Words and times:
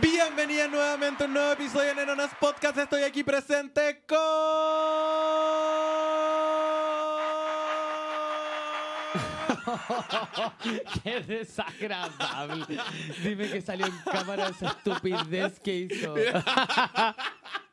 Bienvenida 0.00 0.68
nuevamente 0.68 1.24
a 1.24 1.26
un 1.26 1.34
nuevo 1.34 1.52
episodio 1.52 1.88
de 1.88 1.96
Neronas 1.96 2.30
Podcast. 2.40 2.78
Estoy 2.78 3.02
aquí 3.02 3.22
presente 3.22 4.02
con. 4.08 4.18
Qué 11.04 11.20
desagradable. 11.20 12.78
Dime 13.22 13.50
que 13.50 13.60
salió 13.60 13.84
en 13.84 13.98
cámara 14.10 14.48
esa 14.48 14.68
estupidez 14.68 15.60
que 15.60 15.76
hizo. 15.76 16.14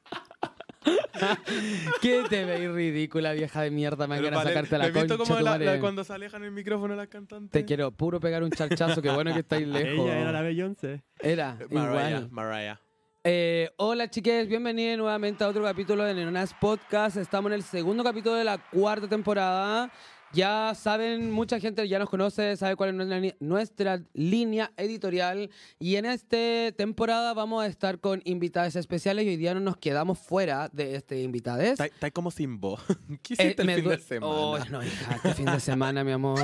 ¿Qué 2.02 2.24
te 2.30 2.46
veis 2.46 2.72
ridícula, 2.72 3.34
vieja 3.34 3.62
de 3.62 3.72
mierda? 3.72 4.08
Me 4.08 4.16
van 4.16 4.24
Pero 4.24 4.36
a 4.36 4.40
vale, 4.40 4.50
sacarte 4.52 4.78
la 4.78 4.86
¿has 4.86 4.94
visto 4.94 5.18
concha. 5.18 5.42
la- 5.42 5.58
la- 5.58 5.80
cuando 5.80 6.04
se 6.04 6.14
alejan 6.14 6.44
el 6.44 6.52
micrófono 6.52 6.96
las 6.96 7.08
cantantes? 7.08 7.52
Te 7.52 7.66
quiero 7.66 7.92
puro 7.92 8.20
pegar 8.20 8.44
un 8.44 8.52
charchazo. 8.52 9.02
Qué 9.02 9.10
bueno 9.10 9.34
que 9.34 9.40
estáis 9.42 9.68
lejos. 9.68 10.06
Ella 10.06 10.20
era 10.20 10.32
la 10.32 10.42
Beyoncé. 10.42 11.04
Era, 11.20 11.58
Mariah, 11.70 12.10
igual. 12.10 12.30
Mariah. 12.32 12.80
Eh, 13.26 13.70
hola 13.76 14.10
chiques, 14.10 14.48
bienvenidos 14.48 14.98
nuevamente 14.98 15.44
a 15.44 15.50
otro 15.50 15.62
capítulo 15.64 16.04
de 16.06 16.14
Neronas 16.14 16.54
Podcast. 16.54 17.18
Estamos 17.18 17.50
en 17.52 17.56
el 17.56 17.64
segundo 17.64 18.02
capítulo 18.04 18.36
de 18.36 18.46
la 18.46 18.58
cuarta 18.58 19.08
temporada. 19.10 19.92
Ya 20.32 20.74
saben, 20.76 21.32
mucha 21.32 21.60
gente 21.60 21.88
ya 21.88 21.98
nos 21.98 22.08
conoce, 22.08 22.56
sabe 22.56 22.76
cuál 22.76 23.02
es 23.02 23.36
nuestra, 23.40 24.00
línea 24.14 24.72
editorial. 24.78 25.50
Y 25.80 25.96
en 25.96 26.06
esta 26.06 26.72
temporada 26.78 27.34
vamos 27.34 27.64
a 27.64 27.68
estar 27.68 28.00
con 28.00 28.22
invitadas 28.26 28.76
especiales 28.76 29.26
y 29.26 29.30
hoy 29.30 29.38
día 29.38 29.56
no 29.56 29.60
nos 29.60 29.78
quedamos 29.78 30.20
fuera 30.20 30.70
de 30.72 30.96
este 30.96 31.24
invitades. 31.24 31.80
Está 31.80 32.12
como 32.12 32.30
sin 32.30 32.60
voz. 32.60 32.80
¿Qué 33.24 33.34
Eh, 33.40 33.44
hiciste 33.46 33.64
me 33.64 33.74
el 33.74 33.82
fin 33.82 33.90
de 33.90 33.98
semana? 33.98 34.32
Oh, 34.32 34.60
no, 34.70 34.84
hija, 34.84 35.16
este 35.16 35.34
fin 35.34 35.46
de 35.46 35.60
semana, 35.60 36.04
mi 36.04 36.12
amor. 36.12 36.40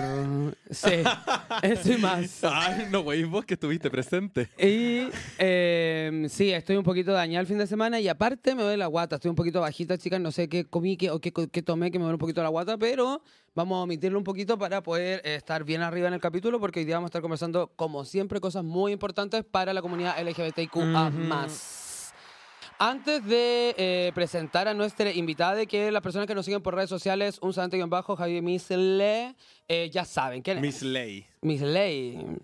Sí, 0.72 1.04
eso 1.62 1.92
y 1.94 1.98
más. 1.98 2.40
Ay, 2.44 2.88
no, 2.92 3.04
güey, 3.04 3.24
vos 3.24 3.46
que 3.46 3.54
estuviste 3.54 3.92
presente. 3.92 4.50
Y 4.58 5.10
eh, 5.38 6.26
sí, 6.30 6.52
estoy 6.52 6.78
un 6.78 6.84
poquito 6.84 7.12
dañada 7.12 7.42
el 7.42 7.48
fin 7.48 7.60
de 7.60 7.68
semana 7.68 8.00
y 8.00 8.08
aparte 8.08 8.56
me 8.56 8.64
duele 8.64 8.78
la 8.78 8.88
guata. 8.88 9.18
Estoy 9.18 9.30
un 9.30 9.36
poquito 9.36 9.62
bajita, 9.62 9.96
chicas. 10.00 10.20
No 10.20 10.32
sé 10.32 10.50
qué 10.50 10.66
comí 10.66 10.98
qué, 10.98 11.12
o 11.12 11.20
qué, 11.20 11.32
qué 11.32 11.62
tomé 11.62 11.92
que 11.92 12.00
me 12.00 12.04
duele 12.06 12.16
un 12.16 12.20
poquito 12.20 12.42
la 12.42 12.50
guata, 12.50 12.80
pero 12.80 13.22
vamos 13.56 13.78
a 13.78 13.82
omitirlo 13.82 14.18
un 14.20 14.24
poquito 14.24 14.58
para 14.58 14.84
poder 14.84 15.22
estar 15.24 15.64
bien 15.64 15.82
arriba 15.82 16.08
en 16.08 16.14
el 16.14 16.20
capítulo 16.20 16.60
porque 16.60 16.82
hoy 16.82 16.86
día 16.86 16.96
vamos 16.96 17.08
a 17.08 17.10
estar 17.10 17.22
conversando, 17.22 17.72
como 17.76 18.06
siempre, 18.06 18.40
cosas 18.40 18.64
muy 18.64 18.92
importantes 18.92 19.44
para 19.44 19.74
la 19.74 19.82
comunidad 19.82 20.22
LGBTIQA. 20.22 21.48
Antes 22.78 23.26
de 23.26 23.74
eh, 23.78 24.12
presentar 24.14 24.68
a 24.68 24.74
nuestra 24.74 25.10
invitada, 25.10 25.66
que 25.66 25.90
las 25.92 26.02
personas 26.02 26.28
que 26.28 26.36
nos 26.36 26.44
siguen 26.44 26.62
por 26.62 26.76
redes 26.76 26.90
sociales, 26.90 27.40
un 27.42 27.54
santo 27.54 27.78
bajo, 27.88 28.18
Javier 28.18 28.44
Misle, 28.44 29.34
eh, 29.70 29.90
ya 29.90 30.04
saben 30.04 30.42
quién 30.42 30.58
es. 30.58 30.62
Miss 30.62 30.82
Lay. 30.82 31.26
Miss 31.42 31.62
Ley. 31.62 32.38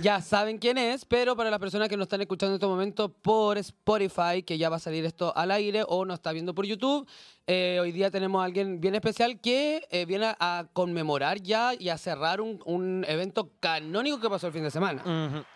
Ya 0.00 0.20
saben 0.20 0.58
quién 0.58 0.78
es, 0.78 1.04
pero 1.04 1.36
para 1.36 1.50
las 1.50 1.58
personas 1.58 1.88
que 1.88 1.96
nos 1.96 2.04
están 2.04 2.20
escuchando 2.20 2.54
en 2.54 2.56
este 2.56 2.66
momento 2.66 3.12
por 3.12 3.58
Spotify, 3.58 4.42
que 4.44 4.58
ya 4.58 4.68
va 4.68 4.76
a 4.76 4.80
salir 4.80 5.04
esto 5.04 5.36
al 5.36 5.50
aire 5.50 5.84
o 5.86 6.04
nos 6.04 6.14
está 6.14 6.32
viendo 6.32 6.54
por 6.54 6.66
YouTube, 6.66 7.08
eh, 7.46 7.78
hoy 7.80 7.92
día 7.92 8.10
tenemos 8.10 8.40
a 8.40 8.44
alguien 8.44 8.80
bien 8.80 8.94
especial 8.94 9.40
que 9.40 9.86
eh, 9.90 10.04
viene 10.06 10.34
a 10.38 10.66
conmemorar 10.72 11.40
ya 11.40 11.72
y 11.78 11.88
a 11.88 11.98
cerrar 11.98 12.40
un, 12.40 12.60
un 12.64 13.04
evento 13.08 13.50
canónico 13.60 14.20
que 14.20 14.28
pasó 14.30 14.46
el 14.46 14.52
fin 14.52 14.62
de 14.62 14.70
semana. 14.70 15.46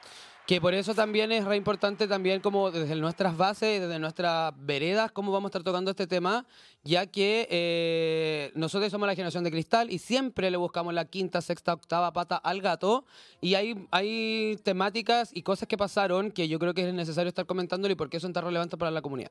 Que 0.50 0.60
por 0.60 0.74
eso 0.74 0.96
también 0.96 1.30
es 1.30 1.44
re 1.44 1.54
importante 1.54 2.08
también 2.08 2.40
como 2.40 2.72
desde 2.72 2.96
nuestras 2.96 3.36
bases, 3.36 3.80
desde 3.80 4.00
nuestras 4.00 4.52
veredas, 4.56 5.12
cómo 5.12 5.30
vamos 5.30 5.46
a 5.46 5.50
estar 5.50 5.62
tocando 5.62 5.92
este 5.92 6.08
tema, 6.08 6.44
ya 6.82 7.06
que 7.06 7.46
eh, 7.48 8.50
nosotros 8.56 8.90
somos 8.90 9.06
la 9.06 9.14
generación 9.14 9.44
de 9.44 9.52
cristal 9.52 9.92
y 9.92 10.00
siempre 10.00 10.50
le 10.50 10.56
buscamos 10.56 10.92
la 10.92 11.04
quinta, 11.04 11.40
sexta, 11.40 11.74
octava 11.74 12.12
pata 12.12 12.34
al 12.34 12.60
gato 12.62 13.04
y 13.40 13.54
hay, 13.54 13.86
hay 13.92 14.58
temáticas 14.64 15.30
y 15.32 15.42
cosas 15.42 15.68
que 15.68 15.76
pasaron 15.76 16.32
que 16.32 16.48
yo 16.48 16.58
creo 16.58 16.74
que 16.74 16.88
es 16.88 16.92
necesario 16.92 17.28
estar 17.28 17.46
comentándolo 17.46 17.92
y 17.92 17.96
por 17.96 18.10
qué 18.10 18.18
son 18.18 18.32
tan 18.32 18.42
relevantes 18.42 18.76
para 18.76 18.90
la 18.90 19.02
comunidad. 19.02 19.30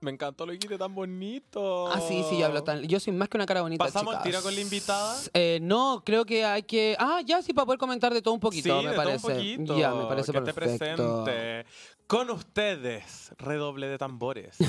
Me 0.00 0.12
encantó 0.12 0.46
lo 0.46 0.52
que 0.52 0.58
dijiste 0.58 0.78
tan 0.78 0.94
bonito. 0.94 1.88
Ah, 1.92 2.00
sí, 2.00 2.24
sí, 2.30 2.38
yo 2.38 2.46
hablo 2.46 2.62
tan... 2.62 2.82
Yo 2.84 3.00
soy 3.00 3.12
más 3.12 3.28
que 3.28 3.36
una 3.36 3.46
cara 3.46 3.62
bonita, 3.62 3.84
¿Pasamos 3.84 4.14
al 4.14 4.20
chicas. 4.22 4.30
tiro 4.30 4.42
con 4.44 4.54
la 4.54 4.60
invitada? 4.60 5.16
Eh, 5.34 5.58
no, 5.60 6.02
creo 6.06 6.24
que 6.24 6.44
hay 6.44 6.62
que... 6.62 6.94
Ah, 7.00 7.20
ya 7.26 7.42
sí, 7.42 7.52
para 7.52 7.66
poder 7.66 7.80
comentar 7.80 8.14
de 8.14 8.22
todo 8.22 8.32
un 8.34 8.38
poquito, 8.40 8.78
sí, 8.78 8.84
me 8.86 8.90
de 8.92 8.96
parece. 8.96 9.18
todo 9.18 9.32
un 9.32 9.36
poquito. 9.38 9.76
Ya, 9.76 9.92
me 9.92 10.04
parece 10.04 10.30
que 10.32 10.40
te 10.40 10.52
perfecto. 10.54 11.24
presente. 11.24 11.66
Con 12.06 12.30
ustedes, 12.30 13.32
redoble 13.38 13.88
de 13.88 13.98
tambores. 13.98 14.56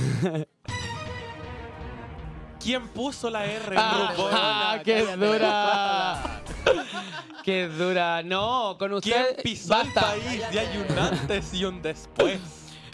¿Quién 2.59 2.87
puso 2.89 3.29
la 3.29 3.45
R 3.45 3.55
en 3.55 3.69
RuPaul? 3.69 4.31
¡Ah, 4.33 4.79
qué 4.83 5.15
dura! 5.15 6.41
¡Qué 7.43 7.67
dura! 7.69 8.21
No, 8.23 8.75
con 8.77 8.99
¿Quién 8.99 9.21
usted... 9.21 9.41
pisó 9.43 9.75
el 9.79 9.85
basta. 9.93 10.01
país? 10.01 10.41
Y 10.51 10.57
hay 10.57 10.77
un 10.77 10.97
antes 10.99 11.53
y 11.53 11.63
un 11.65 11.81
después. 11.81 12.39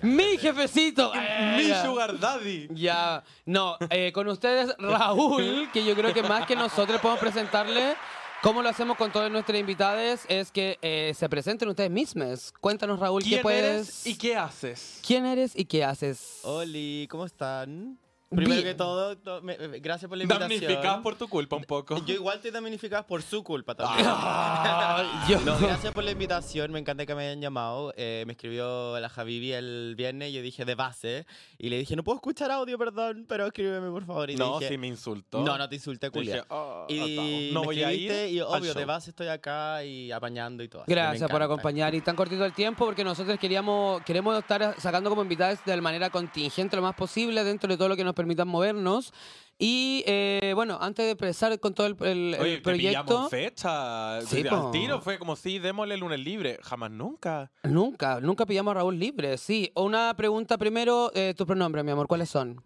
¡Mi 0.06 0.38
jefecito! 0.38 1.12
Mi 1.58 1.74
sugar 1.84 2.20
daddy. 2.20 2.68
Ya, 2.72 3.24
no, 3.46 3.76
eh, 3.90 4.12
con 4.14 4.28
ustedes 4.28 4.76
Raúl, 4.78 5.70
que 5.74 5.84
yo 5.84 5.96
creo 5.96 6.14
que 6.14 6.22
más 6.22 6.46
que 6.46 6.56
nosotros 6.56 7.02
podemos 7.02 7.20
presentarle, 7.20 7.96
como 8.44 8.62
lo 8.62 8.70
hacemos 8.70 8.98
con 8.98 9.12
todos 9.12 9.32
nuestros 9.32 9.60
invitados, 9.60 10.22
es 10.28 10.52
que 10.52 10.78
eh, 10.84 11.14
se 11.16 11.28
presenten 11.28 11.68
ustedes 11.70 11.90
mismos. 11.90 12.54
Cuéntanos 12.62 13.00
Raúl, 13.00 13.24
¿qué 13.24 13.30
¿Quién 13.30 13.42
puedes? 13.42 13.66
eres 13.66 14.08
y 14.08 14.16
qué 14.16 14.36
haces? 14.36 15.00
¿Quién 15.06 15.26
eres 15.26 15.54
y 15.56 15.66
qué 15.66 15.84
haces? 15.84 16.42
Oli, 16.44 17.08
¿cómo 17.10 17.26
están? 17.26 17.98
Primero 18.30 18.50
Bien. 18.56 18.63
que 18.63 18.74
todo, 18.74 19.16
to- 19.18 19.41
me- 19.44 19.56
me- 19.58 19.80
gracias 19.80 20.09
por 20.09 20.18
la 20.18 20.24
invitación. 20.24 20.50
Damnificada 20.59 21.02
por 21.02 21.16
tu 21.16 21.28
culpa 21.28 21.56
un 21.58 21.63
poco. 21.63 22.03
Yo 22.06 22.13
igual 22.16 22.38
estoy 22.38 22.52
damnificada 22.52 23.06
por 23.06 23.22
su 23.22 23.44
culpa 23.44 23.75
también. 23.75 24.06
Ah, 24.09 25.25
yo- 25.30 25.40
No, 25.41 25.58
gracias 25.59 25.94
por 25.94 26.03
la 26.03 26.12
invitación, 26.12 26.72
me 26.72 26.80
encanta 26.80 27.06
que 27.06 27.13
me 27.13 27.28
hayan 27.28 27.40
llamado. 27.40 27.94
Eh, 27.96 28.24
me 28.25 28.34
escribió 28.34 29.00
la 29.00 29.09
Javivi 29.09 29.53
el 29.53 29.94
viernes 29.96 30.30
y 30.30 30.34
yo 30.34 30.41
dije 30.41 30.66
de 30.66 30.74
base. 30.75 31.25
Y 31.59 31.69
le 31.69 31.78
dije, 31.78 31.96
no 31.96 32.03
puedo 32.03 32.16
escuchar 32.18 32.50
audio, 32.52 32.78
perdón, 32.80 33.25
pero 33.30 33.46
escríbeme 33.46 33.90
por 33.91 34.06
favor. 34.06 34.30
Y 34.31 34.36
no, 34.36 34.57
dije, 34.59 34.72
sí 34.72 34.78
me 34.80 34.88
insultó. 34.88 35.44
No, 35.44 35.57
no 35.57 35.69
te 35.69 35.75
insulté, 35.75 36.07
Dije, 36.09 36.12
culia. 36.12 36.46
"Oh, 36.50 36.88
Y 36.90 37.52
no 37.53 37.62
me 37.62 37.66
voy 37.68 37.84
a 37.84 37.94
ir 37.94 38.12
escribiste 38.12 38.30
y 38.31 38.40
al 38.40 38.46
obvio, 38.47 38.74
de 38.74 38.80
show". 38.81 38.88
base 38.88 39.09
estoy 39.12 39.28
acá 39.28 39.84
y 39.84 40.12
apañando 40.12 40.63
y 40.63 40.68
todo. 40.68 40.81
así 40.81 40.88
que 40.90 40.96
me 40.96 41.02
Gracias 41.02 41.30
por 41.30 41.42
encanta. 41.42 41.46
acompañar 41.53 41.94
y 41.94 42.02
tan 42.02 42.16
cortito 42.16 42.44
el 42.44 42.53
tiempo 42.53 42.86
porque 42.86 43.03
nosotros 43.03 43.38
queríamos 43.40 44.02
queremos 44.03 44.38
estar 44.40 44.75
sacando 44.80 45.09
como 45.12 45.22
invitados 45.22 45.59
de 45.63 45.80
manera 45.80 46.09
contingente 46.09 46.75
lo 46.75 46.81
más 46.81 46.96
posible 46.96 47.44
dentro 47.44 47.69
de 47.69 47.78
todo 47.78 47.90
lo 47.90 47.96
que 47.96 48.03
nos 48.03 48.15
permitan 48.16 48.48
movernos 48.48 49.14
y 49.58 50.03
eh, 50.08 50.52
bueno 50.56 50.78
antes 50.81 51.06
de 51.06 51.12
empezar 51.12 51.58
con 51.59 51.74
todo 51.74 51.88
el, 51.88 51.96
el- 52.02 52.34
el 52.34 52.42
Oye, 52.42 52.58
pillamos 52.62 53.06
proyecto 53.06 53.30
fecha. 53.30 54.22
Sí, 54.22 54.44
Al 54.48 54.72
tiro 54.72 55.00
fue 55.02 55.18
como 55.20 55.36
si 55.36 55.59
démosle 55.59 55.94
el 55.94 56.00
lunes 56.02 56.20
libre. 56.20 56.58
Jamás 56.64 56.92
nunca. 56.92 57.52
nunca 57.64 58.20
nunca 58.20 58.46
pillamos 58.46 58.72
a 58.72 58.75
Raúl 58.75 58.98
libre 59.00 59.38
sí 59.38 59.72
una 59.75 60.14
pregunta 60.18 60.58
primero 60.58 61.12
eh, 61.14 61.34
tus 61.38 61.46
pronombres 61.46 61.86
mi 61.86 61.92
amor 61.92 62.08
cuáles 62.08 62.30
son 62.30 62.62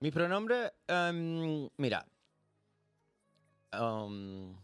Mis 0.00 0.12
pronombres, 0.12 0.72
em, 0.88 1.68
mira. 1.76 2.04
Um, 3.78 4.54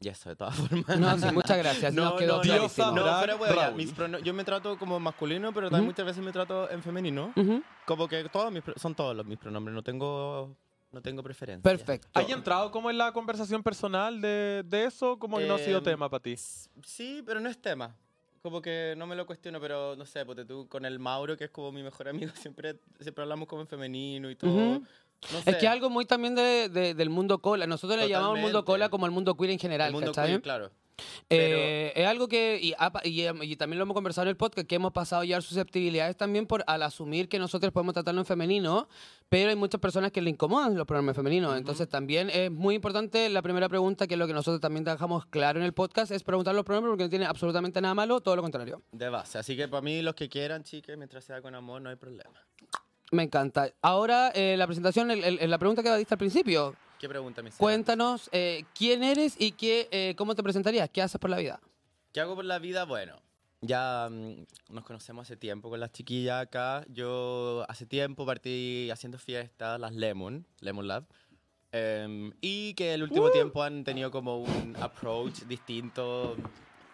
y 0.00 0.08
eso, 0.08 0.30
de 0.30 0.36
todas 0.36 0.54
formas. 0.68 0.98
no 0.98 1.18
sí 1.18 1.32
muchas 1.34 1.58
gracias 1.58 1.92
No, 1.94 2.04
nos 2.04 2.14
quedó 2.18 2.36
no, 2.36 2.42
clarísimo. 2.42 2.92
No, 2.92 3.16
pero 3.20 3.38
bueno, 3.38 3.72
mis 3.72 3.94
yo 4.22 4.32
me 4.34 4.44
trato 4.44 4.78
como 4.78 4.98
masculino, 4.98 5.52
pero 5.52 5.68
también 5.68 5.82
Ujú. 5.84 5.90
muchas 5.90 6.06
veces 6.06 6.24
me 6.24 6.32
trato 6.32 6.70
en 6.70 6.82
femenino. 6.82 7.32
Ujú, 7.36 7.62
Como 7.84 8.08
que 8.08 8.24
todos 8.30 8.50
mis, 8.50 8.62
son 8.76 8.94
todos 8.94 9.14
los 9.14 9.26
mis 9.26 9.38
pronombres, 9.38 9.74
no 9.74 9.82
tengo, 9.82 10.56
no 10.90 11.02
tengo 11.02 11.22
preferencia. 11.22 11.62
perfecto 11.62 12.08
¿Hay 12.14 12.32
entrado 12.32 12.70
como 12.70 12.88
en 12.90 12.96
la 12.96 13.12
conversación 13.12 13.62
personal 13.62 14.20
de, 14.22 14.62
de 14.66 14.84
eso? 14.86 15.18
Como 15.18 15.38
que 15.38 15.46
no 15.46 15.54
ha 15.54 15.58
sido 15.58 15.78
Em, 15.78 15.84
tema 15.84 16.08
para 16.08 16.22
ti? 16.22 16.34
Sí, 16.36 17.22
pero 17.26 17.38
no 17.40 17.50
es 17.50 17.60
tema. 17.60 17.94
Como 18.42 18.62
que 18.62 18.94
no 18.96 19.06
me 19.06 19.14
lo 19.14 19.26
cuestiono, 19.26 19.60
pero 19.60 19.96
no 19.96 20.06
sé, 20.06 20.24
porque 20.24 20.46
tú 20.46 20.66
con 20.66 20.86
el 20.86 20.98
Mauro, 20.98 21.36
que 21.36 21.44
es 21.44 21.50
como 21.50 21.72
mi 21.72 21.82
mejor 21.82 22.08
amigo, 22.08 22.32
siempre, 22.42 22.80
siempre 23.00 23.22
hablamos 23.22 23.46
como 23.46 23.60
en 23.60 23.68
femenino 23.68 24.30
y 24.30 24.36
todo. 24.36 24.50
Ujú. 24.78 24.86
No 25.32 25.42
sé, 25.42 25.50
es 25.50 25.56
que 25.56 25.68
algo 25.68 25.90
muy 25.90 26.04
también 26.06 26.34
de- 26.34 26.68
de- 26.68 26.94
del 26.94 27.10
mundo 27.10 27.40
cola 27.40 27.66
nosotros 27.66 27.98
le 28.00 28.08
llamamos 28.08 28.38
mundo 28.38 28.60
Totalmente. 28.60 28.66
cola 28.66 28.88
como 28.88 29.06
el 29.06 29.12
mundo 29.12 29.34
queer 29.36 29.50
en 29.50 29.58
general 29.58 29.88
el 29.88 29.92
mundo 29.94 30.12
claro. 30.42 30.70
Eh, 31.30 31.92
es 31.94 32.06
algo 32.06 32.28
que, 32.28 32.58
y, 32.60 32.74
y, 33.04 33.22
em, 33.22 33.42
y 33.42 33.56
también 33.56 33.78
lo 33.78 33.84
hemos 33.84 33.94
conversado 33.94 34.24
en 34.26 34.28
el 34.30 34.36
podcast, 34.36 34.66
que 34.66 34.74
hemos 34.74 34.92
pasado 34.92 35.24
ya 35.24 35.40
susceptibilidades 35.40 36.16
también 36.16 36.46
por 36.46 36.62
al 36.66 36.82
asumir 36.82 37.28
que 37.28 37.38
nosotros 37.38 37.72
podemos 37.72 37.94
tratarlo 37.94 38.20
en 38.20 38.26
femenino, 38.26 38.88
pero 39.28 39.50
hay 39.50 39.56
muchas 39.56 39.80
personas 39.80 40.12
que 40.12 40.20
le 40.20 40.30
incomodan 40.30 40.76
los 40.76 40.86
pronombres 40.86 41.16
femeninos. 41.16 41.56
Entonces 41.56 41.88
también 41.88 42.30
es 42.30 42.50
muy 42.50 42.74
importante 42.74 43.28
la 43.28 43.42
primera 43.42 43.68
pregunta, 43.68 44.06
que 44.06 44.14
es 44.14 44.18
lo 44.18 44.26
que 44.26 44.32
nosotros 44.34 44.60
también 44.60 44.84
dejamos 44.84 45.24
claro 45.26 45.58
en 45.60 45.64
el 45.64 45.72
podcast, 45.72 46.10
es 46.12 46.22
preguntar 46.22 46.54
los 46.54 46.64
pronombres 46.64 46.92
porque 46.92 47.04
no 47.04 47.10
tiene 47.10 47.26
absolutamente 47.26 47.80
nada 47.80 47.94
malo, 47.94 48.20
todo 48.20 48.36
lo 48.36 48.42
contrario. 48.42 48.82
De 48.92 49.08
base. 49.08 49.38
Así 49.38 49.56
que 49.56 49.68
para 49.68 49.80
mí, 49.82 50.02
los 50.02 50.14
que 50.14 50.28
quieran, 50.28 50.64
chicas, 50.64 50.96
mientras 50.98 51.24
sea 51.24 51.40
con 51.40 51.54
amor, 51.54 51.80
no 51.80 51.88
hay 51.90 51.96
problema. 51.96 52.40
Me 53.10 53.24
encanta. 53.24 53.72
Ahora, 53.82 54.30
eh, 54.34 54.56
la 54.56 54.66
presentación, 54.66 55.10
el- 55.10 55.24
el- 55.40 55.50
la 55.50 55.58
pregunta 55.58 55.82
que 55.82 55.94
diste 55.96 56.14
al 56.14 56.18
principio. 56.18 56.76
¿Qué 56.98 57.08
pregunta, 57.08 57.42
mi 57.42 57.50
cielo? 57.50 57.58
Cuéntanos 57.58 58.28
eh, 58.32 58.64
quién 58.74 59.02
eres 59.02 59.34
y 59.38 59.52
qué, 59.52 59.88
eh, 59.90 60.14
cómo 60.16 60.34
te 60.34 60.42
presentarías, 60.42 60.88
qué 60.90 61.02
haces 61.02 61.18
por 61.20 61.30
la 61.30 61.38
vida. 61.38 61.60
¿Qué 62.12 62.20
hago 62.20 62.34
por 62.36 62.44
la 62.44 62.58
vida? 62.58 62.84
Bueno, 62.84 63.16
ya 63.62 64.08
mm, 64.10 64.44
nos 64.74 64.84
conocemos 64.84 65.22
hace 65.26 65.36
tiempo 65.36 65.70
con 65.70 65.80
las 65.80 65.92
chiquillas 65.92 66.42
acá. 66.42 66.84
Yo 66.88 67.64
hace 67.68 67.86
tiempo 67.86 68.26
partí 68.26 68.90
haciendo 68.90 69.18
fiestas, 69.18 69.80
las 69.80 69.94
Lemon, 69.94 70.46
Lemon 70.60 70.86
Lab. 70.86 71.04
Em, 71.72 72.32
y 72.40 72.74
que 72.74 72.94
el 72.94 73.02
último 73.04 73.30
tiempo 73.30 73.62
han 73.62 73.82
tenido 73.84 74.10
como 74.10 74.38
un 74.38 74.76
approach 74.80 75.42
distinto, 75.44 76.36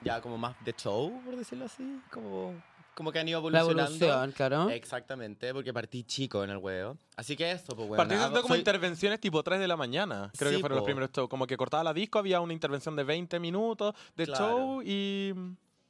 ya 0.03 0.21
como 0.21 0.37
más 0.39 0.55
de 0.65 0.73
show, 0.75 1.21
por 1.25 1.35
decirlo 1.37 1.65
así. 1.65 2.01
Como 2.11 2.55
como 2.97 3.13
que 3.13 3.19
han 3.21 3.29
ido 3.29 3.39
La 3.51 3.61
evolucionando. 3.61 4.05
evolución, 4.07 4.33
claro. 4.33 4.71
Exactamente, 4.71 5.53
porque 5.53 5.73
partí 5.73 6.03
chico 6.03 6.43
en 6.43 6.51
el 6.51 6.57
huevo. 6.57 6.97
Así 7.17 7.37
que 7.37 7.51
esto, 7.53 7.77
pues 7.77 7.87
bueno. 7.87 7.99
Partiste 7.99 8.17
haciendo 8.25 8.41
como 8.43 8.55
soy- 8.55 8.59
intervenciones 8.61 9.21
tipo 9.21 9.43
3 9.43 9.61
de 9.61 9.69
la 9.69 9.77
mañana. 9.77 10.33
Creo 10.37 10.51
Sí, 10.51 10.57
que 10.57 10.61
fueron 10.61 10.77
los 10.77 10.83
po. 10.83 10.87
primeros 10.87 11.11
shows. 11.13 11.29
Como 11.29 11.47
que 11.47 11.57
cortaba 11.57 11.85
la 11.85 11.93
disco, 11.93 12.19
había 12.19 12.41
una 12.41 12.55
intervención 12.55 12.97
de 12.97 13.05
20 13.05 13.39
minutos 13.39 13.95
de 14.17 14.25
Claro. 14.27 14.47
show 14.49 14.83
y. 14.85 15.33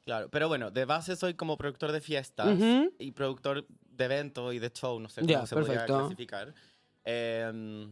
Claro, 0.05 0.29
pero 0.29 0.47
bueno, 0.47 0.69
de 0.71 0.85
base 0.85 1.15
soy 1.15 1.33
como 1.33 1.57
productor 1.57 1.91
de 1.91 2.01
fiestas 2.01 2.47
Ujú. 2.47 2.93
y 2.99 3.11
productor 3.11 3.65
de 3.67 4.05
eventos 4.05 4.53
y 4.53 4.59
de 4.59 4.69
show, 4.69 4.99
no 4.99 5.09
sé 5.09 5.21
Ya, 5.25 5.35
cómo 5.37 5.47
se 5.47 5.55
podría 5.55 5.85
clasificar. 5.85 6.53
Eh, 7.03 7.87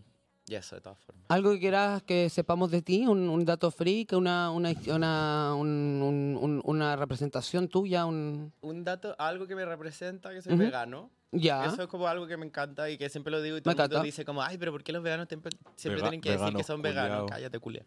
y 0.47 0.55
eso, 0.55 0.75
de 0.75 0.81
todas 0.81 0.99
formas. 0.99 1.25
Algo 1.29 1.51
que 1.53 1.59
quieras 1.59 2.03
que 2.03 2.29
sepamos 2.29 2.69
de 2.69 2.81
ti, 2.81 3.07
un, 3.07 3.29
un 3.29 3.45
dato 3.45 3.71
freak, 3.71 4.13
una, 4.13 4.51
una, 4.51 4.71
una, 4.87 5.55
un- 5.55 6.01
un- 6.03 6.37
un- 6.39 6.61
una 6.63 6.95
representación 6.95 7.67
tuya, 7.67 8.05
un... 8.05 8.53
Un 8.61 8.83
dato, 8.83 9.15
algo 9.17 9.47
que 9.47 9.55
me 9.55 9.65
representa, 9.65 10.31
que 10.31 10.41
soy 10.41 10.53
Ujú. 10.53 10.63
vegano. 10.63 11.09
Ya. 11.31 11.65
Eso 11.65 11.81
es 11.81 11.87
como 11.87 12.07
algo 12.07 12.27
que 12.27 12.37
me 12.37 12.45
encanta 12.45 12.89
y 12.89 12.97
que 12.97 13.09
siempre 13.09 13.31
lo 13.31 13.41
digo 13.41 13.57
y 13.57 13.61
todo 13.61 13.71
el 13.73 13.77
mundo 13.79 14.01
dice 14.03 14.23
como, 14.23 14.41
ay, 14.43 14.57
pero 14.57 14.71
¿por 14.71 14.83
qué 14.83 14.91
los 14.93 15.01
veganos 15.03 15.27
siempre, 15.27 15.51
siempre 15.75 16.01
Vega- 16.01 16.09
tienen 16.09 16.21
que 16.21 16.29
decir 16.29 16.45
que 16.45 16.47
veganos, 16.63 16.67
son 16.67 16.81
culiao. 16.81 16.95
veganos? 17.03 17.31
Cállate, 17.31 17.59
culia. 17.59 17.83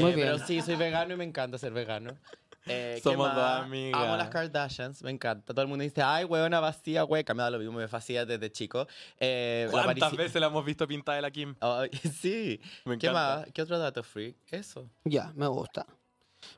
Muy 0.00 0.12
Eh, 0.12 0.14
Pero 0.14 0.36
bien. 0.36 0.46
sí, 0.46 0.62
soy 0.62 0.76
vegano 0.76 1.14
y 1.14 1.16
me 1.16 1.24
encanta 1.24 1.58
ser 1.58 1.72
vegano. 1.72 2.16
Eh, 2.66 2.94
¿qué 2.96 3.00
Somos 3.02 3.34
dos 3.34 3.42
amigas. 3.44 4.00
Amo 4.02 4.16
las 4.16 4.28
Kardashians, 4.28 5.02
me 5.02 5.10
encanta. 5.10 5.52
Todo 5.54 5.62
el 5.62 5.68
mundo 5.68 5.82
dice, 5.82 6.02
ay, 6.02 6.24
huevona 6.24 6.60
vacía, 6.60 7.04
hueca. 7.04 7.32
Me 7.34 7.42
da 7.42 7.50
lo 7.50 7.58
mismo, 7.58 7.78
me 7.78 7.88
fascina 7.88 8.24
desde 8.24 8.50
chico. 8.52 8.86
Eh, 9.18 9.68
la 9.72 9.82
¿Cuántas 9.84 10.12
aparici- 10.12 10.16
veces 10.16 10.40
la 10.40 10.48
hemos 10.48 10.64
visto 10.64 10.86
pintada 10.86 11.16
de 11.16 11.22
la 11.22 11.30
Kim? 11.30 11.54
Ay, 11.60 11.90
sí. 12.22 12.60
Me 12.84 12.98
¿Qué 12.98 13.06
encanta. 13.08 13.36
más? 13.44 13.52
¿Qué 13.52 13.62
otro 13.62 13.78
dato 13.78 14.02
freak? 14.02 14.36
Eso. 14.50 14.90
Ya, 15.04 15.32
me 15.34 15.46
gusta. 15.46 15.86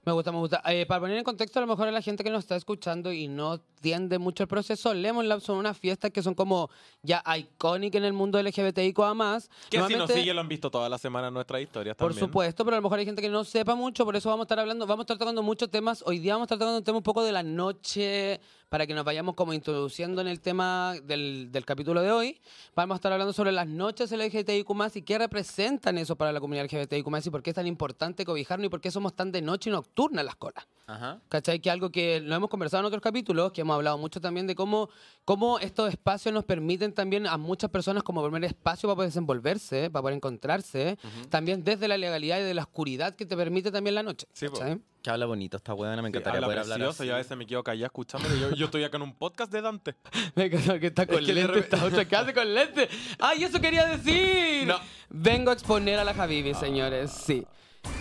Me 0.04 0.12
gusta, 0.12 0.32
me 0.32 0.38
gusta. 0.38 0.62
Eh, 0.66 0.86
para 0.86 1.00
poner 1.00 1.16
en 1.18 1.24
contexto 1.24 1.58
a 1.58 1.62
lo 1.62 1.68
mejor 1.68 1.88
a 1.88 1.92
la 1.92 2.02
gente 2.02 2.24
que 2.24 2.30
nos 2.30 2.40
está 2.40 2.56
escuchando 2.56 3.12
y 3.12 3.28
no 3.28 3.54
entiende 3.54 4.18
mucho 4.18 4.42
el 4.42 4.48
proceso, 4.48 4.94
Lemon 4.94 5.28
Lab 5.28 5.40
son 5.40 5.58
unas 5.58 5.76
fiestas 5.76 6.10
que 6.10 6.22
son 6.22 6.34
como 6.34 6.70
ya 7.02 7.22
icónicas 7.36 7.98
en 7.98 8.04
el 8.04 8.12
mundo 8.12 8.42
LGBTIQA+. 8.42 9.14
más 9.14 9.50
Que 9.70 9.82
si 9.82 9.94
nos 9.94 10.10
sigue 10.10 10.32
lo 10.34 10.40
han 10.40 10.48
visto 10.48 10.70
toda 10.70 10.88
la 10.88 10.98
semana 10.98 11.28
en 11.28 11.34
nuestras 11.34 11.60
historias 11.62 11.96
Por 11.96 12.10
también. 12.12 12.26
supuesto, 12.26 12.64
pero 12.64 12.76
a 12.76 12.78
lo 12.78 12.82
mejor 12.82 12.98
hay 12.98 13.04
gente 13.04 13.22
que 13.22 13.28
no 13.28 13.44
sepa 13.44 13.74
mucho, 13.74 14.04
por 14.04 14.16
eso 14.16 14.28
vamos 14.28 14.44
a 14.44 14.46
estar 14.46 14.60
hablando, 14.60 14.86
vamos 14.86 15.02
a 15.02 15.04
estar 15.04 15.18
tocando 15.18 15.42
muchos 15.42 15.70
temas. 15.70 16.02
Hoy 16.06 16.18
día 16.18 16.34
vamos 16.34 16.44
a 16.44 16.46
estar 16.46 16.58
tocando 16.58 16.78
un 16.78 16.84
tema 16.84 16.98
un 16.98 17.04
poco 17.04 17.22
de 17.24 17.32
la 17.32 17.42
noche, 17.42 18.40
para 18.72 18.86
que 18.86 18.94
nos 18.94 19.04
vayamos 19.04 19.34
como 19.34 19.52
introduciendo 19.52 20.22
en 20.22 20.28
el 20.28 20.40
tema 20.40 20.94
del, 21.04 21.52
del 21.52 21.66
capítulo 21.66 22.00
de 22.00 22.10
hoy. 22.10 22.40
Vamos 22.74 22.94
a 22.94 22.96
estar 22.96 23.12
hablando 23.12 23.34
sobre 23.34 23.52
las 23.52 23.68
noches 23.68 24.10
LGBTIQ+, 24.10 24.66
y 24.94 25.02
qué 25.02 25.18
representan 25.18 25.98
eso 25.98 26.16
para 26.16 26.32
la 26.32 26.40
comunidad 26.40 26.64
LGBTIQ+, 26.64 27.06
y 27.26 27.28
por 27.30 27.42
qué 27.42 27.50
es 27.50 27.56
tan 27.56 27.66
importante 27.66 28.24
cobijarnos 28.24 28.64
y 28.64 28.68
por 28.70 28.80
qué 28.80 28.90
somos 28.90 29.14
tan 29.14 29.30
de 29.30 29.42
noche 29.42 29.68
y 29.68 29.74
nocturna 29.74 30.22
las 30.22 30.36
colas. 30.36 30.66
Ajá. 30.86 31.20
¿Cachai? 31.28 31.60
Que 31.60 31.70
algo 31.70 31.90
que 31.90 32.20
lo 32.20 32.34
hemos 32.34 32.50
conversado 32.50 32.80
en 32.80 32.86
otros 32.86 33.00
capítulos, 33.02 33.52
que 33.52 33.60
hemos 33.62 33.74
hablado 33.74 33.98
mucho 33.98 34.20
también 34.20 34.46
de 34.46 34.54
cómo, 34.54 34.88
cómo 35.24 35.58
estos 35.58 35.88
espacios 35.90 36.34
nos 36.34 36.44
permiten 36.44 36.92
también 36.92 37.26
a 37.26 37.36
muchas 37.36 37.70
personas 37.70 38.02
como 38.02 38.22
primer 38.22 38.44
espacio 38.44 38.88
para 38.88 38.96
poder 38.96 39.08
desenvolverse, 39.10 39.90
para 39.90 40.02
poder 40.02 40.16
encontrarse, 40.16 40.98
también 41.30 41.62
desde 41.64 41.88
la 41.88 41.96
legalidad 41.96 42.40
y 42.40 42.42
de 42.42 42.54
la 42.54 42.62
oscuridad 42.62 43.14
que 43.14 43.26
te 43.26 43.36
permite 43.36 43.70
también 43.70 43.94
la 43.94 44.02
noche. 44.02 44.26
Sí. 44.32 44.46
Que 45.02 45.10
habla 45.10 45.26
bonito 45.26 45.56
esta 45.56 45.74
huevona, 45.74 46.00
me 46.00 46.08
Sí, 46.08 46.10
encantaría 46.10 46.36
habla 46.38 46.46
poder 46.46 46.58
hablar 46.60 46.78
precioso, 46.78 47.02
así. 47.02 47.08
yo 47.08 47.14
a 47.14 47.18
veces 47.18 47.36
me 47.36 47.44
quedo 47.44 47.64
callado 47.64 47.86
escuchándolo. 47.86 48.36
Yo, 48.36 48.50
yo 48.54 48.66
estoy 48.66 48.84
acá 48.84 48.98
en 48.98 49.02
un 49.02 49.14
podcast 49.16 49.50
de 49.50 49.60
Dante. 49.60 49.96
Me 50.36 50.44
encanta 50.44 50.78
que 50.78 50.86
está 50.86 51.06
con 51.06 51.18
Es 51.18 51.26
que 51.26 51.32
le 51.34 51.42
lente, 51.42 51.58
esta 51.58 51.84
otra 51.84 52.04
que 52.06 52.14
hace 52.14 52.32
con 52.32 52.54
lente. 52.54 52.88
¡Ay, 53.18 53.42
eso 53.42 53.60
quería 53.60 53.84
decir! 53.86 54.68
No. 54.68 54.76
Vengo 55.10 55.50
a 55.50 55.54
exponer 55.54 55.98
a 55.98 56.04
la 56.04 56.14
Javivi, 56.14 56.54
señores, 56.54 57.10
sí. 57.10 57.44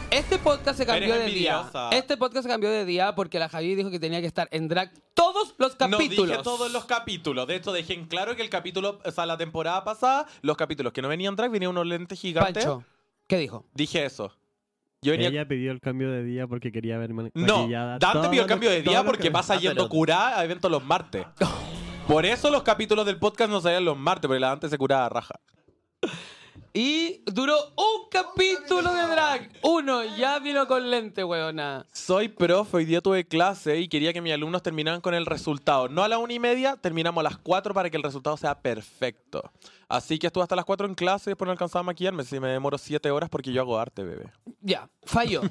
Este 0.09 0.37
podcast 0.37 0.77
se 0.77 0.85
cambió 0.85 1.13
Eres 1.15 1.27
de 1.27 1.31
día. 1.31 1.69
Este 1.91 2.17
podcast 2.17 2.43
se 2.43 2.49
cambió 2.49 2.69
de 2.69 2.85
día 2.85 3.15
porque 3.15 3.39
la 3.39 3.47
Javivi 3.47 3.75
dijo 3.75 3.89
que 3.89 3.99
tenía 3.99 4.19
que 4.19 4.27
estar 4.27 4.47
en 4.51 4.67
drag 4.67 4.91
todos 5.13 5.55
los 5.57 5.75
capítulos. 5.75 6.17
No 6.17 6.25
dije 6.25 6.43
todos 6.43 6.71
los 6.71 6.85
capítulos. 6.85 7.47
De 7.47 7.55
hecho, 7.55 7.71
dejé 7.71 7.93
en 7.93 8.05
claro 8.07 8.35
que 8.35 8.41
el 8.41 8.49
capítulo, 8.49 8.99
o 9.03 9.11
sea, 9.11 9.25
la 9.25 9.37
temporada 9.37 9.83
pasada, 9.83 10.27
los 10.41 10.57
capítulos 10.57 10.91
que 10.91 11.01
no 11.01 11.07
venían 11.07 11.35
drag, 11.35 11.49
venían 11.49 11.71
unos 11.71 11.85
lentes 11.87 12.19
gigantes. 12.19 12.65
Pancho, 12.65 12.83
¿qué 13.27 13.37
dijo? 13.37 13.65
Dije 13.73 14.05
eso. 14.05 14.35
Yo 15.01 15.13
venía... 15.13 15.29
Ella 15.29 15.47
pidió 15.47 15.71
el 15.71 15.79
cambio 15.79 16.11
de 16.11 16.23
día 16.23 16.45
porque 16.45 16.71
quería 16.71 16.97
ver 16.97 17.13
ma- 17.13 17.29
No, 17.33 17.59
maquillada 17.59 17.97
Dante 17.97 18.29
pidió 18.29 18.45
cambio 18.45 18.69
de 18.69 18.81
día 18.83 19.03
porque 19.03 19.23
que- 19.23 19.31
pasa 19.31 19.53
Ah, 19.55 19.59
yendo 19.59 19.83
pero- 19.83 19.89
curada 19.89 20.37
a 20.39 20.43
eventos 20.43 20.69
los 20.69 20.83
martes. 20.83 21.25
Por 22.07 22.25
eso 22.25 22.49
los 22.51 22.63
capítulos 22.63 23.05
del 23.05 23.17
podcast 23.17 23.49
no 23.49 23.61
salían 23.61 23.85
los 23.85 23.97
martes, 23.97 24.27
porque 24.27 24.39
la 24.41 24.49
Dante 24.49 24.67
se 24.69 24.77
curaba 24.77 25.07
raja. 25.07 25.39
Y 26.73 27.21
duró 27.25 27.57
un 27.75 28.09
capítulo 28.09 28.93
de 28.93 29.07
drag. 29.07 29.49
Uno, 29.61 30.03
ya 30.15 30.39
vino 30.39 30.67
con 30.67 30.89
lente, 30.89 31.21
weona. 31.21 31.85
Soy 31.91 32.29
profe, 32.29 32.77
hoy 32.77 32.85
día 32.85 33.01
tuve 33.01 33.25
clase 33.25 33.81
y 33.81 33.89
quería 33.89 34.13
que 34.13 34.21
mis 34.21 34.31
alumnos 34.31 34.63
terminaran 34.63 35.01
con 35.01 35.13
el 35.13 35.25
resultado. 35.25 35.89
No 35.89 36.01
a 36.01 36.07
la 36.07 36.17
una 36.17 36.31
y 36.31 36.39
media, 36.39 36.77
terminamos 36.77 37.19
a 37.19 37.23
las 37.23 37.37
cuatro 37.37 37.73
para 37.73 37.89
que 37.89 37.97
el 37.97 38.03
resultado 38.03 38.37
sea 38.37 38.57
perfecto. 38.61 39.51
Así 39.91 40.17
que 40.19 40.27
estuve 40.27 40.43
hasta 40.43 40.55
las 40.55 40.65
cuatro 40.65 40.87
en 40.87 40.95
clase 40.95 41.29
y 41.29 41.31
después 41.31 41.45
no 41.47 41.51
alcanzaba 41.51 41.81
a 41.81 41.83
maquillarme. 41.83 42.23
Si 42.23 42.39
me 42.39 42.47
demoro 42.49 42.77
siete 42.77 43.11
horas 43.11 43.29
porque 43.29 43.51
yo 43.51 43.61
hago 43.61 43.77
arte, 43.79 44.03
bebé. 44.03 44.31
Ya, 44.61 44.87
falló. 45.03 45.41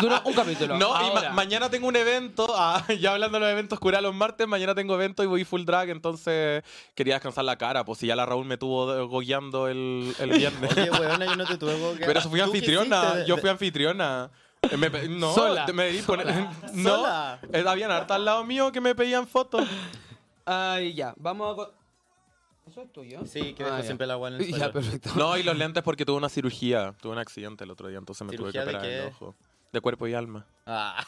Duró 0.00 0.20
un 0.24 0.32
capítulo. 0.34 0.78
No, 0.78 0.88
y 0.88 1.04
ma- 1.12 1.20
Ahora, 1.20 1.32
mañana 1.32 1.68
tengo 1.70 1.86
un 1.88 1.96
evento. 1.96 2.46
ah, 2.56 2.84
ya 2.98 3.12
hablando 3.12 3.36
de 3.38 3.44
los 3.44 3.52
eventos 3.52 3.78
cura 3.78 4.00
los 4.00 4.14
martes, 4.14 4.46
mañana 4.48 4.74
tengo 4.74 4.94
evento 4.94 5.22
y 5.22 5.26
voy 5.26 5.44
full 5.44 5.64
drag, 5.64 5.90
entonces 5.90 6.62
quería 6.94 7.14
descansar 7.14 7.44
la 7.44 7.56
cara. 7.56 7.84
Pues 7.84 7.98
si 7.98 8.06
ya 8.06 8.16
la 8.16 8.24
Raúl 8.26 8.46
me 8.46 8.56
tuvo 8.58 9.06
gogueando 9.08 9.68
el, 9.68 10.14
el 10.18 10.30
viernes. 10.38 10.76
Oye, 10.76 10.90
huevona, 10.90 11.26
yo 11.26 11.36
no 11.36 11.44
te 11.44 11.58
tuve. 11.58 11.74
Pero 11.98 12.18
eso 12.18 12.30
fui 12.30 12.40
¿Tú 12.40 12.50
qué 12.50 12.56
anfitriona. 12.58 13.24
Yo 13.26 13.36
fui 13.38 13.50
anfitriona. 13.50 14.30
Me 14.78 14.88
no, 15.08 15.32
Sola. 15.32 15.66
me 15.72 15.88
di 15.90 15.98
poner- 16.02 16.26
no, 16.72 16.96
Sola. 16.96 17.38
eh, 17.52 17.62
habían 17.66 17.90
harta 17.90 18.14
al 18.16 18.24
lado 18.24 18.42
mío 18.44 18.72
que 18.72 18.80
me 18.80 18.94
pedían 18.94 19.26
fotos. 19.28 19.68
Ay, 20.44 20.94
ya, 20.94 21.12
vamos 21.18 21.58
a... 21.58 21.70
¿Eso 22.66 22.82
es 22.82 22.92
tuyo? 22.92 23.24
Sí, 23.26 23.54
que 23.54 23.64
Ah, 23.64 23.78
ya. 23.78 23.82
siempre 23.84 24.04
el 24.04 24.10
agua 24.10 24.28
en 24.28 24.34
el 24.34 24.46
Ya, 24.58 24.72
perfecto. 24.72 25.10
No, 25.16 25.36
y 25.36 25.42
los 25.42 25.56
lentes 25.56 25.82
porque 25.82 26.04
tuve 26.04 26.16
una 26.16 26.28
cirugía. 26.28 26.94
Tuve 27.00 27.12
un 27.12 27.18
accidente 27.18 27.64
el 27.64 27.70
otro 27.70 27.88
día, 27.88 27.98
entonces 27.98 28.26
me 28.26 28.36
tuve 28.36 28.52
que 28.52 28.58
¿Cirugía 28.58 28.64
de 28.64 28.76
operar 28.76 28.84
el 28.84 29.02
qué? 29.02 29.08
ojo. 29.08 29.34
De 29.72 29.80
cuerpo 29.80 30.06
y 30.06 30.14
alma. 30.14 30.46
Ah. 30.66 31.04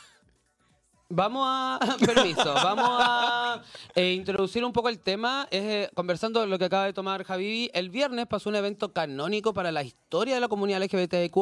Vamos 1.10 1.43
a. 1.46 1.78
Permiso, 2.05 2.52
vamos 2.52 2.87
a 2.90 3.62
eh, 3.94 4.12
introducir 4.12 4.62
un 4.62 4.75
poco 4.75 4.90
el 4.90 4.99
tema. 4.99 5.49
Eh, 5.50 5.88
conversando 5.94 6.44
lo 6.44 6.58
que 6.58 6.66
acaba 6.66 6.84
de 6.84 6.93
tomar 6.93 7.25
Javi, 7.25 7.70
el 7.72 7.88
viernes 7.88 8.26
pasó 8.26 8.50
un 8.50 8.56
evento 8.56 8.93
canónico 8.93 9.55
para 9.55 9.72
la 9.72 9.82
historia 9.82 10.34
de 10.34 10.40
la 10.43 10.49
comunidad 10.49 10.82
LGBTIQ, 10.82 11.34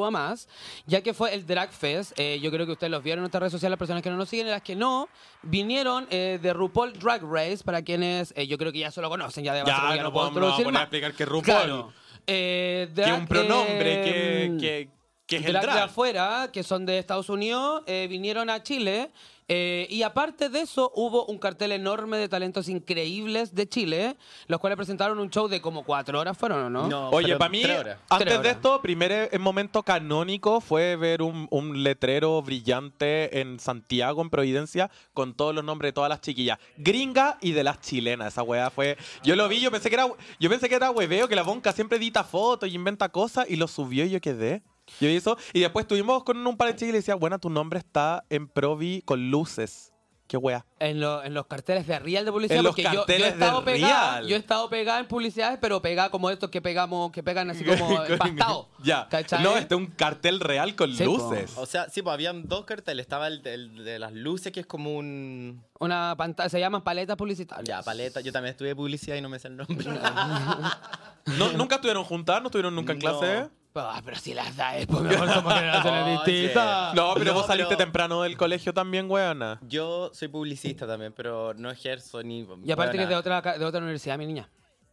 ya 0.86 1.00
que 1.02 1.12
fue 1.14 1.34
el 1.34 1.44
Drag 1.46 1.72
Fest. 1.72 2.12
Eh, 2.16 2.38
yo 2.40 2.52
creo 2.52 2.64
que 2.64 2.72
ustedes 2.72 2.92
los 2.92 3.02
vieron 3.02 3.18
en 3.18 3.22
nuestras 3.22 3.40
redes 3.40 3.52
sociales, 3.52 3.72
las 3.72 3.78
personas 3.78 4.04
que 4.04 4.10
no 4.10 4.16
nos 4.16 4.28
siguen, 4.28 4.46
y 4.46 4.50
las 4.50 4.62
que 4.62 4.76
no, 4.76 5.08
vinieron 5.42 6.06
eh, 6.10 6.38
de 6.40 6.52
RuPaul 6.52 6.92
Drag 6.92 7.22
Race, 7.24 7.64
para 7.64 7.82
quienes 7.82 8.32
yo 8.46 8.58
creo 8.58 8.70
que 8.70 8.78
ya 8.78 8.92
se 8.92 9.00
lo 9.00 9.08
conocen, 9.08 9.42
ya 9.42 9.52
de 9.52 9.64
base, 9.64 9.72
Ya, 9.72 9.96
no, 9.96 10.02
no 10.04 10.12
puedo 10.12 10.30
no 10.30 10.78
a 10.78 10.82
explicar 10.82 11.12
que 11.12 11.24
RuPaul. 11.24 11.42
Claro. 11.42 11.92
Que 12.24 12.88
drag, 12.94 13.20
un 13.20 13.26
pronombre 13.26 14.44
eh, 14.44 14.56
que, 14.58 14.58
que, 14.60 14.90
que 15.26 15.36
es 15.36 15.46
el 15.46 15.54
drag 15.54 15.74
de 15.74 15.80
afuera, 15.80 16.50
que 16.52 16.62
son 16.62 16.86
de 16.86 16.98
Estados 16.98 17.28
Unidos, 17.28 17.82
vinieron 17.86 18.48
a 18.48 18.62
Chile. 18.62 19.10
Eh, 19.48 19.86
y 19.90 20.02
aparte 20.02 20.48
de 20.48 20.60
eso, 20.60 20.90
hubo 20.96 21.24
un 21.26 21.38
cartel 21.38 21.70
enorme 21.70 22.16
de 22.16 22.28
talentos 22.28 22.68
increíbles 22.68 23.54
de 23.54 23.68
Chile, 23.68 24.16
los 24.48 24.58
cuales 24.58 24.76
presentaron 24.76 25.20
un 25.20 25.30
show 25.30 25.46
de 25.46 25.60
como 25.60 25.84
cuatro 25.84 26.18
horas, 26.18 26.36
¿fueron 26.36 26.64
o 26.64 26.70
no? 26.70 26.88
No, 26.88 27.10
Oye, 27.10 27.36
para 27.36 27.50
mí, 27.50 27.62
antes 27.62 27.96
Tres 28.18 28.42
de 28.42 28.50
esto, 28.50 28.82
primer 28.82 29.30
e- 29.30 29.38
momento 29.38 29.84
canónico 29.84 30.60
fue 30.60 30.96
ver 30.96 31.22
un, 31.22 31.46
un 31.50 31.84
letrero 31.84 32.42
brillante 32.42 33.40
en 33.40 33.60
Santiago, 33.60 34.20
en 34.20 34.30
Providencia, 34.30 34.90
con 35.14 35.34
todos 35.34 35.54
los 35.54 35.62
nombres 35.62 35.90
de 35.90 35.92
todas 35.92 36.08
las 36.08 36.20
chiquillas. 36.20 36.58
Gringa 36.76 37.38
y 37.40 37.52
de 37.52 37.62
las 37.62 37.80
chilenas. 37.80 38.32
Esa 38.32 38.42
weá 38.42 38.70
fue. 38.70 38.96
Yo 39.22 39.36
lo 39.36 39.48
vi, 39.48 39.60
yo 39.60 39.70
pensé 39.70 39.90
que 39.90 39.94
era, 39.94 40.08
yo 40.40 40.50
pensé 40.50 40.68
que 40.68 40.74
era 40.74 40.90
hueveo, 40.90 41.28
que 41.28 41.36
la 41.36 41.42
bonca 41.42 41.72
siempre 41.72 41.98
edita 41.98 42.24
fotos 42.24 42.68
y 42.68 42.74
inventa 42.74 43.08
cosas, 43.10 43.46
y 43.48 43.54
lo 43.54 43.68
subió 43.68 44.04
y 44.04 44.10
yo 44.10 44.20
quedé. 44.20 44.62
Yo 45.00 45.08
eso. 45.08 45.36
Y 45.52 45.60
después 45.60 45.84
estuvimos 45.84 46.24
con 46.24 46.44
un 46.46 46.56
par 46.56 46.68
de 46.68 46.74
chicas 46.74 46.88
y 46.88 46.92
le 46.92 46.98
decía, 46.98 47.14
bueno, 47.16 47.38
tu 47.38 47.50
nombre 47.50 47.78
está 47.78 48.24
en 48.30 48.48
Provi 48.48 49.02
con 49.02 49.30
luces. 49.30 49.92
Qué 50.28 50.36
wea. 50.36 50.66
En, 50.80 50.98
lo- 51.00 51.22
en 51.22 51.34
los 51.34 51.46
carteles 51.46 51.86
de 51.86 52.00
Real 52.00 52.24
de 52.24 52.32
publicidad, 52.32 52.58
En 52.58 52.64
los 52.64 52.70
porque 52.72 52.82
yo- 52.82 52.90
yo, 52.92 52.98
carteles 52.98 53.28
he 53.28 53.30
estado 53.30 53.60
de 53.60 53.64
pegada, 53.72 54.10
Real. 54.14 54.26
yo 54.26 54.34
he 54.34 54.38
estado 54.40 54.68
pegada 54.68 54.98
en 54.98 55.06
publicidades, 55.06 55.56
pero 55.60 55.80
pegada 55.80 56.10
como 56.10 56.30
estos 56.30 56.50
que 56.50 56.60
pegamos, 56.60 57.12
que 57.12 57.22
pegan 57.22 57.48
así 57.48 57.62
como 57.64 58.02
empastado. 58.04 58.68
ya. 58.82 59.06
¿Cachai? 59.08 59.40
No, 59.44 59.56
este 59.56 59.76
es 59.76 59.80
un 59.80 59.86
cartel 59.86 60.40
real 60.40 60.74
con 60.74 60.92
Sí, 60.96 61.04
po. 61.04 61.12
luces. 61.16 61.52
O 61.56 61.64
sea, 61.64 61.88
sí, 61.90 62.02
pues 62.02 62.12
habían 62.12 62.48
dos 62.48 62.64
carteles. 62.64 63.04
Estaba 63.04 63.28
el, 63.28 63.46
el 63.46 63.84
de 63.84 64.00
las 64.00 64.12
luces, 64.14 64.50
que 64.50 64.58
es 64.58 64.66
como 64.66 64.96
un... 64.96 65.62
Una 65.78 66.16
pantalla, 66.18 66.48
se 66.48 66.58
llaman 66.58 66.82
paletas 66.82 67.16
publicitarias. 67.16 67.68
Ya, 67.68 67.82
paleta. 67.84 68.20
Yo 68.20 68.32
también 68.32 68.50
estudié 68.50 68.74
publicidad 68.74 69.14
y 69.14 69.20
no 69.20 69.28
me 69.28 69.38
sé 69.38 69.46
el 69.46 69.56
nombre. 69.58 69.86
No, 71.38 71.52
¿Nunca 71.52 71.76
estuvieron 71.76 72.04
juntas? 72.04 72.40
¿No 72.40 72.48
estuvieron 72.48 72.74
nunca 72.74 72.92
en 72.92 72.98
No. 73.00 73.50
Ah, 73.80 74.00
pero 74.04 74.16
si 74.16 74.34
las 74.34 74.56
da 74.56 74.76
es, 74.76 74.86
pues 74.86 75.02
generaciones 75.02 76.02
Oye. 76.04 76.12
distintas. 76.12 76.94
No, 76.94 77.12
pero 77.14 77.26
No, 77.26 77.34
vos 77.34 77.46
saliste 77.46 77.68
pero- 77.76 77.84
temprano 77.84 78.22
del 78.22 78.36
colegio 78.36 78.72
también, 78.74 79.10
weona. 79.10 79.58
Yo 79.62 80.10
soy 80.14 80.28
publicista 80.28 80.86
también, 80.86 81.12
pero 81.12 81.52
no 81.54 81.70
ejerzo 81.70 82.22
ni... 82.22 82.46
Y 82.64 82.72
aparte 82.72 82.96
que 82.96 83.02
es 83.04 83.08
de 83.08 83.16
otra, 83.16 83.42
ca- 83.42 83.58
de 83.58 83.64
otra 83.64 83.80
universidad, 83.80 84.16
mi 84.18 84.26
niña. 84.26 84.48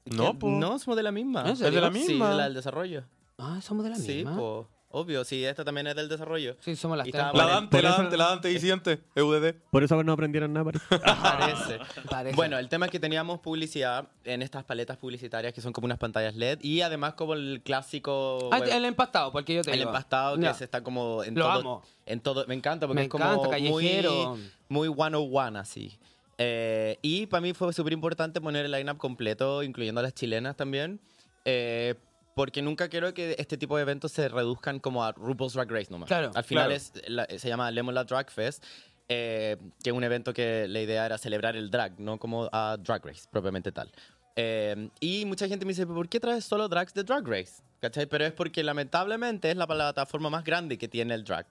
No, 0.06 0.38
po. 0.38 0.50
No, 0.50 0.78
somos 0.80 0.98
de 0.98 1.04
la 1.04 1.12
misma. 1.12 1.42
¿En 1.48 1.56
serio? 1.56 1.70
Es 1.70 1.76
de 1.76 1.82
la 1.82 1.92
Sí, 1.94 2.10
misma. 2.12 2.30
de 2.32 2.36
la 2.36 2.44
del 2.44 2.54
desarrollo. 2.56 3.04
Ah, 3.38 3.60
somos 3.62 3.84
de 3.86 3.90
la 3.92 3.96
Sí, 3.96 4.16
misma. 4.16 4.36
po. 4.36 4.70
Obvio, 4.94 5.26
sí, 5.26 5.44
esto 5.44 5.66
también 5.66 5.88
es 5.88 5.96
del 5.96 6.08
desarrollo. 6.08 6.56
Sí, 6.62 6.76
somos 6.76 6.98
las 6.98 7.08
Y 7.08 7.12
tres. 7.12 7.26
La 7.34 7.46
Dante, 7.48 7.76
por 7.78 7.84
la 7.84 7.90
eso- 7.90 8.02
Dante, 8.02 8.18
la 8.18 8.28
Dante 8.30 8.48
disidente, 8.48 9.02
EUDD. 9.16 9.56
Por 9.72 9.84
eso 9.84 10.02
no 10.04 10.14
aprendieron 10.14 10.54
nada, 10.54 10.64
parece. 10.72 10.86
Parece. 11.00 11.80
Parece. 12.10 12.36
Bueno, 12.36 12.58
el 12.60 12.70
tema 12.70 12.86
es 12.86 12.92
que 12.92 13.00
teníamos 13.00 13.40
publicidad 13.40 14.08
en 14.24 14.42
estas 14.42 14.64
paletas 14.64 14.98
publicitarias 14.98 15.54
que 15.54 15.62
son 15.62 15.74
como 15.74 15.86
unas 15.86 15.98
pantallas 15.98 16.36
LED 16.36 16.60
y 16.62 16.82
además 16.82 17.16
como 17.16 17.34
el 17.34 17.62
clásico... 17.66 18.50
Ah, 18.52 18.60
web- 18.60 18.70
el 18.72 18.86
empastado, 18.86 19.32
porque 19.32 19.56
yo 19.56 19.62
te 19.64 19.72
el 19.72 19.80
digo. 19.80 19.90
empastado 19.90 20.36
que 20.38 20.44
Ya. 20.44 20.54
se 20.54 20.64
está 20.64 20.82
como 20.84 21.24
en 21.24 21.36
Lo 21.36 21.46
todo, 21.46 21.60
amo. 21.60 21.84
en 22.06 22.20
todo 22.22 22.46
me 22.48 22.54
encanta 22.56 22.88
porque 22.88 23.00
Me 23.00 23.04
es 23.04 23.10
como 23.10 23.26
encanta, 23.26 23.50
muy 23.58 23.84
callejero. 23.84 24.38
muy 24.70 24.88
one 24.88 25.18
on 25.18 25.30
one 25.32 25.60
así 25.60 25.98
Eh, 26.38 26.98
y 27.02 27.28
para 27.28 27.42
mí 27.42 27.54
fue 27.54 27.72
súper 27.74 27.94
importante 27.94 28.42
poner 28.42 28.66
el 28.66 28.72
lineup 28.72 28.98
completo 28.98 29.62
incluyendo 29.64 30.00
a 30.00 30.04
las 30.04 30.14
chilenas 30.14 30.56
también 30.56 31.00
eh, 31.46 31.96
porque 32.36 32.62
nunca 32.62 32.90
quiero 32.90 33.14
que 33.14 33.36
este 33.38 33.58
tipo 33.58 33.76
de 33.78 33.84
eventos 33.84 34.12
se 34.12 34.28
reduzcan 34.30 34.80
como 34.80 35.04
a 35.04 35.12
RuPaul's 35.12 35.54
Drag 35.54 35.70
Race 35.72 35.92
nomás 35.92 36.08
Claro, 36.08 36.32
al 36.34 36.44
final 36.44 36.66
claro. 36.68 36.76
es 36.76 36.92
la- 37.10 37.28
se 37.38 37.48
llama 37.48 37.70
Lemon 37.72 37.94
La 37.96 38.04
Drag 38.04 38.30
Fest 38.32 38.64
eh, 39.10 39.58
que 39.84 39.90
es 39.90 39.96
un 39.96 40.04
evento 40.04 40.34
que 40.34 40.68
la 40.68 40.80
idea 40.82 41.06
era 41.06 41.18
celebrar 41.18 41.56
el 41.56 41.70
drag 41.70 42.00
no 42.00 42.18
como 42.18 42.50
a 42.52 42.78
Drag 42.80 43.06
Race 43.06 43.28
propiamente 43.30 43.72
tal 43.72 43.92
eh, 44.36 44.90
y 45.00 45.26
mucha 45.26 45.48
gente 45.48 45.64
me 45.66 45.74
dice, 45.74 45.86
¿por 45.86 46.10
qué 46.10 46.20
traes 46.20 46.44
solo 46.46 46.68
drags 46.68 46.92
de 46.96 47.04
Drag 47.04 47.28
Race? 47.28 47.62
¿Cachai? 47.80 48.08
Pero 48.08 48.26
es 48.26 48.32
porque 48.32 48.64
lamentablemente 48.64 49.52
es 49.52 49.58
la 49.58 49.68
plataforma 49.68 50.30
más 50.32 50.44
grande 50.44 50.78
que 50.80 50.88
tiene 50.88 51.14
el 51.14 51.24
drag. 51.24 51.46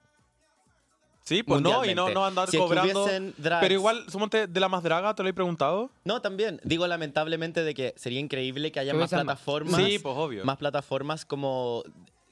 Sí, 1.25 1.43
pues 1.43 1.61
no, 1.62 1.85
y 1.85 1.95
no, 1.95 2.11
no 2.11 2.25
andar 2.25 2.50
Si 2.50 2.59
cobrando. 2.59 3.09
Pero 3.43 3.73
igual, 3.75 4.05
sumonte 4.11 4.47
de 4.47 4.61
la 4.61 4.69
más 4.69 4.83
draga, 4.83 5.14
te 5.14 5.23
lo 5.23 5.29
he 5.29 5.33
preguntado. 5.33 5.91
No, 6.05 6.21
también. 6.21 6.61
Digo 6.64 6.87
lamentablemente 6.87 7.62
de 7.62 7.75
que 7.75 7.95
sería 7.97 8.21
increíble 8.21 8.73
que 8.73 8.81
haya 8.81 8.95
más. 8.95 9.11
plataformas. 9.11 9.81
Sí, 9.81 9.99
pues 9.99 10.14
obvio. 10.17 10.45
Más 10.45 10.57
plataformas 10.57 11.25
como, 11.25 11.85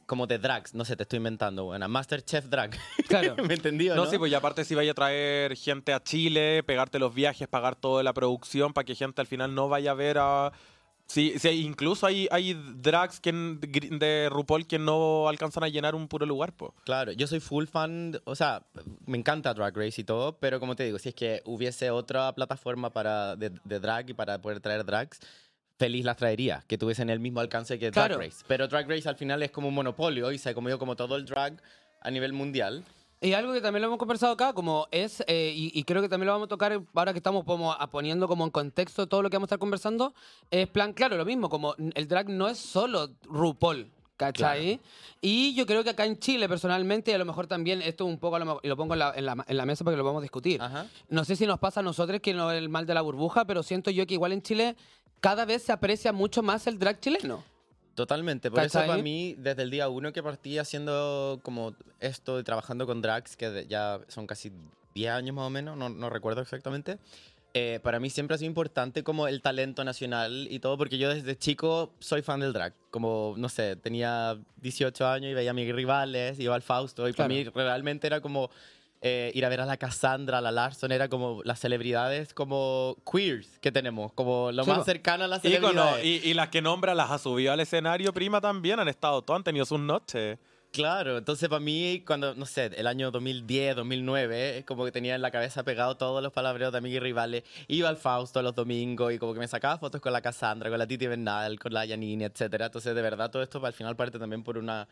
como 0.07 0.27
de 0.27 0.39
drags. 0.39 0.75
No 0.75 0.85
sé, 0.85 0.97
te 0.97 1.05
estoy 1.05 1.19
inventando, 1.19 1.65
buena. 1.67 1.87
Masterchef 1.87 2.47
Drag. 2.47 2.77
Claro. 3.09 3.37
¿Me 3.47 3.55
entendió, 3.55 3.95
No, 3.95 4.05
no? 4.05 4.11
sí, 4.11 4.19
pues 4.19 4.33
y 4.33 4.35
aparte 4.35 4.65
si 4.65 4.75
vaya 4.75 4.91
a 4.91 4.95
traer 4.95 5.57
gente 5.57 5.93
a 5.93 6.03
Chile, 6.03 6.63
pegarte 6.65 6.99
los 6.99 7.15
viajes, 7.15 7.47
pagar 7.47 7.77
toda 7.77 8.03
la 8.03 8.13
producción 8.13 8.73
para 8.73 8.85
que 8.85 8.97
gente 8.97 9.21
al 9.21 9.29
final 9.29 9.55
no 9.55 9.69
vaya 9.69 9.93
a 9.93 9.95
ver 9.95 10.19
a... 10.19 10.53
Sí, 11.11 11.35
sí, 11.41 11.49
incluso 11.49 12.07
hay, 12.07 12.29
hay 12.31 12.55
drags 12.77 13.19
que, 13.19 13.33
de 13.33 14.29
RuPaul 14.31 14.65
que 14.69 14.79
no 14.79 15.29
alcanzan 15.29 15.65
a 15.65 15.69
llenar 15.69 15.97
un 15.97 16.07
puro 16.07 16.25
lugar, 16.25 16.53
pues. 16.53 16.71
Claro, 16.85 17.11
yo 17.11 17.27
soy 17.27 17.41
full 17.41 17.65
fan, 17.67 18.21
o 18.23 18.37
sea, 18.37 18.63
me 19.07 19.19
encanta 19.19 19.53
Drag 19.53 19.77
Race 19.77 20.01
y 20.01 20.05
todo, 20.05 20.39
pero 20.39 20.61
como 20.61 20.77
te 20.77 20.85
digo, 20.85 21.01
si 21.01 21.09
es 21.09 21.17
que 21.17 21.43
hubiese 21.47 21.91
otra 21.91 22.33
plataforma 22.33 22.91
para 22.91 23.35
de, 23.35 23.51
de 23.65 23.81
drag 23.81 24.11
y 24.11 24.15
para 24.15 24.41
poder 24.41 24.61
traer 24.61 24.85
drags, 24.85 25.19
feliz 25.81 26.05
las 26.05 26.17
traería, 26.17 26.63
que 26.69 26.79
tuviesen 26.79 27.11
el 27.11 27.19
mismo 27.19 27.41
alcance 27.41 27.77
que 27.77 27.91
Drag 27.91 28.07
Claro. 28.11 28.23
Race. 28.23 28.45
Pero 28.47 28.69
Drag 28.69 28.89
Race 28.89 29.09
al 29.09 29.17
final 29.17 29.43
es 29.43 29.51
como 29.51 29.67
un 29.67 29.75
monopolio 29.75 30.31
y 30.31 30.39
se 30.39 30.51
ha 30.51 30.55
comido 30.55 30.79
como 30.79 30.95
todo 30.95 31.17
el 31.17 31.25
drag 31.25 31.61
a 32.03 32.11
nivel 32.13 32.33
mundial. 32.33 32.85
Y 33.23 33.35
algo 33.35 33.53
que 33.53 33.61
también 33.61 33.83
lo 33.83 33.89
hemos 33.89 33.99
conversado 33.99 34.33
acá, 34.33 34.53
como 34.55 34.89
es, 34.91 35.23
eh, 35.27 35.53
y, 35.55 35.79
y 35.79 35.85
creo 35.85 36.01
que 36.01 36.09
también 36.09 36.27
lo 36.29 36.33
vamos 36.33 36.47
a 36.47 36.49
tocar 36.49 36.81
ahora 36.95 37.13
que 37.13 37.19
estamos 37.19 37.45
como 37.45 37.77
poniendo 37.91 38.27
como 38.27 38.45
en 38.45 38.51
contexto 38.51 39.07
todo 39.07 39.21
lo 39.23 39.29
que 39.29 39.37
vamos 39.37 39.47
a 39.47 39.49
estar 39.49 39.59
conversando, 39.59 40.15
es 40.51 40.67
plan, 40.69 40.93
claro, 40.95 41.17
lo 41.19 41.25
mismo, 41.27 41.49
como 41.51 41.75
el 41.95 42.09
drag 42.09 42.31
no 42.31 42.49
es 42.49 42.59
solo 42.59 43.11
RuPaul. 43.25 43.91
¿Cachai? 44.17 44.79
Y 45.23 45.55
yo 45.55 45.65
creo 45.65 45.83
que 45.83 45.89
acá 45.89 46.05
en 46.05 46.19
Chile, 46.19 46.47
personalmente, 46.47 47.11
y 47.11 47.15
a 47.15 47.19
lo 47.19 47.25
mejor 47.25 47.47
también, 47.47 47.81
esto 47.81 48.05
un 48.05 48.19
poco, 48.19 48.39
lo 48.39 48.61
lo 48.63 48.77
pongo 48.77 48.93
en 48.93 48.99
la, 48.99 49.13
en 49.17 49.25
la- 49.25 49.45
en 49.49 49.57
la 49.57 49.65
mesa 49.65 49.83
para 49.83 49.95
que 49.95 49.97
lo 49.97 50.03
podamos 50.05 50.21
discutir. 50.21 50.61
Ajá. 50.61 50.87
No 51.09 51.25
sé 51.25 51.37
si 51.37 51.47
nos 51.47 51.59
pasa 51.59 51.81
a 51.81 51.83
nosotros 51.83 52.21
que 52.21 52.35
no 52.35 52.51
es 52.53 52.59
el 52.59 52.69
mal 52.69 52.85
de 52.85 52.93
la 52.93 53.01
burbuja, 53.01 53.47
pero 53.47 53.63
siento 53.63 53.91
yo 53.91 54.07
que 54.07 54.13
igual 54.13 54.33
en 54.33 54.43
Chile 54.43 54.77
cada 55.21 55.47
vez 55.47 55.63
se 55.63 55.73
aprecia 55.73 56.13
mucho 56.13 56.43
más 56.43 56.67
el 56.67 56.79
drag 56.79 57.01
chileno. 57.01 57.43
Totalmente, 57.95 58.51
por 58.51 58.61
eso 58.61 58.75
¿Cachai? 58.79 58.89
para 58.89 59.03
mí, 59.03 59.35
desde 59.37 59.63
el 59.63 59.71
día 59.71 59.89
uno 59.89 60.13
que 60.13 60.23
partí 60.23 60.59
haciendo 60.59 61.41
como 61.43 61.75
esto 61.99 62.43
trabajando 62.45 62.87
con 62.87 63.03
drags, 63.03 63.37
que 63.37 63.67
ya 63.69 64.01
son 64.09 64.27
casi 64.27 64.53
10 64.95 65.11
años 65.13 65.35
más 65.35 65.47
o 65.47 65.51
menos, 65.51 65.77
no, 65.77 65.89
no 65.89 66.09
recuerdo 66.09 66.41
exactamente, 66.41 66.99
eh, 67.53 67.81
para 67.83 67.99
mí 67.99 68.11
siempre 68.11 68.37
ha 68.37 68.39
sido 68.39 68.47
importante 68.49 69.03
como 69.03 69.27
el 69.27 69.43
talento 69.43 69.83
nacional 69.85 70.47
y 70.51 70.61
todo, 70.61 70.79
porque 70.79 70.99
yo 70.99 71.13
desde 71.13 71.37
chico 71.37 71.93
soy 71.99 72.23
fan 72.23 72.41
del 72.41 72.53
drag, 72.53 72.73
como, 72.91 73.35
no 73.37 73.49
sé, 73.49 73.75
tenía 73.77 74.39
18 74.59 75.07
años 75.09 75.33
y 75.33 75.35
veía 75.35 75.51
a 75.51 75.55
mis 75.55 75.75
rivales, 75.75 76.39
iba 76.39 76.55
al 76.55 76.63
Fausto, 76.63 77.09
y 77.09 77.13
para 77.13 77.29
Claro. 77.29 77.45
mí 77.45 77.51
realmente 77.53 78.07
era 78.07 78.21
como... 78.21 78.51
eh, 79.03 79.33
ir 79.35 79.45
a 79.45 79.49
ver 79.49 79.61
a 79.63 79.67
la 79.67 79.77
Cassandra, 79.77 80.39
a 80.39 80.41
la 80.41 80.53
Larson, 80.53 80.93
era 80.93 81.09
como 81.09 81.41
las 81.45 81.59
celebridades 81.61 82.35
como 82.35 82.97
queers 83.11 83.59
que 83.61 83.73
tenemos, 83.73 84.13
como 84.13 84.53
lo 84.53 84.65
Sí, 84.65 84.71
más 84.71 84.81
po. 84.81 84.85
cercano 84.85 85.25
a 85.25 85.29
las 85.29 85.43
celebridades. 85.43 86.05
y, 86.05 86.21
y 86.29 86.35
las 86.35 86.49
que 86.49 86.61
nombra 86.61 86.95
las 86.95 87.11
ha 87.11 87.19
subido 87.19 87.53
al 87.53 87.61
escenario, 87.61 88.13
prima, 88.13 88.41
también 88.41 88.79
han 88.79 88.89
estado 88.89 89.23
todas, 89.23 89.39
han 89.41 89.45
tenido 89.45 89.65
sus 89.65 89.81
noches. 89.81 90.39
Claro, 90.73 91.19
entonces 91.19 91.49
para 91.49 91.59
mí, 91.59 92.05
cuando, 92.07 92.33
no 92.37 92.47
sé, 92.47 92.67
el 92.77 92.87
año 92.87 93.11
2010, 93.11 93.75
2009, 93.75 94.59
es 94.59 94.65
como 94.65 94.85
que 94.85 94.93
tenía 94.93 95.17
en 95.17 95.23
la 95.23 95.33
cabeza 95.33 95.65
pegado 95.65 95.97
todos 95.97 96.23
los 96.23 96.33
palabreos 96.33 96.71
de 96.71 96.79
amigos 96.79 96.99
y 96.99 97.01
rivales. 97.01 97.43
Iba 97.67 97.89
al 97.89 97.97
Fausto 97.97 98.41
los 98.41 98.55
domingos 98.55 99.13
y 99.13 99.19
como 99.19 99.35
que 99.35 99.41
me 99.41 99.49
sacaba 99.49 99.79
fotos 99.79 100.01
con 100.01 100.13
la 100.13 100.21
Cassandra, 100.21 100.71
con 100.71 100.79
la 100.79 100.87
Titi 100.87 101.09
Bernal, 101.09 101.59
con 101.59 101.75
la 101.75 101.85
Yanini, 101.87 102.23
etcétera. 102.23 102.67
Entonces, 102.67 102.95
de 102.95 103.03
verdad, 103.03 103.33
todo 103.33 103.43
esto 103.43 103.65
al 103.67 103.73
final 103.73 103.97
parte 103.97 104.21
también 104.21 104.45
por 104.45 104.59
una 104.59 104.87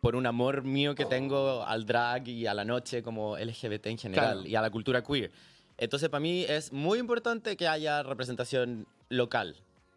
por 0.00 0.16
un 0.16 0.26
amor 0.26 0.62
mío 0.64 0.94
que 0.94 1.04
tengo 1.04 1.62
al 1.64 1.84
drag 1.84 2.26
y 2.28 2.46
a 2.46 2.54
la 2.54 2.64
noche 2.64 3.02
como 3.02 3.36
LGBT 3.36 3.86
en 3.86 3.98
general 3.98 4.32
Claro. 4.38 4.48
y 4.48 4.54
a 4.56 4.62
la 4.62 4.70
cultura 4.70 5.02
queer. 5.02 5.30
Entonces, 5.76 6.08
para 6.08 6.20
mí 6.20 6.44
es 6.48 6.72
muy 6.72 6.98
importante 6.98 7.56
que 7.56 7.66
haya 7.68 8.02
representación 8.02 8.86
local. 9.08 9.56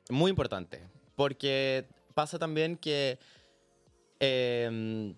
Muy 0.10 0.30
importante. 0.30 0.82
Porque 1.16 1.86
pasa 2.14 2.38
también 2.40 2.78
que 2.78 3.18
eh, 4.20 5.14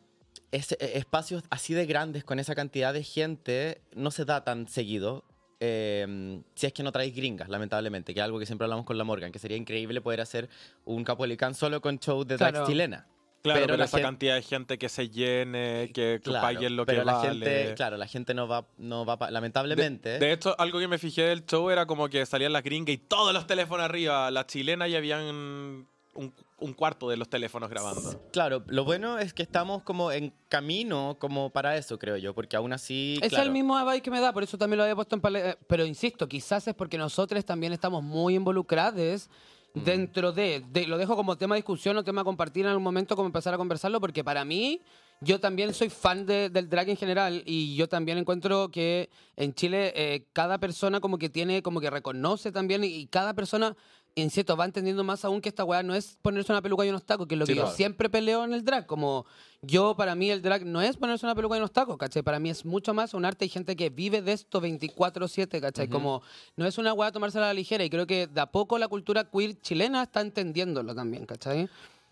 es- 0.52 0.72
eh, 0.74 0.78
espacios 0.96 1.44
así 1.50 1.74
de 1.74 1.86
grandes 1.86 2.24
con 2.24 2.40
esa 2.40 2.56
cantidad 2.56 2.94
de 2.94 3.04
gente 3.04 3.82
no 3.94 4.12
se 4.12 4.26
da 4.26 4.44
tan 4.44 4.68
seguido. 4.68 5.24
eh, 5.62 6.42
si 6.54 6.68
es 6.68 6.74
que 6.74 6.84
no 6.84 6.92
traéis 6.92 7.16
gringas, 7.16 7.48
lamentablemente, 7.48 8.14
que 8.14 8.20
es 8.20 8.24
algo 8.26 8.38
que 8.38 8.46
siempre 8.46 8.66
hablamos 8.66 8.86
con 8.86 8.98
la 8.98 9.06
Morgan, 9.06 9.32
que 9.32 9.40
sería 9.40 9.56
increíble 9.56 10.02
poder 10.02 10.20
hacer 10.20 10.50
un 10.84 11.06
Capolicán 11.06 11.56
solo 11.56 11.80
con 11.80 11.98
show 11.98 12.26
de 12.26 12.36
drag 12.36 12.52
Claro. 12.52 12.68
chilena. 12.68 13.08
Claro, 13.46 13.62
pero, 13.66 13.78
la 13.78 13.86
esa 13.86 14.02
cantidad 14.02 14.36
de 14.36 14.42
gente 14.42 14.78
que 14.78 14.90
se 14.90 15.10
llene, 15.10 15.92
que, 15.94 16.20
que 16.24 16.32
Claro, 16.32 16.42
paguen 16.42 16.76
lo 16.76 16.86
pero 16.86 17.02
que 17.02 17.06
la 17.06 17.14
vale. 17.14 17.30
gente, 17.30 17.74
claro, 17.76 17.98
la 17.98 18.08
gente 18.08 18.34
no 18.34 18.48
va, 18.48 18.66
no 18.78 19.06
va, 19.06 19.18
pa- 19.18 19.32
lamentablemente. 19.32 20.20
De 20.20 20.32
hecho, 20.34 20.56
algo 20.60 20.80
que 20.80 20.88
me 20.88 20.98
fijé 20.98 21.22
del 21.24 21.46
show 21.46 21.70
era 21.70 21.86
como 21.86 22.10
que 22.10 22.26
salían 22.26 22.52
las 22.54 22.64
gringas 22.64 22.94
y 22.94 22.98
todos 22.98 23.34
los 23.34 23.48
teléfonos 23.48 23.86
arriba. 23.86 24.30
Las 24.32 24.48
chilenas 24.48 24.90
ya 24.90 24.98
habían 24.98 25.22
un, 25.24 26.34
un 26.60 26.74
cuarto 26.74 27.10
de 27.10 27.18
los 27.18 27.30
teléfonos 27.30 27.70
grabando. 27.70 28.10
Claro, 28.32 28.64
lo 28.68 28.84
bueno 28.86 29.20
es 29.20 29.34
que 29.34 29.44
estamos 29.44 29.84
como 29.84 30.12
en 30.12 30.34
camino 30.50 31.18
como 31.20 31.50
para 31.52 31.76
eso, 31.78 32.00
creo 32.00 32.18
yo, 32.18 32.34
porque 32.34 32.56
aún 32.56 32.74
así, 32.74 33.20
Es 33.22 33.30
claro, 33.30 33.46
el 33.46 33.52
mismo 33.52 33.78
vibe 33.86 34.02
que 34.02 34.10
me 34.12 34.20
da, 34.22 34.32
por 34.34 34.44
eso 34.44 34.58
también 34.58 34.78
lo 34.78 34.84
había 34.84 34.96
puesto 34.96 35.16
en 35.16 35.22
paleta. 35.22 35.58
Pero 35.68 35.86
insisto, 35.86 36.28
quizás 36.28 36.68
es 36.68 36.74
porque 36.74 36.98
nosotros 36.98 37.44
también 37.46 37.74
estamos 37.74 38.02
muy 38.02 38.36
involucrados. 38.36 39.30
Dentro 39.76 40.32
de, 40.32 40.64
de- 40.72 40.88
Lo 40.88 40.98
dejo 40.98 41.16
como 41.16 41.38
tema 41.38 41.56
de 41.56 41.60
discusión 41.60 41.98
o 41.98 42.04
tema 42.04 42.22
a 42.22 42.24
compartir 42.24 42.64
en 42.66 42.70
algún 42.70 42.84
momento, 42.84 43.16
como 43.16 43.28
empezar 43.28 43.54
a 43.54 43.58
conversarlo, 43.58 44.00
porque 44.00 44.24
para 44.24 44.46
mí, 44.46 44.82
yo 45.22 45.40
también 45.40 45.74
soy 45.74 45.90
fan 45.90 46.26
de- 46.26 46.50
del 46.50 46.70
drag 46.70 46.90
en 46.90 46.98
general 46.98 47.44
y 47.46 47.76
yo 47.76 47.88
también 47.88 48.18
encuentro 48.18 48.70
que 48.72 49.10
en 49.36 49.54
Chile 49.54 49.94
eh, 49.96 50.26
cada 50.34 50.58
persona 50.60 51.00
como 51.00 51.18
que 51.18 51.30
tiene, 51.30 51.62
como 51.62 51.80
que 51.82 51.90
reconoce 51.90 52.52
también 52.52 52.84
y 52.84 53.08
cada 53.08 53.34
persona. 53.34 53.76
Insisto, 54.18 54.56
va 54.56 54.64
entendiendo 54.64 55.04
más 55.04 55.26
aún 55.26 55.42
que 55.42 55.50
esta 55.50 55.66
weá 55.66 55.84
no 55.84 55.94
es 55.94 56.18
ponerse 56.22 56.50
una 56.50 56.62
peluca 56.62 56.86
y 56.86 56.90
unos 56.90 57.04
tacos, 57.06 57.28
que 57.28 57.36
es 57.36 57.40
lo 57.40 57.46
Sí, 57.46 57.52
que 57.52 57.60
yo 57.60 57.68
siempre 57.68 58.10
peleo 58.10 58.46
en 58.46 58.54
el 58.54 58.64
drag. 58.64 58.86
Como 58.86 59.26
yo, 59.62 59.96
para 59.98 60.16
mí, 60.16 60.32
el 60.32 60.42
drag 60.42 60.66
no 60.66 60.82
es 60.82 60.96
ponerse 60.96 61.26
una 61.26 61.36
peluca 61.36 61.56
y 61.56 61.60
unos 61.60 61.74
tacos, 61.74 61.98
¿cachai? 61.98 62.24
Para 62.24 62.40
mí 62.40 62.50
es 62.50 62.64
mucho 62.64 62.94
más 62.94 63.14
un 63.14 63.26
arte 63.26 63.44
y 63.44 63.50
gente 63.50 63.76
que 63.76 63.90
vive 63.90 64.22
de 64.22 64.32
esto 64.32 64.62
24-7, 64.62 65.60
¿cachai? 65.60 65.90
Como 65.90 66.22
no 66.56 66.66
es 66.66 66.78
una 66.78 66.94
weá 66.94 67.12
tomársela 67.12 67.46
a 67.46 67.48
la 67.50 67.54
ligera 67.56 67.84
y 67.84 67.90
creo 67.90 68.08
que 68.08 68.28
de 68.28 68.40
a 68.40 68.46
poco 68.46 68.78
la 68.78 68.88
cultura 68.88 69.30
queer 69.30 69.60
chilena 69.60 70.04
está 70.04 70.22
entendiéndolo 70.22 70.96
también, 70.96 71.26
¿cachai? 71.26 71.68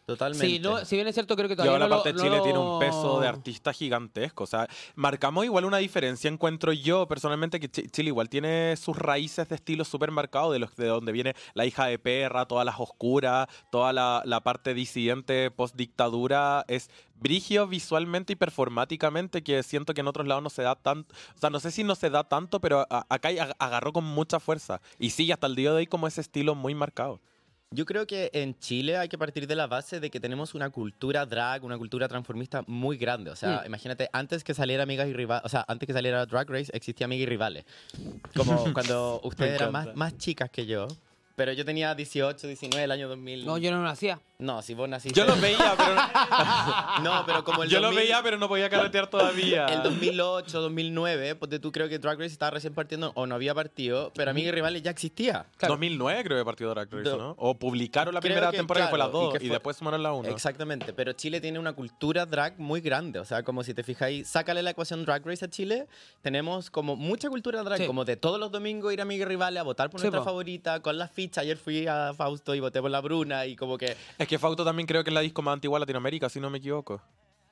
Totalmente. 0.06 0.46
Si, 0.48 0.60
no, 0.60 0.84
si 0.86 0.96
bien 0.96 1.08
es 1.08 1.14
cierto, 1.16 1.36
creo 1.36 1.48
que 1.48 1.54
Y 1.54 1.58
todavía 1.58 1.74
ahora 1.74 1.86
no 1.86 1.90
lo- 1.90 1.96
aparte 2.02 2.14
no 2.14 2.24
Chile 2.24 2.38
lo- 2.38 2.44
tiene 2.44 2.60
un 2.60 2.80
peso 2.80 3.20
de 3.20 3.28
artista 3.28 3.72
gigantesco. 3.74 4.44
O 4.44 4.48
sea, 4.48 4.68
marcamos 4.96 5.46
igual 5.46 5.66
una 5.66 5.78
diferencia, 5.78 6.30
encuentro 6.30 6.72
yo 6.74 7.08
personalmente, 7.08 7.60
que 7.60 7.70
Chi- 7.70 7.88
Chile 7.90 8.10
igual 8.10 8.30
tiene 8.30 8.76
sus 8.78 8.98
raíces 8.98 9.48
de 9.50 9.56
estilo 9.56 9.86
súper 9.86 10.12
marcado, 10.12 10.52
de, 10.52 10.60
los, 10.60 10.76
de 10.76 10.88
donde 10.88 11.12
viene 11.12 11.36
la 11.54 11.66
hija 11.66 11.86
de 11.86 12.00
perra, 12.00 12.46
todas 12.48 12.66
las 12.66 12.80
oscuras, 12.80 13.48
toda 13.72 13.94
la, 13.94 14.22
la 14.26 14.42
parte 14.42 14.74
disidente 14.74 15.52
post-dictadura. 15.52 16.66
Es 16.68 16.90
brigio 17.16 17.68
visualmente 17.68 18.34
y 18.34 18.36
performáticamente, 18.36 19.44
que 19.44 19.64
siento 19.64 19.94
que 19.94 20.02
en 20.02 20.08
otros 20.08 20.28
lados 20.28 20.44
no 20.44 20.50
se 20.50 20.62
da 20.64 20.76
tanto. 20.76 21.14
O 21.36 21.40
sea, 21.40 21.50
no 21.50 21.60
sé 21.60 21.72
si 21.72 21.84
no 21.84 21.96
se 21.96 22.10
da 22.10 22.24
tanto, 22.26 22.60
pero 22.60 22.86
a- 22.90 23.06
acá 23.10 23.30
ag- 23.30 23.56
agarró 23.60 23.94
con 23.94 24.04
mucha 24.04 24.40
fuerza. 24.40 24.82
Y 25.00 25.12
sigue 25.12 25.34
hasta 25.34 25.48
el 25.48 25.56
día 25.56 25.72
de 25.72 25.78
hoy 25.78 25.88
como 25.88 26.08
ese 26.08 26.22
estilo 26.22 26.56
muy 26.56 26.76
marcado. 26.76 27.20
Yo 27.74 27.86
creo 27.86 28.06
que 28.06 28.30
en 28.34 28.58
Chile 28.60 28.98
hay 28.98 29.10
que 29.10 29.18
partir 29.18 29.48
de 29.48 29.56
la 29.56 29.66
base 29.66 30.00
de 30.00 30.12
que 30.12 30.20
tenemos 30.20 30.54
una 30.54 30.70
cultura 30.70 31.26
drag, 31.26 31.64
una 31.64 31.76
cultura 31.78 32.08
transformista 32.08 32.64
muy 32.68 32.98
grande. 32.98 33.32
O 33.32 33.36
sea, 33.36 33.62
Mm. 33.64 33.66
imagínate, 33.66 34.10
antes 34.14 34.44
que 34.44 34.54
saliera 34.54 34.84
Amigas 34.84 35.08
y 35.08 35.14
Rivales, 35.14 35.44
o 35.44 35.50
sea, 35.50 35.66
antes 35.68 35.88
que 35.88 35.94
saliera 35.94 36.24
Drag 36.28 36.48
Race, 36.50 36.72
existía 36.72 37.06
Amigas 37.06 37.24
y 37.24 37.30
Rivales. 37.30 37.66
Como 38.36 38.64
cuando 38.74 39.20
ustedes 39.24 39.56
eran 39.56 39.72
más, 39.72 39.96
más 39.96 40.16
chicas 40.18 40.52
que 40.52 40.68
yo, 40.68 40.88
Pero 41.36 41.52
yo 41.54 41.66
tenía 41.66 41.96
18, 41.96 42.46
19, 42.48 42.84
el 42.84 42.92
año 42.92 43.10
2000. 43.10 43.46
No, 43.46 43.58
yo 43.58 43.72
no 43.72 43.82
lo 43.82 43.90
hacía. 43.90 44.20
No, 44.38 44.62
si 44.62 44.74
vos 44.76 44.88
naciste. 44.88 45.18
Yo 45.20 45.26
los 45.26 45.40
veía, 45.42 45.74
pero 45.78 45.96
No, 47.04 47.24
pero 47.26 47.44
como 47.44 47.64
el 47.64 47.70
yo 47.70 47.80
los 47.80 47.90
2000 47.92 48.04
veía, 48.04 48.22
pero 48.24 48.38
no 48.38 48.48
podía 48.48 48.70
carretear 48.70 49.08
todavía. 49.08 49.66
El 49.68 49.84
2008, 49.84 50.62
2009, 50.62 51.36
pues 51.36 51.60
tú 51.62 51.72
creo 51.72 51.90
que 51.90 51.98
Drag 51.98 52.18
Race 52.20 52.34
estaba 52.34 52.52
recién 52.52 52.74
partiendo 52.74 53.12
o 53.16 53.26
no 53.26 53.36
había 53.36 53.56
partido, 53.56 54.12
pero 54.16 54.32
Amiga 54.32 54.50
y 54.50 54.52
Rivales 54.52 54.84
ya 54.84 54.92
existía. 54.92 55.46
Claro. 55.58 55.74
2009 55.74 56.24
creo 56.24 56.38
que 56.38 56.46
partió 56.46 56.70
Drag 56.70 56.88
Race, 56.92 57.10
Do- 57.10 57.18
¿no? 57.18 57.36
O 57.38 57.58
publicaron 57.58 58.14
la 58.14 58.20
Creo 58.20 58.34
primera 58.34 58.52
que, 58.52 58.58
temporada 58.58 58.88
que 58.88 58.90
fue 58.92 59.00
las 59.00 59.10
claro, 59.10 59.22
y 59.22 59.26
dos 59.34 59.36
y, 59.36 59.48
fue- 59.48 59.50
después 59.56 59.78
sumaron 59.78 60.04
la 60.04 60.14
1. 60.14 60.30
Exactamente, 60.30 60.94
pero 60.94 61.14
Chile 61.14 61.42
tiene 61.42 61.58
una 61.60 61.74
cultura 61.74 62.26
drag 62.26 62.60
muy 62.60 62.82
grande. 62.82 63.20
O 63.20 63.26
sea, 63.26 63.44
como 63.44 63.64
si 63.64 63.74
te 63.74 63.84
fijáis, 63.84 64.28
sácale 64.28 64.62
la 64.62 64.72
ecuación 64.72 65.06
Drag 65.06 65.26
Race 65.26 65.46
a 65.46 65.50
Chile, 65.50 65.88
tenemos 66.22 66.70
como 66.70 66.96
mucha 66.96 67.30
cultura 67.30 67.64
drag, 67.64 67.80
Sí. 67.80 67.88
como 67.88 68.06
de 68.06 68.18
todos 68.18 68.40
los 68.40 68.52
domingos 68.52 68.94
ir 68.94 69.00
a 69.00 69.04
Amiga 69.04 69.24
y 69.26 69.30
Rivales 69.30 69.60
a 69.60 69.64
votar 69.64 69.90
por 69.90 70.00
Sí, 70.00 70.06
nuestra 70.06 70.20
po. 70.20 70.26
favorita, 70.26 70.82
con 70.82 70.98
las 70.98 71.12
fichas. 71.24 71.44
Ayer 71.44 71.58
fui 71.58 71.88
a 71.88 72.14
Fausto 72.14 72.54
y 72.56 72.60
voté 72.60 72.82
por 72.82 72.92
la 72.92 73.02
Bruna 73.02 73.46
y 73.46 73.56
como 73.56 73.78
que 73.78 73.96
Es 74.18 74.28
que 74.28 74.40
Fausto 74.40 74.64
también 74.64 74.88
creo 74.88 75.04
que 75.04 75.10
es 75.10 75.14
la 75.14 75.22
disco 75.22 75.42
más 75.42 75.54
antigua 75.54 75.78
de 75.78 75.82
Latinoamérica, 75.82 76.30
si 76.30 76.40
no 76.40 76.50
me 76.50 76.58
equivoco. 76.58 77.02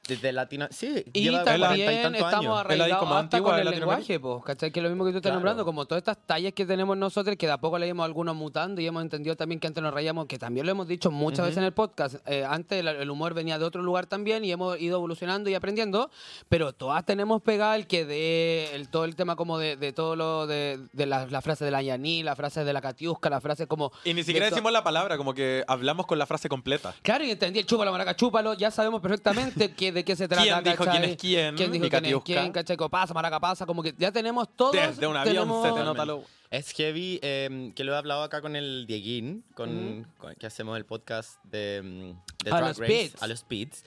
Desde 0.08 0.31
Latina... 0.31 0.67
Sí, 0.72 1.03
Y 1.13 1.24
lleva 1.29 1.43
también 1.43 2.15
estamos 2.15 2.60
arraigados 2.60 3.03
hasta 3.03 3.20
antigua 3.20 3.51
con 3.51 3.60
el 3.60 3.70
lenguaje, 3.70 4.20
pues, 4.20 4.43
¿cachai? 4.43 4.72
Que 4.72 4.79
es 4.79 4.84
lo 4.84 4.89
mismo 4.89 5.05
que 5.05 5.12
tú 5.12 5.17
estás 5.17 5.29
Claro. 5.31 5.36
nombrando, 5.39 5.63
como 5.65 5.86
todas 5.86 6.01
estas 6.01 6.17
tallas 6.25 6.53
que 6.53 6.65
tenemos 6.65 6.98
nosotros, 6.98 7.36
que 7.38 7.46
de 7.46 7.51
a 7.53 7.58
poco 7.60 7.77
le 7.79 7.88
hemos 7.88 8.03
algunos 8.05 8.36
mutando 8.36 8.81
y 8.81 8.88
hemos 8.88 9.01
entendido 9.03 9.36
también 9.36 9.60
que 9.60 9.67
antes 9.67 9.81
nos 9.81 9.93
reíamos, 9.93 10.25
que 10.25 10.38
también 10.39 10.65
lo 10.65 10.72
hemos 10.72 10.88
dicho 10.88 11.12
muchas 11.12 11.46
veces 11.46 11.58
en 11.60 11.63
el 11.65 11.74
podcast. 11.74 12.15
eh, 12.27 12.43
antes 12.48 12.79
el, 12.79 12.88
el 12.88 13.10
humor 13.10 13.34
venía 13.34 13.58
de 13.60 13.65
otro 13.65 13.81
lugar 13.81 14.08
también 14.08 14.43
y 14.43 14.51
hemos 14.51 14.79
ido 14.81 14.98
evolucionando 14.98 15.50
y 15.50 15.53
aprendiendo, 15.53 16.10
pero 16.50 16.74
todas 16.74 17.05
tenemos 17.05 17.41
pegado 17.41 17.75
el 17.75 17.88
que 17.88 18.05
de 18.05 18.70
el, 18.74 18.89
todo 18.89 19.05
el 19.05 19.15
tema 19.15 19.36
como 19.36 19.58
de, 19.58 19.77
de 19.77 19.93
todo 19.93 20.15
lo 20.15 20.48
de, 20.48 20.79
de 20.93 21.05
la, 21.05 21.25
la 21.27 21.41
frase 21.41 21.63
de 21.63 21.72
la 21.72 21.81
Yaní, 21.81 22.24
la 22.24 22.36
frase 22.36 22.63
de 22.63 22.74
la 22.74 22.81
Katiuska, 22.81 23.29
la 23.29 23.39
frase 23.39 23.67
como... 23.67 23.91
Y 24.03 24.13
ni 24.13 24.24
siquiera 24.24 24.46
de 24.48 24.50
decimos 24.51 24.72
la 24.72 24.84
palabra, 24.84 25.17
como 25.17 25.34
que 25.34 25.63
hablamos 25.67 26.05
con 26.08 26.17
la 26.20 26.25
frase 26.25 26.50
completa. 26.50 26.93
Claro, 27.01 27.24
y 27.24 27.31
entendí 27.31 27.60
el 27.60 27.65
chúpalo, 27.65 27.91
maraca, 27.91 28.15
chúpalo, 28.15 28.53
ya 28.55 28.72
sabemos 28.72 29.00
perfectamente 29.01 29.72
que, 29.75 29.90
de 29.93 30.03
qué 30.03 30.15
se 30.15 30.27
trata. 30.27 30.43
¿Quién 30.43 30.63
dijo 30.63 30.83
¿cachai? 30.86 31.00
quién 31.00 31.12
es 31.12 31.17
quién? 31.17 31.55
¿Quién 31.55 31.71
dijo 31.71 31.89
quién 31.89 32.05
es 32.05 32.15
quién? 32.24 32.51
¿Cachai? 32.51 32.77
Pasa, 32.77 33.13
maraca, 33.13 33.39
pasa, 33.39 33.65
como 33.65 33.81
que 33.83 33.93
ya 33.98 34.12
tenemos 34.12 34.48
todos. 34.55 34.74
Desde 34.74 35.07
un 35.07 35.15
avión 35.15 35.36
tenemos- 35.36 35.67
se 35.67 35.74
te 35.74 35.83
nota 35.83 36.05
lo... 36.05 36.24
Es 36.50 36.71
heavy, 36.74 37.17
eh, 37.21 37.71
que 37.75 37.83
lo 37.86 37.93
he 37.93 37.98
hablado 37.98 38.24
acá 38.24 38.41
con 38.41 38.55
el 38.57 38.86
Dieguín, 38.86 39.45
con, 39.55 40.05
con- 40.17 40.36
que 40.36 40.45
hacemos 40.48 40.75
el 40.77 40.86
podcast 40.86 41.41
de, 41.45 41.81
mm, 41.81 42.43
de 42.43 42.51
A 42.51 42.55
Drag 42.57 42.67
los 42.67 42.77
Race, 42.79 42.91
Pits. 43.10 43.24
a 43.24 43.27
los 43.27 43.43
Pits, 43.43 43.86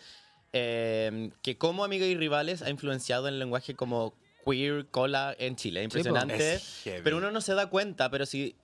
eh, 0.52 1.30
que 1.42 1.58
como 1.58 1.84
Amiga 1.84 2.06
y 2.06 2.14
Rivales 2.16 2.62
ha 2.62 2.70
influenciado 2.70 3.28
en 3.28 3.34
el 3.34 3.40
lenguaje 3.40 3.75
como 3.75 4.14
queer, 4.44 4.87
cola 4.87 5.34
en 5.38 5.56
Chile. 5.56 5.82
Impresionante. 5.82 6.61
Pero 7.02 7.16
uno 7.18 7.30
no 7.30 7.40
se 7.40 7.54
da 7.54 7.66
cuenta, 7.68 8.11
pero 8.11 8.25
si... 8.26 8.56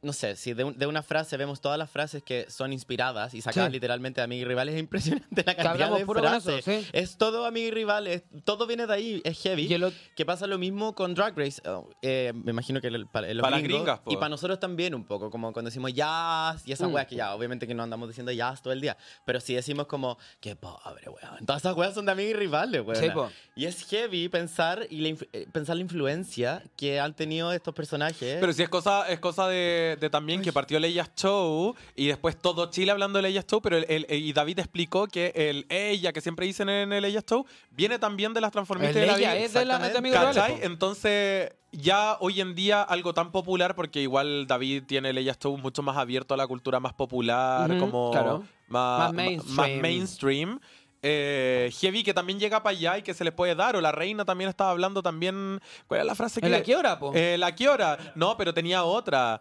No 0.00 0.12
sé, 0.12 0.36
si 0.36 0.52
de, 0.54 0.62
un- 0.64 0.78
de 0.78 0.86
una 0.86 1.02
frase 1.02 1.36
vemos 1.36 1.60
todas 1.60 1.76
las 1.78 1.90
frases 1.90 2.22
que 2.22 2.48
son 2.50 2.72
inspiradas 2.72 3.34
y 3.34 3.40
sacadas 3.40 3.68
Sí. 3.68 3.72
literalmente 3.72 4.20
de 4.20 4.24
Amiga 4.26 4.42
y 4.42 4.44
Rivales, 4.44 4.74
es 4.74 4.80
impresionante 4.80 5.42
la 5.44 5.56
cantidad 5.56 5.90
de 5.90 6.06
frases. 6.06 6.66
eso, 6.68 6.82
sí. 6.82 6.88
Es 6.92 7.16
todo 7.18 7.44
Amiga 7.46 7.66
y 7.68 7.70
Rivales, 7.72 8.22
todo 8.44 8.66
viene 8.66 8.86
de 8.86 8.94
ahí, 8.94 9.20
es 9.24 9.40
heavy. 9.42 9.68
Que 10.14 10.24
pasa 10.24 10.46
lo 10.46 10.56
mismo 10.58 10.94
con 10.94 11.14
Drag 11.14 11.36
Race. 11.36 11.60
oh, 11.68 11.90
eh, 12.02 12.32
me 12.34 12.52
imagino 12.52 12.80
que 12.80 12.86
el- 12.88 13.06
para 13.08 13.32
los 13.34 13.42
Para 13.42 13.56
las 13.56 13.62
gringos, 13.64 13.82
gringas, 13.82 14.00
po. 14.00 14.12
Y 14.12 14.16
para 14.16 14.28
nosotros 14.28 14.60
también 14.60 14.94
un 14.94 15.04
poco, 15.04 15.30
como 15.30 15.52
cuando 15.52 15.68
decimos 15.68 15.92
jazz 15.92 16.62
y 16.66 16.72
esas 16.72 16.88
Mm. 16.88 16.94
weas 16.94 17.06
que 17.08 17.16
ya, 17.16 17.34
obviamente 17.34 17.66
que 17.66 17.74
no 17.74 17.82
andamos 17.82 18.08
diciendo 18.08 18.30
jazz 18.32 18.62
todo 18.62 18.72
el 18.72 18.80
día, 18.80 18.96
pero 19.24 19.40
sí 19.40 19.54
decimos 19.54 19.86
como, 19.86 20.16
qué 20.40 20.54
pobre 20.56 21.08
weón. 21.08 21.44
Todas 21.44 21.62
esas 21.62 21.76
weas 21.76 21.94
son 21.94 22.06
de 22.06 22.12
amigos 22.12 22.30
y 22.30 22.34
rivales, 22.34 22.82
weón. 22.86 23.00
Sí, 23.02 23.08
y 23.56 23.64
es 23.64 23.84
heavy 23.88 24.28
pensar, 24.28 24.86
y 24.90 25.00
la 25.00 25.08
eh, 25.32 25.46
pensar 25.52 25.76
la 25.76 25.82
influencia 25.82 26.62
que 26.76 27.00
han 27.00 27.14
tenido 27.14 27.52
estos 27.52 27.74
personajes. 27.74 28.36
Pero 28.40 28.52
si 28.52 28.62
es 28.62 28.68
cosa, 28.68 29.08
es 29.08 29.18
cosa 29.18 29.48
de, 29.48 29.87
de 29.96 30.10
también 30.10 30.42
que 30.42 30.52
partió 30.52 30.78
Ellas 30.78 31.10
Show 31.16 31.74
y 31.96 32.06
después 32.06 32.36
todo 32.36 32.70
Chile 32.70 32.90
hablando 32.92 33.18
del 33.18 33.26
Ellas 33.26 33.46
Show, 33.46 33.60
pero 33.62 33.76
el, 33.76 33.86
el- 33.88 34.06
y 34.10 34.32
David 34.32 34.58
explicó 34.58 35.06
que 35.06 35.32
el 35.34 35.66
ella 35.68 36.12
que 36.12 36.20
siempre 36.20 36.46
dicen 36.46 36.68
en 36.68 36.92
el 36.92 37.04
Ellas 37.04 37.24
Show 37.28 37.46
viene 37.70 37.98
también 37.98 38.34
de 38.34 38.40
las 38.40 38.52
transformistas 38.52 38.94
de 38.94 39.06
la 39.06 39.16
vida. 39.16 39.36
es 39.36 39.52
de 39.52 39.64
la 39.64 39.78
de 39.78 40.10
¿Cachai? 40.10 40.58
Entonces, 40.62 41.52
ya 41.72 42.16
hoy 42.20 42.40
en 42.40 42.54
día 42.54 42.82
algo 42.82 43.14
tan 43.14 43.30
popular, 43.32 43.74
porque 43.74 44.00
igual 44.00 44.46
David 44.46 44.84
tiene 44.86 45.10
el 45.10 45.18
Ellas 45.18 45.38
Show 45.38 45.56
mucho 45.58 45.82
más 45.82 45.96
abierto 45.96 46.34
a 46.34 46.36
la 46.36 46.46
cultura 46.46 46.80
más 46.80 46.92
popular, 46.94 47.78
como 47.78 48.10
claro. 48.10 48.44
más, 48.68 48.98
Más 48.98 49.12
ma- 49.12 49.12
mainstream. 49.12 49.56
más 49.56 49.70
mainstream. 49.82 50.60
Eh, 51.00 51.70
heavy 51.80 52.02
que 52.02 52.12
también 52.12 52.40
llega 52.40 52.60
para 52.60 52.76
allá 52.76 52.98
y 52.98 53.02
que 53.02 53.14
se 53.14 53.22
les 53.22 53.32
puede 53.32 53.54
dar. 53.54 53.76
O 53.76 53.80
la 53.80 53.92
reina 53.92 54.24
también 54.24 54.50
estaba 54.50 54.70
hablando 54.72 55.00
también. 55.00 55.60
¿Cuál 55.86 55.98
era 55.98 56.04
la 56.04 56.14
frase 56.16 56.40
que 56.40 56.46
¿En 56.46 56.52
la 56.52 56.78
hora, 56.78 56.98
po? 56.98 57.12
Eh, 57.14 57.36
¿La 57.38 57.54
hora? 57.70 57.96
No, 58.16 58.36
pero 58.36 58.52
tenía 58.52 58.82
otra. 58.82 59.40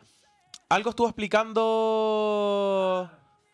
Algo 0.70 0.90
estuvo 0.90 1.08
explicando. 1.08 3.10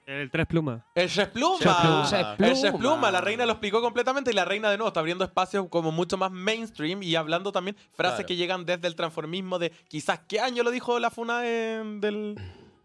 El 0.05 0.29
tres 0.31 0.45
plumas. 0.47 0.81
El 0.95 1.09
Chef 1.09 1.29
Pluma. 1.29 1.57
Chef 1.59 1.75
Pluma. 1.81 2.05
Chef 2.09 2.27
El 2.39 2.53
Chef 2.55 2.71
Pluma. 2.75 2.95
Pluma. 2.95 3.11
La 3.11 3.21
reina 3.21 3.45
lo 3.45 3.53
explicó 3.53 3.81
completamente 3.81 4.31
y 4.31 4.33
la 4.33 4.43
reina 4.45 4.69
de 4.69 4.75
nuevo 4.77 4.89
está 4.89 4.99
abriendo 4.99 5.23
espacios 5.23 5.65
como 5.69 5.91
mucho 5.93 6.17
más 6.17 6.29
mainstream 6.31 7.01
y 7.03 7.15
hablando 7.15 7.51
también 7.53 7.77
frases 7.95 8.15
Claro. 8.17 8.27
que 8.27 8.35
llegan 8.35 8.65
desde 8.65 8.87
el 8.87 8.95
transformismo 8.95 9.59
de 9.59 9.69
quizás 9.87 10.19
qué 10.27 10.39
año 10.41 10.61
lo 10.63 10.71
dijo 10.71 10.99
la 10.99 11.09
funa 11.09 11.47
en- 11.47 12.01
del. 12.01 12.35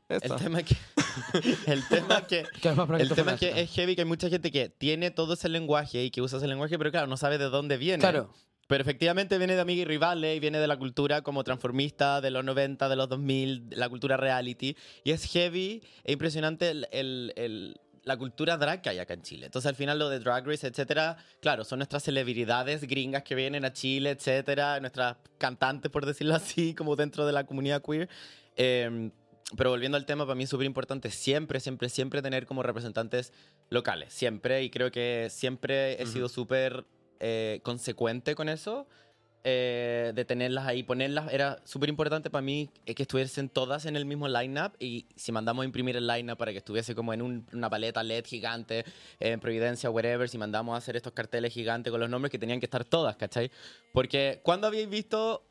el 0.08 0.20
tema 0.36 0.62
que. 0.62 0.76
el 1.66 1.88
tema 1.88 2.20
que. 2.26 2.46
El 2.98 3.08
tema 3.14 3.36
que 3.36 3.60
es 3.62 3.70
heavy 3.72 3.96
que 3.96 4.02
hay 4.02 4.08
mucha 4.08 4.28
gente 4.28 4.52
que 4.52 4.68
tiene 4.68 5.10
todo 5.10 5.32
ese 5.34 5.48
lenguaje 5.48 6.04
y 6.04 6.10
que 6.12 6.22
usa 6.22 6.38
ese 6.38 6.46
lenguaje, 6.46 6.78
pero 6.78 6.92
claro, 6.92 7.08
no 7.08 7.16
sabe 7.16 7.36
de 7.38 7.46
dónde 7.46 7.76
viene. 7.78 7.98
Claro. 8.00 8.30
Pero 8.68 8.82
efectivamente 8.82 9.36
viene 9.38 9.54
de 9.56 9.60
Amiga 9.60 9.82
y 9.82 9.84
Rivales 9.84 10.36
y 10.36 10.40
viene 10.40 10.58
de 10.60 10.66
la 10.68 10.76
cultura 10.76 11.22
como 11.22 11.42
transformista 11.42 12.20
de 12.20 12.30
los 12.30 12.44
90, 12.44 12.88
de 12.88 12.96
los 12.96 13.08
2000, 13.08 13.70
de 13.70 13.76
la 13.76 13.88
cultura 13.88 14.16
reality. 14.16 14.76
Y 15.04 15.10
es 15.10 15.24
heavy 15.24 15.82
e 16.04 16.12
impresionante 16.12 16.70
el, 16.70 16.86
el- 16.92 17.32
el- 17.36 17.80
la 18.04 18.16
cultura 18.16 18.56
drag 18.56 18.80
que 18.80 18.88
hay 18.90 18.98
acá 19.00 19.12
en 19.14 19.22
Chile. 19.22 19.46
Entonces 19.46 19.68
al 19.68 19.74
final 19.74 19.98
lo 19.98 20.08
de 20.08 20.18
Drag 20.20 20.46
Race, 20.46 20.66
etcétera, 20.66 21.16
claro, 21.40 21.64
son 21.64 21.78
nuestras 21.80 22.02
celebridades 22.04 22.84
gringas 22.84 23.22
que 23.22 23.34
vienen 23.34 23.64
a 23.66 23.72
Chile, 23.74 24.10
etcétera, 24.10 24.80
nuestras 24.80 25.16
cantantes, 25.36 25.90
por 25.90 26.06
decirlo 26.06 26.34
así, 26.34 26.74
como 26.74 26.94
dentro 26.96 27.26
de 27.26 27.32
la 27.32 27.44
comunidad 27.44 27.82
queer. 27.82 28.08
Eh, 28.56 29.10
pero 29.56 29.70
volviendo 29.70 29.96
al 29.96 30.04
tema, 30.06 30.24
para 30.26 30.34
mí 30.36 30.44
es 30.44 30.50
súper 30.50 30.66
importante 30.66 31.10
siempre, 31.10 31.58
siempre, 31.60 31.88
siempre 31.88 32.20
tener 32.22 32.44
como 32.46 32.62
representantes 32.62 33.32
locales. 33.70 34.12
Siempre. 34.12 34.62
Y 34.62 34.68
creo 34.70 34.90
que 34.90 35.28
siempre 35.30 36.00
he 36.02 36.06
sido 36.06 36.28
súper 36.28 36.84
eh, 37.20 37.60
consecuente 37.62 38.34
con 38.34 38.48
eso. 38.48 38.86
eh, 39.44 40.12
de 40.14 40.24
tenerlas 40.24 40.66
ahí, 40.66 40.82
ponerlas. 40.82 41.32
Era 41.32 41.58
súper 41.64 41.88
importante 41.88 42.28
para 42.28 42.42
mí 42.42 42.68
eh, 42.84 42.94
que 42.94 43.04
estuviesen 43.04 43.48
todas 43.48 43.86
en 43.86 43.96
el 43.96 44.04
mismo 44.04 44.28
lineup. 44.28 44.72
Y 44.80 45.06
si 45.16 45.30
mandamos 45.32 45.62
a 45.62 45.64
imprimir 45.64 45.96
el 45.96 46.06
lineup 46.06 46.36
para 46.36 46.50
que 46.52 46.58
estuviese 46.58 46.94
como 46.94 47.14
en 47.14 47.22
un- 47.22 47.46
una 47.52 47.70
paleta 47.70 48.02
LED 48.02 48.26
gigante, 48.26 48.80
eh, 48.80 48.84
en 49.30 49.40
Providencia, 49.40 49.88
wherever, 49.90 50.28
si 50.28 50.36
mandamos 50.38 50.74
a 50.74 50.78
hacer 50.78 50.96
estos 50.96 51.12
carteles 51.14 51.54
gigantes 51.54 51.90
con 51.90 52.00
los 52.00 52.10
nombres 52.10 52.30
que 52.32 52.38
tenían 52.38 52.58
que 52.60 52.66
estar 52.66 52.84
todas, 52.84 53.16
¿cachai? 53.16 53.50
Porque 53.92 54.40
cuando 54.42 54.66
habéis 54.66 54.88
visto 54.90 55.44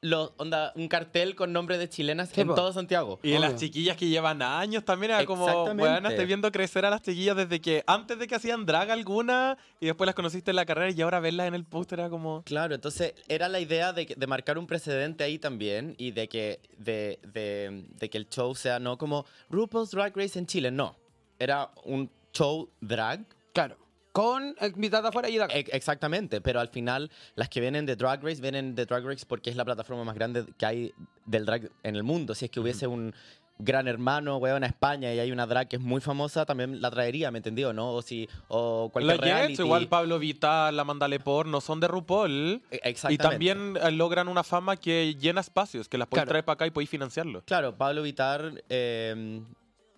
los, 0.00 0.32
onda, 0.36 0.72
un 0.76 0.86
cartel 0.86 1.34
con 1.34 1.52
nombre 1.52 1.76
de 1.76 1.88
chilenas 1.88 2.28
Sí, 2.28 2.40
en 2.40 2.48
po. 2.48 2.54
todo 2.54 2.72
Santiago? 2.72 3.18
Y 3.22 3.32
las 3.38 3.50
Obvio. 3.50 3.58
chiquillas 3.58 3.96
que 3.96 4.06
llevan 4.08 4.42
años 4.42 4.84
también 4.84 5.10
era 5.12 5.24
como, 5.26 5.44
bueno, 5.74 6.08
estoy 6.08 6.24
viendo 6.26 6.52
crecer 6.52 6.84
a 6.84 6.90
las 6.90 7.02
chiquillas 7.02 7.36
desde 7.36 7.60
que 7.60 7.82
antes 7.86 8.18
de 8.18 8.28
que 8.28 8.36
hacían 8.36 8.64
drag 8.64 8.90
alguna 8.92 9.58
y 9.80 9.86
después 9.86 10.06
las 10.06 10.14
conociste 10.14 10.50
en 10.52 10.56
la 10.56 10.66
carrera 10.66 10.92
y 10.96 11.02
ahora 11.02 11.18
verlas 11.18 11.48
en 11.48 11.54
el 11.54 11.64
póster 11.64 11.98
era 11.98 12.10
como... 12.10 12.42
Claro, 12.44 12.74
entonces 12.76 13.14
era 13.26 13.48
la 13.48 13.58
idea 13.58 13.92
de 13.92 14.26
marcar 14.28 14.56
un 14.58 14.66
precedente 14.68 15.24
ahí 15.24 15.38
también 15.38 15.94
y 15.98 16.12
de 16.12 16.28
que, 16.28 16.60
de, 16.76 17.18
de- 17.32 17.84
de 17.98 18.08
que 18.10 18.18
el 18.18 18.28
show 18.28 18.54
sea 18.54 18.78
no 18.78 18.98
como 18.98 19.26
RuPaul's 19.50 19.90
Drag 19.90 20.16
Race 20.16 20.38
en 20.38 20.46
Chile, 20.46 20.70
no. 20.70 20.94
Era 21.40 21.70
un 21.84 22.08
show 22.32 22.68
drag, 22.80 23.24
Claro. 23.52 23.76
Con 24.18 24.56
afuera 25.04 25.28
y 25.28 25.36
drag. 25.36 25.50
e- 25.52 25.66
exactamente, 25.72 26.40
pero 26.40 26.58
al 26.60 26.68
final 26.68 27.10
las 27.36 27.48
que 27.48 27.60
vienen 27.60 27.86
de 27.86 27.94
Drag 27.94 28.22
Race 28.22 28.40
vienen 28.40 28.74
de 28.74 28.84
Drag 28.84 29.04
Race 29.04 29.24
porque 29.26 29.50
es 29.50 29.56
la 29.56 29.64
plataforma 29.64 30.02
más 30.04 30.14
grande 30.16 30.44
que 30.58 30.66
hay 30.66 30.92
del 31.26 31.44
drag 31.46 31.70
en 31.84 31.94
el 31.96 32.02
mundo. 32.02 32.34
Si 32.34 32.44
es 32.46 32.50
que 32.50 32.58
hubiese 32.60 32.86
un 32.86 33.14
gran 33.60 33.88
hermano, 33.88 34.36
weón, 34.38 34.62
a 34.62 34.66
España 34.68 35.12
y 35.14 35.18
hay 35.18 35.32
una 35.32 35.44
drag 35.46 35.66
que 35.68 35.76
es 35.76 35.82
muy 35.82 36.00
famosa, 36.00 36.46
también 36.46 36.80
la 36.80 36.90
traería, 36.90 37.30
¿me 37.30 37.38
entendió? 37.38 37.72
¿No? 37.72 37.92
O 37.92 38.02
si, 38.02 38.28
o 38.48 38.86
La 38.86 38.92
cualquier 38.92 39.20
reality. 39.20 39.62
igual 39.62 39.88
Pablo 39.88 40.18
Vital, 40.18 40.74
la 40.76 40.82
Amanda 40.82 41.08
Lepore, 41.08 41.48
no 41.50 41.60
son 41.60 41.80
de 41.80 41.88
RuPaul. 41.88 42.62
E- 42.70 42.76
Y 42.84 42.88
Exactamente. 42.88 43.22
también 43.22 43.76
eh, 43.82 43.90
logran 43.92 44.28
una 44.28 44.42
fama 44.44 44.76
que 44.76 45.14
llena 45.16 45.40
espacios, 45.40 45.88
que 45.88 45.98
las 45.98 46.06
podéis 46.08 46.22
Claro. 46.22 46.28
traer 46.30 46.44
para 46.44 46.54
acá 46.54 46.66
y 46.66 46.70
podéis 46.70 46.90
financiarlo. 46.90 47.42
Claro, 47.46 47.76
Pablo 47.76 48.02
Vitar, 48.02 48.62
eh, 48.68 49.42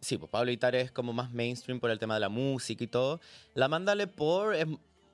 sí, 0.00 0.18
pues 0.18 0.30
Pablo 0.30 0.50
Vitar 0.50 0.74
es 0.74 0.90
como 0.90 1.12
más 1.12 1.32
mainstream 1.32 1.80
por 1.80 1.90
el 1.90 1.98
tema 1.98 2.14
de 2.14 2.20
la 2.20 2.28
música 2.28 2.84
y 2.84 2.86
todo. 2.86 3.20
La 3.54 3.66
Amanda 3.66 3.94
Lepore 3.94 4.60
es 4.62 4.66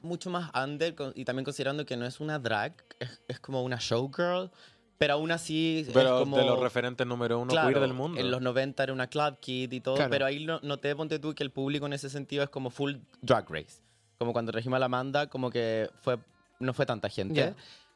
mucho 0.02 0.30
más 0.30 0.50
under 0.54 0.94
y 1.14 1.24
también 1.24 1.44
considerando 1.44 1.84
que 1.84 1.96
no 1.96 2.06
es 2.06 2.20
una 2.20 2.38
drag, 2.38 2.74
es, 3.00 3.20
es 3.28 3.40
como 3.40 3.62
una 3.62 3.78
showgirl, 3.80 4.50
pero 4.98 5.14
aún 5.14 5.30
así 5.30 5.84
es 5.86 5.92
Pero 5.92 6.20
como... 6.20 6.36
de 6.38 6.44
los 6.44 6.58
referentes 6.60 7.06
número 7.06 7.38
uno 7.38 7.50
Claro, 7.50 7.68
queer 7.68 7.80
del 7.80 7.92
mundo. 7.92 8.18
En 8.20 8.30
los 8.30 8.40
90 8.40 8.82
era 8.82 8.92
una 8.92 9.08
club 9.08 9.38
kid 9.40 9.70
y 9.72 9.80
todo, 9.80 9.96
Claro. 9.96 10.10
pero 10.10 10.26
ahí 10.26 10.44
no, 10.44 10.60
noté, 10.62 10.94
ponte 10.96 11.18
tú, 11.18 11.34
que 11.34 11.42
el 11.42 11.50
público 11.50 11.86
en 11.86 11.92
ese 11.92 12.08
sentido 12.08 12.42
es 12.42 12.48
como 12.50 12.70
full 12.70 12.94
drag 13.20 13.50
race. 13.50 13.82
Como 14.18 14.32
cuando 14.32 14.52
trajimos 14.52 14.76
a 14.76 14.80
la 14.80 14.86
Amanda, 14.86 15.26
como 15.28 15.50
que 15.50 15.90
fue, 16.00 16.18
no 16.60 16.72
fue 16.72 16.86
tanta 16.86 17.10
gente. 17.10 17.34
Ya. 17.34 17.54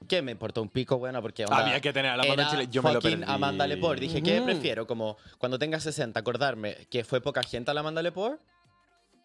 Que 0.09 0.23
me 0.23 0.33
importó 0.33 0.63
un 0.63 0.69
pico, 0.69 0.99
bueno, 0.99 1.21
porque 1.23 1.45
onda, 1.45 1.59
Había 1.59 1.81
que 1.81 1.93
tener 1.93 2.11
a 2.13 2.17
la 2.17 2.23
Amanda 2.25 2.43
era 2.45 2.51
Chile. 2.51 2.69
Yo 2.71 2.83
me 2.83 2.93
lo 2.93 3.01
perdí. 3.01 3.23
Amanda 3.27 3.67
Lepore. 3.67 4.01
Dije, 4.01 4.23
¿qué 4.23 4.41
prefiero? 4.43 4.87
Como 4.87 5.17
cuando 5.39 5.59
tenga 5.59 5.79
60, 5.79 6.19
acordarme 6.19 6.77
que 6.91 7.05
fue 7.05 7.21
poca 7.21 7.43
gente 7.43 7.71
a 7.71 7.75
la 7.75 7.81
Amanda 7.81 8.03
Lepore 8.03 8.37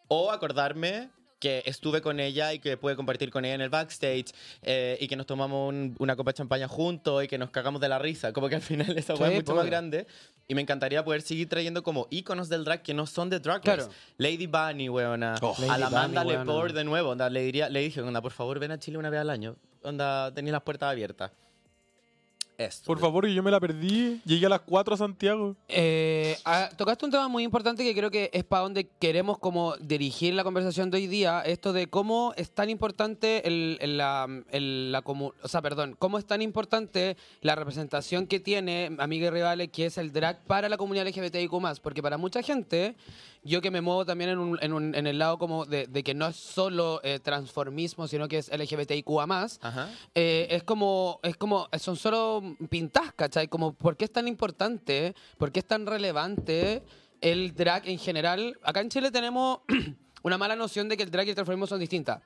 o 0.07 0.31
acordarme 0.31 1.09
que 1.39 1.63
estuve 1.65 2.01
con 2.01 2.19
ella 2.19 2.53
y 2.53 2.59
que 2.59 2.77
pude 2.77 2.95
compartir 2.95 3.29
con 3.29 3.43
ella 3.45 3.55
en 3.55 3.61
el 3.61 3.69
backstage 3.69 4.27
eh, 4.61 4.97
y 5.01 5.07
que 5.07 5.15
nos 5.15 5.25
tomamos 5.25 5.69
un- 5.69 5.95
una 5.99 6.15
copa 6.15 6.31
de 6.31 6.35
champaña 6.35 6.67
juntos 6.67 7.23
y 7.23 7.27
que 7.27 7.37
nos 7.37 7.49
cagamos 7.51 7.81
de 7.81 7.89
la 7.89 7.99
risa. 7.99 8.31
Como 8.33 8.47
que 8.49 8.55
al 8.55 8.61
final 8.61 8.97
esa 8.97 9.15
Sí, 9.15 9.21
weá 9.21 9.31
es 9.31 9.35
mucho 9.37 9.45
pues. 9.53 9.57
más 9.57 9.65
grande 9.65 10.07
y 10.47 10.55
me 10.55 10.61
encantaría 10.61 11.03
poder 11.03 11.21
seguir 11.21 11.49
trayendo 11.49 11.83
como 11.83 12.07
íconos 12.09 12.47
del 12.49 12.63
drag 12.63 12.83
que 12.83 12.93
no 12.93 13.05
son 13.05 13.29
de 13.29 13.39
drag 13.39 13.61
Claro. 13.61 13.89
Lady 14.17 14.47
Bunny, 14.47 14.87
weona. 14.89 15.35
Oh. 15.41 15.55
a 15.69 15.77
la 15.77 15.89
Lady 15.89 15.95
Amanda. 15.95 16.23
Lepore 16.23 16.73
de 16.73 16.83
nuevo. 16.83 17.09
Onda, 17.11 17.29
le, 17.29 17.41
diría, 17.41 17.69
le 17.69 17.81
dije, 17.81 18.01
onda, 18.01 18.21
por 18.21 18.31
favor, 18.31 18.57
ven 18.59 18.71
a 18.71 18.79
Chile 18.79 18.97
una 18.97 19.09
vez 19.09 19.19
al 19.19 19.29
año. 19.29 19.55
Onda, 19.85 20.33
tenéis 20.33 20.51
las 20.53 20.61
puertas 20.63 20.91
abiertas. 20.91 21.31
Esto. 22.57 22.85
Por 22.85 22.99
favor, 22.99 23.27
y 23.27 23.33
yo 23.35 23.43
me 23.43 23.51
la 23.51 23.59
perdí. 23.59 24.21
Llegué 24.23 24.45
a 24.45 24.49
las 24.49 24.61
4 24.61 24.93
a 24.93 24.97
Santiago. 24.97 25.57
Eh, 25.67 26.37
ah, 26.45 26.69
tocaste 26.77 27.03
un 27.03 27.11
tema 27.11 27.27
muy 27.27 27.43
importante 27.43 27.83
que 27.83 27.93
creo 27.93 28.09
que 28.09 28.29
es 28.31 28.45
para 28.45 28.63
donde 28.63 28.87
queremos 28.97 29.39
como 29.39 29.75
dirigir 29.75 30.33
la 30.35 30.45
conversación 30.45 30.89
de 30.89 30.95
hoy 30.99 31.07
día, 31.07 31.41
esto 31.41 31.73
de 31.73 31.87
cómo 31.87 32.33
es 32.37 32.51
tan 32.51 32.69
importante 32.69 33.45
el, 33.45 33.77
el- 33.81 33.97
la, 33.97 34.25
el- 34.51 34.93
la 34.93 35.03
comu- 35.03 35.33
o 35.43 35.47
sea, 35.49 35.61
perdón, 35.61 35.97
cómo 35.99 36.17
es 36.17 36.25
tan 36.25 36.41
importante 36.41 37.17
la 37.41 37.55
representación 37.55 38.25
que 38.25 38.39
tiene 38.39 38.89
Amiga 38.99 39.27
y 39.27 39.31
Rivales, 39.31 39.69
que 39.69 39.87
es 39.87 39.97
el 39.97 40.13
drag 40.13 40.41
para 40.45 40.69
la 40.69 40.77
comunidad 40.77 41.05
LGBTIQ+, 41.07 41.51
porque 41.83 42.01
para 42.01 42.17
mucha 42.17 42.41
gente, 42.41 42.95
yo 43.45 43.61
que 43.61 43.71
me 43.71 43.79
muevo 43.79 44.05
también 44.05 44.31
en, 44.31 44.39
un- 44.39 44.59
en 44.61 44.73
un- 44.73 44.93
en 44.95 45.07
el 45.07 45.17
lado 45.19 45.37
como 45.37 45.65
de, 45.65 45.87
de 45.87 46.03
que 46.03 46.13
no 46.13 46.27
es 46.27 46.35
solo 46.35 46.99
eh, 47.03 47.19
transformismo, 47.19 48.07
sino 48.07 48.27
que 48.27 48.39
es 48.39 48.49
LGBTIQA+, 48.51 49.23
Ajá. 49.61 49.89
eh, 50.15 50.47
es 50.49 50.63
como, 50.63 51.19
es 51.23 51.37
como, 51.37 51.67
son 51.79 51.95
solo 51.95 52.41
pintas, 52.69 53.13
¿cachai? 53.15 53.47
Como, 53.47 53.73
¿por 53.73 53.95
qué 53.95 54.05
es 54.05 54.11
tan 54.11 54.27
importante? 54.27 55.15
¿Por 55.37 55.51
qué 55.51 55.59
es 55.59 55.65
tan 55.65 55.85
relevante 55.85 56.83
el 57.21 57.53
drag 57.55 57.87
en 57.87 57.99
general? 57.99 58.57
Acá 58.63 58.81
en 58.81 58.89
Chile 58.89 59.11
tenemos 59.11 59.59
una 60.23 60.37
mala 60.37 60.55
noción 60.55 60.89
de 60.89 60.97
que 60.97 61.03
el 61.03 61.11
drag 61.11 61.27
y 61.27 61.29
el 61.29 61.35
transformismo 61.35 61.67
son 61.67 61.79
distintas. 61.79 62.21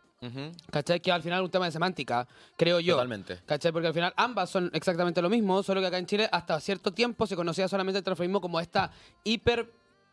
¿Cachai? 0.70 1.00
Que 1.00 1.14
al 1.14 1.22
final 1.22 1.40
es 1.40 1.46
un 1.46 1.52
tema 1.52 1.64
de 1.66 1.72
semántica, 1.72 2.28
creo 2.58 2.82
yo. 2.82 2.96
Totalmente. 2.96 3.40
¿Cachai? 3.46 3.72
Porque 3.72 3.88
al 3.88 3.94
final 3.94 4.14
ambas 4.18 4.50
son 4.50 4.70
exactamente 4.74 5.22
lo 5.22 5.30
mismo, 5.30 5.64
solo 5.64 5.80
que 5.80 5.88
acá 5.88 5.98
en 5.98 6.06
Chile 6.08 6.28
hasta 6.30 6.60
cierto 6.60 6.92
tiempo 6.92 7.26
se 7.26 7.38
conocía 7.38 7.70
solamente 7.70 8.00
el 8.00 8.04
transformismo 8.04 8.42
como 8.42 8.60
esta 8.60 8.92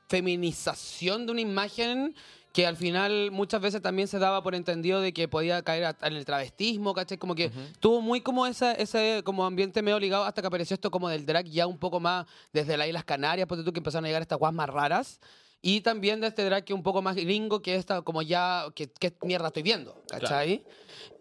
hiperfeminización 0.07 1.27
de 1.27 1.33
una 1.33 1.41
imagen 1.41 2.15
que 2.53 2.67
al 2.67 2.77
final 2.77 3.31
muchas 3.33 3.61
veces 3.61 3.83
también 3.83 4.09
se 4.09 4.19
daba 4.19 4.43
por 4.43 4.55
entendido 4.55 5.03
de 5.03 5.13
que 5.13 5.29
podía 5.29 5.61
caer 5.61 5.95
en 6.01 6.15
el 6.15 6.25
travestismo, 6.25 6.95
¿cachai? 6.95 7.19
Como 7.19 7.35
que 7.35 7.51
tuvo 7.81 8.01
muy 8.01 8.23
como 8.23 8.47
esa, 8.47 8.73
ese 8.73 9.21
como 9.25 9.45
ambiente 9.45 9.83
medio 9.83 10.01
ligado 10.01 10.25
hasta 10.25 10.41
que 10.41 10.49
apareció 10.49 10.73
esto 10.73 10.91
como 10.91 11.11
del 11.11 11.27
drag 11.27 11.45
ya 11.47 11.67
un 11.67 11.77
poco 11.77 12.01
más 12.01 12.25
desde 12.55 12.79
las 12.79 12.89
Islas 12.89 13.05
Canarias, 13.05 13.47
porque 13.47 13.63
tú 13.63 13.75
que 13.75 13.81
empezaron 13.81 14.07
a 14.07 14.09
llegar 14.09 14.23
estas 14.23 14.39
guas 14.39 14.55
más 14.55 14.71
raras. 14.71 15.21
Y 15.61 15.81
también 15.83 16.21
de 16.21 16.29
este 16.29 16.45
drag 16.45 16.65
que 16.65 16.73
un 16.73 16.83
poco 16.83 17.03
más 17.03 17.17
gringo, 17.17 17.61
que 17.61 17.75
esta 17.75 18.01
como 18.01 18.23
ya, 18.23 18.67
que, 18.75 18.89
¿qué 18.91 19.13
mierda 19.23 19.49
estoy 19.49 19.63
viendo? 19.63 20.03
¿Cachai? 20.09 20.65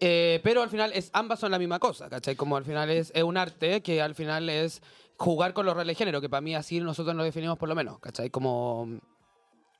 Eh, 0.00 0.40
pero 0.42 0.62
al 0.62 0.70
final 0.70 0.92
es, 0.94 1.10
ambas 1.12 1.40
son 1.40 1.50
la 1.50 1.58
misma 1.58 1.78
cosa, 1.78 2.08
¿cachai? 2.08 2.34
Como 2.36 2.56
al 2.56 2.64
final 2.64 2.88
es, 2.88 3.12
es 3.14 3.22
un 3.22 3.36
arte 3.36 3.82
que 3.82 4.00
al 4.00 4.14
final 4.14 4.48
es 4.48 4.80
jugar 5.18 5.52
con 5.54 5.66
los 5.66 5.74
roles 5.74 5.88
de 5.88 5.94
género, 5.94 6.20
que 6.20 6.28
para 6.28 6.40
mí 6.40 6.54
así 6.54 6.80
nosotros 6.80 7.14
lo 7.16 7.24
definimos 7.24 7.58
por 7.58 7.68
lo 7.68 7.74
menos, 7.74 7.98
¿cachai? 8.00 8.30
Como 8.30 8.88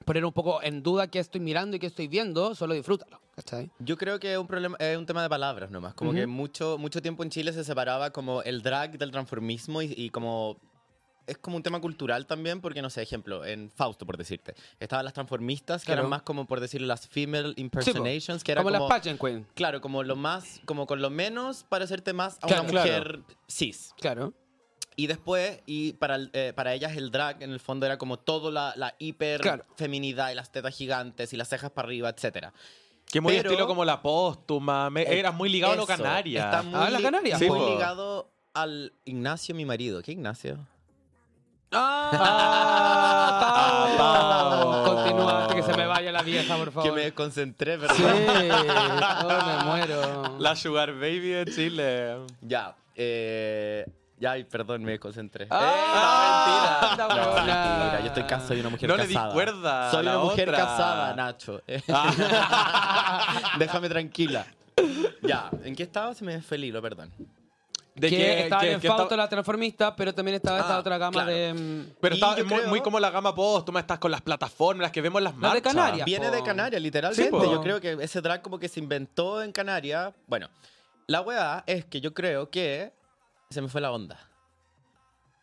poner 0.04 0.24
un 0.24 0.32
poco 0.32 0.62
en 0.62 0.82
duda 0.82 1.08
qué 1.08 1.18
estoy 1.18 1.40
mirando 1.40 1.76
y 1.76 1.80
qué 1.80 1.86
estoy 1.86 2.06
viendo, 2.06 2.54
solo 2.54 2.74
disfrútalo, 2.74 3.20
¿cachai? 3.34 3.70
Yo 3.80 3.96
creo 3.96 4.20
que 4.20 4.32
es 4.32 4.38
un, 4.38 4.46
problema, 4.46 4.76
es 4.78 4.96
un 4.96 5.04
tema 5.04 5.22
de 5.22 5.28
palabras 5.28 5.70
nomás. 5.70 5.94
Como 5.94 6.12
que 6.12 6.26
mucho, 6.26 6.78
mucho 6.78 7.02
tiempo 7.02 7.22
en 7.24 7.30
Chile 7.30 7.52
se 7.52 7.64
separaba 7.64 8.10
como 8.10 8.42
el 8.42 8.62
drag 8.62 8.98
del 8.98 9.10
transformismo 9.10 9.82
y, 9.82 9.92
y 9.96 10.10
como... 10.10 10.56
Es 11.26 11.38
como 11.38 11.56
un 11.56 11.64
tema 11.64 11.80
cultural 11.80 12.24
también, 12.24 12.60
porque 12.60 12.80
no 12.82 12.88
sé, 12.88 13.02
ejemplo, 13.02 13.44
en 13.44 13.68
Fausto, 13.68 14.06
por 14.06 14.16
decirte, 14.16 14.54
estaban 14.78 15.04
las 15.04 15.12
transformistas, 15.12 15.82
que 15.82 15.86
Claro. 15.86 16.02
eran 16.02 16.10
más 16.10 16.22
como, 16.22 16.46
por 16.46 16.60
decirlo, 16.60 16.86
las 16.86 17.08
female 17.08 17.52
impersonations, 17.56 18.44
que 18.44 18.52
era 18.52 18.62
como, 18.62 18.72
como... 18.72 18.88
las 18.88 18.96
pageant 18.96 19.20
queen, 19.20 19.44
Claro, 19.56 19.80
como 19.80 20.04
lo 20.04 20.14
más, 20.14 20.60
como 20.66 20.86
con 20.86 21.02
lo 21.02 21.10
menos 21.10 21.64
parecerte 21.64 22.12
más 22.12 22.36
a 22.42 22.46
Claro, 22.46 22.62
una 22.62 22.70
claro. 22.70 22.86
mujer 22.88 23.20
cis. 23.48 23.92
claro. 24.00 24.34
Y 24.98 25.06
después, 25.08 25.60
y 25.66 25.92
para, 25.94 26.18
eh, 26.32 26.52
para 26.56 26.72
ellas 26.72 26.96
el 26.96 27.10
drag 27.10 27.42
en 27.42 27.50
el 27.52 27.60
fondo 27.60 27.84
era 27.84 27.98
como 27.98 28.18
todo 28.18 28.50
la, 28.50 28.72
la 28.76 28.94
hiper 28.98 29.42
Claro. 29.42 29.64
feminidad 29.76 30.30
y 30.30 30.34
las 30.34 30.50
tetas 30.50 30.74
gigantes 30.74 31.32
y 31.34 31.36
las 31.36 31.48
cejas 31.48 31.70
para 31.70 31.86
arriba, 31.86 32.08
etcétera. 32.08 32.52
Que 33.04 33.20
muy 33.20 33.36
Pero- 33.36 33.50
estilo 33.50 33.66
como 33.66 33.84
la 33.84 34.00
póstuma. 34.00 34.90
Eh, 34.96 35.18
eras 35.18 35.34
muy 35.34 35.48
ligado 35.50 35.74
a 35.74 35.76
lo 35.76 35.82
Eso, 35.84 35.96
canaria. 35.96 36.44
Está 36.46 36.62
muy, 36.62 36.80
Ah, 36.80 36.90
la 36.90 37.00
canaria. 37.00 37.38
Sí, 37.38 37.46
muy 37.46 37.58
po. 37.58 37.68
ligado 37.70 38.30
al 38.54 38.92
Ignacio, 39.04 39.54
mi 39.54 39.64
marido. 39.66 40.02
¿Qué 40.02 40.12
Ignacio? 40.12 40.58
¡Ah! 41.72 42.10
Ah. 42.14 43.94
Pau. 43.98 44.94
Continúa 44.94 45.48
que 45.54 45.62
se 45.62 45.74
me 45.76 45.86
vaya 45.86 46.10
la 46.12 46.22
vieja, 46.22 46.56
por 46.56 46.72
favor. 46.72 46.88
Que 46.90 46.94
me 46.96 47.02
desconcentré, 47.02 47.74
Sí, 47.94 48.02
¿verdad? 48.02 49.26
oh, 49.26 49.46
me 49.46 49.64
muero. 49.64 50.38
La 50.38 50.56
Sugar 50.56 50.92
Baby 50.94 51.28
de 51.30 51.44
Chile. 51.46 52.16
Ya. 52.40 52.74
Eh, 52.94 53.84
ya, 54.18 54.32
ay, 54.32 54.44
perdón, 54.44 54.82
me 54.84 54.92
desconcentré. 54.92 55.46
Ah, 55.50 56.90
eh, 56.92 56.96
no, 56.98 57.08
mentira. 57.08 57.24
No, 57.26 57.34
mentira. 57.34 58.00
Yo 58.00 58.06
estoy 58.06 58.22
casado, 58.24 58.48
soy 58.48 58.60
una 58.60 58.68
mujer 58.70 58.88
No 58.88 58.96
le 58.96 59.06
casada. 59.06 59.26
di 59.28 59.32
cuerda 59.34 59.88
a 59.88 59.90
Soy 59.90 60.04
la 60.04 60.10
una 60.18 60.24
mujer 60.24 60.48
otra. 60.48 60.64
casada, 60.64 61.14
Nacho. 61.14 61.62
Déjame 63.58 63.88
tranquila. 63.88 64.46
Ya, 65.22 65.50
¿en 65.64 65.74
qué 65.74 65.82
estaba? 65.84 66.14
Se 66.14 66.24
me 66.24 66.40
fue 66.42 66.56
el 66.56 66.64
hilo, 66.64 66.82
perdón. 66.82 67.10
De 67.94 68.10
que, 68.10 68.40
estaba 68.42 68.66
en 68.66 68.78
que 68.78 68.88
Fausto 68.88 69.04
estaba- 69.04 69.22
la 69.22 69.28
transformista, 69.30 69.96
pero 69.96 70.14
también 70.14 70.34
estaba 70.34 70.58
esta 70.60 70.76
Ah, 70.76 70.80
otra 70.80 70.98
gama 70.98 71.12
claro. 71.12 71.30
de... 71.30 71.54
mm, 71.54 71.92
Pero 71.98 72.14
Y 72.14 72.18
estaba 72.18 72.36
muy, 72.36 72.44
creo- 72.44 72.68
muy 72.68 72.80
como 72.82 73.00
la 73.00 73.08
gama 73.10 73.34
póstuma, 73.34 73.80
estás 73.80 73.98
con 73.98 74.10
las 74.10 74.20
plataformas, 74.20 74.82
las 74.82 74.92
que 74.92 75.00
vemos 75.00 75.22
las 75.22 75.32
Las 75.32 75.40
de 75.40 75.48
marchas. 75.48 75.72
Canarias. 75.74 76.04
Viene 76.04 76.28
po. 76.28 76.34
de 76.36 76.42
Canarias, 76.42 76.82
literalmente. 76.82 77.24
Sí, 77.24 77.30
yo 77.50 77.60
creo 77.62 77.80
que 77.80 77.96
ese 78.00 78.20
drag 78.20 78.42
como 78.42 78.58
que 78.58 78.68
se 78.68 78.80
inventó 78.80 79.42
en 79.42 79.50
Canarias. 79.50 80.12
Bueno, 80.26 80.50
la 81.06 81.22
weá 81.22 81.64
es 81.66 81.86
que 81.86 82.02
yo 82.02 82.12
creo 82.12 82.50
que 82.50 82.92
se 83.50 83.62
me 83.62 83.68
fue 83.68 83.80
la 83.80 83.92
onda. 83.92 84.18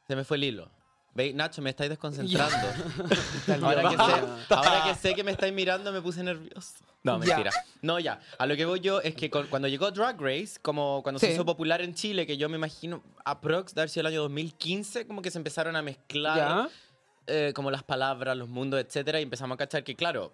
Se 0.08 0.16
me 0.16 0.24
fue 0.24 0.38
el 0.38 0.44
hilo. 0.46 0.70
¿Veis? 1.16 1.36
Nacho, 1.36 1.62
me 1.62 1.70
estáis 1.70 1.89
desconcentrando. 1.92 2.56
ahora, 3.62 3.84
que 3.89 3.96
sé, 3.98 4.54
ahora 4.56 4.84
que 4.86 4.96
sé 4.96 5.13
que 5.13 5.24
me 5.24 5.32
estáis 5.32 5.54
mirando, 5.54 5.92
me 5.92 6.02
puse 6.02 6.24
nervioso. 6.24 6.74
No, 7.04 7.20
Ya. 7.24 7.36
mentira. 7.36 7.52
No, 7.84 8.00
ya. 8.00 8.20
A 8.39 8.46
lo 8.48 8.56
que 8.56 8.66
voy 8.66 8.80
yo 8.80 9.00
es 9.00 9.13
que 9.13 9.30
con- 9.30 9.46
cuando 9.48 9.68
llegó 9.68 9.92
Drag 9.92 10.20
Race, 10.20 10.58
como 10.62 11.02
cuando 11.04 11.20
Sí. 11.20 11.28
se 11.28 11.34
hizo 11.34 11.46
popular 11.46 11.82
en 11.82 11.94
Chile, 11.94 12.26
que 12.26 12.36
yo 12.38 12.50
me 12.50 12.58
imagino, 12.58 13.04
aprox, 13.26 13.76
de 13.76 13.82
haber 13.82 13.89
sido 13.89 14.02
el 14.02 14.08
año 14.08 14.22
2015, 14.24 15.06
como 15.06 15.22
que 15.22 15.30
se 15.30 15.38
empezaron 15.38 15.76
a 15.76 15.82
mezclar 15.84 16.70
eh, 17.28 17.54
como 17.56 17.70
las 17.72 17.84
palabras, 17.84 18.36
los 18.36 18.50
mundos, 18.50 18.82
etcétera, 18.82 19.20
y 19.20 19.24
empezamos 19.24 19.56
a 19.56 19.58
cachar 19.58 19.84
que, 19.86 19.96
claro, 19.96 20.34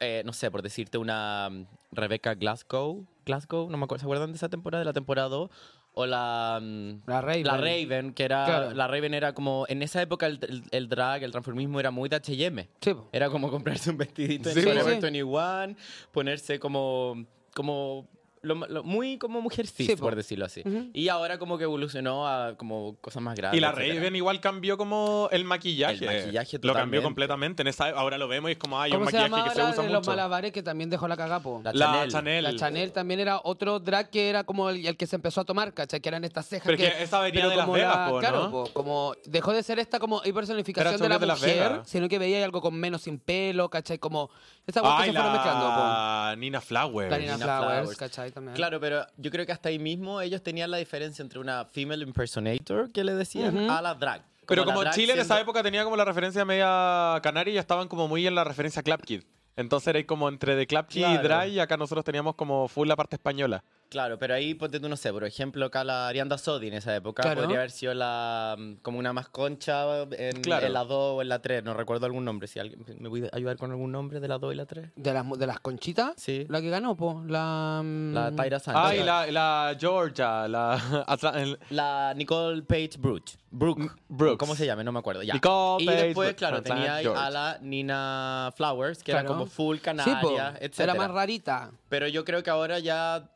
eh, 0.00 0.22
no 0.24 0.32
sé, 0.32 0.50
por 0.50 0.62
decirte 0.62 0.98
una 0.98 1.48
mm, 1.50 1.66
Rebecca 1.92 2.34
Glasgow, 2.34 3.06
Glasgow, 3.26 3.70
no 3.70 3.76
me 3.76 3.84
acuerdo, 3.84 4.00
¿se 4.00 4.06
acuerdan 4.06 4.32
de 4.32 4.36
esa 4.36 4.48
temporada, 4.48 4.80
de 4.80 4.86
la 4.86 4.92
temporada 4.92 5.28
2? 5.28 5.50
O 5.96 6.06
la, 6.06 6.58
mm, 6.60 7.02
La 7.06 7.20
Raven. 7.20 7.44
la 7.44 7.56
Raven, 7.56 8.14
que 8.14 8.24
era, 8.24 8.44
Claro. 8.44 8.70
la 8.74 8.88
Raven 8.88 9.14
era 9.14 9.32
como, 9.32 9.64
en 9.68 9.80
esa 9.82 10.02
época 10.02 10.26
el, 10.26 10.40
el- 10.42 10.62
el 10.72 10.88
drag, 10.88 11.22
el 11.22 11.30
transformismo 11.30 11.78
era 11.78 11.90
muy 11.92 12.08
de 12.08 12.16
H&M. 12.16 12.68
Sí. 12.80 12.92
Era 13.12 13.30
como 13.30 13.48
comprarse 13.50 13.90
un 13.90 13.96
vestidito 13.98 14.48
en 14.48 14.54
Sí, 14.56 14.62
Forever 14.62 14.94
sí. 14.96 15.00
21, 15.00 15.76
ponerse 16.10 16.58
como, 16.58 17.24
como 17.54 18.08
lo- 18.44 18.54
lo- 18.68 18.84
muy 18.84 19.18
como 19.18 19.40
mujer 19.40 19.66
cis, 19.66 19.86
Sí, 19.86 19.96
po. 19.96 20.02
por 20.02 20.16
decirlo 20.16 20.44
así. 20.44 20.62
Ujú. 20.64 20.90
Y 20.92 21.08
ahora 21.08 21.38
como 21.38 21.58
que 21.58 21.64
evolucionó 21.64 22.28
a 22.28 22.56
como 22.56 22.96
cosas 23.00 23.22
más 23.22 23.34
grandes. 23.34 23.58
Y 23.58 23.60
la. 23.60 23.72
Raven 23.72 24.14
igual 24.16 24.40
cambió 24.40 24.76
como 24.78 25.28
el 25.32 25.44
maquillaje. 25.44 26.04
El 26.06 26.20
maquillaje 26.20 26.58
Lo 26.62 26.74
cambió 26.74 27.02
completamente. 27.02 27.62
En 27.62 27.68
esa, 27.68 27.88
ahora 27.90 28.18
lo 28.18 28.28
vemos 28.28 28.50
y 28.50 28.52
es 28.52 28.58
como, 28.58 28.80
hay 28.80 28.92
un 28.92 28.98
¿Cómo 28.98 29.10
se 29.10 29.16
maquillaje 29.18 29.44
que 29.48 29.54
se 29.54 29.58
la 29.62 29.70
usa 29.70 29.82
de 29.82 29.88
los 29.90 30.00
mucho. 30.00 30.10
malabares 30.10 30.52
que 30.52 30.62
también 30.62 30.90
dejó 30.90 31.08
la 31.08 31.16
cagapo? 31.16 31.60
La 31.64 31.72
La 31.72 31.86
Chanel. 31.86 32.10
Chanel. 32.10 32.44
La 32.44 32.56
Chanel 32.56 32.92
también 32.92 33.20
era 33.20 33.40
otro 33.42 33.80
drag 33.80 34.10
que 34.10 34.28
era 34.28 34.44
como 34.44 34.70
el, 34.70 34.84
el 34.86 34.96
que 34.96 35.06
se 35.06 35.16
empezó 35.16 35.40
a 35.40 35.44
tomar, 35.44 35.72
¿cachai? 35.74 36.00
Que 36.00 36.08
eran 36.08 36.24
estas 36.24 36.46
cejas 36.46 36.66
Pero 36.66 36.78
que... 36.78 36.86
es 36.86 36.94
que 36.94 37.02
esa 37.04 37.20
venía 37.20 37.40
pero 37.42 37.50
de 37.50 37.56
Las 37.56 37.70
Vegas, 37.72 37.96
la- 37.96 38.08
po, 38.10 38.18
Claro, 38.20 38.42
¿no? 38.44 38.50
po, 38.50 38.70
como 38.72 39.14
dejó 39.24 39.52
de 39.52 39.62
ser 39.62 39.78
esta 39.78 39.98
como 39.98 40.20
hipersonificación 40.24 41.00
de 41.00 41.08
la 41.08 41.18
de 41.18 41.26
Las 41.26 41.40
mujer, 41.40 41.80
sino 41.84 42.08
que 42.08 42.18
veía 42.18 42.44
algo 42.44 42.60
con 42.60 42.74
menos 42.74 43.02
sin 43.02 43.18
pelo, 43.18 43.68
¿cachai? 43.68 43.98
Como... 43.98 44.30
Esta 44.66 44.80
Ay, 44.82 45.10
se 45.10 45.12
fueron 45.16 45.32
mezclando, 45.32 45.60
po. 45.66 45.80
la 45.82 46.34
Nina 46.38 46.60
Flowers. 46.60 47.10
La 47.10 47.18
Nina 47.18 47.34
Nina 47.34 47.44
Flowers, 47.58 47.78
Flowers. 47.80 47.98
¿cachai? 47.98 48.32
También. 48.34 48.54
Claro, 48.56 48.80
pero 48.80 49.06
yo 49.16 49.30
creo 49.30 49.46
que 49.46 49.52
hasta 49.52 49.68
ahí 49.68 49.78
mismo 49.78 50.20
ellos 50.20 50.42
tenían 50.42 50.70
la 50.70 50.76
diferencia 50.78 51.22
entre 51.22 51.38
una 51.38 51.64
female 51.66 52.02
impersonator, 52.02 52.90
que 52.90 53.04
le 53.04 53.14
decían, 53.14 53.70
a 53.70 53.80
la 53.80 53.94
drag. 53.94 54.24
Pero 54.46 54.64
como 54.64 54.80
drag 54.80 54.92
Chile 54.94 55.12
en 55.14 55.20
esa 55.20 55.34
siendo- 55.36 55.42
época 55.42 55.62
tenía 55.62 55.84
como 55.84 55.96
la 55.96 56.04
referencia 56.04 56.44
media 56.44 57.18
canaria 57.22 57.52
y 57.52 57.54
ya 57.54 57.60
estaban 57.60 57.86
como 57.88 58.08
muy 58.08 58.26
en 58.26 58.34
la 58.34 58.42
referencia 58.44 58.82
Club 58.82 59.00
Kid. 59.02 59.22
Entonces 59.56 59.86
era 59.88 60.04
como 60.04 60.28
entre 60.28 60.56
The 60.56 60.66
Club 60.66 60.86
Kid 60.88 61.06
y. 61.06 61.16
Dry 61.18 61.50
y 61.52 61.58
acá 61.60 61.76
nosotros 61.76 62.04
teníamos 62.04 62.34
como 62.34 62.66
full 62.66 62.88
la 62.88 62.96
parte 62.96 63.14
española. 63.16 63.62
Claro, 63.94 64.18
pero 64.18 64.34
ahí 64.34 64.54
ponte 64.54 64.80
tú, 64.80 64.88
no 64.88 64.96
sé, 64.96 65.12
por 65.12 65.22
ejemplo, 65.22 65.66
acá 65.66 65.84
la 65.84 66.08
Arianda 66.08 66.36
Sodi 66.36 66.66
en 66.66 66.74
esa 66.74 66.96
época 66.96 67.22
Claro. 67.22 67.42
podría 67.42 67.58
haber 67.58 67.70
sido 67.70 67.94
la 67.94 68.56
mm, 68.58 68.74
como 68.82 68.98
una 68.98 69.12
más 69.12 69.28
concha 69.28 70.02
en, 70.10 70.42
Claro. 70.42 70.66
en 70.66 70.72
la 70.72 70.82
2 70.84 70.90
o 71.18 71.22
en 71.22 71.28
la 71.28 71.40
3, 71.40 71.62
no 71.62 71.74
recuerdo 71.74 72.04
algún 72.04 72.24
nombre. 72.24 72.48
Si 72.48 72.58
alguien 72.58 72.84
me 72.98 73.08
puede 73.08 73.30
ayudar 73.32 73.56
con 73.56 73.70
algún 73.70 73.92
nombre 73.92 74.18
de 74.18 74.26
la 74.26 74.38
2 74.38 74.52
y 74.52 74.56
la 74.56 74.66
3. 74.66 74.90
De 74.96 75.12
las, 75.12 75.30
de 75.38 75.46
las 75.46 75.60
conchitas, 75.60 76.14
Sí. 76.16 76.44
la 76.48 76.60
que 76.60 76.70
ganó, 76.70 76.96
po. 76.96 77.22
La. 77.28 77.80
La 77.84 78.30
mm, 78.32 78.36
Tyra 78.36 78.58
Sánchez. 78.58 78.82
Ay, 78.84 79.04
la, 79.04 79.26
la 79.30 79.76
Georgia, 79.78 80.48
la 80.48 80.76
el- 81.36 81.58
La 81.70 82.12
Nicole 82.16 82.62
Page 82.62 82.98
Brooke. 82.98 83.30
Brooke. 83.52 83.92
Brooks. 84.08 84.38
¿Cómo 84.38 84.56
se 84.56 84.66
llama? 84.66 84.82
No 84.82 84.90
me 84.90 84.98
acuerdo. 84.98 85.22
Ya. 85.22 85.34
Nicole 85.34 85.84
y 85.84 85.86
Page 85.86 86.02
después, 86.06 86.34
claro, 86.34 86.60
tenía 86.62 86.96
ahí 86.96 87.04
George. 87.04 87.22
a 87.22 87.30
la 87.30 87.58
Nina 87.62 88.52
Flowers, 88.56 89.04
que 89.04 89.12
era 89.12 89.24
como 89.24 89.46
full 89.46 89.76
Sí, 89.76 89.82
canaria, 89.82 90.54
etc. 90.60 90.80
Era 90.80 90.94
más 90.94 91.12
rarita. 91.12 91.70
Pero 91.88 92.08
yo 92.08 92.24
creo 92.24 92.42
que 92.42 92.50
ahora 92.50 92.80
ya 92.80 93.30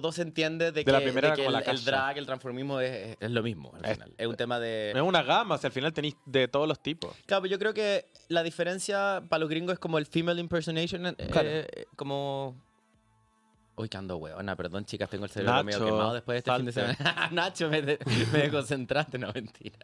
todo 0.00 0.12
se 0.12 0.22
entiende 0.22 0.66
de 0.66 0.72
De 0.72 0.84
que, 0.84 0.92
la 0.92 1.00
primera 1.00 1.30
de 1.30 1.36
que 1.36 1.46
el, 1.46 1.54
el 1.54 1.84
drag, 1.84 2.18
el 2.18 2.26
transformismo 2.26 2.80
es, 2.80 3.16
es 3.20 3.30
lo 3.30 3.42
mismo 3.42 3.72
al 3.74 3.84
Es- 3.84 3.92
final. 3.94 4.14
Es 4.18 4.26
un 4.26 4.36
tema 4.36 4.58
de... 4.60 4.92
Es 4.92 5.00
una 5.02 5.22
gama, 5.22 5.58
si 5.58 5.66
al 5.66 5.72
final 5.72 5.92
tenéis 5.92 6.16
de 6.26 6.48
todos 6.48 6.66
los 6.68 6.82
tipos. 6.82 7.14
Claro, 7.26 7.42
pero 7.42 7.52
yo 7.52 7.58
creo 7.58 7.74
que 7.74 8.06
la 8.28 8.42
diferencia 8.42 9.22
para 9.28 9.40
los 9.40 9.48
gringos 9.48 9.74
es 9.74 9.78
como 9.78 9.98
el 9.98 10.06
female 10.06 10.40
impersonation, 10.40 11.06
eh, 11.06 11.14
Claro. 11.30 11.48
eh, 11.50 11.86
como... 11.96 12.60
Uy, 13.76 13.88
que 13.88 13.96
ando 13.96 14.18
huevona, 14.18 14.54
perdón 14.54 14.84
chicas, 14.84 15.10
tengo 15.10 15.24
el 15.24 15.30
cerebro 15.32 15.54
Nacho, 15.54 15.64
medio 15.64 15.84
quemado 15.84 16.14
después 16.14 16.34
de 16.36 16.38
este 16.38 16.54
fin 16.56 16.66
de 16.66 16.72
salte. 16.72 16.96
semana. 16.96 17.28
Nacho, 17.32 17.68
me, 17.68 17.82
de- 17.82 17.98
me 18.32 18.38
desconcentraste, 18.38 19.18
no, 19.18 19.32
mentira. 19.32 19.78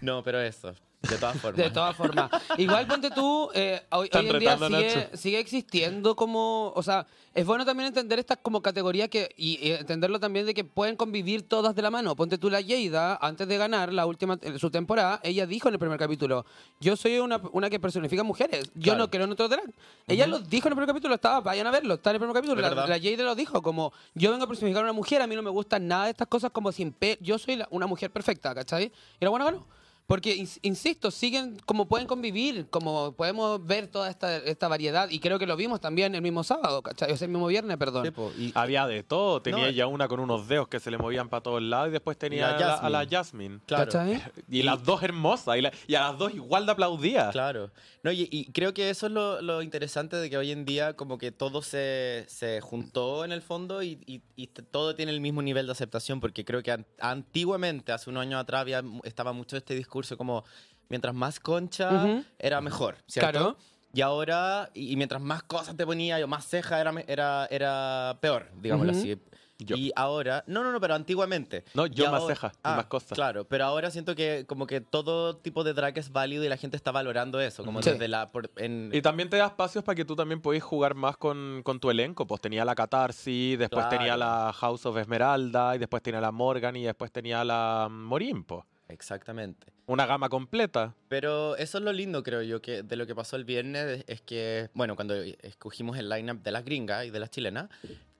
No, 0.00 0.22
pero 0.22 0.40
eso, 0.40 0.74
de 1.08 1.18
todas 1.18 1.36
formas. 1.40 1.56
De 1.64 1.70
todas 1.70 1.96
formas. 1.96 2.30
Igual 2.58 2.86
ponte 2.86 3.10
tú, 3.10 3.50
eh, 3.54 3.82
hoy, 3.90 4.08
hoy 4.12 4.28
en 4.28 4.38
día 4.38 4.56
sigue, 4.58 5.08
sigue 5.16 5.38
existiendo 5.40 6.14
como, 6.16 6.72
o 6.74 6.82
sea, 6.82 7.06
es 7.34 7.46
bueno 7.46 7.64
también 7.64 7.88
entender 7.88 8.18
estas 8.18 8.38
como 8.42 8.60
categorías 8.62 9.08
que, 9.08 9.34
y, 9.36 9.58
y 9.66 9.72
entenderlo 9.72 10.20
también 10.20 10.44
de 10.46 10.54
que 10.54 10.64
pueden 10.64 10.96
convivir 10.96 11.48
todas 11.48 11.74
de 11.74 11.82
la 11.82 11.90
mano. 11.90 12.14
Ponte 12.14 12.36
tú 12.38 12.50
la 12.50 12.60
Yeida, 12.60 13.16
antes 13.20 13.48
de 13.48 13.56
ganar 13.58 13.92
la 13.92 14.06
última, 14.06 14.38
eh, 14.42 14.58
su 14.58 14.70
temporada, 14.70 15.18
ella 15.22 15.46
dijo 15.46 15.68
en 15.68 15.74
el 15.74 15.80
primer 15.80 15.98
capítulo, 15.98 16.44
yo 16.80 16.94
soy 16.96 17.18
una, 17.18 17.40
una 17.52 17.68
que 17.70 17.80
personifica 17.80 18.22
mujeres, 18.22 18.70
yo 18.74 18.82
Claro. 18.92 18.98
no 18.98 19.10
quiero 19.10 19.24
en 19.24 19.32
otro 19.32 19.48
drag. 19.48 19.64
Ella 20.06 20.26
lo 20.26 20.38
dijo 20.40 20.68
en 20.68 20.72
el 20.72 20.76
primer 20.76 20.88
capítulo, 20.88 21.14
estaba, 21.14 21.40
vayan 21.40 21.66
a 21.66 21.70
verlo, 21.70 21.94
está 21.94 22.10
en 22.10 22.16
el 22.16 22.20
primer 22.20 22.34
capítulo, 22.36 22.60
la, 22.60 22.86
la 22.86 22.96
Yeida 22.98 23.22
lo 23.24 23.34
dijo, 23.34 23.62
como, 23.62 23.92
yo 24.14 24.30
vengo 24.30 24.44
a 24.44 24.48
personificar 24.48 24.82
a 24.82 24.84
una 24.84 24.92
mujer, 24.92 25.22
a 25.22 25.26
mí 25.26 25.34
no 25.34 25.42
me 25.42 25.50
gustan 25.50 25.88
nada 25.88 26.04
de 26.04 26.10
estas 26.10 26.28
cosas 26.28 26.50
como 26.50 26.70
sin 26.72 26.92
pe 26.92 27.18
yo 27.20 27.38
soy 27.38 27.56
la- 27.56 27.66
una 27.70 27.86
mujer 27.86 28.10
perfecta, 28.10 28.54
¿cachai? 28.54 28.92
Y 29.20 29.24
la 29.24 29.30
buena 29.30 29.46
ganó. 29.46 29.66
Porque, 30.06 30.36
ins- 30.36 30.58
insisto, 30.62 31.10
siguen 31.10 31.56
como 31.64 31.86
pueden 31.88 32.06
convivir, 32.06 32.66
como 32.68 33.12
podemos 33.12 33.64
ver 33.64 33.86
toda 33.86 34.10
esta, 34.10 34.36
esta 34.38 34.68
variedad. 34.68 35.08
Y 35.08 35.20
creo 35.20 35.38
que 35.38 35.46
lo 35.46 35.56
vimos 35.56 35.80
también 35.80 36.14
el 36.14 36.20
mismo 36.20 36.44
sábado, 36.44 36.82
¿cachai? 36.82 37.12
O 37.12 37.16
sea, 37.16 37.24
el 37.26 37.30
mismo 37.32 37.46
viernes, 37.46 37.76
perdón. 37.78 38.04
Sí, 38.04 38.10
po, 38.10 38.30
y- 38.36 38.52
Había 38.54 38.86
de 38.86 39.02
todo. 39.04 39.40
Tenía 39.40 39.64
No, 39.66 39.70
ya 39.70 39.86
una 39.86 40.08
con 40.08 40.20
unos 40.20 40.48
dedos 40.48 40.68
que 40.68 40.80
se 40.80 40.90
le 40.90 40.98
movían 40.98 41.28
para 41.30 41.42
todos 41.42 41.62
lados 41.62 41.88
y 41.88 41.92
después 41.92 42.18
tenía 42.18 42.50
La 42.50 42.56
a 42.56 42.60
la, 42.60 42.74
a 42.74 42.90
la 42.90 43.06
Jasmine. 43.08 43.60
Claro. 43.64 43.84
¿Cachai? 43.90 44.22
Y 44.50 44.62
las 44.62 44.82
dos 44.84 45.02
hermosas. 45.02 45.56
Y, 45.56 45.62
la- 45.62 45.72
y 45.86 45.94
a 45.94 46.00
las 46.10 46.18
dos 46.18 46.34
igual 46.34 46.66
de 46.66 46.72
aplaudidas. 46.72 47.32
Claro. 47.32 47.70
No, 48.02 48.10
y, 48.10 48.28
y 48.30 48.46
creo 48.52 48.74
que 48.74 48.90
eso 48.90 49.06
es 49.06 49.12
lo, 49.12 49.40
lo 49.40 49.62
interesante 49.62 50.16
de 50.16 50.28
que 50.28 50.36
hoy 50.36 50.50
en 50.50 50.64
día 50.64 50.94
como 50.94 51.16
que 51.16 51.30
todo 51.30 51.62
se, 51.62 52.24
se 52.28 52.60
juntó 52.60 53.24
en 53.24 53.32
el 53.32 53.40
fondo 53.40 53.82
y, 53.82 54.00
y- 54.06 54.20
y 54.36 54.48
todo 54.48 54.94
tiene 54.96 55.12
el 55.12 55.20
mismo 55.20 55.40
nivel 55.40 55.66
de 55.66 55.72
aceptación 55.72 56.20
porque 56.20 56.44
creo 56.44 56.62
que 56.62 56.72
an- 56.72 56.86
antiguamente, 57.00 57.92
hace 57.92 58.10
unos 58.10 58.22
años 58.22 58.40
atrás, 58.40 58.62
había, 58.62 58.82
estaba 59.04 59.32
mucho 59.32 59.56
este 59.56 59.74
discurso 59.92 60.16
como 60.16 60.44
mientras 60.88 61.14
más 61.14 61.38
concha 61.38 61.90
Ujú. 62.04 62.24
era 62.38 62.60
mejor, 62.62 62.96
¿cierto? 63.06 63.30
Claro. 63.30 63.56
Y 63.94 64.00
ahora, 64.00 64.70
y, 64.72 64.92
y 64.92 64.96
mientras 64.96 65.20
más 65.20 65.42
cosas 65.42 65.76
te 65.76 65.84
ponía 65.84 66.16
o 66.24 66.26
más 66.26 66.46
ceja 66.46 66.80
era, 66.80 66.94
era, 67.06 67.46
era 67.50 68.16
peor, 68.22 68.48
digámoslo 68.62 68.92
Ujú. 68.92 69.00
así. 69.00 69.18
Yo. 69.58 69.76
Y 69.76 69.92
ahora, 69.94 70.42
no, 70.48 70.64
no, 70.64 70.72
no, 70.72 70.80
pero 70.80 70.94
antiguamente. 70.96 71.62
No, 71.74 71.86
yo 71.86 72.06
Y 72.06 72.08
más 72.08 72.26
cejas 72.26 72.52
y 72.54 72.58
Ah, 72.64 72.76
más 72.76 72.86
cosas. 72.86 73.12
Claro, 73.12 73.44
pero 73.46 73.64
ahora 73.66 73.92
siento 73.92 74.16
que 74.16 74.44
como 74.48 74.66
que 74.66 74.80
todo 74.80 75.36
tipo 75.36 75.62
de 75.62 75.72
drag 75.72 75.96
es 75.98 76.10
válido 76.10 76.42
y 76.42 76.48
la 76.48 76.56
gente 76.56 76.76
está 76.76 76.90
valorando 76.90 77.38
eso, 77.40 77.64
como 77.64 77.80
Sí. 77.80 77.90
desde 77.90 78.08
la... 78.08 78.32
por- 78.32 78.50
en- 78.56 78.90
Y 78.92 79.02
también 79.02 79.28
te 79.30 79.36
da 79.36 79.46
espacios 79.46 79.84
para 79.84 79.94
que 79.94 80.04
tú 80.04 80.16
también 80.16 80.40
podés 80.40 80.64
jugar 80.64 80.94
más 80.96 81.16
con, 81.16 81.60
con 81.62 81.78
tu 81.78 81.90
elenco. 81.90 82.26
Pues 82.26 82.40
tenía 82.40 82.64
la 82.64 82.74
Catarsis, 82.74 83.56
después 83.58 83.84
Claro. 83.86 83.98
tenía 83.98 84.16
la 84.16 84.52
House 84.52 84.84
of 84.86 84.96
Esmeralda, 84.96 85.76
y 85.76 85.78
después 85.78 86.02
tenía 86.02 86.20
la 86.20 86.32
Morgan, 86.32 86.74
y 86.74 86.82
después 86.84 87.12
tenía 87.12 87.44
la 87.44 87.86
Morín, 87.88 88.42
po. 88.42 88.66
Exactamente. 88.92 89.72
Una 89.86 90.06
gama 90.06 90.28
completa. 90.28 90.94
Pero 91.08 91.56
eso 91.56 91.78
es 91.78 91.84
lo 91.84 91.92
lindo, 91.92 92.22
creo 92.22 92.42
yo, 92.42 92.60
que 92.60 92.82
de 92.82 92.96
lo 92.96 93.06
que 93.06 93.14
pasó 93.14 93.36
el 93.36 93.44
viernes, 93.44 94.04
es 94.06 94.20
que, 94.20 94.70
bueno, 94.74 94.96
cuando 94.96 95.14
escogimos 95.14 95.98
el 95.98 96.08
lineup 96.08 96.42
de 96.42 96.52
las 96.52 96.64
gringas 96.64 97.06
y 97.06 97.10
de 97.10 97.20
las 97.20 97.30
chilenas, 97.30 97.68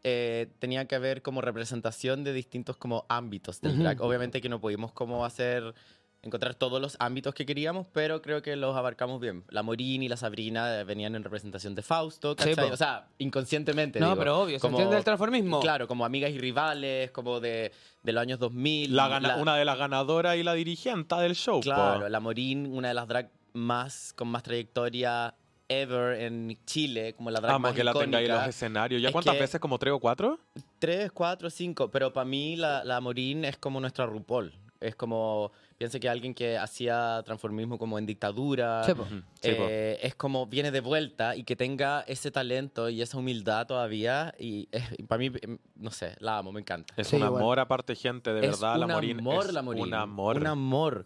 eh, 0.05 0.49
tenía 0.59 0.87
que 0.87 0.97
haber 0.97 1.23
como 1.23 1.41
representación 1.41 2.25
de 2.25 2.33
distintos 2.33 2.77
como 2.77 3.07
ámbitos 3.09 3.61
del 3.61 3.79
drag. 3.79 4.01
Obviamente 4.03 4.41
que 4.41 4.49
no 4.49 4.61
pudimos 4.61 4.93
como 4.93 5.25
hacer, 5.25 5.75
encontrar 6.23 6.55
todos 6.55 6.81
los 6.81 6.97
ámbitos 7.01 7.35
que 7.35 7.45
queríamos, 7.45 7.87
pero 7.93 8.23
creo 8.23 8.43
que 8.43 8.55
los 8.55 8.77
abarcamos 8.77 9.21
bien. 9.21 9.43
La 9.49 9.63
Morín 9.65 10.03
y 10.05 10.09
la 10.09 10.17
Sabrina 10.17 10.79
eh, 10.81 10.85
venían 10.85 11.17
en 11.17 11.25
representación 11.25 11.75
de 11.75 11.83
Fausto, 11.83 12.37
Sí, 12.39 12.51
¿cachai? 12.51 12.69
po. 12.69 12.73
o 12.75 12.77
sea, 12.77 13.09
inconscientemente. 13.19 13.99
No, 13.99 14.11
digo. 14.11 14.19
pero 14.19 14.39
obvio, 14.41 14.57
se 14.59 14.61
Como- 14.61 14.77
entiende 14.79 14.99
el 14.99 15.05
transformismo. 15.05 15.59
Claro, 15.61 15.89
como 15.89 16.05
amigas 16.05 16.31
y 16.31 16.39
rivales, 16.39 17.11
como 17.11 17.41
de, 17.41 17.73
de 18.05 18.13
los 18.13 18.23
años 18.23 18.39
2000. 18.39 18.95
La 18.95 19.09
gana- 19.09 19.29
La- 19.29 19.37
Una 19.39 19.57
de 19.57 19.65
las 19.65 19.77
ganadoras 19.77 20.37
y 20.37 20.45
la 20.45 20.55
dirigente 20.55 21.15
del 21.17 21.35
show. 21.35 21.57
po. 21.57 21.63
Claro, 21.63 22.09
la 22.09 22.21
Morín, 22.21 22.67
una 22.73 22.89
de 22.89 22.95
las 22.95 23.09
drag 23.09 23.31
más 23.55 24.13
con 24.17 24.29
más 24.29 24.45
trayectoria 24.45 25.35
ever 25.69 26.21
en 26.21 26.57
Chile, 26.67 27.15
como 27.15 27.31
la 27.33 27.41
drag 27.41 27.55
Amo 27.55 27.63
más 27.65 27.75
que 27.75 27.83
la 27.83 27.95
tenga 27.95 28.19
ahí 28.19 28.25
en 28.27 28.31
los 28.31 28.37
icónica. 28.39 28.49
escenarios. 28.51 29.03
¿Ya 29.03 29.09
Es 29.09 29.13
cuántas 29.13 29.35
que- 29.35 29.41
veces? 29.41 29.61
¿Como 29.61 29.79
tres 29.79 29.93
o 29.95 29.99
cuatro? 29.99 30.39
Tres, 30.79 31.11
cuatro, 31.11 31.51
cinco, 31.51 31.91
pero 31.91 32.13
para 32.13 32.25
mí 32.27 32.55
la, 32.57 32.85
la 32.85 33.01
Morín 33.01 33.45
es 33.45 33.57
como 33.57 33.81
nuestra 33.81 34.07
RuPaul. 34.07 34.53
Es 34.81 34.97
como, 34.97 35.53
pienso 35.83 35.99
que 35.99 36.09
alguien 36.09 36.33
que 36.33 36.57
hacía 36.57 37.21
transformismo 37.25 37.77
como 37.77 37.99
en 37.99 38.07
dictadura, 38.07 38.85
Sí. 38.85 38.93
Ujú, 38.93 39.05
sí, 39.05 39.23
eh, 39.43 39.99
es 40.01 40.15
como 40.15 40.47
viene 40.47 40.71
de 40.71 40.81
vuelta 40.81 41.35
y 41.35 41.43
que 41.43 41.57
tenga 41.57 42.03
ese 42.07 42.31
talento 42.31 42.89
y 42.89 43.03
esa 43.03 43.19
humildad 43.19 43.67
todavía. 43.67 44.33
Y 44.39 44.69
para 45.09 45.19
mí, 45.19 45.33
em, 45.43 45.59
no 45.75 45.91
sé, 45.91 46.15
la 46.21 46.39
amo, 46.39 46.53
me 46.53 46.61
encanta. 46.61 46.95
Es 46.97 47.09
Sí, 47.09 47.17
un 47.17 47.23
igual. 47.23 47.43
amor 47.43 47.59
aparte, 47.59 47.97
gente, 47.97 48.33
de 48.33 48.47
Es 48.47 48.61
verdad. 48.61 48.79
La 48.79 48.87
un 48.87 48.93
Morín 48.93 49.19
amor, 49.19 49.47
es 49.47 49.53
la 49.53 49.63
Morín. 49.63 49.83
un 49.83 49.95
amor. 49.95 50.37
Un 50.37 50.47
amor. 50.47 51.05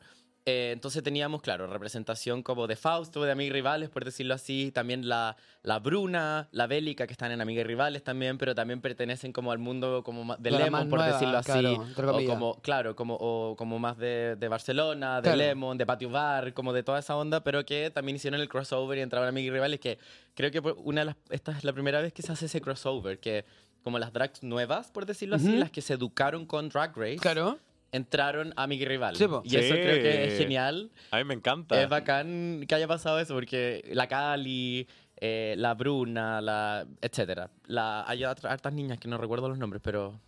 Eh, 0.49 0.71
entonces 0.73 1.03
teníamos, 1.03 1.43
claro, 1.43 1.67
representación 1.67 2.45
como 2.45 2.69
de 2.69 2.77
Fausto, 2.77 3.25
de 3.25 3.33
Amigas 3.33 3.51
y 3.51 3.53
Rivales, 3.55 3.89
por 3.91 4.05
decirlo 4.05 4.33
así. 4.35 4.71
También 4.73 5.09
la, 5.09 5.37
la 5.65 5.81
Bruna, 5.81 6.47
la 6.53 6.69
Bélica, 6.69 7.09
que 7.09 7.13
están 7.13 7.33
en 7.33 7.41
Amigas 7.41 7.63
y 7.65 7.67
Rivales 7.67 8.05
también, 8.05 8.39
pero 8.39 8.55
también 8.55 8.81
pertenecen 8.81 9.33
como 9.33 9.51
al 9.51 9.59
mundo 9.59 10.05
como 10.05 10.37
de 10.37 10.51
Lemon, 10.53 10.89
por 10.89 11.01
nueva, 11.01 11.15
decirlo 11.15 11.39
así. 11.39 11.51
claro, 11.51 12.17
o 12.17 12.25
como, 12.25 12.61
claro, 12.63 12.95
como, 12.95 13.17
o 13.19 13.57
como 13.57 13.81
más 13.81 13.99
de, 13.99 14.37
de 14.37 14.47
Barcelona, 14.49 15.17
de 15.17 15.23
Claro. 15.23 15.37
Lemon, 15.39 15.79
de 15.79 15.85
Patio 15.85 16.11
Bar, 16.11 16.55
como 16.55 16.73
de 16.73 16.85
toda 16.85 17.01
esa 17.01 17.17
onda, 17.17 17.43
pero 17.43 17.67
que 17.67 17.91
también 17.91 18.15
hicieron 18.15 18.41
el 18.41 18.49
crossover 18.49 18.99
y 18.99 19.01
entraban 19.01 19.29
Amigas 19.29 19.49
y 19.49 19.51
Rivales, 19.51 19.81
que 19.81 19.99
creo 20.35 20.53
que 20.53 20.61
una 20.61 21.01
de 21.01 21.05
las, 21.07 21.17
esta 21.31 21.51
es 21.59 21.65
la 21.65 21.73
primera 21.73 22.01
vez 22.01 22.13
que 22.13 22.23
se 22.23 22.31
hace 22.31 22.47
ese 22.47 22.61
crossover, 22.61 23.19
que 23.19 23.45
como 23.83 23.99
las 23.99 24.13
drags 24.13 24.45
nuevas, 24.45 24.93
por 24.93 25.07
decirlo 25.07 25.35
así, 25.35 25.57
las 25.57 25.73
que 25.73 25.83
se 25.83 25.95
educaron 25.95 26.47
con 26.47 26.69
Drag 26.69 26.97
Race 26.97 27.17
Claro. 27.19 27.59
Entraron 27.93 28.53
a 28.57 28.67
y 28.73 28.85
Rival. 28.85 29.17
Sí, 29.17 29.27
po. 29.27 29.43
y 29.45 29.57
eso 29.57 29.75
Sí. 29.75 29.81
creo 29.81 30.03
que 30.03 30.25
es 30.29 30.39
genial. 30.39 30.91
A 31.11 31.19
mí 31.19 31.25
me 31.25 31.35
encanta. 31.35 31.81
Es 31.81 31.89
bacán 31.89 32.65
que 32.69 32.75
haya 32.75 32.89
pasado 32.89 33.19
eso, 33.21 33.35
porque 33.35 33.89
la 33.93 34.07
Cali, 34.09 34.87
eh, 35.21 35.55
la 35.57 35.75
Bruna, 35.75 36.41
la 36.41 36.87
etcétera. 37.01 37.51
La, 37.67 38.05
hay 38.09 38.25
otras 38.25 38.53
hartas 38.53 38.73
niñas 38.73 38.99
que 38.99 39.09
no 39.09 39.17
recuerdo 39.19 39.49
los 39.49 39.59
nombres, 39.59 39.81
pero 39.83 40.21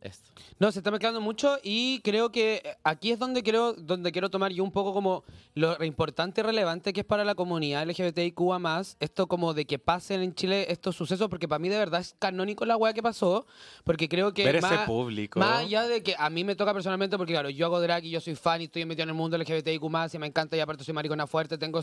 esto. 0.00 0.30
No, 0.58 0.72
se 0.72 0.80
está 0.80 0.90
mezclando 0.90 1.20
mucho 1.20 1.58
y 1.62 2.00
creo 2.00 2.30
que 2.30 2.62
eh, 2.64 2.76
aquí 2.84 3.10
es 3.10 3.18
donde 3.18 3.42
creo, 3.42 3.74
donde 3.74 4.12
quiero 4.12 4.30
tomar 4.30 4.52
yo 4.52 4.64
un 4.64 4.72
poco 4.72 4.92
como 4.92 5.24
lo 5.54 5.82
importante 5.84 6.40
y 6.40 6.44
relevante 6.44 6.92
que 6.92 7.00
es 7.00 7.06
para 7.06 7.24
la 7.24 7.34
comunidad 7.34 7.86
LGBTIQA 7.86 8.58
más, 8.58 8.96
esto 9.00 9.26
como 9.26 9.54
de 9.54 9.64
que 9.64 9.78
pasen 9.78 10.22
en 10.22 10.34
Chile 10.34 10.66
estos 10.70 10.96
sucesos, 10.96 11.28
porque 11.28 11.48
para 11.48 11.58
mí 11.58 11.68
de 11.68 11.78
verdad 11.78 12.00
es 12.00 12.14
canónico 12.18 12.64
la 12.64 12.76
weá 12.76 12.92
que 12.92 13.02
pasó, 13.02 13.46
porque 13.84 14.08
creo 14.08 14.32
que 14.32 14.44
Ver 14.44 14.56
ese 14.56 14.66
más, 14.66 14.86
público. 14.86 15.38
más 15.38 15.60
allá 15.60 15.84
de 15.84 16.02
que 16.02 16.14
a 16.18 16.30
mí 16.30 16.44
me 16.44 16.56
toca 16.56 16.72
personalmente, 16.72 17.16
porque 17.16 17.32
claro, 17.32 17.50
yo 17.50 17.66
hago 17.66 17.80
drag 17.80 18.04
y 18.04 18.10
yo 18.10 18.20
soy 18.20 18.34
fan 18.34 18.60
y 18.60 18.64
estoy 18.64 18.84
metido 18.84 19.04
en 19.04 19.10
el 19.10 19.14
mundo 19.14 19.36
LGBTIQ 19.38 19.82
más 19.90 20.14
y 20.14 20.18
me 20.18 20.26
encanta 20.26 20.56
y 20.56 20.60
aparte 20.60 20.84
soy 20.84 20.94
maricona 20.94 21.26
fuerte, 21.26 21.58
tengo... 21.58 21.80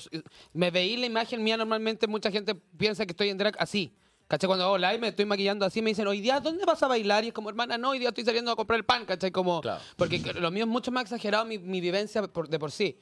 Me 0.54 0.72
veí 0.72 0.98
la 0.98 1.06
imagen 1.06 1.44
mía 1.44 1.58
normalmente, 1.58 2.08
mucha 2.08 2.32
gente 2.32 2.56
piensa 2.56 3.06
que 3.06 3.12
estoy 3.12 3.30
en 3.30 3.38
drag 3.38 3.56
así. 3.60 3.94
¿Cachai? 4.34 4.48
Cuando 4.48 4.66
hago 4.66 4.80
live 4.80 4.98
me 4.98 5.10
estoy 5.10 5.26
maquillando 5.26 5.64
así, 5.64 5.80
me 5.84 5.92
dicen, 5.92 6.08
hoy 6.08 6.20
día, 6.20 6.40
¿dónde 6.40 6.66
vas 6.66 6.82
a 6.82 6.88
bailar? 6.88 7.24
Y 7.24 7.28
es 7.28 7.34
como, 7.36 7.50
hermana, 7.50 7.78
no, 7.78 7.92
hoy 7.92 8.00
día 8.00 8.08
estoy 8.10 8.26
saliendo 8.26 8.50
a 8.50 8.56
comprar 8.56 8.80
el 8.80 8.84
pan, 8.84 9.06
¿cachai? 9.06 9.30
Como, 9.30 9.62
Claro. 9.62 9.80
porque 9.96 10.18
lo 10.40 10.50
mío 10.50 10.64
es 10.64 10.70
mucho 10.70 10.90
más 10.92 11.04
exagerado, 11.04 11.46
mi, 11.46 11.60
mi 11.60 11.80
vivencia 11.80 12.24
por- 12.24 12.50
de 12.50 12.58
por 12.58 12.72
sí. 12.72 12.98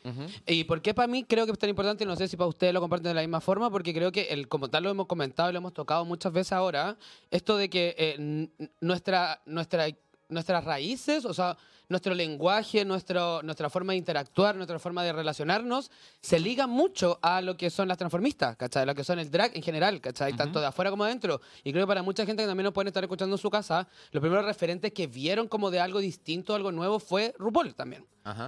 ¿Y 0.45 0.65
por 0.65 0.81
qué 0.81 0.93
para 0.93 1.07
mí 1.07 1.23
creo 1.23 1.45
que 1.45 1.53
es 1.53 1.57
tan 1.57 1.69
importante? 1.69 2.05
No 2.05 2.17
sé 2.17 2.27
si 2.27 2.35
para 2.35 2.49
ustedes 2.49 2.73
lo 2.73 2.81
comparten 2.81 3.07
de 3.11 3.13
la 3.13 3.21
misma 3.21 3.39
forma, 3.39 3.69
porque 3.71 3.93
creo 3.93 4.11
que, 4.11 4.23
el, 4.23 4.49
como 4.49 4.69
tal 4.69 4.83
lo 4.83 4.89
hemos 4.89 5.07
comentado 5.07 5.49
y 5.49 5.53
lo 5.53 5.59
hemos 5.59 5.73
tocado 5.73 6.03
muchas 6.03 6.33
veces 6.33 6.51
ahora, 6.51 6.97
esto 7.29 7.55
de 7.55 7.69
que 7.69 7.95
eh, 7.97 8.49
nuestra 8.81 9.41
nuestras 9.45 10.63
raíces, 10.65 11.23
o 11.23 11.33
sea, 11.33 11.57
nuestro 11.91 12.15
lenguaje, 12.15 12.83
nuestro, 12.85 13.43
nuestra 13.43 13.69
forma 13.69 13.93
de 13.93 13.97
interactuar, 13.97 14.55
nuestra 14.55 14.79
forma 14.79 15.03
de 15.03 15.13
relacionarnos, 15.13 15.91
se 16.21 16.39
liga 16.39 16.65
mucho 16.65 17.19
a 17.21 17.41
lo 17.41 17.57
que 17.57 17.69
son 17.69 17.87
las 17.87 17.97
transformistas, 17.97 18.55
¿cachai? 18.55 18.85
Lo 18.85 18.95
que 18.95 19.03
son 19.03 19.19
el 19.19 19.29
drag 19.29 19.55
en 19.55 19.61
general, 19.61 20.01
¿cachai? 20.01 20.33
Tanto 20.33 20.59
de 20.59 20.65
afuera 20.65 20.89
como 20.89 21.03
adentro. 21.03 21.41
Y 21.63 21.71
creo 21.71 21.83
que 21.83 21.87
para 21.87 22.01
mucha 22.01 22.25
gente 22.25 22.43
que 22.43 22.47
también 22.47 22.65
nos 22.65 22.73
pueden 22.73 22.87
estar 22.87 23.03
escuchando 23.03 23.35
en 23.35 23.41
su 23.41 23.49
casa, 23.49 23.87
los 24.11 24.21
primeros 24.21 24.45
referentes 24.45 24.91
que 24.93 25.05
vieron 25.05 25.47
como 25.47 25.69
de 25.69 25.79
algo 25.79 25.99
distinto, 25.99 26.55
algo 26.55 26.71
nuevo, 26.71 26.99
fue 26.99 27.35
RuPaul 27.37 27.75
también. 27.75 28.05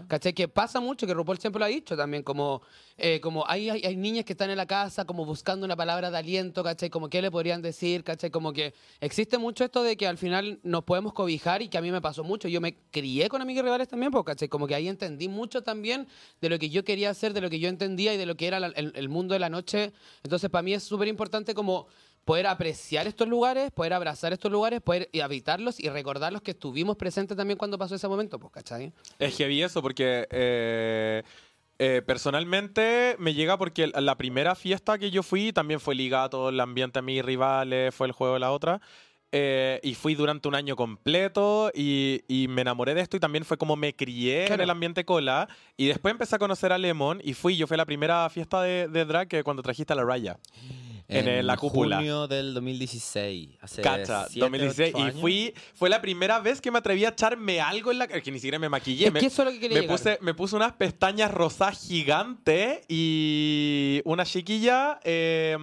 ¿Cachai? 0.07 0.33
Que 0.33 0.47
pasa 0.47 0.79
mucho, 0.79 1.07
que 1.07 1.13
RuPaul 1.13 1.39
siempre 1.39 1.59
lo 1.59 1.65
ha 1.65 1.69
dicho 1.69 1.97
también, 1.97 2.23
como, 2.23 2.61
eh, 2.97 3.19
como 3.21 3.43
hay, 3.47 3.69
hay, 3.69 3.81
hay 3.83 3.95
niñas 3.95 4.23
que 4.25 4.33
están 4.33 4.49
en 4.49 4.57
la 4.57 4.65
casa 4.67 5.05
como 5.05 5.25
buscando 5.25 5.65
una 5.65 5.75
palabra 5.75 6.11
de 6.11 6.17
aliento, 6.17 6.63
¿cachai? 6.63 6.89
Como 6.89 7.09
qué 7.09 7.21
le 7.21 7.31
podrían 7.31 7.61
decir, 7.61 8.03
¿cachai? 8.03 8.29
Como 8.29 8.53
que 8.53 8.73
existe 9.01 9.37
mucho 9.37 9.63
esto 9.63 9.81
de 9.83 9.97
que 9.97 10.05
al 10.07 10.17
final 10.17 10.59
nos 10.63 10.83
podemos 10.83 11.13
cobijar 11.13 11.61
y 11.61 11.69
que 11.69 11.77
a 11.77 11.81
mí 11.81 11.91
me 11.91 12.01
pasó 12.01 12.23
mucho. 12.23 12.47
Yo 12.47 12.61
me 12.61 12.75
crié 12.91 13.29
con 13.29 13.41
amigas 13.41 13.63
rivales 13.63 13.87
también, 13.87 14.11
pues, 14.11 14.23
¿cachai? 14.25 14.47
Como 14.47 14.67
que 14.67 14.75
ahí 14.75 14.87
entendí 14.87 15.27
mucho 15.27 15.63
también 15.63 16.07
de 16.41 16.49
lo 16.49 16.59
que 16.59 16.69
yo 16.69 16.83
quería 16.83 17.09
hacer, 17.09 17.33
de 17.33 17.41
lo 17.41 17.49
que 17.49 17.59
yo 17.59 17.67
entendía 17.69 18.13
y 18.13 18.17
de 18.17 18.25
lo 18.25 18.35
que 18.35 18.47
era 18.47 18.59
la- 18.59 18.67
el, 18.67 18.91
el 18.95 19.09
mundo 19.09 19.33
de 19.33 19.39
la 19.39 19.49
noche. 19.49 19.91
Entonces, 20.23 20.49
para 20.49 20.61
mí 20.61 20.73
es 20.73 20.83
súper 20.83 21.07
importante 21.07 21.53
como 21.55 21.87
poder 22.25 22.47
apreciar 22.47 23.05
estos 23.05 23.27
lugares, 23.27 23.69
poder 23.71 23.91
abrazar 23.93 24.31
estos 24.31 24.49
lugares, 24.49 24.79
poder 24.81 25.09
habitarlos 25.21 25.77
y 25.79 25.89
recordarlos 25.89 26.41
que 26.41 26.51
estuvimos 26.51 26.95
presentes 26.95 27.35
también 27.35 27.57
cuando 27.57 27.77
pasó 27.77 27.95
ese 27.95 28.07
momento, 28.07 28.39
pues, 28.39 28.53
¿cachai? 28.53 28.93
Es 29.19 29.35
heavy 29.35 29.61
eso, 29.61 29.81
porque 29.81 30.25
eh, 30.31 31.23
eh, 31.79 32.01
personalmente 32.05 33.15
me 33.19 33.33
llega 33.33 33.57
porque 33.57 33.87
la- 33.87 34.17
primera 34.17 34.55
fiesta 34.55 34.97
que 34.97 35.11
yo 35.11 35.23
fui 35.23 35.51
también 35.53 35.79
fue 35.79 35.95
ligada 35.95 36.25
a 36.25 36.29
todo 36.29 36.49
el 36.49 36.59
ambiente 36.59 36.99
a 36.99 37.01
mis 37.01 37.23
rivales, 37.23 37.93
fue 37.93 38.07
el 38.07 38.13
juego 38.13 38.35
de 38.35 38.39
la 38.39 38.51
otra. 38.51 38.79
eh, 39.35 39.79
y 39.81 39.95
fui 39.95 40.13
durante 40.13 40.47
un 40.47 40.53
año 40.53 40.75
completo 40.75 41.71
y, 41.73 42.21
y 42.27 42.47
me 42.47 42.61
enamoré 42.61 42.93
de 42.93 43.01
esto 43.01 43.17
y 43.17 43.19
también 43.19 43.43
fue 43.45 43.57
como 43.57 43.75
me 43.75 43.95
crié 43.95 44.45
en 44.53 44.61
el 44.61 44.69
ambiente 44.69 45.05
cola. 45.05 45.49
Y 45.75 45.87
después 45.87 46.11
empecé 46.11 46.35
a 46.35 46.39
conocer 46.39 46.71
a 46.71 46.77
Lemon 46.77 47.19
y 47.23 47.33
fui, 47.33 47.57
yo 47.57 47.65
fui 47.65 47.73
a 47.73 47.77
la 47.79 47.85
primera 47.87 48.29
fiesta 48.29 48.61
de, 48.61 48.87
de 48.87 49.05
drag 49.05 49.27
que 49.27 49.43
cuando 49.43 49.63
trajiste 49.63 49.91
a 49.93 49.95
la 49.95 50.03
raya. 50.03 50.37
En, 51.07 51.27
eh, 51.27 51.43
la 51.43 51.57
cúpula. 51.57 51.97
junio 51.97 52.27
del 52.27 52.53
2016. 52.53 53.49
Hace 53.61 53.81
Cacha, 53.81 54.25
siete, 54.29 54.39
2016. 54.39 54.95
ocho 54.95 55.07
Y 55.07 55.11
fui, 55.21 55.53
fue 55.75 55.89
la 55.89 56.01
primera 56.01 56.39
vez 56.39 56.61
que 56.61 56.71
me 56.71 56.79
atreví 56.79 57.03
a 57.05 57.09
echarme 57.09 57.59
algo 57.59 57.91
en 57.91 57.99
la 57.99 58.07
cara, 58.07 58.21
que 58.21 58.31
ni 58.31 58.39
siquiera 58.39 58.57
me 58.59 58.69
maquillé. 58.69 59.07
Es 59.07 59.13
me, 59.13 59.19
que 59.19 59.25
eso 59.25 59.41
es 59.41 59.45
lo 59.47 59.51
que 59.51 59.59
quería 59.59 59.75
me 59.75 59.81
llegar. 59.81 59.97
puse, 59.97 60.17
me 60.21 60.33
puse 60.33 60.55
unas 60.55 60.73
pestañas 60.73 61.29
rosadas 61.31 61.85
gigantes 61.85 62.79
y 62.87 64.01
una 64.05 64.25
chiquilla 64.25 64.99
eh, 65.03 65.57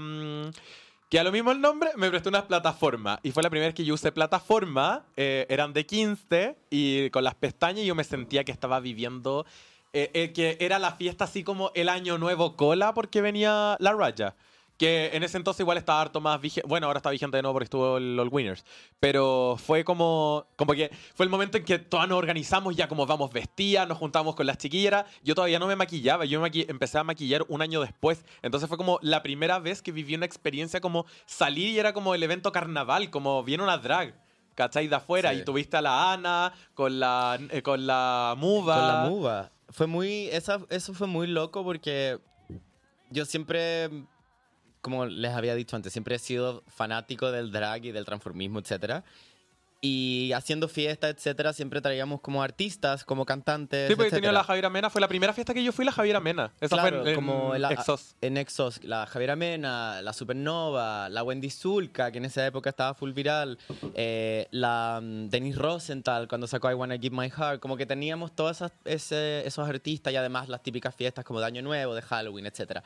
que 1.08 1.18
a 1.18 1.24
lo 1.24 1.32
mismo 1.32 1.50
el 1.52 1.60
nombre 1.60 1.90
me 1.96 2.08
prestó 2.10 2.28
unas 2.28 2.44
plataformas. 2.44 3.18
Y 3.22 3.32
fue 3.32 3.42
la 3.42 3.50
primera 3.50 3.68
vez 3.68 3.74
que 3.74 3.84
yo 3.84 3.94
usé 3.94 4.12
plataforma. 4.12 5.04
eh, 5.16 5.46
eran 5.48 5.72
de 5.72 5.86
15 5.86 6.56
y 6.70 7.10
con 7.10 7.24
las 7.24 7.34
pestañas 7.34 7.84
yo 7.84 7.94
me 7.94 8.04
sentía 8.04 8.44
que 8.44 8.52
estaba 8.52 8.78
viviendo... 8.80 9.44
eh, 9.92 10.10
eh, 10.14 10.32
que 10.32 10.56
era 10.60 10.78
la 10.78 10.92
fiesta 10.92 11.24
así 11.24 11.42
como 11.42 11.72
el 11.74 11.88
año 11.88 12.16
nuevo 12.16 12.54
cola 12.56 12.94
porque 12.94 13.20
venía 13.22 13.76
la 13.80 13.92
raya. 13.92 14.36
Que 14.80 15.10
en 15.12 15.22
ese 15.22 15.36
entonces 15.36 15.60
igual 15.60 15.76
estaba 15.76 16.00
harto 16.00 16.22
más 16.22 16.40
vigente. 16.40 16.66
Bueno, 16.66 16.86
ahora 16.86 16.96
está 17.00 17.10
vigente 17.10 17.36
de 17.36 17.42
nuevo 17.42 17.52
porque 17.52 17.64
estuvo 17.64 17.98
el 17.98 18.18
All 18.18 18.28
Winners. 18.32 18.64
Pero 18.98 19.56
fue 19.62 19.84
como. 19.84 20.46
Como 20.56 20.72
que 20.72 20.90
fue 21.14 21.24
el 21.26 21.30
momento 21.30 21.58
en 21.58 21.64
que 21.66 21.78
todas 21.78 22.08
nos 22.08 22.16
organizamos 22.16 22.74
ya 22.74 22.88
como 22.88 23.04
vamos 23.04 23.30
vestidas, 23.30 23.86
nos 23.86 23.98
juntamos 23.98 24.34
con 24.34 24.46
las 24.46 24.56
chiquilleras. 24.56 25.04
Yo 25.22 25.34
todavía 25.34 25.58
no 25.58 25.66
me 25.66 25.76
maquillaba. 25.76 26.24
Yo 26.24 26.40
me 26.40 26.48
maqui- 26.50 26.64
empecé 26.66 26.96
a 26.96 27.04
maquillar 27.04 27.44
un 27.48 27.60
año 27.60 27.82
después. 27.82 28.24
Entonces 28.40 28.70
fue 28.70 28.78
como 28.78 28.98
la 29.02 29.22
primera 29.22 29.58
vez 29.58 29.82
que 29.82 29.92
viví 29.92 30.14
una 30.14 30.24
experiencia 30.24 30.80
como 30.80 31.04
salir 31.26 31.68
y 31.68 31.78
era 31.78 31.92
como 31.92 32.14
el 32.14 32.22
evento 32.22 32.50
carnaval, 32.50 33.10
como 33.10 33.44
viene 33.44 33.62
una 33.62 33.76
drag. 33.76 34.14
¿Cachai? 34.54 34.88
De 34.88 34.96
afuera. 34.96 35.32
Sí. 35.34 35.40
Y 35.40 35.44
tuviste 35.44 35.76
a 35.76 35.82
la 35.82 36.10
Ana 36.14 36.54
con 36.72 36.98
la, 36.98 37.38
eh, 37.50 37.60
con 37.60 37.86
la 37.86 38.34
Muva. 38.38 38.76
Con 38.76 38.88
la 38.88 39.04
muva. 39.10 39.50
Fue 39.68 39.86
muy. 39.86 40.28
Esa, 40.32 40.58
eso 40.70 40.94
fue 40.94 41.06
muy 41.06 41.26
loco 41.26 41.62
porque 41.64 42.18
yo 43.10 43.26
siempre. 43.26 43.90
Como 44.80 45.06
les 45.06 45.32
había 45.32 45.54
dicho 45.54 45.76
antes, 45.76 45.92
siempre 45.92 46.14
he 46.16 46.18
sido 46.18 46.62
fanático 46.68 47.30
del 47.30 47.50
drag 47.52 47.84
y 47.86 47.92
del 47.92 48.04
transformismo, 48.04 48.58
etcétera. 48.60 49.04
Y 49.82 50.32
haciendo 50.34 50.68
fiestas, 50.68 51.14
etcétera, 51.16 51.54
siempre 51.54 51.80
traíamos 51.80 52.20
como 52.20 52.42
artistas, 52.42 53.02
como 53.02 53.24
cantantes. 53.24 53.88
Sí, 53.88 53.94
porque 53.94 54.10
tenía 54.10 54.28
etcétera. 54.28 54.32
la 54.32 54.44
Javiera 54.44 54.68
Mena. 54.68 54.90
Fue 54.90 55.00
la 55.00 55.08
primera 55.08 55.32
fiesta 55.32 55.54
que 55.54 55.64
yo 55.64 55.72
fui, 55.72 55.86
la 55.86 55.92
Javiera 55.92 56.20
Mena. 56.20 56.52
Esa 56.60 56.76
Claro, 56.76 56.98
fue 57.00 57.00
en, 57.00 57.08
en 57.08 57.14
como 57.14 57.54
la- 57.56 57.72
Exos. 57.72 58.14
En 58.20 58.36
Exos, 58.36 58.84
la 58.84 59.06
Javiera 59.06 59.36
Mena, 59.36 60.02
la 60.02 60.12
Supernova, 60.12 61.08
la 61.08 61.22
Wendy 61.22 61.48
Zulka, 61.48 62.12
que 62.12 62.18
en 62.18 62.26
esa 62.26 62.46
época 62.46 62.68
estaba 62.68 62.92
full 62.92 63.12
viral, 63.12 63.58
eh, 63.94 64.48
la 64.50 65.00
mm, 65.02 65.28
Denise 65.30 65.58
Rosenthal 65.58 66.28
cuando 66.28 66.46
sacó 66.46 66.70
I 66.70 66.74
Wanna 66.74 66.98
Give 66.98 67.16
My 67.16 67.30
Heart, 67.30 67.60
como 67.60 67.78
que 67.78 67.86
teníamos 67.86 68.32
todos 68.36 68.62
esos 68.84 69.66
artistas 69.66 70.12
y 70.12 70.16
además 70.16 70.50
las 70.50 70.62
típicas 70.62 70.94
fiestas 70.94 71.24
como 71.24 71.40
de 71.40 71.46
Año 71.46 71.62
Nuevo, 71.62 71.94
de 71.94 72.02
Halloween, 72.02 72.44
etc. 72.44 72.80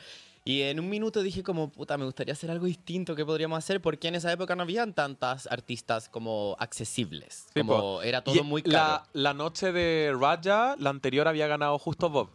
Y 0.47 0.61
en 0.63 0.79
un 0.79 0.91
minuto 0.91 1.23
dije 1.23 1.43
como, 1.43 1.71
puta, 1.71 1.97
me 1.97 2.05
gustaría 2.05 2.35
hacer 2.35 2.51
algo 2.51 2.67
distinto 2.67 3.17
que 3.17 3.25
podríamos 3.25 3.57
hacer 3.59 3.81
porque 3.81 4.09
en 4.09 4.15
esa 4.17 4.31
época 4.31 4.55
no 4.55 4.63
habían 4.63 4.93
tantas 4.93 5.47
artistas 5.51 6.11
como 6.11 6.55
accesibles, 6.59 7.47
Sí, 7.55 7.61
como 7.61 7.79
po. 7.81 8.03
era 8.03 8.19
Y 8.19 8.23
todo 8.23 8.45
muy 8.45 8.63
caro. 8.63 8.75
La, 8.75 9.09
la 9.15 9.33
noche 9.35 9.73
de 9.73 10.15
Raya, 10.19 10.77
la 10.79 10.91
anterior 10.91 11.29
había 11.29 11.47
ganado 11.47 11.79
justo 11.79 12.11
Bob. 12.11 12.29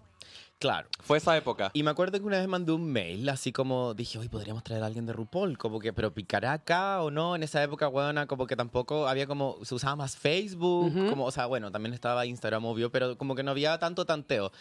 Claro. 0.57 0.89
Fue 1.01 1.19
esa 1.19 1.37
época. 1.37 1.71
Y 1.73 1.83
me 1.83 1.91
acuerdo 1.91 2.19
que 2.19 2.25
una 2.25 2.37
vez 2.39 2.47
mandé 2.47 2.73
un 2.73 2.91
mail, 2.91 3.29
así 3.29 3.53
como 3.53 3.93
dije, 3.93 4.17
hoy 4.17 4.27
podríamos 4.27 4.61
traer 4.63 4.83
a 4.83 4.87
alguien 4.87 5.05
de 5.05 5.13
RuPaul, 5.13 5.57
como 5.57 5.79
que, 5.79 5.93
pero 5.93 6.11
picará 6.13 6.51
acá 6.51 7.01
o 7.01 7.11
no. 7.11 7.35
En 7.35 7.43
esa 7.43 7.63
época, 7.63 7.87
bueno, 7.87 8.25
como 8.27 8.45
que 8.45 8.57
tampoco 8.57 9.07
había 9.07 9.25
como, 9.25 9.57
se 9.63 9.73
usaba 9.75 9.95
más 9.95 10.17
Facebook, 10.17 10.91
como, 11.09 11.25
o 11.25 11.31
sea, 11.31 11.45
bueno, 11.45 11.71
también 11.71 11.93
estaba 11.93 12.25
Instagram, 12.25 12.65
obvio, 12.65 12.91
pero 12.91 13.17
como 13.17 13.35
que 13.35 13.43
no 13.43 13.51
había 13.51 13.77
tanto 13.79 14.03
tanteo. 14.05 14.51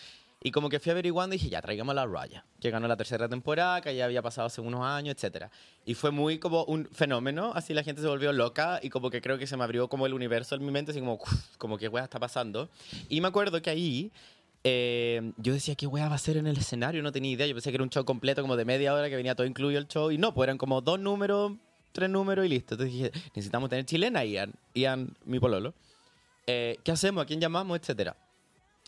Y 0.40 0.53
como 0.53 0.68
que 0.68 0.79
fui 0.79 0.92
averiguando 0.92 1.35
y 1.35 1.38
dije, 1.38 1.51
ya, 1.51 1.61
traigamos 1.61 1.94
la 1.96 2.07
Raya, 2.07 2.44
que 2.61 2.70
ganó 2.70 2.87
la 2.87 2.96
tercera 2.96 3.29
temporada, 3.29 3.81
que 3.81 3.94
ya 3.96 4.05
había 4.05 4.22
pasado 4.22 4.46
hace 4.46 4.61
unos 4.61 4.85
años, 4.85 5.16
etcétera. 5.16 5.51
Y 5.85 5.94
fue 5.94 6.12
muy 6.12 6.38
como 6.38 6.62
un 6.64 6.87
fenómeno, 6.92 7.51
así 7.57 7.74
la 7.74 7.83
gente 7.83 8.03
se 8.03 8.07
volvió 8.07 8.33
loca 8.33 8.79
y 8.81 8.88
como 8.88 9.11
que 9.11 9.20
creo 9.20 9.37
que 9.37 9.48
se 9.48 9.57
me 9.57 9.64
abrió 9.64 9.88
como 9.88 10.07
el 10.07 10.14
universo 10.14 10.55
en 10.55 10.64
mi 10.64 10.70
mente, 10.70 10.92
así 10.92 11.01
como, 11.01 11.14
"Uf", 11.14 11.57
como 11.59 11.77
que 11.77 11.88
wea 11.88 12.05
está 12.05 12.20
pasando. 12.20 12.70
Y 13.09 13.20
me 13.20 13.27
acuerdo 13.29 13.61
que 13.61 13.70
ahí 13.70 14.12
eh, 14.64 15.33
yo 15.38 15.53
decía, 15.53 15.74
¿qué 15.74 15.87
wea 15.87 16.09
va 16.09 16.16
a 16.16 16.18
ser 16.18 16.37
en 16.37 16.46
el 16.46 16.57
escenario? 16.57 17.03
No 17.03 17.11
tenía 17.12 17.31
idea. 17.33 17.46
Yo 17.46 17.55
pensé 17.55 17.70
que 17.70 17.77
era 17.77 17.85
un 17.85 17.90
show 17.90 18.05
completo, 18.05 18.42
como 18.42 18.57
de 18.57 18.64
media 18.64 18.92
hora, 18.92 19.09
que 19.09 19.16
venía 19.16 19.35
todo 19.35 19.46
incluido 19.46 19.79
el 19.81 19.87
show. 19.88 20.11
Y 20.11 20.18
no, 20.18 20.35
pues 20.35 20.46
eran 20.46 20.59
como 20.59 20.81
dos 20.81 20.98
números, 21.01 21.53
tres 21.92 22.11
números 22.11 22.44
y 22.44 22.48
listo. 22.48 22.74
Entonces 22.74 22.92
dije, 22.94 23.12
necesitamos 23.35 23.70
tener 23.70 23.85
chilena, 23.87 24.24
Ian, 24.24 24.53
Ian, 24.74 25.16
mi 25.24 25.38
pololo. 25.40 25.74
Eh, 26.46 26.77
¿Qué 26.85 26.90
hacemos? 26.92 27.22
¿A 27.22 27.27
quién 27.27 27.40
llamamos? 27.40 27.79
Etcétera. 27.79 28.16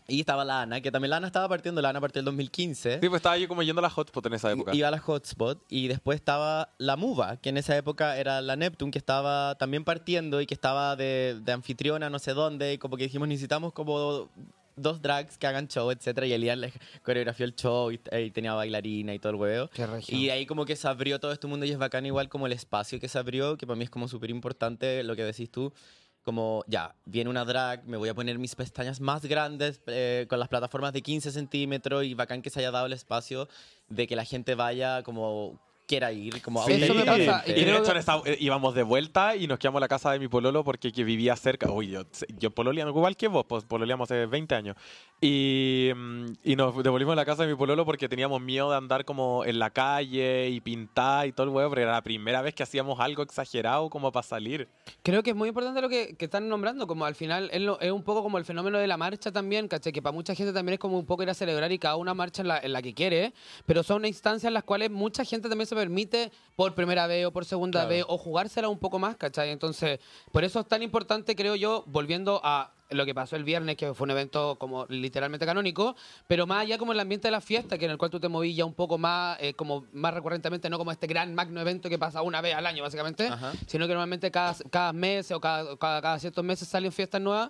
Y 0.07 0.19
estaba 0.19 0.43
la 0.43 0.61
Ana, 0.61 0.81
que 0.81 0.91
también 0.91 1.11
la 1.11 1.17
Ana 1.17 1.27
estaba 1.27 1.47
partiendo. 1.47 1.81
La 1.81 1.89
Ana 1.89 2.01
partió 2.01 2.19
el 2.19 2.25
2015. 2.25 2.99
Sí, 3.01 3.09
pues 3.09 3.19
estaba 3.19 3.37
yo 3.37 3.47
como 3.47 3.63
yendo 3.63 3.79
a 3.79 3.83
la 3.83 3.89
hotspot 3.89 4.25
en 4.25 4.33
esa 4.33 4.51
época. 4.51 4.75
Iba 4.75 4.87
a 4.87 4.91
la 4.91 4.99
hotspot 4.99 5.63
y 5.69 5.87
después 5.87 6.15
estaba 6.15 6.69
la 6.77 6.95
Muva, 6.97 7.37
que 7.37 7.49
en 7.49 7.57
esa 7.57 7.77
época 7.77 8.17
era 8.17 8.41
la 8.41 8.55
Neptune, 8.55 8.91
que 8.91 8.97
estaba 8.97 9.55
también 9.55 9.83
partiendo 9.83 10.41
y 10.41 10.45
que 10.45 10.53
estaba 10.53 10.95
de, 10.95 11.39
de 11.41 11.51
anfitriona 11.51 12.09
no 12.09 12.19
sé 12.19 12.33
dónde. 12.33 12.73
Y 12.73 12.77
como 12.77 12.97
que 12.97 13.03
dijimos, 13.03 13.27
necesitamos 13.27 13.73
como 13.73 14.29
dos 14.75 15.01
drags 15.01 15.37
que 15.37 15.47
hagan 15.47 15.67
show, 15.67 15.91
etcétera 15.91 16.27
Y 16.27 16.33
Elian 16.33 16.61
le 16.61 16.73
coreografió 17.03 17.45
el 17.45 17.55
show 17.55 17.91
y, 17.91 17.99
y 18.11 18.31
tenía 18.31 18.53
bailarina 18.53 19.13
y 19.13 19.19
todo 19.19 19.31
el 19.31 19.35
hueveo. 19.35 19.69
Qué. 19.69 19.87
Y 20.07 20.25
de 20.25 20.31
ahí 20.31 20.45
como 20.45 20.65
que 20.65 20.75
se 20.75 20.87
abrió 20.87 21.19
todo 21.19 21.31
este 21.31 21.47
mundo 21.47 21.65
y 21.65 21.71
es 21.71 21.77
bacán 21.77 22.05
igual 22.05 22.29
como 22.29 22.47
el 22.47 22.53
espacio 22.53 22.99
que 22.99 23.07
se 23.07 23.17
abrió, 23.19 23.57
que 23.57 23.67
para 23.67 23.77
mí 23.77 23.83
es 23.83 23.89
como 23.89 24.07
súper 24.07 24.29
importante 24.29 25.03
lo 25.03 25.15
que 25.15 25.23
decís 25.23 25.49
tú. 25.49 25.73
Como, 26.23 26.63
ya, 26.67 26.93
viene 27.05 27.29
una 27.31 27.45
drag, 27.45 27.83
me 27.87 27.97
voy 27.97 28.07
a 28.09 28.13
poner 28.13 28.37
mis 28.37 28.55
pestañas 28.55 29.01
más 29.01 29.25
grandes 29.25 29.81
eh, 29.87 30.27
con 30.29 30.37
las 30.39 30.49
plataformas 30.49 30.93
de 30.93 31.01
15 31.01 31.31
centímetros 31.31 32.03
y 32.05 32.13
bacán 32.13 32.43
que 32.43 32.49
se 32.51 32.59
haya 32.59 32.69
dado 32.69 32.85
el 32.85 32.93
espacio 32.93 33.47
de 33.89 34.05
que 34.05 34.15
la 34.15 34.23
gente 34.23 34.53
vaya 34.53 35.01
como 35.01 35.59
quiera 35.87 36.11
ir, 36.13 36.41
como 36.41 36.63
Sí, 36.65 36.73
eso 36.73 36.93
me 36.93 37.01
pasa, 37.03 37.39
auténticamente. 37.39 37.59
y 37.59 37.65
de 37.65 37.77
hecho 37.77 37.91
esa- 37.97 38.21
eh, 38.25 38.37
íbamos 38.39 38.75
de 38.75 38.83
vuelta 38.83 39.35
y 39.35 39.47
nos 39.47 39.59
quedamos 39.59 39.79
en 39.79 39.81
la 39.81 39.87
casa 39.89 40.11
de 40.11 40.19
mi 40.19 40.27
pololo 40.29 40.63
porque 40.63 40.91
que 40.93 41.03
vivía 41.03 41.35
cerca. 41.35 41.69
Uy, 41.71 41.89
yo, 41.89 42.03
yo 42.39 42.51
pololeando 42.51 42.91
igual 42.91 43.17
que 43.17 43.27
vos, 43.27 43.43
pues 43.49 43.65
pololeamos 43.65 44.09
hace 44.09 44.25
20 44.27 44.55
años. 44.55 44.77
Y, 45.23 45.91
mm, 45.95 46.25
y 46.43 46.55
nos 46.55 46.75
devolvimos 46.81 47.13
a 47.13 47.15
la 47.15 47.25
casa 47.25 47.43
de 47.43 47.49
mi 47.49 47.55
pololo 47.55 47.85
porque 47.85 48.09
teníamos 48.09 48.41
miedo 48.41 48.71
de 48.71 48.77
andar 48.77 49.05
como 49.05 49.45
en 49.45 49.59
la 49.59 49.69
calle 49.69 50.49
y 50.49 50.59
pintar 50.61 51.27
y 51.27 51.31
todo 51.31 51.43
el 51.43 51.53
huevo, 51.53 51.69
pero 51.69 51.83
era 51.83 51.91
la 51.91 52.01
primera 52.01 52.41
vez 52.41 52.55
que 52.55 52.63
hacíamos 52.63 52.99
algo 52.99 53.21
exagerado 53.21 53.87
como 53.91 54.11
para 54.11 54.23
salir. 54.23 54.67
Creo 55.03 55.21
que 55.21 55.29
es 55.29 55.35
muy 55.35 55.49
importante 55.49 55.79
lo 55.79 55.89
que, 55.89 56.15
que 56.17 56.25
están 56.25 56.49
nombrando, 56.49 56.87
como 56.87 57.05
al 57.05 57.13
final 57.13 57.51
es, 57.53 57.61
lo- 57.61 57.79
es 57.79 57.91
un 57.91 58.01
poco 58.01 58.23
como 58.23 58.39
el 58.39 58.45
fenómeno 58.45 58.79
de 58.79 58.87
la 58.87 58.97
marcha 58.97 59.31
también, 59.31 59.67
¿cachai? 59.67 59.93
Que 59.93 60.01
para 60.01 60.11
mucha 60.13 60.33
gente 60.33 60.53
también 60.53 60.73
es 60.73 60.79
como 60.79 60.97
un 60.97 61.05
poco 61.05 61.21
ir 61.21 61.29
a 61.29 61.35
celebrar 61.35 61.71
y 61.71 61.77
cada 61.77 61.97
una 61.97 62.15
marcha 62.15 62.41
en 62.41 62.47
la, 62.47 62.57
en 62.57 62.73
la 62.73 62.81
que 62.81 62.95
quiere, 62.95 63.31
pero 63.67 63.83
son 63.83 64.05
instancias 64.05 64.45
en 64.49 64.55
las 64.55 64.63
cuales 64.63 64.89
mucha 64.89 65.23
gente 65.23 65.49
también 65.49 65.67
se 65.67 65.75
permite 65.75 66.31
por 66.55 66.73
primera 66.73 67.05
vez 67.05 67.27
o 67.27 67.31
por 67.31 67.45
segunda 67.45 67.81
Claro. 67.81 67.89
vez 67.89 68.05
o 68.07 68.17
jugársela 68.17 68.69
un 68.69 68.79
poco 68.79 68.97
más, 68.97 69.17
¿cachai? 69.17 69.51
Entonces, 69.51 69.99
por 70.31 70.43
eso 70.43 70.59
es 70.61 70.67
tan 70.67 70.81
importante, 70.81 71.35
creo 71.35 71.55
yo, 71.55 71.83
volviendo 71.85 72.41
a 72.43 72.71
lo 72.91 73.05
que 73.05 73.15
pasó 73.15 73.35
el 73.35 73.43
viernes, 73.43 73.77
que 73.77 73.93
fue 73.93 74.05
un 74.05 74.11
evento 74.11 74.57
como 74.59 74.85
literalmente 74.89 75.45
canónico, 75.45 75.95
pero 76.27 76.45
más 76.45 76.61
allá 76.61 76.77
como 76.77 76.91
el 76.91 76.99
ambiente 76.99 77.27
de 77.27 77.31
la 77.31 77.41
fiesta, 77.41 77.77
que 77.77 77.85
en 77.85 77.91
el 77.91 77.97
cual 77.97 78.11
tú 78.11 78.19
te 78.19 78.27
movías 78.27 78.55
ya 78.55 78.65
un 78.65 78.73
poco 78.73 78.97
más, 78.97 79.37
eh, 79.41 79.53
como 79.53 79.85
más 79.93 80.13
recurrentemente, 80.13 80.69
no 80.69 80.77
como 80.77 80.91
este 80.91 81.07
gran 81.07 81.33
magno 81.33 81.61
evento 81.61 81.89
que 81.89 81.97
pasa 81.97 82.21
una 82.21 82.41
vez 82.41 82.53
al 82.53 82.65
año, 82.65 82.83
básicamente, 82.83 83.27
Ajá. 83.27 83.53
sino 83.67 83.87
que 83.87 83.93
normalmente 83.93 84.29
cada, 84.29 84.55
cada 84.69 84.93
mes 84.93 85.31
o 85.31 85.39
cada, 85.39 85.77
cada, 85.77 86.01
cada 86.01 86.19
ciertos 86.19 86.43
meses 86.43 86.67
salen 86.67 86.91
fiestas 86.91 87.21
nuevas. 87.21 87.49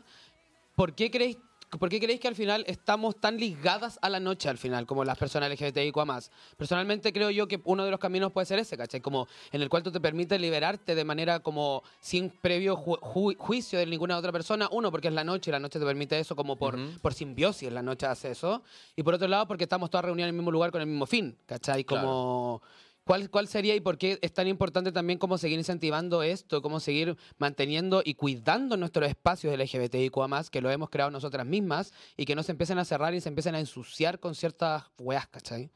¿Por 0.76 0.93
qué 0.95 1.11
creéis 1.11 1.38
¿Por 1.80 1.88
qué 1.88 1.99
creéis 2.01 2.19
que 2.19 2.28
al 2.28 2.36
final 2.36 2.65
estamos 2.67 3.15
tan 3.15 3.38
ligadas 3.38 3.97
a 4.01 4.09
la 4.09 4.19
noche 4.19 4.49
al 4.49 4.57
final, 4.57 4.86
como 4.86 5.05
las 5.05 5.17
personas 5.17 5.49
LGBTIQ 5.49 5.95
más? 6.05 6.30
Personalmente 6.57 7.13
creo 7.13 7.30
yo 7.30 7.47
que 7.47 7.61
uno 7.63 7.86
de 7.86 7.91
los 7.91 7.99
caminos 7.99 8.34
puede 8.34 8.45
ser 8.45 8.59
ese, 8.59 8.76
¿cachai? 8.76 8.99
Como 8.99 9.28
en 9.53 9.61
el 9.61 9.69
cual 9.69 9.82
tú 9.82 9.89
te 9.89 10.01
permite 10.01 10.38
liberarte 10.38 10.95
de 10.95 11.03
manera 11.05 11.39
como 11.39 11.82
sin 12.01 12.30
previo 12.30 12.76
ju- 12.76 12.99
ju- 12.99 13.38
juicio 13.38 13.80
de 13.80 13.86
ninguna 13.86 14.17
otra 14.17 14.34
persona. 14.34 14.67
Uno, 14.72 14.91
porque 14.91 15.07
es 15.07 15.13
la 15.13 15.24
noche 15.24 15.49
y 15.49 15.53
la 15.53 15.59
noche 15.59 15.80
te 15.80 15.86
permite 15.86 16.19
eso 16.19 16.36
como 16.36 16.57
por, 16.57 16.78
por 17.01 17.13
simbiosis, 17.13 17.72
la 17.72 17.82
noche 17.82 18.05
hace 18.05 18.32
eso. 18.32 18.63
Y 18.97 19.03
por 19.03 19.13
otro 19.13 19.30
lado, 19.30 19.47
porque 19.47 19.63
estamos 19.63 19.89
todas 19.89 20.03
reunidas 20.03 20.28
en 20.28 20.36
el 20.36 20.39
mismo 20.39 20.51
lugar 20.51 20.72
con 20.72 20.82
el 20.82 20.88
mismo 20.88 21.05
fin, 21.05 21.38
¿cachai? 21.45 21.86
Como... 21.86 22.61
¿Cuál, 23.04 23.30
¿Cuál 23.30 23.47
sería 23.47 23.76
y 23.76 23.80
por 23.80 23.97
qué 23.97 24.20
es 24.22 24.34
tan 24.34 24.47
importante 24.47 24.91
también 24.91 25.18
cómo 25.18 25.38
seguir 25.38 25.58
incentivando 25.58 26.22
esto, 26.22 26.62
cómo 26.62 26.80
seguir 26.80 27.18
manteniendo 27.39 28.02
y 28.06 28.14
cuidando 28.14 28.78
nuestros 28.78 29.10
espacios 29.10 29.58
LGBTIQ+, 29.58 30.49
que 30.52 30.62
lo 30.62 30.70
hemos 30.70 30.89
creado 30.89 31.10
nosotras 31.10 31.45
mismas 31.45 31.93
y 32.16 32.26
que 32.26 32.36
no 32.36 32.43
se 32.43 32.52
empiecen 32.52 32.78
a 32.78 32.86
cerrar 32.86 33.14
y 33.16 33.22
se 33.22 33.30
empiecen 33.30 33.56
a 33.56 33.60
ensuciar 33.60 34.20
con 34.20 34.36
ciertas 34.36 34.84
weas, 34.99 35.28
¿cachai? 35.28 35.72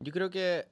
Yo 0.00 0.12
creo 0.12 0.30
que 0.30 0.68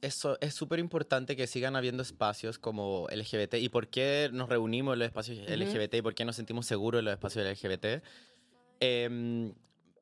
eso 0.00 0.38
es 0.40 0.54
súper 0.54 0.78
importante 0.78 1.36
que 1.36 1.46
sigan 1.46 1.76
habiendo 1.76 2.02
espacios 2.02 2.58
como 2.58 3.06
LGBT. 3.10 3.54
¿Y 3.54 3.68
por 3.68 3.88
qué 3.88 4.30
nos 4.32 4.48
reunimos 4.48 4.94
en 4.94 5.00
los 5.00 5.06
espacios. 5.06 5.38
LGBT? 5.38 5.94
¿Y 5.94 6.02
por 6.02 6.14
qué 6.14 6.24
nos 6.24 6.36
sentimos 6.36 6.66
seguros 6.66 7.00
en 7.00 7.06
los 7.06 7.12
espacios 7.12 7.44
LGBT? 7.46 8.02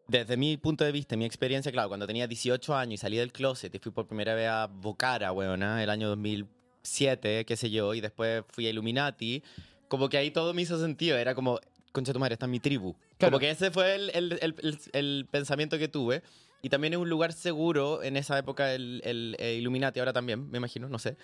Desde 0.08 0.36
mi 0.36 0.56
punto 0.56 0.84
de 0.84 0.92
vista, 0.92 1.16
mi 1.16 1.24
experiencia, 1.26 1.70
claro, 1.70 1.88
cuando 1.88 2.06
tenía 2.06 2.26
18 2.26 2.74
años 2.74 2.94
y 2.94 2.96
salí 2.96 3.18
del 3.18 3.30
closet 3.32 3.74
y 3.74 3.78
fui 3.78 3.92
por 3.92 4.06
primera 4.06 4.34
vez 4.34 4.48
a 4.48 4.66
Bocara, 4.66 5.32
weona, 5.32 5.82
el 5.82 5.90
año 5.90 6.08
2007, 6.08 7.44
qué 7.44 7.56
sé 7.56 7.70
yo, 7.70 7.94
y 7.94 8.00
después 8.00 8.42
fui 8.48 8.66
a 8.66 8.70
Illuminati, 8.70 9.42
como 9.88 10.08
que 10.08 10.16
ahí 10.18 10.30
todo 10.30 10.54
me 10.54 10.62
hizo 10.62 10.78
sentido. 10.80 11.16
Era 11.18 11.34
como, 11.34 11.60
concha 11.92 12.12
tu 12.12 12.18
madre, 12.18 12.34
esta 12.34 12.46
es 12.46 12.50
mi 12.50 12.60
tribu. 12.60 12.94
Claro. 13.18 13.32
Como 13.32 13.40
que 13.40 13.50
ese 13.50 13.70
fue 13.70 13.94
el, 13.94 14.10
el- 14.14 14.38
el- 14.40 14.78
el- 14.92 15.26
pensamiento 15.30 15.78
que 15.78 15.88
tuve. 15.88 16.22
Y 16.60 16.70
también 16.70 16.92
es 16.94 16.98
un 16.98 17.08
lugar 17.08 17.32
seguro 17.32 18.02
en 18.02 18.16
esa 18.16 18.36
época, 18.36 18.74
el, 18.74 19.00
el, 19.04 19.36
eh, 19.38 19.54
Illuminati, 19.54 20.00
ahora 20.00 20.12
también, 20.12 20.50
me 20.50 20.58
imagino, 20.58 20.88
no 20.88 20.98
sé. 20.98 21.16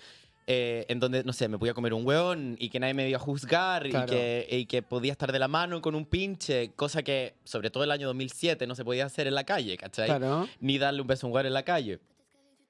Eh, 0.47 0.85
en 0.89 0.99
donde, 0.99 1.23
no 1.23 1.33
sé, 1.33 1.47
me 1.47 1.57
podía 1.57 1.73
comer 1.73 1.93
un 1.93 2.05
hueón 2.05 2.55
y 2.59 2.69
que 2.69 2.79
nadie 2.79 2.93
me 2.93 3.09
iba 3.09 3.17
a 3.17 3.19
juzgar 3.19 3.89
Claro. 3.89 4.05
y, 4.05 4.15
que, 4.15 4.47
y 4.51 4.65
que 4.67 4.81
podía 4.83 5.11
estar 5.11 5.31
de 5.31 5.39
la 5.39 5.47
mano 5.47 5.81
con 5.81 5.95
un 5.95 6.05
pinche, 6.05 6.71
cosa 6.75 7.01
que, 7.03 7.35
sobre 7.43 7.69
todo 7.71 7.83
el 7.83 7.91
año 7.91 8.07
2007, 8.07 8.67
no 8.67 8.75
se 8.75 8.85
podía 8.85 9.05
hacer 9.05 9.25
en 9.27 9.33
la 9.35 9.43
calle, 9.43 9.75
¿cachai? 9.77 10.05
Claro. 10.07 10.47
Ni 10.59 10.77
darle 10.77 11.01
un 11.01 11.07
beso 11.07 11.25
a 11.25 11.29
un 11.29 11.33
hueón 11.35 11.47
en 11.47 11.53
la 11.53 11.63
calle. 11.63 11.99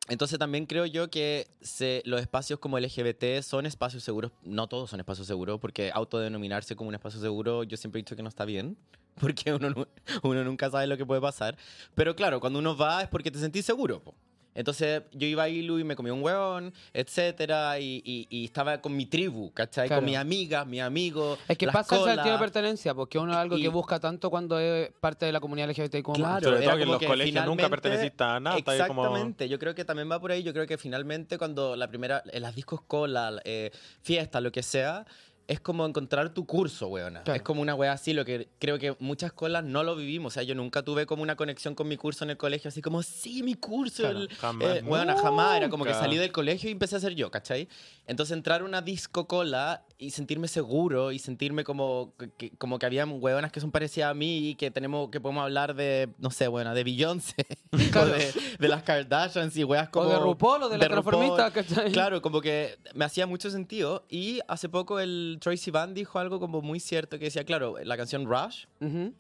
Entonces 0.08 0.38
también 0.38 0.68
creo 0.68 0.86
yo 0.86 1.10
que 1.10 1.48
se- 1.62 2.04
los 2.06 2.22
espacios 2.22 2.60
como 2.60 2.78
LGBT 2.78 3.42
son 3.42 3.66
espacios 3.66 4.04
seguros, 4.04 4.32
no 4.44 4.68
todos 4.68 4.92
son 4.92 5.00
espacios 5.00 5.26
seguros, 5.26 5.60
porque 5.60 5.90
autodenominarse 5.92 6.76
como 6.76 6.90
un 6.90 6.96
espacio 6.96 7.20
seguro 7.20 7.64
yo 7.64 7.76
siempre 7.76 8.00
he 8.00 8.04
dicho 8.04 8.16
que 8.16 8.22
no 8.22 8.30
está 8.30 8.46
bien, 8.46 8.78
porque 9.20 9.52
uno, 9.54 9.88
uno 10.24 10.44
nunca 10.44 10.70
sabe 10.70 10.86
lo 10.88 10.96
que 10.96 11.06
puede 11.08 11.22
pasar. 11.22 11.58
Pero 11.96 12.16
claro, 12.16 12.40
cuando 12.40 12.60
uno 12.60 12.78
va 12.78 13.02
es 13.02 13.08
porque 13.10 13.32
te 13.32 13.40
sentís 13.40 13.66
seguro. 13.66 14.00
po. 14.02 14.14
Entonces 14.56 15.04
yo 15.12 15.28
iba 15.28 15.44
a 15.44 15.50
Ilu 15.50 15.78
y 15.78 15.84
me 15.84 15.96
comí 15.96 16.10
un 16.10 16.24
hueón, 16.24 16.74
etcétera, 16.94 17.80
y, 17.80 18.02
y- 18.04 18.28
y 18.30 18.46
estaba 18.46 18.82
con 18.82 18.96
mi 18.96 19.06
tribu, 19.06 19.52
¿cachai? 19.54 19.88
Claro. 19.88 20.02
Con 20.02 20.06
mis 20.10 20.18
amigas, 20.18 20.66
mis 20.66 20.82
amigos. 20.82 21.38
Es 21.48 21.58
que 21.58 21.66
las 21.68 21.74
pasa 21.76 21.98
el 21.98 22.06
sentido 22.16 22.34
de 22.36 22.40
pertenencia, 22.40 22.94
porque 22.96 23.20
uno 23.20 23.32
es 23.34 23.38
algo 23.38 23.58
Y- 23.58 23.62
que 23.62 23.68
busca 23.68 24.00
tanto 24.00 24.30
cuando 24.30 24.58
es 24.60 24.92
parte 25.00 25.26
de 25.26 25.32
la 25.32 25.40
comunidad 25.40 25.70
LGBTIQ+. 25.70 26.14
Claro, 26.14 26.44
Sobre 26.50 26.64
era 26.64 26.72
todo 26.72 26.78
que 26.78 26.82
en 26.82 26.88
como 26.88 26.92
los 26.94 27.00
que 27.00 27.08
colegios 27.08 27.46
nunca 27.46 27.70
perteneciste 27.70 28.24
a 28.24 28.40
nada. 28.40 28.56
como- 28.64 28.72
Exactamente, 28.72 29.50
yo 29.50 29.60
creo 29.60 29.76
que 29.76 29.86
también 29.86 30.10
va 30.10 30.20
por 30.20 30.32
ahí. 30.32 30.42
Yo 30.42 30.54
creo 30.54 30.66
que 30.66 30.78
finalmente 30.78 31.38
cuando 31.38 31.76
la 31.76 31.88
primera, 31.90 32.24
en 32.32 32.42
las 32.42 32.56
discos 32.56 32.82
cola, 32.82 33.40
eh, 33.44 33.72
fiesta, 34.02 34.40
lo 34.42 34.52
que 34.52 34.64
sea, 34.64 35.06
es 35.48 35.60
como 35.60 35.86
encontrar 35.86 36.34
tu 36.34 36.46
curso, 36.46 36.88
weona. 36.88 37.22
Claro. 37.24 37.36
Es 37.38 37.44
como 37.44 37.62
una 37.62 37.76
wea 37.76 37.92
así, 37.92 38.14
lo 38.14 38.26
que 38.26 38.48
creo 38.60 38.80
que 38.80 38.96
muchas 39.00 39.32
colas 39.32 39.64
no 39.64 39.84
lo 39.84 39.96
vivimos. 39.96 40.32
O 40.32 40.36
sea, 40.36 40.44
yo 40.44 40.56
nunca 40.56 40.82
tuve 40.84 41.06
como 41.06 41.22
una 41.24 41.36
conexión 41.36 41.76
con 41.76 41.88
mi 41.88 41.98
curso 41.98 42.24
en 42.24 42.32
el 42.32 42.38
colegio, 42.38 42.70
así 42.70 42.82
como, 42.82 43.04
sí, 43.04 43.44
mi 43.44 43.54
curso. 43.54 44.04
Claro, 44.04 44.20
el- 44.22 44.30
jamás. 44.30 44.78
eh, 44.78 44.84
weona, 44.84 45.16
jamás. 45.18 45.58
Era 45.58 45.70
como 45.70 45.86
que 45.86 45.94
salí 45.94 46.18
del 46.18 46.32
colegio 46.32 46.70
y 46.70 46.74
empecé 46.74 46.96
a 46.96 47.00
ser 47.00 47.14
yo, 47.16 47.30
¿cachai? 47.30 47.68
Entonces 48.08 48.36
entrar 48.36 48.62
a 48.62 48.66
una 48.66 48.82
disco 48.82 49.28
cola 49.28 49.86
y 49.98 50.12
sentirme 50.12 50.48
seguro 50.50 51.12
y 51.14 51.20
sentirme 51.20 51.64
como 51.64 52.14
que- 52.38 52.52
como 52.58 52.78
que 52.80 52.86
había 52.86 53.06
hueonas 53.06 53.52
que 53.52 53.62
son 53.62 53.72
parecidas 53.72 54.12
a 54.12 54.14
mí 54.14 54.50
y 54.50 54.56
que 54.56 54.70
tenemos 54.72 55.10
que 55.10 55.22
podemos 55.22 55.44
hablar 55.44 55.74
de, 55.76 56.10
no 56.18 56.32
sé, 56.32 56.48
bueno, 56.50 56.74
de 56.74 56.84
Beyoncé 56.84 57.46
o 58.02 58.06
de, 58.06 58.34
de 58.60 58.68
las 58.68 58.84
Kardashians 58.84 59.56
y 59.56 59.64
weas 59.64 59.88
como... 59.90 60.08
o 60.10 60.10
de 60.12 60.20
RuPaul 60.20 60.64
o 60.64 60.70
de, 60.70 60.78
la 60.78 60.88
RuPaul. 60.88 61.04
transformista, 61.04 61.52
¿cachai? 61.52 61.92
Claro, 61.94 62.22
como 62.22 62.42
que 62.42 62.78
me 62.94 63.06
hacía 63.06 63.26
mucho 63.26 63.50
sentido 63.50 64.04
y 64.10 64.40
hace 64.48 64.68
poco 64.70 65.00
el 65.00 65.38
Tracy 65.40 65.72
Van 65.72 65.94
dijo 65.94 66.20
algo 66.20 66.40
como 66.40 66.62
muy 66.62 66.80
cierto 66.80 67.18
que 67.18 67.26
decía, 67.26 67.44
claro, 67.46 67.76
la 67.84 67.96
canción 67.98 68.26
Rush 68.26 68.66
Ujú. 68.82 69.14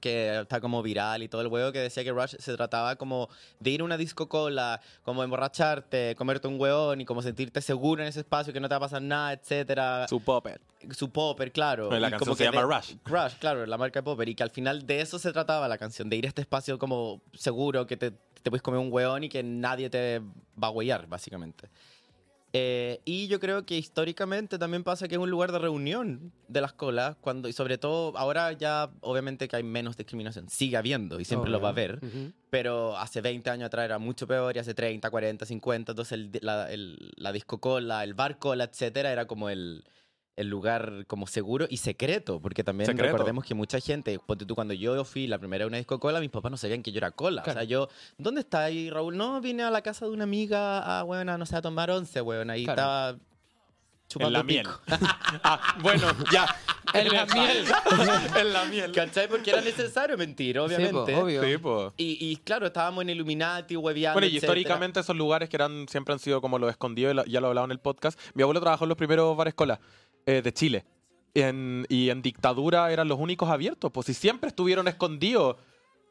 Que 0.00 0.40
está 0.40 0.60
como 0.60 0.82
viral 0.82 1.22
y 1.22 1.28
todo 1.28 1.40
el 1.40 1.48
huevo 1.48 1.72
que 1.72 1.80
decía 1.80 2.04
que 2.04 2.12
Rush 2.12 2.36
se 2.38 2.54
trataba 2.54 2.96
como 2.96 3.28
de 3.60 3.70
ir 3.70 3.80
a 3.80 3.84
una 3.84 3.96
disco 3.96 4.28
cola, 4.28 4.80
como 5.02 5.24
emborracharte, 5.24 6.14
comerte 6.16 6.48
un 6.48 6.60
hueón 6.60 7.00
y 7.00 7.04
como 7.04 7.22
sentirte 7.22 7.60
seguro 7.60 8.02
en 8.02 8.08
ese 8.08 8.20
espacio, 8.20 8.52
que 8.52 8.60
no 8.60 8.68
te 8.68 8.74
va 8.74 8.76
a 8.76 8.80
pasar 8.80 9.02
nada, 9.02 9.32
etcétera. 9.32 10.06
Su 10.08 10.20
popper. 10.20 10.60
Su 10.90 11.10
popper, 11.10 11.50
claro. 11.50 11.90
La 11.90 11.98
y 11.98 12.10
canción 12.10 12.18
como 12.20 12.36
se 12.36 12.44
llama 12.44 12.62
Rush. 12.62 12.94
Rush, 13.04 13.34
claro, 13.38 13.64
la 13.66 13.78
marca 13.78 14.00
de 14.00 14.04
popper. 14.04 14.28
Y 14.28 14.34
que 14.34 14.42
al 14.42 14.50
final 14.50 14.86
de 14.86 15.00
eso 15.00 15.18
se 15.18 15.32
trataba 15.32 15.66
la 15.66 15.78
canción, 15.78 16.08
de 16.08 16.16
ir 16.16 16.26
a 16.26 16.28
este 16.28 16.42
espacio 16.42 16.78
como 16.78 17.22
seguro, 17.32 17.86
que 17.86 17.96
te, 17.96 18.10
te 18.10 18.50
puedes 18.50 18.62
comer 18.62 18.80
un 18.80 18.92
hueón 18.92 19.24
y 19.24 19.28
que 19.28 19.42
nadie 19.42 19.90
te 19.90 20.20
va 20.62 20.68
a 20.68 20.70
huellar, 20.70 21.06
básicamente. 21.06 21.68
Eh, 22.58 23.00
y 23.04 23.26
yo 23.28 23.38
creo 23.38 23.66
que 23.66 23.76
históricamente 23.76 24.58
también 24.58 24.82
pasa 24.82 25.08
que 25.08 25.14
es 25.16 25.20
un 25.20 25.28
lugar 25.30 25.52
de 25.52 25.58
reunión 25.58 26.32
de 26.48 26.60
las 26.60 26.72
colas, 26.72 27.16
cuando, 27.20 27.48
y 27.48 27.52
sobre 27.52 27.76
todo 27.76 28.16
ahora 28.16 28.52
ya 28.52 28.90
obviamente 29.00 29.46
que 29.48 29.56
hay 29.56 29.62
menos 29.62 29.96
discriminación, 29.96 30.48
sigue 30.48 30.76
habiendo 30.76 31.20
y 31.20 31.24
siempre 31.24 31.50
lo 31.50 31.60
va 31.60 31.68
a 31.68 31.72
haber, 31.72 31.96
Ujú. 32.02 32.32
pero 32.50 32.96
hace 32.96 33.20
20 33.20 33.50
años 33.50 33.66
atrás 33.66 33.84
era 33.84 33.98
mucho 33.98 34.26
peor 34.26 34.56
y 34.56 34.58
hace 34.60 34.74
30, 34.74 35.10
40, 35.10 35.44
50, 35.44 35.92
entonces 35.92 36.12
el- 36.12 36.30
la, 36.40 36.72
el- 36.72 37.12
la 37.16 37.32
disco 37.32 37.58
cola, 37.60 38.02
el 38.04 38.14
bar 38.14 38.38
cola, 38.38 38.64
etcétera, 38.64 39.12
era 39.12 39.26
como 39.26 39.50
el, 39.50 39.84
el 40.36 40.48
lugar 40.48 41.04
como 41.06 41.26
seguro 41.26 41.66
y 41.70 41.78
secreto, 41.78 42.40
porque 42.40 42.62
también 42.62 42.86
Secreto. 42.86 43.10
recordemos 43.12 43.44
que 43.44 43.54
mucha 43.54 43.80
gente, 43.80 44.18
ponte 44.18 44.44
tú 44.44 44.54
cuando 44.54 44.74
yo 44.74 45.02
fui 45.04 45.26
la 45.26 45.38
primera 45.38 45.64
vez 45.64 45.66
a 45.66 45.68
una 45.68 45.76
disco 45.78 45.98
cola, 45.98 46.20
mis 46.20 46.30
papás 46.30 46.50
no 46.50 46.56
sabían 46.58 46.82
que 46.82 46.92
yo 46.92 46.98
era 46.98 47.10
cola, 47.10 47.42
Claro. 47.42 47.58
o 47.58 47.60
sea, 47.62 47.64
yo, 47.68 47.88
¿dónde 48.18 48.42
está 48.42 48.64
ahí 48.64 48.90
Raúl? 48.90 49.16
No, 49.16 49.40
vine 49.40 49.62
a 49.62 49.70
la 49.70 49.80
casa 49.82 50.04
de 50.06 50.12
una 50.12 50.24
amiga 50.24 51.00
a, 51.00 51.02
bueno, 51.04 51.36
no 51.38 51.46
sé, 51.46 51.56
a 51.56 51.62
tomar 51.62 51.90
once, 51.90 52.20
weón, 52.20 52.50
ahí 52.50 52.64
Claro. 52.64 52.80
estaba 52.80 53.08
En 53.10 53.18
chupando 54.08 54.30
la 54.38 54.42
miel. 54.44 54.66
Ah, 55.42 55.60
bueno, 55.82 56.06
ya. 56.32 56.46
En 56.94 57.08
la 57.08 57.26
miel. 57.26 57.64
en 58.40 58.52
la 58.52 58.64
miel. 58.66 58.92
¿Cachai? 58.92 59.28
Porque 59.28 59.50
era 59.50 59.60
necesario 59.60 60.16
mentir, 60.16 60.58
obviamente. 60.58 61.04
Sí, 61.06 61.12
po, 61.12 61.18
obvio. 61.24 61.42
Sí, 61.42 61.58
po. 61.58 61.92
Y, 61.96 62.18
y 62.30 62.36
claro, 62.36 62.66
estábamos 62.66 63.02
en 63.02 63.10
Illuminati, 63.10 63.76
hueveando, 63.76 64.14
Bueno, 64.14 64.26
y 64.26 64.36
etcétera. 64.36 64.52
históricamente 64.60 65.00
esos 65.00 65.16
lugares 65.16 65.48
que 65.48 65.56
eran 65.56 65.86
siempre 65.88 66.12
han 66.14 66.20
sido 66.20 66.40
como 66.40 66.58
los 66.58 66.70
escondidos, 66.70 67.24
ya 67.26 67.40
lo 67.40 67.48
hablaba 67.48 67.64
en 67.64 67.72
el 67.72 67.80
podcast. 67.80 68.18
Mi 68.34 68.42
abuelo 68.42 68.60
trabajó 68.60 68.84
en 68.84 68.90
los 68.90 68.98
primeros 68.98 69.36
bares 69.36 69.54
cola 69.54 69.80
eh, 70.26 70.42
de 70.42 70.52
Chile. 70.52 70.84
En- 71.34 71.86
y 71.88 72.10
en 72.10 72.22
dictadura 72.22 72.90
eran 72.92 73.08
los 73.08 73.18
únicos 73.18 73.48
abiertos, 73.50 73.90
pues 73.92 74.06
si 74.06 74.14
siempre 74.14 74.48
estuvieron 74.48 74.88
escondidos. 74.88 75.56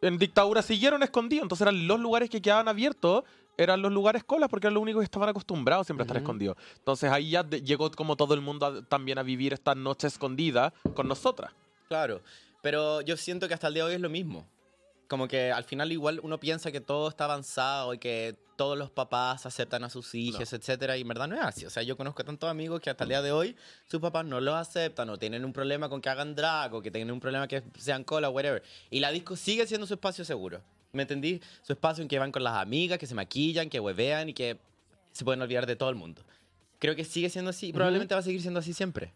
En 0.02 0.18
dictadura 0.18 0.62
siguieron 0.62 1.02
escondidos, 1.04 1.44
entonces 1.44 1.64
eran 1.66 1.88
los 1.88 2.00
lugares 2.00 2.30
que 2.30 2.42
quedaban 2.42 2.68
abiertos, 2.68 3.24
eran 3.58 3.82
los 3.82 3.92
lugares 3.92 4.24
colas 4.24 4.50
porque 4.50 4.68
eran 4.68 4.76
los 4.76 4.84
únicos 4.84 5.00
que 5.00 5.06
estaban 5.06 5.30
acostumbrados 5.30 5.88
siempre 5.88 6.04
a 6.04 6.06
estar 6.06 6.18
escondidos. 6.18 6.58
Entonces 6.78 7.10
ahí 7.12 7.32
ya 7.32 7.42
de- 7.44 7.62
llegó 7.62 7.90
como 7.92 8.16
todo 8.16 8.34
el 8.34 8.42
mundo 8.42 8.66
a- 8.66 8.82
también 8.84 9.18
a 9.18 9.24
vivir 9.24 9.54
esta 9.54 9.74
noche 9.74 10.08
escondida 10.08 10.74
con 10.94 11.08
nosotras. 11.08 11.54
Claro, 11.88 12.22
pero 12.62 13.02
yo 13.02 13.16
siento 13.18 13.48
que 13.48 13.54
hasta 13.56 13.68
el 13.68 13.74
día 13.76 13.84
de 13.86 13.90
hoy 13.92 13.96
es 13.96 14.02
lo 14.02 14.10
mismo. 14.10 14.46
Como 15.08 15.28
que 15.28 15.52
al 15.52 15.64
final 15.64 15.92
igual 15.92 16.20
uno 16.24 16.40
piensa 16.40 16.72
que 16.72 16.82
todo 16.82 17.08
está 17.10 17.26
avanzado 17.26 17.94
y 17.94 18.00
que 18.00 18.36
todos 18.56 18.78
los 18.78 18.90
papás 18.90 19.46
aceptan 19.46 19.84
a 19.84 19.90
sus 19.90 20.16
hijos, 20.16 20.52
etcétera, 20.54 20.98
y 20.98 21.02
en 21.02 21.08
verdad 21.08 21.28
no 21.28 21.36
es 21.36 21.42
así. 21.42 21.66
O 21.66 21.70
sea, 21.70 21.84
yo 21.84 21.98
conozco 21.98 22.24
tantos 22.24 22.50
amigos 22.50 22.82
que 22.82 22.90
hasta 22.90 23.04
el 23.04 23.10
día 23.10 23.22
de 23.22 23.32
hoy 23.32 23.56
sus 23.88 24.00
papás 24.00 24.26
no 24.26 24.40
los 24.40 24.56
aceptan 24.56 25.10
o 25.10 25.18
tienen 25.18 25.46
un 25.46 25.54
problema 25.54 25.90
con 25.90 26.02
que 26.02 26.10
hagan 26.10 26.36
drag 26.36 26.74
o 26.74 26.82
que 26.82 26.92
tienen 26.92 27.12
un 27.12 27.20
problema 27.20 27.48
que 27.48 27.64
sean 27.78 28.04
cola, 28.04 28.30
whatever. 28.30 28.64
Y 28.90 29.00
la 29.00 29.12
disco 29.12 29.36
sigue 29.36 29.68
siendo 29.68 29.86
su 29.86 29.96
espacio 29.96 30.26
seguro. 30.26 30.62
¿Me 30.94 31.04
entendí? 31.04 31.42
Su 31.62 31.74
espacio 31.74 32.02
en 32.02 32.08
que 32.08 32.18
van 32.18 32.32
con 32.32 32.44
las 32.44 32.56
amigas, 32.56 32.98
que 32.98 33.08
se 33.08 33.16
maquillan, 33.16 33.70
que 33.70 33.80
huevean 33.80 34.30
y 34.30 34.34
que 34.34 34.58
se 35.12 35.26
pueden 35.26 35.42
olvidar 35.42 35.66
de 35.66 35.76
todo 35.76 35.90
el 35.90 35.96
mundo. 35.96 36.22
Creo 36.80 36.96
que 36.96 37.04
sigue 37.04 37.30
siendo 37.30 37.50
así 37.50 37.68
y 37.68 37.74
probablemente 37.74 38.16
va 38.16 38.20
a 38.20 38.24
seguir 38.24 38.42
siendo 38.42 38.60
así 38.60 38.74
siempre. 38.74 39.14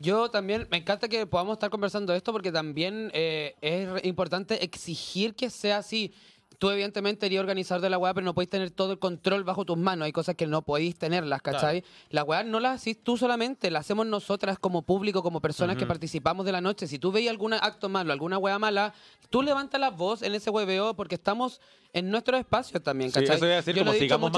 Yo 0.00 0.30
también, 0.30 0.68
me 0.70 0.76
encanta 0.76 1.08
que 1.08 1.26
podamos 1.26 1.54
estar 1.54 1.70
conversando 1.70 2.14
esto 2.14 2.32
porque 2.32 2.52
también 2.52 3.10
eh, 3.14 3.56
es 3.60 4.04
importante 4.04 4.62
exigir 4.64 5.34
que 5.34 5.50
sea 5.50 5.78
así. 5.78 6.14
Tú 6.58 6.70
evidentemente 6.70 7.26
eres 7.26 7.38
organizador 7.38 7.80
de 7.80 7.90
la 7.90 7.98
weá, 7.98 8.12
pero 8.14 8.24
no 8.24 8.34
podéis 8.34 8.50
tener 8.50 8.70
todo 8.70 8.92
el 8.92 8.98
control 8.98 9.44
bajo 9.44 9.64
tus 9.64 9.78
manos. 9.78 10.06
Hay 10.06 10.12
cosas 10.12 10.34
que 10.34 10.46
no 10.46 10.62
podéis 10.62 10.98
tenerlas, 10.98 11.40
¿cachai? 11.40 11.84
La 12.10 12.24
weá 12.24 12.42
no 12.42 12.60
la 12.60 12.72
haces 12.72 13.02
tú 13.02 13.16
solamente, 13.16 13.70
la 13.70 13.78
hacemos 13.78 14.06
nosotras 14.06 14.58
como 14.58 14.82
público, 14.82 15.22
como 15.22 15.40
personas 15.40 15.76
que 15.76 15.86
participamos 15.86 16.44
de 16.44 16.52
la 16.52 16.60
noche. 16.60 16.86
Si 16.86 16.98
tú 16.98 17.12
veis 17.12 17.30
algún 17.30 17.54
acto 17.54 17.88
malo, 17.88 18.12
alguna 18.12 18.38
weá 18.38 18.58
mala, 18.58 18.92
tú 19.30 19.42
levantas 19.42 19.80
la 19.80 19.90
voz 19.90 20.22
en 20.22 20.34
ese 20.34 20.50
hueveo 20.50 20.94
porque 20.94 21.14
estamos 21.14 21.60
en 21.92 22.10
nuestro 22.10 22.36
espacio 22.36 22.80
también, 22.82 23.10
Sí, 23.10 23.20
¿cachai? 23.20 23.36
eso 23.36 23.44
a 23.46 23.48
decir, 23.48 23.74
Yo 23.74 23.84
como 23.84 23.94
sigamos 23.94 24.30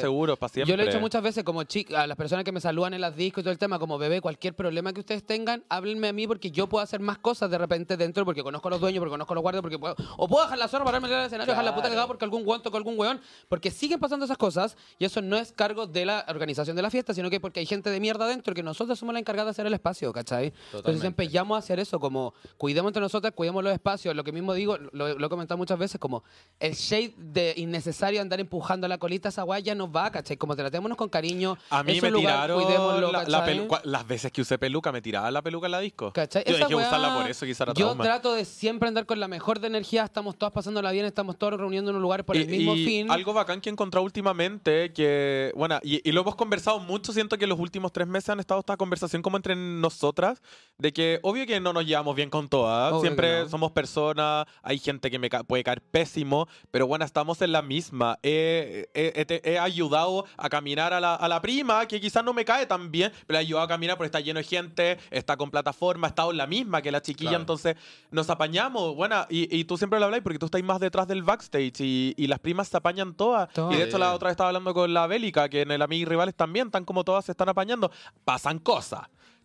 seguros 0.00 0.38
para 0.38 0.52
siempre. 0.52 0.70
Yo 0.70 0.76
lo 0.76 0.82
he 0.82 0.86
dicho 0.86 1.00
muchas 1.00 1.22
veces 1.22 1.42
como 1.42 1.64
chica, 1.64 2.02
a 2.02 2.06
las 2.06 2.16
personas 2.16 2.44
que 2.44 2.52
me 2.52 2.60
saludan 2.60 2.94
en 2.94 3.00
las 3.00 3.16
discos 3.16 3.42
y 3.42 3.44
todo 3.44 3.52
el 3.52 3.58
tema, 3.58 3.78
como 3.78 3.98
bebé, 3.98 4.20
cualquier 4.20 4.54
problema 4.54 4.92
que 4.92 5.00
ustedes 5.00 5.24
tengan, 5.24 5.64
háblenme 5.68 6.08
a 6.08 6.12
mí 6.12 6.26
porque 6.26 6.50
yo 6.50 6.68
puedo 6.68 6.82
hacer 6.82 7.00
más 7.00 7.18
cosas 7.18 7.50
de 7.50 7.58
repente 7.58 7.96
dentro 7.96 8.24
porque 8.24 8.42
conozco 8.42 8.68
a 8.68 8.70
los 8.70 8.80
dueños, 8.80 9.00
porque 9.00 9.10
conozco 9.10 9.32
a 9.32 9.36
los 9.36 9.42
guardias, 9.42 9.62
porque 9.62 9.78
puedo, 9.78 9.96
o 10.16 10.28
puedo 10.28 10.44
dejar 10.44 10.58
la 10.58 10.68
zorra, 10.68 10.84
pararme 10.84 11.08
en 11.08 11.14
el 11.14 11.26
escenario, 11.26 11.52
dejar 11.62 11.64
la 11.64 11.74
puta 11.74 11.88
cagada 11.88 12.06
porque 12.06 12.24
algún 12.24 12.44
guante 12.44 12.70
con 12.70 12.78
algún 12.78 12.98
weón, 12.98 13.20
porque 13.48 13.70
siguen 13.70 13.98
pasando 14.00 14.24
esas 14.24 14.38
cosas 14.38 14.76
y 14.98 15.04
eso 15.04 15.22
no 15.22 15.36
es 15.36 15.52
cargo 15.52 15.86
de 15.86 16.04
la 16.04 16.24
organización 16.28 16.76
de 16.76 16.82
la 16.82 16.90
fiesta, 16.90 17.14
sino 17.14 17.30
que 17.30 17.40
porque 17.40 17.60
hay 17.60 17.66
gente 17.66 17.90
de 17.90 18.00
mierda 18.00 18.26
dentro 18.26 18.54
que 18.54 18.62
nosotros 18.62 18.98
somos 18.98 19.12
la 19.12 19.18
encargada 19.20 19.46
de 19.46 19.50
hacer 19.52 19.66
el 19.66 19.74
espacio, 19.74 20.12
¿cachai? 20.12 20.52
Entonces 20.72 21.00
siempre 21.00 21.26
llamo 21.26 21.54
a 21.54 21.58
hacer 21.58 21.78
eso, 21.80 21.98
como 22.00 22.34
cuidemos 22.58 22.90
entre 22.90 23.00
nosotras, 23.00 23.32
cuidemos 23.34 23.62
los 23.64 23.72
espacios, 23.72 24.14
lo 24.14 24.24
que 24.24 24.32
mismo 24.32 24.54
digo, 24.54 24.76
lo, 24.92 25.18
lo 25.18 25.26
he 25.26 25.28
comentado 25.28 25.58
muchas 25.58 25.78
veces, 25.78 25.98
como 26.00 26.22
el 26.60 26.74
shade 26.74 27.14
de 27.16 27.54
innecesario 27.56 28.20
andar 28.20 28.40
empujando 28.40 28.88
la 28.88 28.98
colita 28.98 29.28
a 29.28 29.30
esa 29.30 29.42
guay 29.42 29.62
ya 29.62 29.74
nos 29.74 29.88
va, 29.88 30.10
¿cachai? 30.10 30.36
Como 30.36 30.56
tratémonos 30.56 30.96
con 30.98 31.08
cariño. 31.08 31.56
A 31.70 31.82
mí 31.82 31.92
es 31.96 32.02
me 32.02 32.08
un 32.08 32.14
lugar, 32.14 32.32
tiraron 32.48 32.62
cuidémoslo, 32.62 33.12
la, 33.12 33.24
la 33.24 33.40
¿cachai? 33.40 33.58
pelu- 33.58 33.66
cua- 33.68 33.80
las 33.84 34.06
veces 34.06 34.32
que 34.32 34.40
usé 34.40 34.58
peluca, 34.58 34.92
me 34.92 35.00
tiraban 35.02 35.32
la 35.32 35.42
peluca 35.42 35.66
en 35.66 35.72
la 35.72 35.80
disco. 35.80 36.12
¿Cachai? 36.12 36.44
Yo 36.44 36.50
Esa 36.56 36.64
dejé 36.64 36.74
weá, 36.74 36.86
usarla 36.88 37.14
por 37.14 37.28
eso, 37.30 37.46
quizá 37.46 37.64
era 37.64 37.72
Yo 37.74 37.86
trauma. 37.86 38.04
trato 38.04 38.34
de 38.34 38.44
siempre 38.44 38.88
andar 38.88 39.06
con 39.06 39.20
la 39.20 39.28
mejor 39.28 39.60
de 39.60 39.66
energía, 39.68 40.04
estamos 40.04 40.36
todas 40.36 40.52
pasándola 40.52 40.90
bien, 40.92 41.04
estamos 41.06 41.36
todos 41.36 41.51
reuniendo 41.56 41.90
en 41.90 41.96
un 41.96 42.02
lugar 42.02 42.24
por 42.24 42.36
el 42.36 42.42
Y- 42.44 42.58
mismo 42.58 42.74
y 42.74 42.84
fin. 42.84 43.10
Algo 43.10 43.32
bacán 43.32 43.60
que 43.60 43.68
he 43.68 43.72
encontrado 43.72 44.04
últimamente, 44.04 44.92
que, 44.92 45.52
bueno, 45.54 45.78
y, 45.82 46.06
y 46.08 46.12
lo 46.12 46.22
hemos 46.22 46.34
conversado 46.36 46.78
mucho, 46.80 47.12
siento 47.12 47.38
que 47.38 47.46
los 47.46 47.58
últimos 47.58 47.92
tres 47.92 48.06
meses 48.08 48.30
han 48.30 48.40
estado 48.40 48.60
esta 48.60 48.76
conversación 48.76 49.22
como 49.22 49.36
entre 49.36 49.54
nosotras, 49.56 50.42
de 50.78 50.92
que 50.92 51.18
obvio 51.22 51.46
que 51.46 51.60
no 51.60 51.72
nos 51.72 51.86
llevamos 51.86 52.16
bien 52.16 52.30
con 52.30 52.48
todas, 52.48 52.92
Obvio 52.92 53.02
siempre 53.02 53.42
no. 53.42 53.48
somos 53.48 53.72
personas, 53.72 54.46
hay 54.62 54.78
gente 54.78 55.10
que 55.10 55.18
me 55.18 55.28
ca- 55.28 55.44
puede 55.44 55.62
caer 55.64 55.80
pésimo, 55.82 56.48
pero 56.70 56.86
bueno, 56.86 57.04
estamos 57.04 57.40
en 57.42 57.52
la 57.52 57.62
misma. 57.62 58.18
He, 58.22 58.88
he- 58.94 59.26
he- 59.28 59.52
he 59.52 59.58
ayudado 59.58 60.24
a 60.36 60.48
caminar 60.48 60.92
a 60.92 61.00
la, 61.00 61.14
a 61.14 61.28
la 61.28 61.40
prima, 61.40 61.86
que 61.86 62.00
quizás 62.00 62.24
no 62.24 62.32
me 62.32 62.44
cae 62.44 62.66
tan 62.66 62.90
bien, 62.90 63.12
pero 63.26 63.38
he 63.38 63.40
ayudado 63.40 63.64
a 63.64 63.68
caminar 63.68 63.96
porque 63.96 64.06
está 64.06 64.20
lleno 64.20 64.38
de 64.38 64.44
gente, 64.44 64.98
está 65.10 65.36
con 65.36 65.50
plataforma, 65.50 66.06
ha 66.06 66.10
estado 66.10 66.30
en 66.30 66.36
la 66.36 66.46
misma 66.46 66.82
que 66.82 66.90
la 66.92 67.02
chiquilla, 67.02 67.30
Claro. 67.30 67.42
entonces 67.42 67.76
nos 68.10 68.28
apañamos. 68.30 68.94
Bueno, 68.96 69.26
y, 69.28 69.54
y 69.56 69.64
tú 69.64 69.76
siempre 69.76 69.98
lo 69.98 70.06
habláis 70.06 70.22
porque 70.22 70.38
tú 70.38 70.46
estás 70.46 70.62
más 70.62 70.80
detrás 70.80 71.06
del 71.08 71.22
backstage 71.42 71.80
y, 71.80 72.14
y 72.16 72.26
las 72.26 72.38
primas 72.38 72.68
se 72.68 72.76
apañan 72.76 73.14
todas. 73.14 73.48
Y 73.70 73.76
de 73.76 73.84
hecho 73.84 73.98
la 73.98 74.14
otra 74.14 74.28
vez 74.28 74.32
estaba 74.32 74.48
hablando 74.48 74.72
con 74.74 74.92
la 74.92 75.06
Bélica, 75.06 75.48
que 75.48 75.62
en 75.62 75.70
el 75.70 75.82
Amigo 75.82 76.02
y 76.02 76.04
Rivales 76.04 76.34
también, 76.34 76.70
tan 76.70 76.84
como 76.84 77.04
todas 77.04 77.24
se 77.24 77.32
están 77.32 77.48
apañando. 77.48 77.90
Pasan 78.24 78.58
cosas. 78.58 79.02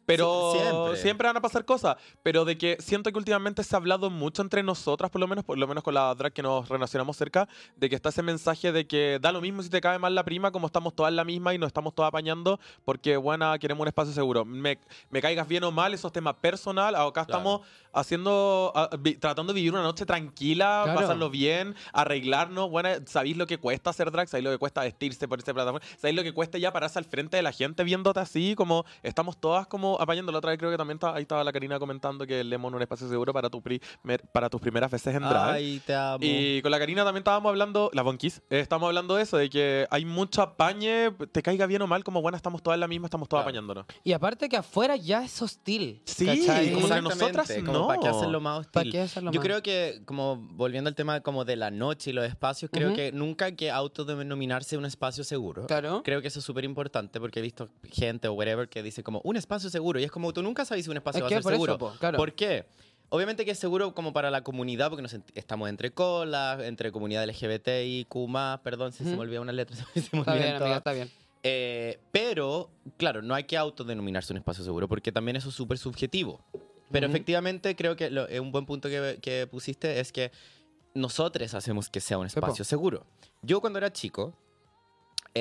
Pero 0.08 0.52
siempre. 0.54 0.98
siempre. 1.02 1.28
van 1.28 1.38
a 1.38 1.42
pasar 1.42 1.66
cosas. 1.66 1.98
Pero 2.24 2.46
de 2.46 2.58
que 2.58 2.78
siento 2.80 3.12
que 3.12 3.18
últimamente 3.18 3.64
se 3.64 3.76
ha 3.76 3.78
hablado 3.78 4.10
mucho 4.10 4.42
entre 4.42 4.64
nosotras, 4.64 5.12
por 5.12 5.20
lo 5.20 5.28
menos, 5.28 5.44
por 5.44 5.58
lo 5.58 5.68
menos 5.68 5.84
con 5.84 5.94
la 5.94 6.16
drag 6.16 6.32
que 6.34 6.42
nos 6.42 6.68
relacionamos 6.70 7.18
cerca, 7.18 7.48
de 7.76 7.90
que 7.90 7.96
está 7.96 8.10
ese 8.10 8.24
mensaje 8.24 8.72
de 8.72 8.88
que 8.88 9.20
da 9.22 9.32
lo 9.32 9.42
mismo 9.42 9.62
si 9.62 9.70
te 9.70 9.82
cae 9.82 10.00
mal 10.00 10.16
la 10.16 10.24
prima, 10.24 10.52
como 10.52 10.68
estamos 10.68 10.96
todas 10.96 11.10
en 11.12 11.18
la 11.18 11.24
misma 11.26 11.54
y 11.54 11.58
nos 11.58 11.68
estamos 11.68 11.94
todas 11.94 12.08
apañando, 12.10 12.60
porque 12.86 13.18
buena, 13.18 13.58
queremos 13.60 13.82
un 13.82 13.88
espacio 13.90 14.14
seguro. 14.14 14.46
Me, 14.46 14.80
me 15.10 15.22
caigas 15.22 15.48
bien 15.48 15.64
o 15.66 15.72
mal, 15.72 15.94
esos 15.94 16.12
temas 16.14 16.36
personal. 16.36 16.96
Acá 16.96 17.26
Claro. 17.26 17.40
estamos 17.40 17.62
haciendo, 17.94 18.72
ah, 18.76 18.90
vi- 19.00 19.16
tratando 19.18 19.52
de 19.54 19.58
vivir 19.58 19.74
una 19.74 19.82
noche 19.84 20.06
tranquila, 20.06 20.82
Claro. 20.86 21.02
pasarlo 21.02 21.30
bien, 21.30 21.76
arreglarnos. 21.92 22.70
Bueno, 22.70 22.90
sabéis 23.06 23.36
lo 23.38 23.48
que 23.48 23.58
cuesta 23.58 23.90
hacer 23.90 24.12
drag, 24.12 24.28
sabéis 24.30 24.46
lo 24.46 24.52
que 24.52 24.58
cuesta 24.58 24.82
vestirse 24.82 25.28
por 25.28 25.40
esa 25.40 25.54
plataforma, 25.54 25.86
sabéis 25.98 26.16
lo 26.16 26.24
que 26.24 26.34
cuesta 26.34 26.58
ya 26.58 26.72
pararse 26.72 27.00
al 27.00 27.06
frente 27.06 27.36
de 27.38 27.44
la 27.44 27.52
gente 27.52 27.84
viéndote 27.84 28.20
así, 28.20 28.56
como 28.56 28.86
estamos 29.04 29.38
todas 29.38 29.68
como 29.68 29.97
apañando. 30.00 30.32
La 30.32 30.38
otra 30.40 30.52
vez 30.52 30.60
creo 30.60 30.72
que 30.72 30.78
también 30.78 30.96
está- 30.98 31.14
ahí 31.16 31.24
estaba 31.24 31.44
la 31.44 31.52
Karina 31.52 31.80
comentando 31.80 32.26
que 32.26 32.44
Lemon 32.44 32.74
un 32.76 32.82
espacio 32.82 33.08
seguro 33.10 33.34
para, 33.34 33.50
tu 33.50 33.62
primer- 33.62 34.22
para 34.32 34.50
tus 34.50 34.62
primeras 34.62 34.92
veces 34.92 35.16
en 35.16 35.22
drag. 35.24 35.56
Ay, 35.56 35.82
te 35.86 35.94
amo. 35.96 36.20
Y 36.22 36.62
con 36.62 36.72
la 36.72 36.80
Karina 36.80 37.04
también 37.04 37.22
estábamos 37.22 37.50
hablando, 37.50 37.90
la 37.94 38.02
Bonquis, 38.02 38.42
eh, 38.50 38.60
estábamos 38.60 38.88
hablando 38.88 39.16
de 39.16 39.24
eso, 39.24 39.38
de 39.38 39.50
que 39.50 39.88
hay 39.90 40.06
mucho 40.06 40.42
apañe, 40.42 41.12
te 41.32 41.42
caiga 41.42 41.66
bien 41.66 41.82
o 41.82 41.88
mal, 41.88 42.04
como 42.04 42.22
bueno, 42.22 42.36
estamos 42.36 42.62
todas 42.62 42.76
en 42.78 42.82
la 42.82 42.88
misma, 42.88 43.08
estamos 43.08 43.28
todas 43.28 43.44
Claro. 43.44 43.50
apañándonos. 43.58 43.86
Y 44.04 44.14
aparte 44.14 44.50
que 44.50 44.58
afuera 44.58 44.96
ya 44.96 45.24
es 45.24 45.42
hostil. 45.42 46.02
Sí, 46.06 46.26
¿cachai? 46.26 46.72
como 46.74 46.86
Exactamente, 46.88 47.02
nosotras, 47.02 47.54
como 47.66 47.74
no. 47.74 47.88
¿Para 47.88 48.00
qué 48.00 48.08
hacerlo 48.08 48.40
más 48.42 48.60
hostil? 48.60 48.72
¿Para 48.74 48.90
qué 48.90 49.02
hacerlo 49.02 49.32
Yo 49.32 49.40
más? 49.40 49.46
creo 49.46 49.62
que, 49.64 50.02
como 50.06 50.36
volviendo 50.38 50.88
al 50.90 50.96
tema 50.96 51.22
como 51.22 51.46
de 51.46 51.56
la 51.56 51.72
noche 51.72 52.10
y 52.10 52.14
los 52.14 52.26
espacios, 52.26 52.70
creo 52.72 52.88
Ujú. 52.90 52.96
que 52.96 53.12
nunca 53.12 53.46
hay 53.46 53.56
que 53.56 53.72
autodenominarse 53.72 54.78
un 54.78 54.86
espacio 54.86 55.24
seguro. 55.24 55.66
Claro. 55.68 56.02
Creo 56.04 56.22
que 56.22 56.28
eso 56.28 56.40
es 56.40 56.46
súper 56.46 56.64
importante 56.64 57.20
porque 57.20 57.40
he 57.40 57.42
visto 57.42 57.70
gente 57.92 58.28
o 58.28 58.34
whatever 58.34 58.70
que 58.70 58.84
dice 58.84 59.04
como 59.04 59.22
un 59.24 59.36
espacio 59.38 59.70
seguro 59.70 59.87
y 60.00 60.04
es 60.04 60.12
como 60.12 60.34
tú 60.34 60.44
nunca 60.44 60.66
sabes 60.66 60.84
si 60.86 60.92
un 60.92 60.98
espacio 60.98 61.20
Es 61.20 61.24
va 61.24 61.28
a 61.28 61.30
ser 61.30 61.44
por 61.44 61.54
eso, 61.54 61.64
seguro. 61.64 61.78
po, 61.78 61.94
claro. 62.00 62.18
¿Por 62.18 62.34
qué? 62.34 62.66
Obviamente 63.10 63.46
que 63.46 63.52
es 63.52 63.60
seguro 63.60 63.94
como 63.96 64.12
para 64.12 64.30
la 64.30 64.42
comunidad 64.44 64.90
porque 64.90 65.02
nos 65.02 65.16
estamos 65.34 65.70
entre 65.70 65.92
colas, 65.92 66.62
entre 66.64 66.92
comunidad 66.92 67.24
LGBTIQ+, 67.24 68.08
perdón 68.64 68.92
si 68.92 69.04
se 69.04 69.10
Ujú. 69.12 69.16
me 69.18 69.22
olvida 69.24 69.42
una 69.42 69.54
letra. 69.54 69.76
se 69.94 70.10
me 70.12 70.20
Está 70.20 70.34
bien, 70.36 70.56
amiga, 70.56 70.78
está 70.78 70.92
bien. 70.94 71.10
Eh, 71.44 72.00
pero, 72.12 72.70
claro, 72.98 73.22
no 73.22 73.34
hay 73.34 73.46
que 73.46 73.56
autodenominarse 73.58 74.34
un 74.34 74.38
espacio 74.38 74.64
seguro 74.64 74.88
porque 74.90 75.12
también 75.14 75.38
eso 75.38 75.50
es 75.50 75.56
súper 75.56 75.78
subjetivo. 75.78 76.42
Pero 76.92 77.08
efectivamente 77.08 77.76
creo 77.76 77.96
que 77.96 78.10
lo- 78.10 78.28
eh, 78.30 78.40
un 78.40 78.52
buen 78.52 78.66
punto 78.66 78.90
que, 78.90 79.20
que 79.22 79.48
pusiste 79.48 80.00
es 80.00 80.12
que 80.12 80.32
nosotros 80.94 81.54
hacemos 81.54 81.90
que 81.90 82.00
sea 82.02 82.18
un 82.18 82.26
espacio 82.26 82.64
seguro. 82.66 83.06
Yo 83.42 83.62
cuando 83.62 83.78
era 83.78 83.92
chico, 83.94 84.34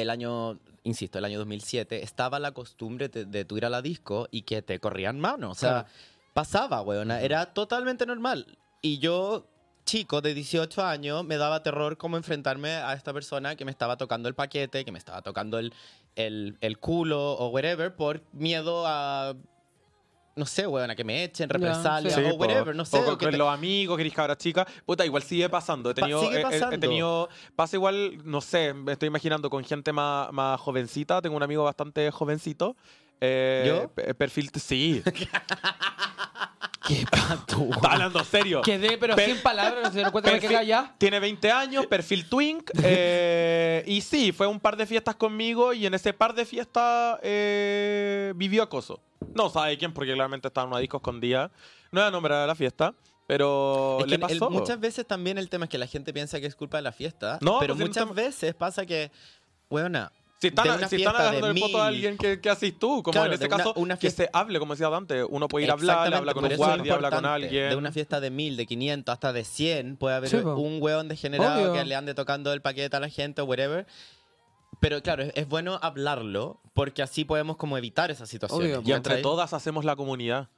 el 0.01 0.11
año, 0.11 0.59
insisto, 0.85 1.19
el 1.19 1.25
año 1.25 1.39
2007, 1.39 2.03
estaba 2.03 2.39
la 2.39 2.53
costumbre 2.53 3.09
de, 3.09 3.25
de 3.25 3.45
tú 3.45 3.57
ir 3.57 3.65
a 3.65 3.71
la 3.71 3.83
disco 3.83 4.29
y 4.31 4.43
que 4.43 4.63
te 4.63 4.79
corrían 4.81 5.19
manos. 5.21 5.53
O 5.53 5.55
sea, 5.55 5.71
Claro. 5.71 5.89
pasaba, 6.33 6.83
weona. 6.83 7.21
Era 7.21 7.47
totalmente 7.55 8.07
normal. 8.07 8.59
Y 8.83 8.99
yo, 8.99 9.47
chico 9.85 10.21
de 10.21 10.35
18 10.35 10.85
años, 10.85 11.25
me 11.25 11.37
daba 11.37 11.63
terror 11.63 11.97
como 11.97 12.17
enfrentarme 12.17 12.71
a 12.71 12.93
esta 12.95 13.13
persona 13.13 13.57
que 13.57 13.65
me 13.65 13.71
estaba 13.71 13.97
tocando 13.97 14.29
el 14.29 14.35
paquete, 14.35 14.85
que 14.85 14.93
me 14.93 14.99
estaba 14.99 15.23
tocando 15.23 15.59
el, 15.59 15.73
el, 16.15 16.57
el 16.61 16.79
culo 16.79 17.33
o 17.33 17.49
whatever, 17.49 17.95
por 17.95 18.23
miedo 18.33 18.85
a. 18.87 19.35
No 20.37 20.45
sé, 20.45 20.67
weona, 20.67 20.95
que 20.95 21.03
me 21.03 21.25
echen, 21.25 21.49
represalias 21.49 22.13
sí. 22.15 22.21
o 22.23 22.35
whatever, 22.35 22.77
no 22.77 22.85
sé. 22.85 22.99
O 22.99 23.05
con, 23.07 23.15
o 23.15 23.19
que 23.19 23.25
con 23.25 23.33
te- 23.33 23.39
los 23.39 23.49
amigos, 23.49 23.97
querés 23.97 24.13
cabra 24.13 24.37
chica. 24.37 24.67
Puta, 24.85 25.05
igual 25.07 25.23
sigue 25.23 25.49
pasando. 25.49 25.91
He 25.91 25.95
Pa- 25.95 26.03
tenido, 26.03 26.21
sigue 26.21 26.33
he- 26.33 26.37
he- 26.37 26.41
He, 26.41 26.43
pasando. 26.43 26.79
tenido, 26.79 27.29
pasa 27.57 27.77
igual, 27.77 28.19
no 28.23 28.43
sé, 28.43 28.75
me 28.75 28.93
estoy 28.93 29.07
imaginando 29.07 29.49
con 29.49 29.65
gente 29.65 29.93
más, 29.95 30.31
más 30.33 30.61
jovencita. 30.61 31.23
Tengo 31.23 31.37
un 31.37 31.43
amigo 31.43 31.65
bastante 31.65 32.11
jovencito. 32.11 32.77
Eh, 33.19 33.65
¿Yo? 33.67 33.89
pe- 33.89 34.13
Perfil, 34.13 34.51
sí. 34.61 35.03
¿Qué 36.87 37.05
pato? 37.11 37.69
Está 37.73 37.93
hablando 37.93 38.23
serio. 38.25 38.63
Quedé, 38.63 38.97
pero 38.99 39.17
Pe- 39.17 39.27
sin 39.27 39.39
palabras, 39.43 39.83
no 39.83 39.89
se 39.91 39.95
dieron 39.97 40.13
cuenta 40.13 40.39
que 40.39 40.49
Perfil- 40.49 40.65
ya. 40.67 40.95
Tiene 40.99 41.19
20 41.21 41.51
años, 41.51 41.87
perfil 41.87 42.29
twink. 42.29 42.71
eh, 42.83 43.83
y 43.87 44.01
sí, 44.01 44.33
fue 44.33 44.47
a 44.47 44.49
un 44.49 44.61
par 44.61 44.77
de 44.77 44.87
fiestas 44.87 45.17
conmigo 45.17 45.73
y 45.73 45.87
en 45.87 45.95
ese 45.95 46.13
par 46.13 46.35
de 46.35 46.45
fiestas 46.45 47.19
eh, 47.23 48.33
vivió 48.37 48.63
acoso. 48.63 49.01
No 49.35 49.49
sabe 49.51 49.77
quién, 49.79 49.93
porque 49.93 50.13
claramente 50.13 50.49
estaba 50.49 50.65
en 50.67 50.71
una 50.73 50.81
disco 50.81 50.99
escondida. 50.99 51.51
No 51.93 52.01
era 52.01 52.11
nombre 52.11 52.35
de 52.35 52.47
la 52.47 52.55
fiesta, 52.55 52.95
pero 53.27 53.99
Es 54.01 54.05
que 54.05 54.11
le 54.11 54.15
el- 54.17 54.21
pasó. 54.21 54.51
muchas 54.51 54.79
veces 54.79 55.07
también 55.07 55.39
el 55.39 55.49
tema 55.49 55.65
es 55.65 55.71
que 55.71 55.79
la 55.79 55.87
gente 55.87 56.13
piensa 56.13 56.41
que 56.41 56.47
es 56.47 56.55
culpa 56.55 56.77
de 56.79 56.83
la 56.83 56.93
fiesta, 56.93 57.39
No, 57.41 57.59
pero 57.59 57.75
pues, 57.75 57.79
si 57.79 57.81
no 57.85 57.87
muchas 57.89 58.03
estamos- 58.03 58.17
veces 58.17 58.55
pasa 58.55 58.87
que, 58.87 59.11
weona, 59.71 60.13
Si 60.47 60.49
están, 60.49 60.65
de 60.65 60.71
una 60.71 60.89
si 60.89 60.97
están 60.97 60.99
fiesta 60.99 61.13
de 61.13 61.19
agarrando 61.29 61.47
el 61.49 61.59
foto 61.59 61.83
a 61.83 61.85
mil- 61.91 61.95
alguien 61.97 62.19
que, 62.19 62.41
que 62.41 62.51
haces 62.51 62.79
tú, 62.79 63.03
como 63.03 63.13
Claro, 63.13 63.27
en 63.29 63.33
ese 63.35 63.41
de 63.43 63.47
una- 63.49 63.57
caso, 63.57 63.73
una 63.77 63.95
que 63.97 64.01
fiesta- 64.01 64.23
se 64.25 64.31
hable, 64.33 64.59
como 64.59 64.75
decía 64.75 64.89
Dante, 64.89 65.25
uno 65.25 65.49
puede 65.49 65.65
ir 65.67 65.71
a 65.71 65.75
hablar, 65.75 66.15
habla 66.15 66.35
con 66.35 66.45
un 66.45 66.57
guardia, 66.57 66.95
habla 66.95 67.11
con 67.11 67.25
alguien. 67.27 67.71
De 67.71 67.77
una 67.77 67.93
fiesta 67.93 68.21
de 68.21 68.31
mil, 68.31 68.57
de 68.57 68.67
500, 68.67 69.13
hasta 69.13 69.33
de 69.33 69.45
100, 69.45 69.97
puede 69.97 70.17
haber 70.17 70.31
Sí, 70.31 70.37
un 70.37 70.79
hueón 70.81 71.09
degenerado 71.09 71.61
Obvio. 71.63 71.73
que 71.73 71.85
le 71.85 71.95
ande 71.95 72.15
tocando 72.15 72.53
el 72.53 72.61
paquete 72.63 72.97
a 72.97 73.01
la 73.01 73.09
gente 73.09 73.43
o 73.43 73.45
whatever. 73.45 73.87
Pero 74.81 75.01
claro, 75.03 75.23
es, 75.23 75.33
es 75.35 75.49
bueno 75.49 75.79
hablarlo 75.83 76.61
porque 76.75 77.03
así 77.03 77.25
podemos 77.25 77.57
como 77.57 77.79
evitar 77.79 78.11
esas 78.11 78.29
situaciones. 78.29 78.77
Obvio. 78.79 78.89
y 78.89 78.93
entre 78.93 79.19
todas 79.23 79.53
hacemos 79.55 79.85
la 79.85 79.97
comunidad. 79.97 80.49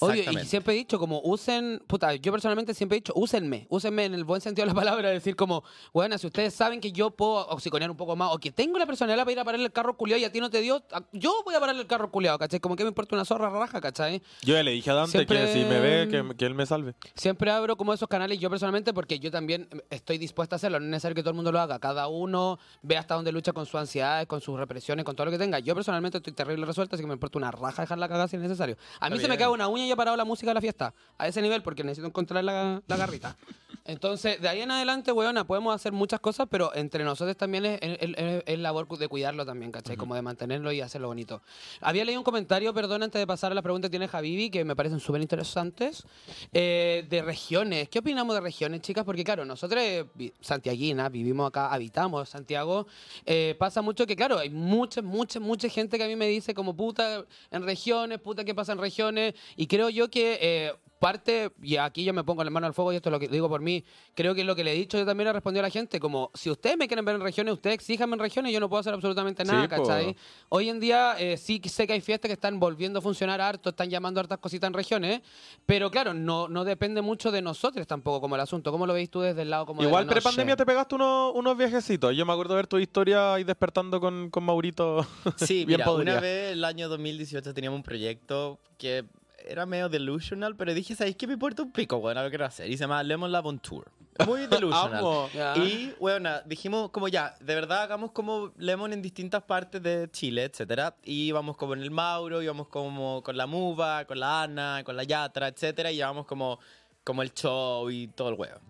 Oye, 0.00 0.26
y 0.30 0.44
siempre 0.44 0.74
he 0.74 0.76
dicho, 0.76 0.98
como 0.98 1.20
usen, 1.24 1.82
puta, 1.86 2.14
yo 2.14 2.30
personalmente 2.32 2.74
siempre 2.74 2.96
he 2.98 3.00
dicho, 3.00 3.12
úsenme, 3.16 3.66
úsenme 3.70 4.04
en 4.04 4.14
el 4.14 4.24
buen 4.24 4.40
sentido 4.40 4.66
de 4.66 4.72
la 4.72 4.74
palabra, 4.74 5.08
decir 5.10 5.34
como, 5.36 5.64
bueno, 5.92 6.18
si 6.18 6.26
ustedes 6.26 6.54
saben 6.54 6.80
que 6.80 6.92
yo 6.92 7.10
puedo 7.10 7.46
oxiconear 7.48 7.90
un 7.90 7.96
poco 7.96 8.14
más, 8.16 8.30
o 8.32 8.38
que 8.38 8.52
tengo 8.52 8.78
la 8.78 8.86
personalidad 8.86 9.24
para 9.24 9.32
ir 9.32 9.38
a 9.40 9.44
pararle 9.44 9.66
el 9.66 9.72
carro 9.72 9.96
culiado 9.96 10.20
y 10.20 10.24
a 10.24 10.32
ti 10.32 10.40
no 10.40 10.50
te 10.50 10.60
dio, 10.60 10.82
yo 11.12 11.32
voy 11.44 11.54
a 11.54 11.60
pararle 11.60 11.80
el 11.82 11.86
carro 11.88 12.10
culiado, 12.10 12.38
¿cachai? 12.38 12.60
Como 12.60 12.76
que 12.76 12.84
me 12.84 12.88
importa 12.88 13.14
una 13.16 13.24
zorra 13.24 13.48
raja, 13.50 13.80
¿cachai? 13.80 14.22
Yo 14.42 14.54
ya 14.54 14.62
le 14.62 14.72
dije 14.72 14.90
a 14.90 14.94
Dante 14.94 15.12
Siempre- 15.12 15.38
que 15.46 15.52
si 15.52 15.64
me 15.64 15.80
ve, 15.80 16.08
que, 16.08 16.36
que 16.36 16.44
él 16.46 16.54
me 16.54 16.66
salve. 16.66 16.94
Siempre 17.14 17.50
abro 17.50 17.76
como 17.76 17.92
esos 17.94 18.08
canales 18.08 18.38
yo 18.38 18.50
personalmente 18.50 18.92
porque 18.92 19.18
yo 19.18 19.30
también 19.30 19.68
estoy 19.90 20.18
dispuesta 20.18 20.54
a 20.54 20.58
hacerlo. 20.58 20.78
No 20.80 20.84
es 20.86 20.90
necesario 20.90 21.14
que 21.14 21.22
todo 21.22 21.30
el 21.30 21.36
mundo 21.36 21.50
lo 21.52 21.60
haga. 21.60 21.78
Cada 21.78 22.08
uno 22.08 22.58
ve 22.82 22.96
hasta 22.96 23.14
dónde 23.14 23.32
lucha 23.32 23.52
con 23.52 23.64
sus 23.66 23.76
ansiedades, 23.76 24.26
con 24.26 24.40
sus 24.40 24.58
represiones, 24.58 25.04
con 25.04 25.16
todo 25.16 25.24
lo 25.26 25.30
que 25.30 25.38
tenga. 25.38 25.58
Yo 25.60 25.74
personalmente 25.74 26.18
estoy 26.18 26.32
terrible 26.32 26.66
resuelta, 26.66 26.96
así 26.96 27.02
que 27.02 27.06
me 27.06 27.14
importa 27.14 27.38
una 27.38 27.50
raja 27.50 27.82
dejarla 27.82 28.08
cagada 28.08 28.28
si 28.28 28.36
es 28.36 28.42
necesario. 28.42 28.76
A 29.00 29.08
mí 29.08 29.16
Está 29.16 29.22
se 29.22 29.28
me 29.28 29.36
bien. 29.36 29.46
cae 29.46 29.54
una 29.54 29.68
y 29.86 29.90
he 29.90 29.96
parado 29.96 30.16
la 30.16 30.24
música 30.24 30.50
de 30.50 30.54
la 30.54 30.60
fiesta. 30.60 30.94
A 31.18 31.26
ese 31.28 31.42
nivel, 31.42 31.62
porque 31.62 31.82
necesito 31.84 32.06
encontrar 32.06 32.44
la, 32.44 32.82
la 32.86 32.96
garrita. 32.96 33.36
Entonces, 33.84 34.40
de 34.40 34.48
ahí 34.48 34.60
en 34.60 34.70
adelante, 34.70 35.12
weona, 35.12 35.46
podemos 35.46 35.74
hacer 35.74 35.92
muchas 35.92 36.20
cosas, 36.20 36.46
pero 36.50 36.74
entre 36.74 37.04
nosotros 37.04 37.36
también 37.38 37.64
es, 37.64 37.78
es- 37.80 37.98
es- 38.16 38.42
es 38.44 38.58
labor 38.58 38.86
de 38.98 39.08
cuidarlo 39.08 39.46
también, 39.46 39.72
¿cachai? 39.72 39.96
Como 39.96 40.14
de 40.14 40.20
mantenerlo 40.20 40.70
y 40.72 40.82
hacerlo 40.82 41.08
bonito. 41.08 41.40
Había 41.80 42.04
leído 42.04 42.20
un 42.20 42.24
comentario, 42.24 42.74
perdón, 42.74 43.02
antes 43.02 43.18
de 43.18 43.26
pasar 43.26 43.50
a 43.52 43.54
la 43.54 43.62
pregunta 43.62 43.86
que 43.88 43.90
tiene 43.92 44.06
Javivi, 44.06 44.50
que 44.50 44.62
me 44.64 44.76
parecen 44.76 45.00
súper 45.00 45.22
interesantes, 45.22 46.04
eh, 46.52 47.06
de 47.08 47.22
regiones. 47.22 47.88
¿Qué 47.88 48.00
opinamos 48.00 48.34
de 48.34 48.42
regiones, 48.42 48.82
chicas? 48.82 49.04
Porque, 49.04 49.24
claro, 49.24 49.44
nosotros, 49.46 49.82
eh, 49.82 50.04
vi- 50.14 50.32
santiaguinas, 50.40 51.10
vivimos 51.10 51.48
acá, 51.48 51.72
habitamos 51.72 52.28
Santiago. 52.28 52.86
eh, 53.24 53.56
pasa 53.58 53.80
mucho 53.82 54.06
que, 54.06 54.16
claro, 54.16 54.38
hay 54.38 54.50
mucha, 54.50 55.00
mucha, 55.02 55.40
mucha 55.40 55.68
gente 55.70 55.96
que 55.96 56.04
a 56.04 56.08
mí 56.08 56.16
me 56.16 56.26
dice 56.26 56.52
como 56.54 56.74
puta 56.76 57.24
en 57.50 57.62
regiones, 57.62 58.18
puta 58.20 58.44
qué 58.44 58.54
pasa 58.54 58.72
en 58.72 58.78
regiones. 58.78 59.34
Y 59.56 59.66
creo 59.68 59.88
yo 59.90 60.10
que 60.10 60.38
eh, 60.40 60.72
parte, 60.98 61.52
y 61.62 61.76
aquí 61.76 62.02
yo 62.02 62.12
me 62.12 62.24
pongo 62.24 62.42
la 62.42 62.50
mano 62.50 62.66
al 62.66 62.74
fuego 62.74 62.92
y 62.92 62.96
esto 62.96 63.08
es 63.08 63.12
lo 63.12 63.20
que 63.20 63.28
digo 63.28 63.48
por 63.48 63.60
mí, 63.60 63.84
creo 64.14 64.34
que 64.34 64.42
lo 64.42 64.56
que 64.56 64.64
le 64.64 64.72
he 64.72 64.74
dicho 64.74 64.98
yo 64.98 65.06
también 65.06 65.26
le 65.28 65.32
respondió 65.32 65.60
a 65.60 65.62
la 65.62 65.70
gente, 65.70 66.00
como 66.00 66.32
si 66.34 66.50
ustedes 66.50 66.76
me 66.76 66.88
quieren 66.88 67.04
ver 67.04 67.14
en 67.14 67.20
regiones, 67.20 67.54
ustedes 67.54 67.74
exíjanme 67.74 68.14
en 68.14 68.18
regiones, 68.18 68.52
yo 68.52 68.58
no 68.58 68.68
puedo 68.68 68.80
hacer 68.80 68.94
absolutamente 68.94 69.44
nada, 69.44 69.62
Sí, 69.62 69.68
po. 69.68 69.86
¿cachai? 69.86 70.16
Hoy 70.48 70.68
en 70.68 70.80
día 70.80 71.14
eh, 71.20 71.36
sí 71.36 71.60
sé 71.66 71.86
que 71.86 71.92
hay 71.92 72.00
fiestas 72.00 72.28
que 72.28 72.32
están 72.32 72.58
volviendo 72.58 72.98
a 72.98 73.02
funcionar 73.02 73.40
harto, 73.40 73.70
están 73.70 73.88
llamando 73.88 74.18
hartas 74.18 74.38
cositas 74.38 74.66
en 74.66 74.74
regiones, 74.74 75.20
pero 75.66 75.88
claro, 75.88 76.14
no, 76.14 76.48
no 76.48 76.64
depende 76.64 77.00
mucho 77.00 77.30
de 77.30 77.42
nosotros 77.42 77.86
tampoco 77.86 78.20
como 78.20 78.34
el 78.34 78.40
asunto. 78.40 78.72
¿Cómo 78.72 78.84
lo 78.84 78.92
veis 78.92 79.08
tú 79.08 79.20
desde 79.20 79.42
el 79.42 79.50
lado 79.50 79.66
como 79.66 79.84
Igual 79.84 80.04
pre-pandemia 80.08 80.56
te 80.56 80.66
pegaste 80.66 80.96
unos, 80.96 81.32
unos 81.36 81.56
viajecitos. 81.56 82.16
Yo 82.16 82.26
me 82.26 82.32
acuerdo 82.32 82.54
de 82.54 82.56
ver 82.56 82.66
tu 82.66 82.76
historia 82.78 83.34
ahí 83.34 83.44
despertando 83.44 84.00
con, 84.00 84.30
con 84.30 84.42
Maurito. 84.42 85.06
Sí, 85.36 85.58
Bien 85.64 85.78
mira, 85.78 85.84
podría. 85.84 86.12
una 86.14 86.20
vez 86.20 86.52
el 86.54 86.64
año 86.64 86.88
2018 86.88 87.54
teníamos 87.54 87.76
un 87.76 87.82
proyecto 87.84 88.58
que 88.78 89.04
era 89.48 89.66
medio 89.66 89.88
delusional, 89.88 90.54
pero 90.56 90.74
dije, 90.74 90.94
¿sabéis 90.94 91.16
qué 91.16 91.26
me 91.26 91.32
importa 91.32 91.62
un 91.62 91.72
pico, 91.72 91.98
bueno, 91.98 92.22
lo 92.22 92.28
quiero 92.28 92.44
hacer? 92.44 92.68
Y 92.70 92.76
se 92.76 92.84
llama 92.84 93.02
Lemon 93.02 93.32
Lab 93.32 93.46
on 93.46 93.58
Tour. 93.58 93.90
Muy 94.26 94.46
delusional. 94.48 94.98
Amo. 94.98 95.28
Y 95.56 95.92
bueno, 95.98 96.30
dijimos 96.44 96.90
como 96.90 97.08
ya, 97.08 97.36
de 97.40 97.54
verdad 97.54 97.82
hagamos 97.82 98.12
como 98.12 98.52
Lemon 98.56 98.92
en 98.92 99.02
distintas 99.02 99.42
partes 99.42 99.82
de 99.82 100.08
Chile, 100.10 100.44
etcétera. 100.44 100.96
Y 101.04 101.28
íbamos 101.28 101.56
como 101.56 101.74
en 101.74 101.82
el 101.82 101.90
Mauro, 101.90 102.42
íbamos 102.42 102.68
como 102.68 103.22
con 103.22 103.36
la 103.36 103.46
Muba, 103.46 104.04
con 104.04 104.20
la 104.20 104.42
Ana, 104.42 104.82
con 104.84 104.96
la 104.96 105.04
Yatra, 105.04 105.48
etcétera. 105.48 105.90
Y 105.92 105.96
llevamos 105.96 106.26
como, 106.26 106.58
como 107.04 107.22
el 107.22 107.32
show 107.32 107.90
y 107.90 108.08
todo 108.08 108.30
el 108.30 108.34
huevo. 108.34 108.60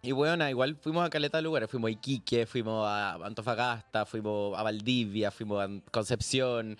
Y 0.00 0.12
bueno, 0.12 0.48
igual 0.48 0.76
fuimos 0.76 1.04
a 1.04 1.10
caleta 1.10 1.38
de 1.38 1.42
lugares. 1.42 1.70
Fuimos 1.70 1.88
a 1.88 1.92
Iquique, 1.92 2.46
fuimos 2.46 2.86
a 2.86 3.14
Antofagasta, 3.14 4.06
fuimos 4.06 4.56
a 4.56 4.62
Valdivia, 4.62 5.30
fuimos 5.30 5.62
a 5.62 5.68
Concepción, 5.90 6.78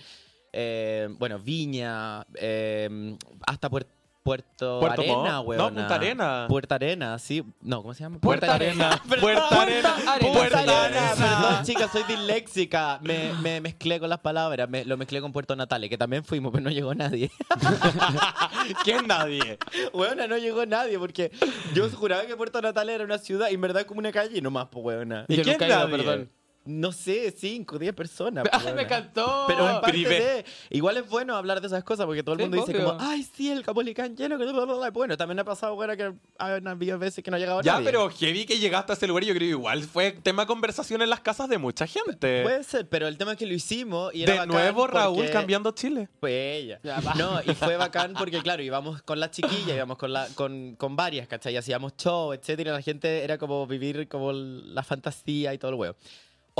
eh, 0.52 1.08
bueno, 1.18 1.38
Viña, 1.38 2.24
eh, 2.34 3.16
hasta 3.46 3.70
Puer- 3.70 3.86
Puerto, 4.20 4.78
Puerto 4.80 5.00
Arena, 5.00 5.42
Montt. 5.42 5.56
No. 5.58 5.68
Punta 5.70 5.94
Arena. 5.94 6.46
Puerta 6.50 6.74
Arena, 6.74 7.18
sí. 7.18 7.42
No, 7.62 7.80
¿cómo 7.80 7.94
se 7.94 8.02
llama? 8.02 8.18
Puerta 8.18 8.52
Arena. 8.56 9.00
Puerta 9.08 9.62
Arena. 9.62 9.94
Arena. 10.06 10.32
Puerta 10.32 10.32
Puerta 10.38 10.58
Arena. 10.84 11.10
Arena. 11.12 11.14
Perdón, 11.48 11.64
chicas, 11.64 11.90
soy 11.90 12.02
disléxica. 12.02 12.98
Me, 13.02 13.32
me 13.40 13.62
mezclé 13.62 13.98
con 13.98 14.10
las 14.10 14.18
palabras. 14.18 14.68
Me- 14.68 14.84
lo 14.84 14.98
mezclé 14.98 15.22
con 15.22 15.32
Puerto 15.32 15.56
Natales, 15.56 15.88
que 15.88 15.96
también 15.96 16.24
fuimos, 16.24 16.52
pero 16.52 16.62
no 16.64 16.68
llegó 16.70 16.94
nadie. 16.94 17.30
¿Quién 18.84 19.06
nadie? 19.06 19.58
Weona, 19.94 20.26
no 20.26 20.36
llegó 20.36 20.66
nadie 20.66 20.98
porque 20.98 21.30
yo 21.74 21.88
juraba 21.90 22.26
que 22.26 22.36
Puerto 22.36 22.60
Natales 22.60 22.96
era 22.96 23.04
una 23.04 23.18
ciudad 23.18 23.48
y 23.50 23.54
en 23.54 23.60
verdad 23.62 23.80
es 23.82 23.86
como 23.86 24.00
una 24.00 24.12
calle 24.12 24.42
nomás, 24.42 24.68
pues, 24.70 24.84
weona. 24.84 25.24
¿Y 25.28 25.36
Yo 25.36 25.42
quién 25.42 25.54
nunca 25.54 25.64
he 25.66 25.68
ido, 25.68 25.78
nadie? 25.88 25.96
perdón. 26.04 26.30
No 26.68 26.92
sé, 26.92 27.30
5, 27.36 27.78
10 27.78 27.94
personas. 27.94 28.44
Ay, 28.52 28.74
me 28.74 28.82
encantó. 28.82 29.44
Pero 29.48 29.68
en 29.68 29.80
parte 29.80 29.96
de- 29.98 30.44
igual 30.70 30.98
es 30.98 31.08
bueno 31.08 31.34
hablar 31.34 31.60
de 31.62 31.66
esas 31.66 31.82
cosas 31.82 32.04
porque 32.04 32.22
todo 32.22 32.34
el 32.34 32.40
Sí, 32.40 32.42
mundo 32.48 32.56
dice 32.58 32.76
obvio. 32.78 32.86
como, 32.96 33.00
ay, 33.10 33.22
sí, 33.34 33.50
el 33.50 33.62
Capolicán 33.64 34.14
lleno. 34.16 34.36
que 34.38 34.44
bla, 34.44 34.64
bla, 34.64 34.74
bla". 34.74 34.90
Bueno, 34.90 35.16
también 35.16 35.38
ha 35.38 35.44
pasado, 35.44 35.74
bueno, 35.76 35.96
que 35.96 36.12
han 36.38 36.68
habido 36.68 36.98
veces 36.98 37.24
que 37.24 37.30
no 37.30 37.36
ha 37.36 37.40
llegado 37.40 37.62
Ya, 37.62 37.74
nadie. 37.74 37.86
pero 37.86 38.10
heavy 38.10 38.44
que 38.44 38.58
llegaste 38.58 38.92
a 38.92 38.94
ese 38.96 39.06
lugar, 39.06 39.24
yo 39.24 39.30
creo 39.34 39.40
que 39.46 39.50
igual 39.50 39.82
fue 39.82 40.12
tema 40.12 40.42
de 40.42 40.46
conversación 40.46 41.00
en 41.00 41.08
las 41.08 41.20
casas 41.20 41.48
de 41.48 41.56
mucha 41.58 41.86
gente. 41.86 42.42
Puede 42.42 42.62
ser, 42.64 42.86
pero 42.88 43.08
el 43.08 43.16
tema 43.16 43.32
es 43.32 43.38
que 43.38 43.46
lo 43.46 43.54
hicimos 43.54 44.14
y 44.14 44.24
era 44.24 44.32
de 44.34 44.38
bacán 44.40 44.54
nuevo, 44.54 44.86
Raúl 44.86 45.16
porque- 45.16 45.30
cambiando 45.32 45.70
Chile. 45.72 46.08
Fue 46.20 46.56
ella. 46.56 46.80
Ya. 46.82 47.00
No, 47.16 47.40
y 47.44 47.54
fue 47.54 47.76
bacán 47.78 48.12
porque, 48.18 48.42
claro, 48.42 48.62
íbamos 48.62 49.00
con 49.02 49.18
la 49.20 49.30
chiquilla, 49.30 49.74
íbamos 49.74 49.96
con, 49.96 50.12
la, 50.12 50.28
con, 50.34 50.74
con 50.76 50.96
varias, 50.96 51.26
¿cachai? 51.28 51.56
Hacíamos 51.56 51.96
show, 51.96 52.32
etcétera. 52.34 52.72
y 52.72 52.74
La 52.74 52.82
gente 52.82 53.24
era 53.24 53.38
como 53.38 53.66
vivir 53.66 54.06
como 54.08 54.32
la 54.32 54.82
fantasía 54.82 55.54
y 55.54 55.58
todo 55.58 55.70
el 55.70 55.76
huevo. 55.76 55.96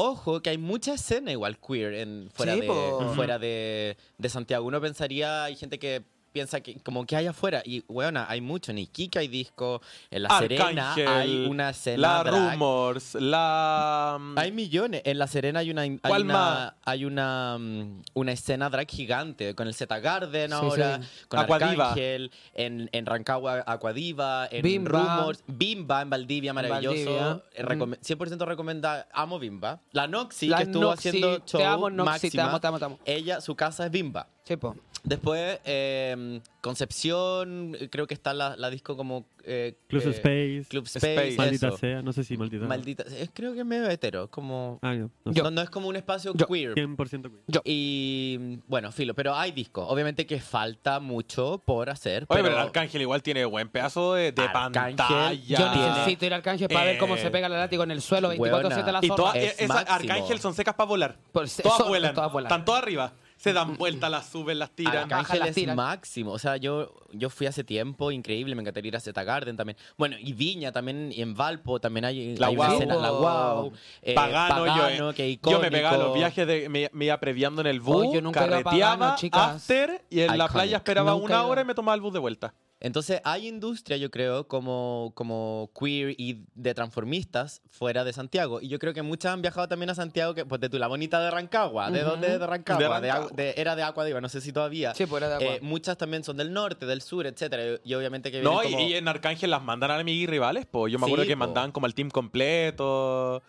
Ojo, 0.00 0.40
que 0.40 0.50
hay 0.50 0.58
mucha 0.58 0.94
escena 0.94 1.32
igual 1.32 1.58
queer 1.58 1.94
en, 1.94 2.30
fuera, 2.32 2.54
Sí, 2.54 2.60
de, 2.60 2.66
po. 2.68 3.12
fuera 3.16 3.36
de, 3.40 3.96
de 4.16 4.28
Santiago. 4.28 4.64
Uno 4.64 4.80
pensaría, 4.80 5.42
hay 5.42 5.56
gente 5.56 5.80
que 5.80 6.04
piensa 6.32 6.60
que 6.60 6.80
como 6.80 7.04
que 7.06 7.16
hay 7.16 7.26
afuera. 7.26 7.62
Y, 7.64 7.84
bueno, 7.88 8.24
hay 8.28 8.40
mucho. 8.40 8.70
En 8.72 8.78
Iquique 8.78 9.18
hay 9.18 9.28
disco, 9.28 9.80
en 10.10 10.22
La 10.24 10.38
Serena 10.38 10.94
hay 10.94 11.46
una 11.46 11.70
escena 11.70 11.98
La 11.98 12.24
drag. 12.24 12.52
Rumors, 12.52 13.14
la... 13.14 14.18
Hay 14.36 14.52
millones. 14.52 15.02
En 15.04 15.18
La 15.18 15.26
Serena 15.26 15.60
hay 15.60 15.70
una, 15.70 15.82
hay 15.82 15.98
¿Cuál 15.98 16.22
una, 16.24 16.34
más? 16.34 16.72
hay 16.84 17.04
una, 17.04 17.56
mm, 17.58 18.02
una 18.14 18.32
escena 18.32 18.70
drag 18.70 18.88
gigante 18.88 19.54
con 19.54 19.66
el 19.68 19.74
Z 19.74 19.98
Garden 20.00 20.52
ahora, 20.52 21.00
sí. 21.02 21.08
con 21.28 21.40
Aquadiva. 21.40 21.88
Arcángel, 21.90 22.30
en, 22.54 22.88
en 22.92 23.06
Rancagua 23.06 23.64
Aquadiva, 23.66 24.48
en 24.50 24.62
Bimba. 24.62 25.16
Rumors, 25.18 25.42
Bimba 25.46 26.02
en 26.02 26.10
Valdivia, 26.10 26.52
maravilloso. 26.52 26.96
Valdivia. 27.14 27.42
Eh, 27.54 27.62
recome- 27.64 27.98
100% 28.00 28.46
recomendada, 28.46 29.08
amo 29.12 29.38
Bimba. 29.38 29.80
La 29.92 30.06
Noxy, 30.06 30.48
La 30.48 30.58
que 30.58 30.62
estuvo 30.64 30.82
Noxy, 30.84 31.08
haciendo 31.08 31.40
te 31.40 31.50
show 31.50 31.62
amo, 31.64 31.90
Noxy, 31.90 32.30
te 32.30 32.36
máxima, 32.36 32.44
amo, 32.44 32.60
te 32.60 32.66
amo, 32.66 32.78
te 32.78 32.84
amo. 32.84 32.98
Ella, 33.04 33.40
su 33.40 33.54
casa 33.54 33.86
es 33.86 33.90
Bimba. 33.90 34.28
Sí, 34.48 34.56
po. 34.56 34.74
Después, 35.04 35.60
eh, 35.64 36.40
Concepción, 36.60 37.76
creo 37.90 38.06
que 38.06 38.14
está 38.14 38.34
la, 38.34 38.56
la 38.56 38.68
disco 38.70 38.96
como... 38.96 39.26
eh, 39.44 39.74
Club 39.88 40.02
eh, 40.06 40.10
Space. 40.10 40.64
Club 40.70 40.84
Space. 40.86 41.12
Space, 41.14 41.36
Maldita 41.36 41.68
eso. 41.68 41.76
sea, 41.76 42.02
no 42.02 42.12
sé 42.12 42.24
si 42.24 42.36
maldita. 42.36 42.66
Maldita, 42.66 43.04
es- 43.04 43.30
creo 43.32 43.52
que 43.52 43.60
es 43.60 43.64
medio 43.66 43.88
hetero, 43.88 44.28
como... 44.28 44.78
Ah, 44.82 44.94
no, 44.94 45.10
no 45.24 45.32
sé. 45.32 45.38
Yo. 45.38 45.44
No, 45.44 45.50
no 45.50 45.60
es 45.62 45.70
como 45.70 45.88
un 45.88 45.96
espacio 45.96 46.32
Yo. 46.34 46.46
queer. 46.46 46.74
100% 46.74 47.30
queer. 47.30 47.62
Y 47.64 48.58
bueno, 48.66 48.90
filo, 48.90 49.14
pero 49.14 49.34
hay 49.36 49.52
discos. 49.52 49.86
Obviamente 49.88 50.26
que 50.26 50.40
falta 50.40 50.98
mucho 50.98 51.62
por 51.64 51.90
hacer. 51.90 52.24
Oye, 52.24 52.26
pero, 52.28 52.42
pero 52.44 52.56
el 52.56 52.62
Arcángel 52.66 53.02
igual 53.02 53.22
tiene 53.22 53.44
buen 53.44 53.68
pedazo 53.68 54.14
de, 54.14 54.32
de 54.32 54.42
Arcángel, 54.42 54.96
pantalla. 54.96 55.34
Yo 55.36 55.74
necesito 55.74 56.26
ir 56.26 56.32
al 56.32 56.38
Arcángel 56.38 56.68
para 56.68 56.84
ver 56.86 56.98
cómo 56.98 57.16
Eh, 57.16 57.20
se 57.20 57.30
pega 57.30 57.46
el 57.46 57.52
látigo 57.52 57.82
en 57.84 57.90
el 57.92 58.00
suelo 58.02 58.32
24-7 58.32 58.38
Weona. 58.40 58.92
la 58.92 58.98
Y 59.02 59.06
zorra. 59.08 59.16
todas, 59.16 59.36
Es 59.36 59.60
esas. 59.60 59.84
Arcángel 59.88 60.38
son 60.40 60.54
secas 60.54 60.74
para 60.74 60.88
volar. 60.88 61.18
Por 61.32 61.48
todas 61.48 61.78
son- 61.78 61.88
vuelan. 61.88 62.14
todas 62.14 62.32
vuelan. 62.32 62.50
Están 62.50 62.64
todas 62.64 62.82
arriba. 62.82 63.12
Se 63.38 63.52
dan 63.52 63.76
vueltas, 63.76 64.10
las 64.10 64.28
suben, 64.28 64.58
las 64.58 64.72
tiran. 64.72 64.96
Arcángel. 65.04 65.38
Las 65.38 65.48
es 65.50 65.54
tiran. 65.54 65.76
máximo. 65.76 66.32
O 66.32 66.38
sea, 66.40 66.56
yo, 66.56 66.92
yo 67.12 67.30
fui 67.30 67.46
hace 67.46 67.62
tiempo, 67.62 68.10
increíble. 68.10 68.54
Me 68.56 68.62
encantaría 68.62 68.88
ir 68.88 68.96
a 68.96 69.00
Zeta 69.00 69.22
Garden 69.22 69.56
también. 69.56 69.76
Bueno, 69.96 70.16
y 70.18 70.32
Viña 70.32 70.72
también, 70.72 71.12
y 71.12 71.22
en 71.22 71.34
Valpo 71.34 71.80
también 71.80 72.04
hay, 72.04 72.36
La 72.36 72.48
hay 72.48 72.56
una 72.56 72.64
Guau. 72.66 72.74
escena. 72.74 72.94
La 72.96 73.10
Wow. 73.12 73.72
Pagano, 74.14 74.96
yo, 74.96 75.14
que 75.14 75.38
yo 75.42 75.60
me 75.60 75.70
pegaba 75.70 75.96
los 75.98 76.14
viajes, 76.14 76.46
de, 76.46 76.68
me, 76.68 76.90
me 76.92 77.04
iba 77.06 77.18
previando 77.20 77.60
en 77.60 77.68
el 77.68 77.80
bus, 77.80 78.06
Oh, 78.08 78.12
yo 78.14 78.20
nunca 78.20 78.40
carreteaba, 78.40 79.16
Pagano, 79.16 79.54
after, 79.54 80.04
y 80.10 80.20
en 80.20 80.36
la 80.36 80.48
playa 80.48 80.76
esperaba 80.78 81.12
Nunca 81.12 81.24
una 81.24 81.44
hora 81.46 81.60
y 81.62 81.64
me 81.64 81.74
tomaba 81.74 81.94
el 81.94 82.00
bus 82.00 82.12
de 82.12 82.18
vuelta. 82.18 82.54
Entonces 82.80 83.20
hay 83.24 83.48
industria, 83.48 83.96
yo 83.96 84.08
creo, 84.10 84.46
como, 84.46 85.10
como 85.16 85.70
queer 85.78 86.14
y 86.16 86.44
de 86.54 86.74
transformistas 86.74 87.60
fuera 87.70 88.04
de 88.04 88.12
Santiago. 88.12 88.60
Y 88.60 88.68
yo 88.68 88.78
creo 88.78 88.94
que 88.94 89.02
muchas 89.02 89.32
han 89.32 89.42
viajado 89.42 89.66
también 89.66 89.90
a 89.90 89.96
Santiago, 89.96 90.32
que, 90.34 90.44
pues 90.46 90.60
de 90.60 90.68
tu 90.68 90.78
la 90.78 90.86
bonita 90.86 91.20
de 91.20 91.30
Rancagua. 91.30 91.90
¿De 91.90 92.02
Ujú. 92.02 92.10
dónde 92.10 92.38
de 92.38 92.46
Rancagua? 92.46 92.78
De 92.78 92.84
De 92.84 92.88
Rancagua. 93.12 93.30
Agu- 93.30 93.34
de- 93.34 93.54
era 93.56 93.74
de 93.74 93.82
Acuadiva, 93.82 94.20
no 94.20 94.28
sé 94.28 94.40
si 94.40 94.52
todavía. 94.52 94.94
Sí, 94.94 95.06
pues 95.06 95.22
era 95.22 95.38
de 95.38 95.44
Eh, 95.44 95.48
agua. 95.56 95.58
muchas 95.62 95.96
también 95.98 96.22
son 96.22 96.36
del 96.36 96.52
norte, 96.52 96.86
del 96.86 97.02
sur, 97.02 97.26
etcétera. 97.26 97.80
Y, 97.84 97.90
y 97.90 97.94
obviamente 97.94 98.30
que 98.30 98.42
No, 98.42 98.62
y, 98.62 98.72
como... 98.72 98.80
y 98.86 98.94
en 98.94 99.08
Arcángel 99.08 99.50
las 99.50 99.62
mandan 99.64 99.90
a 99.90 99.96
amigos 99.98 100.22
y 100.22 100.26
rivales, 100.26 100.66
pues. 100.70 100.92
Yo 100.92 101.00
me 101.00 101.06
acuerdo 101.06 101.24
Sí, 101.24 101.28
que 101.30 101.34
po. 101.36 101.40
mandaban 101.40 101.72
como 101.72 101.86
el 101.88 101.94
team 101.94 102.10
completo. 102.10 103.42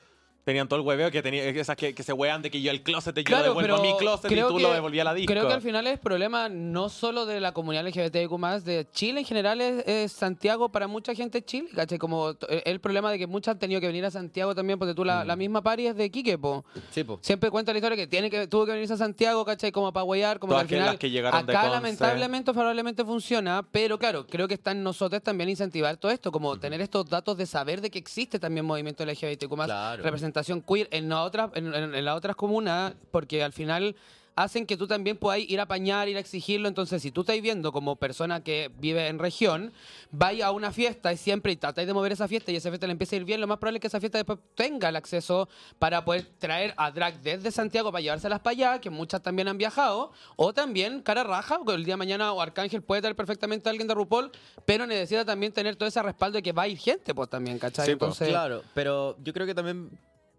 Tenían 0.49 0.67
todo 0.67 0.79
el 0.79 0.85
hueveo 0.85 1.11
que 1.11 1.21
tenía 1.21 1.43
esas 1.45 1.75
que, 1.75 1.93
que 1.93 2.01
se 2.01 2.11
wean 2.11 2.41
de 2.41 2.49
que 2.49 2.59
yo 2.59 2.71
el 2.71 2.81
closet 2.81 3.15
yo 3.15 3.23
Claro, 3.23 3.43
devuelvo 3.49 3.77
pero 3.77 3.81
mi 3.83 3.95
closet 3.99 4.31
y 4.31 4.35
tú 4.41 4.57
que- 4.57 4.63
lo 4.63 4.73
devolvías 4.73 5.05
a 5.05 5.11
la 5.11 5.13
disco. 5.13 5.31
Creo 5.31 5.47
que 5.47 5.53
al 5.53 5.61
final 5.61 5.85
es 5.85 5.99
problema 5.99 6.49
no 6.49 6.89
solo 6.89 7.27
de 7.27 7.39
la 7.39 7.51
comunidad 7.51 7.85
LGBTIQ+, 7.85 8.63
de 8.63 8.87
Chile 8.91 9.19
en 9.19 9.25
general 9.27 9.61
es, 9.61 9.83
es 9.87 10.11
Santiago, 10.11 10.69
para 10.69 10.87
mucha 10.87 11.13
gente 11.13 11.37
es 11.37 11.45
Chile, 11.45 11.69
¿cachai? 11.75 11.99
Como 11.99 12.33
t- 12.33 12.67
el, 12.67 12.79
problema 12.79 13.11
de 13.11 13.19
que 13.19 13.27
muchas 13.27 13.51
han 13.53 13.59
tenido 13.59 13.79
que 13.79 13.85
venir 13.85 14.03
a 14.05 14.09
Santiago 14.09 14.55
también, 14.55 14.79
porque 14.79 14.95
tú 14.95 15.05
la, 15.05 15.23
Mm. 15.23 15.27
la 15.27 15.35
misma 15.35 15.61
pari 15.61 15.85
es 15.85 15.95
de 15.95 16.09
Quique, 16.09 16.35
po. 16.39 16.65
Sí, 16.89 17.03
po. 17.03 17.19
Siempre 17.21 17.51
cuenta 17.51 17.71
la 17.71 17.77
historia 17.77 17.95
que 17.95 18.07
tiene 18.07 18.31
que 18.31 18.47
tuvo 18.47 18.65
que 18.65 18.71
venirse 18.71 18.93
a 18.95 18.97
Santiago, 18.97 19.45
¿cachai? 19.45 19.71
Como 19.71 19.93
para 19.93 20.03
huear, 20.05 20.39
como 20.39 20.53
Todas 20.53 20.65
que 20.65 20.75
al 20.77 20.81
final 20.81 20.97
que 20.97 21.11
llegaron 21.11 21.45
de 21.45 21.51
acá 21.53 21.61
Conce. 21.67 21.75
lamentablemente 21.75 22.49
o 22.49 22.53
favorablemente 22.55 23.05
funciona, 23.05 23.61
pero 23.71 23.99
claro, 23.99 24.25
creo 24.25 24.47
que 24.47 24.55
está 24.55 24.71
en 24.71 24.81
nosotros 24.81 25.21
también 25.21 25.47
incentivar 25.49 25.97
todo 25.97 26.11
esto, 26.11 26.31
como 26.31 26.57
tener 26.59 26.81
estos 26.81 27.07
datos 27.07 27.37
de 27.37 27.45
saber 27.45 27.81
de 27.81 27.91
que 27.91 27.99
existe 27.99 28.39
también 28.39 28.65
movimiento 28.65 29.03
LGBTQ+, 29.05 29.47
Claro. 29.65 30.01
Representación 30.39 30.61
queer 30.61 30.87
en, 30.91 31.09
la 31.09 31.23
otras- 31.23 31.51
en, 31.55 31.73
en- 31.73 31.95
en 31.95 32.05
las 32.05 32.15
otras 32.17 32.35
comunas, 32.35 32.93
porque 33.11 33.43
al 33.43 33.53
final 33.53 33.95
hacen 34.35 34.65
que 34.65 34.77
tú 34.77 34.87
también 34.87 35.17
puedas 35.17 35.41
ir 35.41 35.59
a 35.59 35.63
apañar, 35.63 36.07
ir 36.07 36.15
a 36.15 36.21
exigirlo. 36.21 36.69
Entonces, 36.69 37.01
si 37.01 37.11
tú 37.11 37.21
estás 37.21 37.41
viendo 37.41 37.73
como 37.73 37.97
persona 37.97 38.41
que 38.41 38.71
vive 38.79 39.07
en 39.09 39.19
región, 39.19 39.73
vaya 40.11 40.47
a 40.47 40.51
una 40.51 40.71
fiesta 40.71 41.11
y 41.11 41.17
siempre 41.17 41.53
tratáis 41.57 41.85
de 41.89 41.93
mover 41.93 42.13
esa 42.13 42.25
fiesta 42.25 42.49
y 42.49 42.55
esa 42.55 42.69
fiesta 42.69 42.87
le 42.87 42.93
empieza 42.93 43.17
a 43.17 43.19
ir 43.19 43.25
bien, 43.25 43.41
lo 43.41 43.47
más 43.47 43.57
probable 43.57 43.79
es 43.79 43.81
que 43.81 43.87
esa 43.87 43.99
fiesta 43.99 44.17
después 44.17 44.39
tenga 44.55 44.87
el 44.87 44.95
acceso 44.95 45.49
para 45.77 46.05
poder 46.05 46.25
traer 46.37 46.73
a 46.77 46.89
drag 46.89 47.19
desde 47.19 47.51
Santiago 47.51 47.91
para 47.91 48.01
llevárselas 48.01 48.39
para 48.39 48.51
allá, 48.51 48.79
que 48.79 48.89
muchas 48.89 49.21
también 49.21 49.49
han 49.49 49.57
viajado, 49.57 50.13
o 50.37 50.53
también 50.53 51.01
cara 51.01 51.25
raja, 51.25 51.59
que 51.67 51.73
el 51.73 51.83
día 51.83 51.95
de 51.95 51.97
mañana 51.97 52.31
o 52.31 52.39
Arcángel 52.39 52.81
puede 52.81 53.01
traer 53.01 53.17
perfectamente 53.17 53.67
a 53.67 53.71
alguien 53.71 53.89
de 53.89 53.93
RuPaul, 53.93 54.31
pero 54.63 54.87
necesita 54.87 55.25
también 55.25 55.51
tener 55.51 55.75
todo 55.75 55.89
ese 55.89 56.01
respaldo 56.01 56.37
de 56.37 56.43
que 56.43 56.53
va 56.53 56.61
a 56.61 56.67
ir 56.69 56.77
gente, 56.77 57.13
pues 57.13 57.29
también, 57.29 57.59
¿cachai? 57.59 57.87
Sí, 57.87 57.95
pues, 57.97 58.07
Entonces, 58.11 58.29
Claro, 58.29 58.63
pero 58.73 59.17
yo 59.21 59.33
creo 59.33 59.45
que 59.45 59.53
también 59.53 59.89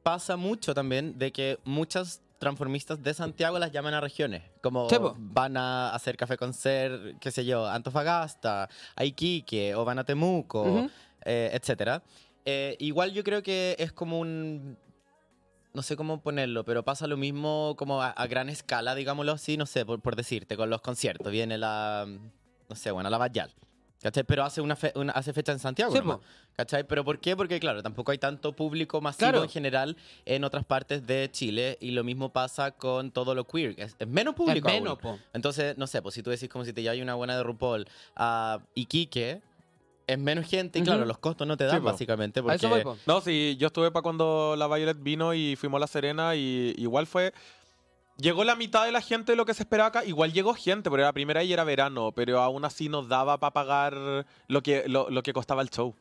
pasa 0.03 0.37
mucho 0.37 0.75
también 0.75 1.19
de 1.19 1.33
que 1.33 1.59
muchas 1.65 2.23
transformistas 2.39 3.03
de 3.03 3.13
Santiago 3.13 3.59
las 3.59 3.71
llaman 3.71 3.95
a 3.95 4.01
regiones. 4.01 4.43
Como 4.63 4.89
van 5.19 5.57
a 5.57 5.95
hacer 5.95 6.17
café 6.17 6.37
con 6.37 6.55
ser, 6.55 7.17
qué 7.21 7.31
sé 7.31 7.45
yo, 7.45 7.67
Antofagasta, 7.69 8.69
a 8.97 9.05
Iquique, 9.05 9.75
o 9.75 9.85
van 9.85 9.99
a 9.99 10.05
Temuco, 10.05 10.89
eh, 11.25 11.51
etcétera. 11.53 12.03
Eh, 12.47 12.77
igual 12.79 13.13
yo 13.13 13.23
creo 13.23 13.43
que 13.43 13.77
es 13.79 13.93
como 13.93 14.19
un... 14.19 14.79
No 15.73 15.83
sé 15.83 15.95
cómo 15.95 16.21
ponerlo, 16.21 16.65
pero 16.65 16.83
pasa 16.83 17.07
lo 17.07 17.17
mismo 17.17 17.77
como 17.77 18.03
a, 18.03 18.09
a 18.09 18.27
gran 18.27 18.49
escala, 18.49 18.97
digámoslo 18.97 19.33
así, 19.33 19.57
no 19.57 19.67
sé, 19.67 19.87
por, 19.87 20.01
por 20.01 20.17
decirte, 20.17 20.57
con 20.57 20.69
los 20.69 20.81
conciertos. 20.81 21.31
Viene 21.31 21.59
la, 21.59 22.07
no 22.69 22.75
sé, 22.75 22.91
bueno, 22.91 23.09
la 23.09 23.19
Bayal. 23.19 23.53
¿Cachai? 24.03 24.25
Pero 24.25 24.45
hace, 24.45 24.61
una 24.63 24.77
fe- 24.77 24.93
una- 24.95 25.13
hace 25.13 25.33
fecha 25.35 25.53
en 25.53 25.59
Santiago. 25.59 25.93
Sí, 25.93 25.99
nomás, 25.99 26.17
po. 26.19 26.23
¿Cachai? 26.57 26.85
¿Pero 26.87 27.05
por 27.05 27.19
qué? 27.19 27.37
Porque, 27.37 27.61
claro, 27.61 27.83
tampoco 27.83 28.13
hay 28.13 28.19
tanto 28.19 28.53
público 28.57 29.01
masivo 29.03 29.31
Claro. 29.31 29.43
en 29.45 29.51
general 29.51 29.97
en 30.25 30.45
otras 30.45 30.65
partes 30.65 31.07
de 31.07 31.29
Chile. 31.31 31.77
Y 31.83 31.91
lo 31.91 32.03
mismo 32.03 32.33
pasa 32.33 32.71
con 32.71 33.11
todo 33.11 33.35
lo 33.35 33.47
queer. 33.47 33.75
Es, 33.79 33.97
es 33.99 34.09
menos 34.09 34.35
público. 34.35 34.69
Es 34.69 34.75
aún. 34.75 34.83
menos, 34.85 34.99
po. 34.99 35.19
Entonces, 35.35 35.77
no 35.77 35.87
sé, 35.87 36.01
pues 36.01 36.15
si 36.15 36.23
tú 36.23 36.31
decís 36.31 36.49
como 36.49 36.65
si 36.65 36.73
te 36.73 36.81
llevas 36.83 36.99
una 36.99 37.15
buena 37.15 37.37
de 37.37 37.43
RuPaul 37.43 37.87
a 38.17 38.61
Iquique, 38.75 39.43
es 40.07 40.19
menos 40.19 40.47
gente. 40.49 40.79
Y 40.79 40.83
claro, 40.83 41.05
los 41.05 41.19
costos 41.19 41.47
no 41.47 41.57
te 41.59 41.65
dan, 41.65 41.77
Sí, 41.77 41.81
po. 41.81 41.87
básicamente. 41.87 42.41
A 42.41 42.43
Porque, 42.43 42.57
eso 42.57 42.69
voy, 42.71 42.83
po. 42.83 42.97
No, 43.07 43.21
sí, 43.21 43.57
yo 43.61 43.67
estuve 43.67 43.91
para 43.91 44.03
cuando 44.03 44.55
la 44.57 44.67
Violet 44.67 44.97
vino 45.03 45.35
y 45.35 45.57
fuimos 45.57 45.77
a 45.79 45.81
La 45.81 45.87
Serena 45.87 46.35
y 46.35 46.75
igual 46.79 47.07
fue... 47.07 47.33
Llegó 48.21 48.45
la 48.45 48.55
mitad 48.57 48.85
de 48.85 48.93
la 48.93 49.01
gente 49.01 49.33
de 49.33 49.37
lo 49.37 49.47
que 49.47 49.55
se 49.55 49.63
esperaba 49.63 49.89
acá. 49.89 50.05
Igual 50.05 50.33
llegó 50.33 50.53
gente, 50.55 50.91
pero 50.91 51.03
era 51.03 51.13
primera 51.13 51.43
y 51.43 51.53
era 51.53 51.65
verano, 51.65 52.13
pero 52.13 52.41
aún 52.41 52.65
así 52.65 52.89
nos 52.89 53.09
daba 53.09 53.39
para 53.39 53.53
pagar 53.53 54.27
lo 54.49 54.63
que, 54.63 54.85
lo, 54.89 55.09
lo 55.11 55.23
que 55.23 55.33
costaba 55.33 55.63
el 55.63 55.71
show. 55.71 55.95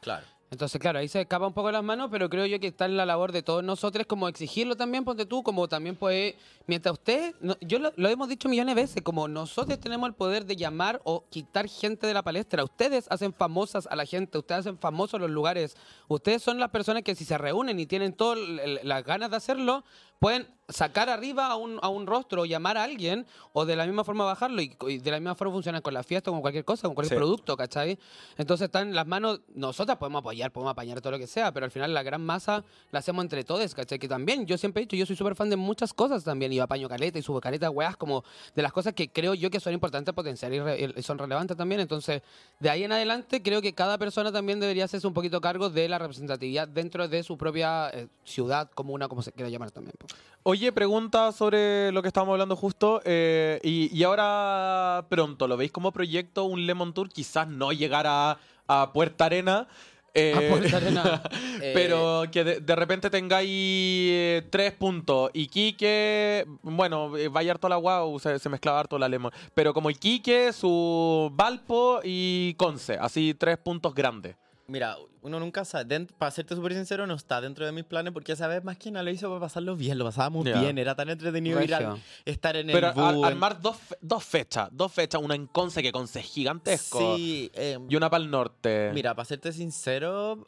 Claro. 0.00 0.26
Entonces, 0.52 0.80
claro, 0.80 0.98
ahí 0.98 1.06
se 1.06 1.20
escapa 1.20 1.46
un 1.46 1.52
poco 1.52 1.70
las 1.70 1.84
manos, 1.84 2.08
pero 2.10 2.28
creo 2.28 2.44
yo 2.44 2.58
que 2.58 2.66
está 2.66 2.84
en 2.86 2.96
la 2.96 3.06
labor 3.06 3.30
de 3.30 3.40
todos 3.44 3.62
nosotros 3.62 4.04
como 4.06 4.26
exigirlo 4.26 4.74
también, 4.76 5.04
ponte 5.04 5.24
tú, 5.24 5.44
como 5.44 5.68
también 5.68 5.94
puede, 5.94 6.34
mientras 6.66 6.94
usted, 6.94 7.36
no- 7.40 7.56
yo 7.60 7.78
lo, 7.78 7.92
lo 7.94 8.08
hemos 8.08 8.28
dicho 8.28 8.48
millones 8.48 8.74
de 8.74 8.82
veces, 8.82 9.02
como 9.04 9.28
nosotros 9.28 9.78
tenemos 9.78 10.08
el 10.08 10.14
poder 10.16 10.46
de 10.46 10.56
llamar 10.56 11.00
o 11.04 11.24
quitar 11.30 11.68
gente 11.68 12.08
de 12.08 12.14
la 12.14 12.24
palestra, 12.24 12.64
ustedes 12.64 13.06
hacen 13.12 13.32
famosas 13.32 13.86
a 13.86 13.94
la 13.94 14.04
gente, 14.06 14.38
ustedes 14.38 14.62
hacen 14.62 14.76
famosos 14.76 15.20
los 15.20 15.30
lugares, 15.30 15.76
ustedes 16.08 16.42
son 16.42 16.58
las 16.58 16.70
personas 16.70 17.04
que 17.04 17.14
si 17.14 17.24
se 17.24 17.38
reúnen 17.38 17.78
y 17.78 17.86
tienen 17.86 18.12
todas 18.12 18.40
las 18.82 19.04
ganas 19.04 19.30
de 19.30 19.36
hacerlo, 19.36 19.84
pueden 20.20 20.46
sacar 20.68 21.08
arriba 21.08 21.46
a 21.48 21.56
un, 21.56 21.80
a 21.82 21.88
un 21.88 22.06
rostro 22.06 22.42
o 22.42 22.44
llamar 22.44 22.76
a 22.76 22.84
alguien 22.84 23.26
o 23.54 23.64
de 23.66 23.74
la 23.74 23.86
misma 23.86 24.04
forma 24.04 24.24
bajarlo 24.24 24.62
y, 24.62 24.76
y 24.86 24.98
de 24.98 25.10
la 25.10 25.18
misma 25.18 25.34
forma 25.34 25.52
funcionan 25.52 25.82
con 25.82 25.92
la 25.92 26.04
fiesta, 26.04 26.30
con 26.30 26.40
cualquier 26.42 26.64
cosa, 26.64 26.82
con 26.86 26.94
cualquier 26.94 27.16
Sí. 27.16 27.18
producto, 27.18 27.56
¿cachai? 27.56 27.98
Entonces 28.36 28.66
están 28.66 28.88
en 28.90 28.94
las 28.94 29.04
manos, 29.06 29.40
nosotras 29.52 29.96
podemos 29.96 30.20
apoyar, 30.20 30.52
podemos 30.52 30.70
apañar 30.70 31.00
todo 31.00 31.10
lo 31.12 31.18
que 31.18 31.26
sea, 31.26 31.50
pero 31.52 31.64
al 31.64 31.72
final 31.72 31.92
la 31.92 32.04
gran 32.04 32.24
masa 32.24 32.62
la 32.92 33.00
hacemos 33.00 33.24
entre 33.24 33.42
todos, 33.42 33.74
¿cachai? 33.74 33.98
Que 33.98 34.06
también, 34.06 34.46
yo 34.46 34.56
siempre 34.58 34.82
he 34.82 34.84
dicho, 34.86 34.94
yo 34.94 35.06
soy 35.06 35.16
súper 35.16 35.34
fan 35.34 35.50
de 35.50 35.56
muchas 35.56 35.92
cosas 35.92 36.22
también, 36.22 36.52
y 36.52 36.60
apaño 36.60 36.88
caleta 36.88 37.18
y 37.18 37.22
subo 37.22 37.40
caleta, 37.40 37.68
weas, 37.70 37.96
como 37.96 38.22
de 38.54 38.62
las 38.62 38.72
cosas 38.72 38.92
que 38.92 39.08
creo 39.10 39.34
yo 39.34 39.50
que 39.50 39.58
son 39.58 39.72
importantes 39.72 40.14
potenciar 40.14 40.52
y, 40.52 40.60
re- 40.60 40.92
y 40.96 41.02
son 41.02 41.18
relevantes 41.18 41.56
también, 41.56 41.80
entonces 41.80 42.22
de 42.60 42.70
ahí 42.70 42.84
en 42.84 42.92
adelante 42.92 43.42
creo 43.42 43.60
que 43.60 43.74
cada 43.74 43.98
persona 43.98 44.30
también 44.30 44.60
debería 44.60 44.84
hacerse 44.84 45.06
un 45.08 45.14
poquito 45.14 45.40
cargo 45.40 45.68
de 45.70 45.88
la 45.88 45.98
representatividad 45.98 46.68
dentro 46.68 47.08
de 47.08 47.24
su 47.24 47.36
propia 47.36 47.90
eh, 47.90 48.06
ciudad, 48.24 48.70
comuna, 48.72 49.08
como 49.08 49.22
se 49.22 49.32
quiera 49.32 49.48
llamar 49.48 49.72
también. 49.72 49.94
po. 49.98 50.06
Oye, 50.42 50.72
pregunta 50.72 51.32
sobre 51.32 51.92
lo 51.92 52.00
que 52.00 52.08
estábamos 52.08 52.32
hablando 52.32 52.56
justo. 52.56 53.02
eh, 53.04 53.60
y, 53.62 53.94
y 53.96 54.02
ahora 54.04 55.04
pronto, 55.10 55.46
¿lo 55.46 55.56
veis 55.56 55.70
como 55.70 55.92
proyecto 55.92 56.44
un 56.44 56.66
Lemon 56.66 56.94
Tour? 56.94 57.10
Quizás 57.10 57.46
no 57.46 57.72
llegar 57.72 58.06
a, 58.08 58.38
a 58.66 58.90
Puerta 58.92 59.26
Arena. 59.26 59.68
eh, 60.14 60.32
A 60.34 60.50
Puerta 60.50 60.78
Arena. 60.78 61.22
pero 61.74 62.24
que 62.32 62.42
de, 62.42 62.60
de 62.60 62.74
repente 62.74 63.10
tengáis 63.10 63.50
eh, 63.52 64.48
tres 64.50 64.72
puntos. 64.72 65.30
Iquique, 65.34 66.46
bueno, 66.62 67.16
eh, 67.18 67.28
vaya 67.28 67.52
harto 67.52 67.68
la 67.68 67.76
guau, 67.76 68.18
se, 68.18 68.38
se 68.38 68.48
mezclaba 68.48 68.80
harto 68.80 68.98
la 68.98 69.10
Lemon. 69.10 69.32
Pero 69.52 69.74
como 69.74 69.90
Iquique, 69.90 70.54
su 70.54 71.30
Valpo 71.34 72.00
y 72.02 72.54
Conce. 72.54 72.94
Así 72.98 73.34
tres 73.34 73.58
puntos 73.58 73.94
grandes. 73.94 74.36
Mira, 74.70 74.96
uno 75.22 75.40
nunca 75.40 75.64
sabe. 75.64 76.06
para 76.18 76.30
serte 76.30 76.54
súper 76.54 76.72
sincero, 76.74 77.06
no 77.06 77.14
está 77.14 77.40
dentro 77.40 77.66
de 77.66 77.72
mis 77.72 77.84
planes 77.84 78.12
porque 78.12 78.32
esa 78.32 78.46
vez 78.46 78.62
más 78.62 78.78
que 78.78 78.90
nada 78.90 79.02
lo 79.02 79.10
hizo 79.10 79.28
para 79.28 79.40
pasarlo 79.40 79.74
bien. 79.76 79.98
Lo 79.98 80.04
pasábamos 80.04 80.44
Ya. 80.46 80.60
bien. 80.60 80.78
Era 80.78 80.94
tan 80.94 81.08
entretenido 81.10 81.60
ir 81.62 81.74
a- 81.74 81.96
estar 82.24 82.56
en 82.56 82.68
Pero 82.68 82.90
el 82.92 82.98
ar- 82.98 83.14
en- 83.16 83.24
armar 83.24 83.60
dos, 83.60 83.76
dos 84.00 84.24
fechas. 84.24 84.68
Dos 84.72 84.92
fechas, 84.92 85.20
una 85.22 85.34
en 85.34 85.46
Conce, 85.46 85.82
que 85.82 85.90
Conce 85.92 86.20
es 86.20 86.26
gigantesco. 86.26 87.16
Sí, 87.16 87.50
eh, 87.54 87.78
Y 87.88 87.96
una 87.96 88.08
para 88.08 88.22
el 88.22 88.30
norte. 88.30 88.90
Mira, 88.94 89.14
para 89.14 89.24
serte 89.26 89.52
sincero, 89.52 90.46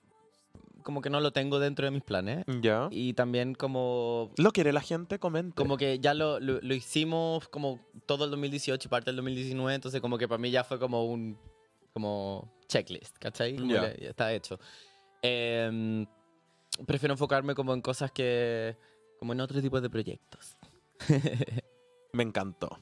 como 0.85 1.01
que 1.03 1.11
no 1.11 1.21
lo 1.21 1.33
tengo 1.33 1.59
dentro 1.59 1.85
de 1.85 1.91
mis 1.91 2.03
planes. 2.03 2.45
Ya. 2.61 2.89
Y 2.91 3.15
también 3.15 3.55
como, 3.55 4.31
¿Lo 4.37 4.53
quiere 4.53 4.73
la 4.73 4.81
gente? 4.81 5.19
Comente. 5.19 5.55
como 5.57 5.77
que 5.77 5.99
ya 5.99 6.15
lo, 6.15 6.41
lo, 6.41 6.61
lo 6.61 6.75
hicimos 6.75 7.49
como 7.49 7.81
todo 8.07 8.25
el 8.25 8.31
2018 8.31 8.87
y 8.87 8.91
parte 8.91 9.07
del 9.11 9.17
2019, 9.17 9.75
entonces 9.75 10.01
como 10.01 10.17
que 10.19 10.27
para 10.29 10.39
mí 10.39 10.51
ya 10.51 10.65
fue 10.65 10.79
como 10.79 11.05
un 11.07 11.37
como 11.93 12.51
checklist, 12.73 13.19
¿cachai? 13.19 13.57
Está 14.01 14.33
hecho. 14.33 14.59
Em, 15.21 16.07
prefiero 16.87 17.13
enfocarme 17.15 17.55
como 17.55 17.75
en 17.75 17.83
cosas 17.83 18.11
que... 18.11 18.77
como 19.19 19.35
en 19.35 19.41
otro 19.41 19.61
tipo 19.61 19.81
de 19.81 19.91
proyectos. 19.91 20.57
Me 22.13 22.23
encantó. 22.23 22.79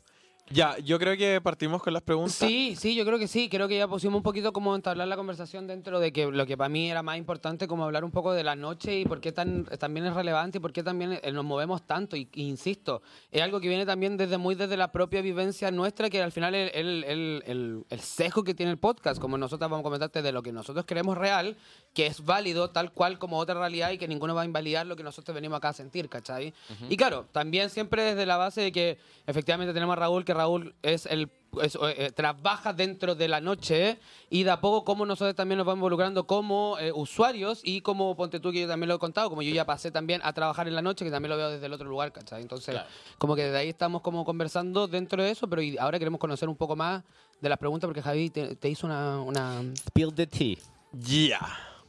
Ya, 0.52 0.76
yo 0.78 0.98
creo 0.98 1.16
que 1.16 1.40
partimos 1.40 1.80
con 1.80 1.92
las 1.92 2.02
preguntas. 2.02 2.34
Sí, 2.34 2.74
sí, 2.76 2.96
yo 2.96 3.04
creo 3.04 3.20
que 3.20 3.28
sí. 3.28 3.48
Creo 3.48 3.68
que 3.68 3.78
ya 3.78 3.86
pusimos 3.86 4.16
un 4.16 4.22
poquito 4.24 4.52
como 4.52 4.74
entablar 4.74 5.06
la 5.06 5.16
conversación 5.16 5.68
dentro 5.68 6.00
de 6.00 6.12
que 6.12 6.26
lo 6.26 6.44
que 6.44 6.56
para 6.56 6.68
mí 6.68 6.90
era 6.90 7.04
más 7.04 7.18
importante, 7.18 7.68
como 7.68 7.84
hablar 7.84 8.04
un 8.04 8.10
poco 8.10 8.32
de 8.32 8.42
la 8.42 8.56
noche 8.56 8.98
y 8.98 9.04
por 9.04 9.20
qué 9.20 9.30
tan, 9.30 9.64
también 9.78 10.06
es 10.06 10.14
relevante 10.14 10.58
y 10.58 10.60
por 10.60 10.72
qué 10.72 10.82
también 10.82 11.20
eh, 11.22 11.30
nos 11.30 11.44
movemos 11.44 11.86
tanto. 11.86 12.16
Y, 12.16 12.28
y 12.34 12.48
insisto, 12.48 13.00
es 13.30 13.42
algo 13.42 13.60
que 13.60 13.68
viene 13.68 13.86
también 13.86 14.16
desde 14.16 14.38
muy 14.38 14.56
desde 14.56 14.76
la 14.76 14.90
propia 14.90 15.22
vivencia 15.22 15.70
nuestra, 15.70 16.10
que 16.10 16.20
al 16.20 16.32
final 16.32 16.56
el, 16.56 17.04
el, 17.04 17.84
el 17.88 18.00
sesgo 18.00 18.42
que 18.42 18.52
tiene 18.54 18.72
el 18.72 18.78
podcast, 18.78 19.20
como 19.20 19.38
nosotros 19.38 19.70
vamos 19.70 19.80
a 19.80 19.84
comentarte 19.84 20.20
de 20.20 20.32
lo 20.32 20.42
que 20.42 20.50
nosotros 20.50 20.84
creemos 20.84 21.16
real, 21.16 21.56
que 21.94 22.06
es 22.06 22.24
válido 22.24 22.70
tal 22.70 22.92
cual 22.92 23.20
como 23.20 23.38
otra 23.38 23.54
realidad 23.54 23.92
y 23.92 23.98
que 23.98 24.08
ninguno 24.08 24.34
va 24.34 24.42
a 24.42 24.46
invalidar 24.46 24.84
lo 24.84 24.96
que 24.96 25.04
nosotros 25.04 25.32
venimos 25.32 25.58
acá 25.58 25.68
a 25.68 25.72
sentir, 25.74 26.08
¿cachai? 26.08 26.52
Y 26.88 26.96
claro, 26.96 27.26
también 27.30 27.70
siempre 27.70 28.02
desde 28.02 28.26
la 28.26 28.36
base 28.36 28.60
de 28.62 28.72
que 28.72 28.98
efectivamente 29.28 29.72
tenemos 29.72 29.92
a 29.92 30.00
Raúl, 30.00 30.24
que 30.24 30.39
Raúl 30.40 30.74
es 30.82 31.06
el 31.06 31.30
es, 31.62 31.76
eh, 31.82 32.12
trabaja 32.14 32.72
dentro 32.72 33.16
de 33.16 33.26
la 33.26 33.40
noche 33.40 33.98
y 34.30 34.44
de 34.44 34.50
a 34.52 34.60
poco 34.60 34.84
como 34.84 35.04
nosotros 35.04 35.34
también 35.34 35.58
nos 35.58 35.66
vamos 35.66 35.78
involucrando 35.78 36.24
como 36.24 36.76
eh, 36.78 36.92
usuarios 36.92 37.60
y 37.64 37.80
como 37.80 38.14
ponte 38.16 38.38
tú 38.38 38.52
que 38.52 38.60
yo 38.60 38.68
también 38.68 38.88
lo 38.88 38.94
he 38.94 38.98
contado, 39.00 39.28
como 39.28 39.42
yo 39.42 39.52
ya 39.52 39.66
pasé 39.66 39.90
también 39.90 40.20
a 40.22 40.32
trabajar 40.32 40.68
en 40.68 40.76
la 40.76 40.82
noche, 40.82 41.04
que 41.04 41.10
también 41.10 41.30
lo 41.30 41.36
veo 41.36 41.50
desde 41.50 41.66
el 41.66 41.72
otro 41.72 41.88
lugar, 41.88 42.12
¿cachai? 42.12 42.40
Entonces, 42.40 42.74
Claro. 42.74 42.88
como 43.18 43.34
que 43.34 43.42
desde 43.46 43.58
ahí 43.58 43.68
estamos 43.68 44.00
como 44.00 44.24
conversando 44.24 44.86
dentro 44.86 45.24
de 45.24 45.30
eso, 45.32 45.48
pero 45.48 45.60
y 45.60 45.76
ahora 45.76 45.98
queremos 45.98 46.20
conocer 46.20 46.48
un 46.48 46.54
poco 46.56 46.76
más 46.76 47.02
de 47.40 47.48
las 47.48 47.58
preguntas 47.58 47.88
porque 47.88 48.00
Javi 48.02 48.30
te, 48.30 48.54
te 48.54 48.68
hizo 48.68 48.86
una, 48.86 49.20
una... 49.20 49.60
Spill 49.88 50.14
the 50.14 50.26
tea. 50.28 50.56
Ya. 50.92 51.40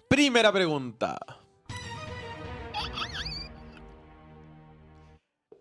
Primera 0.08 0.52
pregunta. 0.52 1.20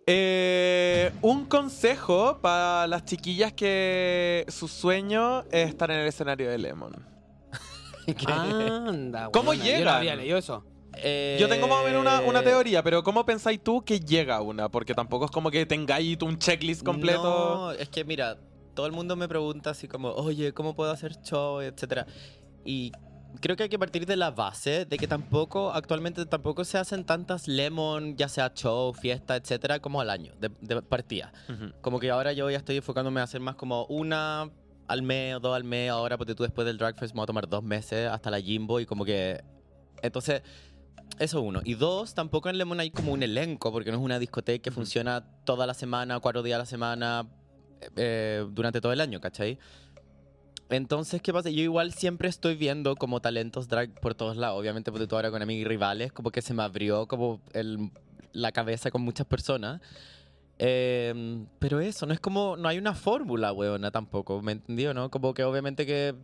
Eh, 0.07 1.13
un 1.23 1.45
consejo 1.45 2.39
para 2.41 2.87
las 2.87 3.05
chiquillas 3.05 3.53
que 3.53 4.45
su 4.49 4.67
sueño 4.69 5.43
es 5.53 5.69
estar 5.69 5.91
en 5.91 5.99
el 6.01 6.07
escenario 6.09 6.51
de 6.51 6.59
Lemon. 6.59 6.93
Anda, 8.27 9.31
¿Cómo 9.33 9.51
weona, 9.51 9.65
Yo 9.65 9.71
no 9.73 9.77
llegan? 9.79 9.97
había 9.97 10.17
leído 10.17 10.39
eso. 10.39 10.65
Yo 11.39 11.49
tengo 11.49 11.69
más 11.69 11.83
o 11.83 11.85
menos 11.85 12.01
una, 12.01 12.21
una 12.23 12.41
Eh, 12.41 12.45
teoría, 12.45 12.83
pero 12.83 13.03
¿cómo 13.05 13.25
pensáis 13.25 13.63
tú 13.63 13.83
que 13.85 14.01
llega 14.01 14.41
una? 14.41 14.69
Porque 14.69 14.95
tampoco 14.95 15.27
es 15.27 15.31
como 15.31 15.51
que 15.51 15.65
tengáis 15.65 16.19
un 16.23 16.39
checklist 16.39 16.83
completo. 16.83 17.23
No, 17.23 17.73
es 17.73 17.89
que 17.89 18.05
mira, 18.05 18.39
todo 18.75 18.87
el 18.87 18.93
mundo 18.93 19.15
me 19.15 19.29
pregunta 19.29 19.71
así 19.71 19.87
como, 19.87 20.11
oye, 20.11 20.53
¿cómo 20.53 20.75
puedo 20.75 20.91
hacer 20.91 21.15
show? 21.23 21.61
etcétera. 21.61 22.07
Y 22.65 22.91
creo 23.41 23.57
que 23.57 23.64
hay 23.64 23.68
que 23.68 23.78
partir 23.78 24.07
de 24.07 24.16
la 24.16 24.31
base 24.31 24.85
de 24.85 24.97
que 24.99 25.07
tampoco, 25.07 25.72
actualmente 25.72 26.26
tampoco 26.26 26.64
se 26.64 26.78
hacen 26.78 27.05
tantas 27.05 27.49
lemon, 27.49 28.16
ya 28.16 28.28
sea 28.28 28.53
show, 28.55 28.93
fiesta, 28.93 29.37
etcétera, 29.37 29.81
como 29.81 30.01
al 30.01 30.11
año, 30.11 30.33
de, 30.41 30.51
de 30.61 30.83
partida. 30.83 31.33
Ujú. 31.49 31.72
Como 31.81 32.01
que 32.01 32.11
ahora 32.11 32.33
yo 32.33 32.51
ya 32.51 32.59
estoy 32.59 32.76
enfocándome 32.76 33.20
a 33.20 33.24
hacer 33.24 33.41
más 33.41 33.55
como 33.55 33.85
una 33.87 34.51
al 34.89 35.03
mes 35.03 35.37
o 35.37 35.41
dos 35.41 35.55
al 35.55 35.64
mes. 35.64 35.91
Ahora, 35.91 36.18
porque 36.18 36.35
tú 36.35 36.43
después 36.43 36.66
del 36.66 36.78
Drag 36.78 36.99
Fest 36.99 37.14
me 37.14 37.18
voy 37.18 37.24
a 37.24 37.26
tomar 37.26 37.49
dos 37.49 37.62
meses 37.62 38.09
hasta 38.09 38.31
la 38.31 38.41
Jimbo 38.41 38.81
y 38.81 38.87
como 38.87 39.05
que... 39.05 39.43
Entonces, 40.03 40.43
Eso 41.18 41.43
uno. 41.43 41.61
Y 41.64 41.74
dos, 41.74 42.14
tampoco 42.14 42.49
en 42.49 42.57
Lemon 42.57 42.81
hay 42.81 42.91
como 42.91 43.12
un 43.12 43.22
elenco, 43.22 43.72
porque 43.72 43.91
no 43.91 43.99
es 43.99 44.03
una 44.03 44.18
discoteca 44.18 44.62
que 44.62 44.70
funciona 44.70 45.22
toda 45.45 45.66
la 45.66 45.74
semana, 45.74 46.18
cuatro 46.20 46.43
días 46.43 46.57
a 46.57 46.61
la 46.61 46.66
semana, 46.66 47.26
eh, 47.97 48.47
durante 48.51 48.81
todo 48.81 48.93
el 48.93 49.01
año, 49.01 49.20
¿cachai? 49.20 49.59
Entonces, 50.71 51.21
¿qué 51.21 51.33
pasa? 51.33 51.51
Yo 51.51 51.62
igual 51.62 51.93
siempre 51.93 52.29
estoy 52.29 52.55
viendo 52.55 52.97
como 52.97 53.21
talentos 53.21 53.68
drag 53.68 53.93
por 54.01 54.14
todos 54.14 54.37
lados. 54.37 54.59
Obviamente, 54.59 54.93
porque 54.93 55.07
tú 55.07 55.16
ahora 55.16 55.31
con 55.31 55.43
amigos 55.43 55.62
y 55.62 55.64
rivales, 55.64 56.12
como 56.12 56.31
que 56.31 56.43
se 56.43 56.55
me 56.55 56.62
abrió 56.62 57.07
como 57.07 57.41
el, 57.53 57.91
la 58.33 58.53
cabeza 58.53 58.91
con 58.91 59.03
muchas 59.03 59.27
personas. 59.27 59.81
Eh, 60.59 61.47
pero 61.59 61.81
eso, 61.81 62.07
no 62.07 62.12
es 62.12 62.21
como, 62.21 62.57
no 62.57 62.68
hay 62.68 62.79
una 62.79 62.95
fórmula, 62.95 63.53
weona, 63.53 63.91
tampoco, 63.91 64.43
¿me 64.43 64.53
entendió, 64.53 64.93
no? 64.93 65.11
Como 65.11 65.33
que 65.33 65.43
obviamente 65.43 65.87
que 65.87 66.14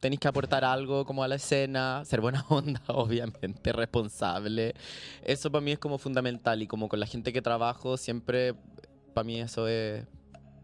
tenéis 0.00 0.20
que 0.20 0.28
aportar 0.28 0.64
algo 0.64 1.06
como 1.06 1.24
a 1.24 1.28
la 1.28 1.36
escena, 1.36 2.04
ser 2.04 2.20
buena 2.20 2.44
onda, 2.50 2.82
obviamente, 2.88 3.72
responsable. 3.72 4.74
Eso 5.22 5.50
para 5.50 5.62
mí 5.62 5.72
es 5.72 5.78
como 5.78 5.98
fundamental 5.98 6.62
y 6.62 6.66
como 6.66 6.88
con 6.88 7.00
la 7.00 7.06
gente 7.06 7.32
que 7.32 7.42
trabajo 7.42 7.96
siempre, 7.96 8.54
para 9.14 9.24
mí 9.24 9.40
eso 9.40 9.66
es 9.66 10.04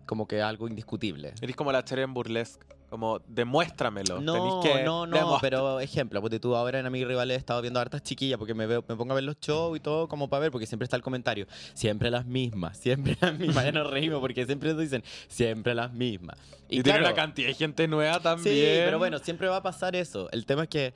como 0.07 0.29
que 0.29 0.43
algo 0.43 0.69
indiscutible. 0.69 1.33
Eres 1.41 1.57
como 1.57 1.73
la 1.73 1.85
Cher 1.85 2.01
en 2.01 2.13
Burlesque. 2.13 2.72
Como, 2.93 3.23
demuéstramelo. 3.27 4.21
No, 4.21 4.35
Tenís 4.35 4.55
que 4.75 4.85
no, 4.85 5.07
no, 5.07 5.17
demostrar- 5.17 5.41
pero 5.41 5.81
ejemplo, 5.81 6.21
porque 6.21 6.39
tú 6.39 6.55
ahora 6.55 6.79
en 6.79 6.85
Amigos 6.85 7.07
y 7.07 7.09
Rivales 7.09 7.37
he 7.37 7.39
estado 7.39 7.63
viendo 7.63 7.81
hartas 7.81 8.03
chiquillas 8.03 8.39
porque 8.39 8.53
me, 8.53 8.67
veo, 8.67 8.85
me 8.87 8.97
pongo 8.97 9.13
a 9.13 9.15
ver 9.15 9.25
los 9.25 9.41
shows 9.41 9.79
y 9.79 9.81
todo 9.81 10.09
como 10.09 10.29
para 10.29 10.41
ver, 10.41 10.51
porque 10.51 10.67
siempre 10.67 10.85
está 10.85 10.97
el 10.97 11.03
comentario, 11.03 11.47
siempre 11.73 12.11
las 12.11 12.27
mismas, 12.27 12.77
siempre 12.77 13.17
las 13.19 13.39
mismas, 13.39 13.65
ya 13.65 13.73
nos 13.73 13.91
reímos 13.91 14.21
porque 14.21 14.45
siempre 14.45 14.75
nos 14.75 14.83
dicen, 14.83 15.03
siempre 15.27 15.75
las 15.75 15.91
mismas. 15.95 16.37
Y, 16.69 16.83
tiene 16.83 16.99
claro, 16.99 17.05
una 17.07 17.15
cantidad 17.15 17.49
de 17.49 17.55
gente 17.55 17.89
nueva 17.89 18.21
también. 18.21 18.55
Sí, 18.55 18.63
pero 18.85 18.99
bueno, 18.99 19.19
siempre 19.21 19.49
va 19.49 19.57
a 19.57 19.63
pasar 19.63 19.97
eso. 19.97 20.29
El 20.31 20.45
tema 20.45 20.65
es 20.65 20.69
que, 20.69 20.93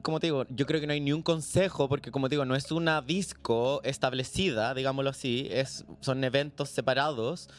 como 0.00 0.20
te 0.20 0.28
digo, 0.28 0.46
yo 0.48 0.64
creo 0.64 0.80
que 0.80 0.86
no 0.86 0.94
hay 0.94 1.02
ni 1.02 1.12
un 1.12 1.20
consejo, 1.22 1.86
porque 1.86 2.10
como 2.10 2.30
te 2.30 2.36
digo, 2.36 2.46
no 2.46 2.54
es 2.56 2.72
una 2.72 3.02
disco 3.02 3.82
establecida, 3.84 4.72
digámoslo 4.72 5.10
así, 5.10 5.48
es, 5.50 5.84
son 6.00 6.24
eventos 6.24 6.70
separados. 6.70 7.50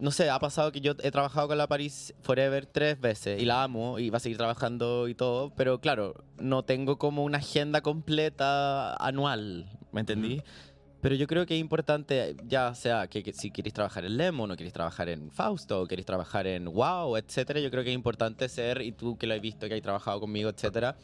No 0.00 0.10
sé, 0.10 0.30
ha 0.30 0.38
pasado 0.38 0.72
que 0.72 0.80
yo 0.80 0.94
he 1.02 1.10
trabajado 1.10 1.48
con 1.48 1.58
la 1.58 1.66
Paris 1.66 2.14
Forever 2.22 2.64
tres 2.64 2.98
veces 2.98 3.40
y 3.40 3.44
la 3.44 3.62
amo 3.62 3.98
y 3.98 4.08
va 4.08 4.16
a 4.16 4.20
seguir 4.20 4.38
trabajando 4.38 5.08
y 5.08 5.14
todo, 5.14 5.54
pero 5.54 5.78
claro, 5.78 6.24
no 6.38 6.62
tengo 6.64 6.96
como 6.96 7.22
una 7.22 7.36
agenda 7.36 7.82
completa 7.82 8.94
anual, 8.94 9.68
¿me 9.92 10.00
entendí? 10.00 10.42
Pero 11.02 11.14
yo 11.14 11.26
creo 11.26 11.44
que 11.44 11.54
es 11.54 11.60
importante, 11.60 12.34
ya 12.46 12.74
sea 12.74 13.08
que, 13.08 13.22
que 13.22 13.34
si 13.34 13.50
queréis 13.50 13.74
trabajar 13.74 14.06
en 14.06 14.16
Lemon 14.16 14.50
o 14.50 14.56
queréis 14.56 14.72
trabajar 14.72 15.10
en 15.10 15.30
Fausto 15.30 15.82
o 15.82 15.86
queréis 15.86 16.06
trabajar 16.06 16.46
en 16.46 16.64
Wow, 16.64 17.16
etcétera, 17.18 17.60
yo 17.60 17.70
creo 17.70 17.84
que 17.84 17.90
es 17.90 17.94
importante 17.94 18.48
ser, 18.48 18.80
y 18.80 18.92
tú 18.92 19.18
que 19.18 19.26
lo 19.26 19.34
has 19.34 19.40
visto, 19.40 19.68
que 19.68 19.74
has 19.74 19.82
trabajado 19.82 20.20
conmigo, 20.20 20.48
etcétera, 20.48 20.96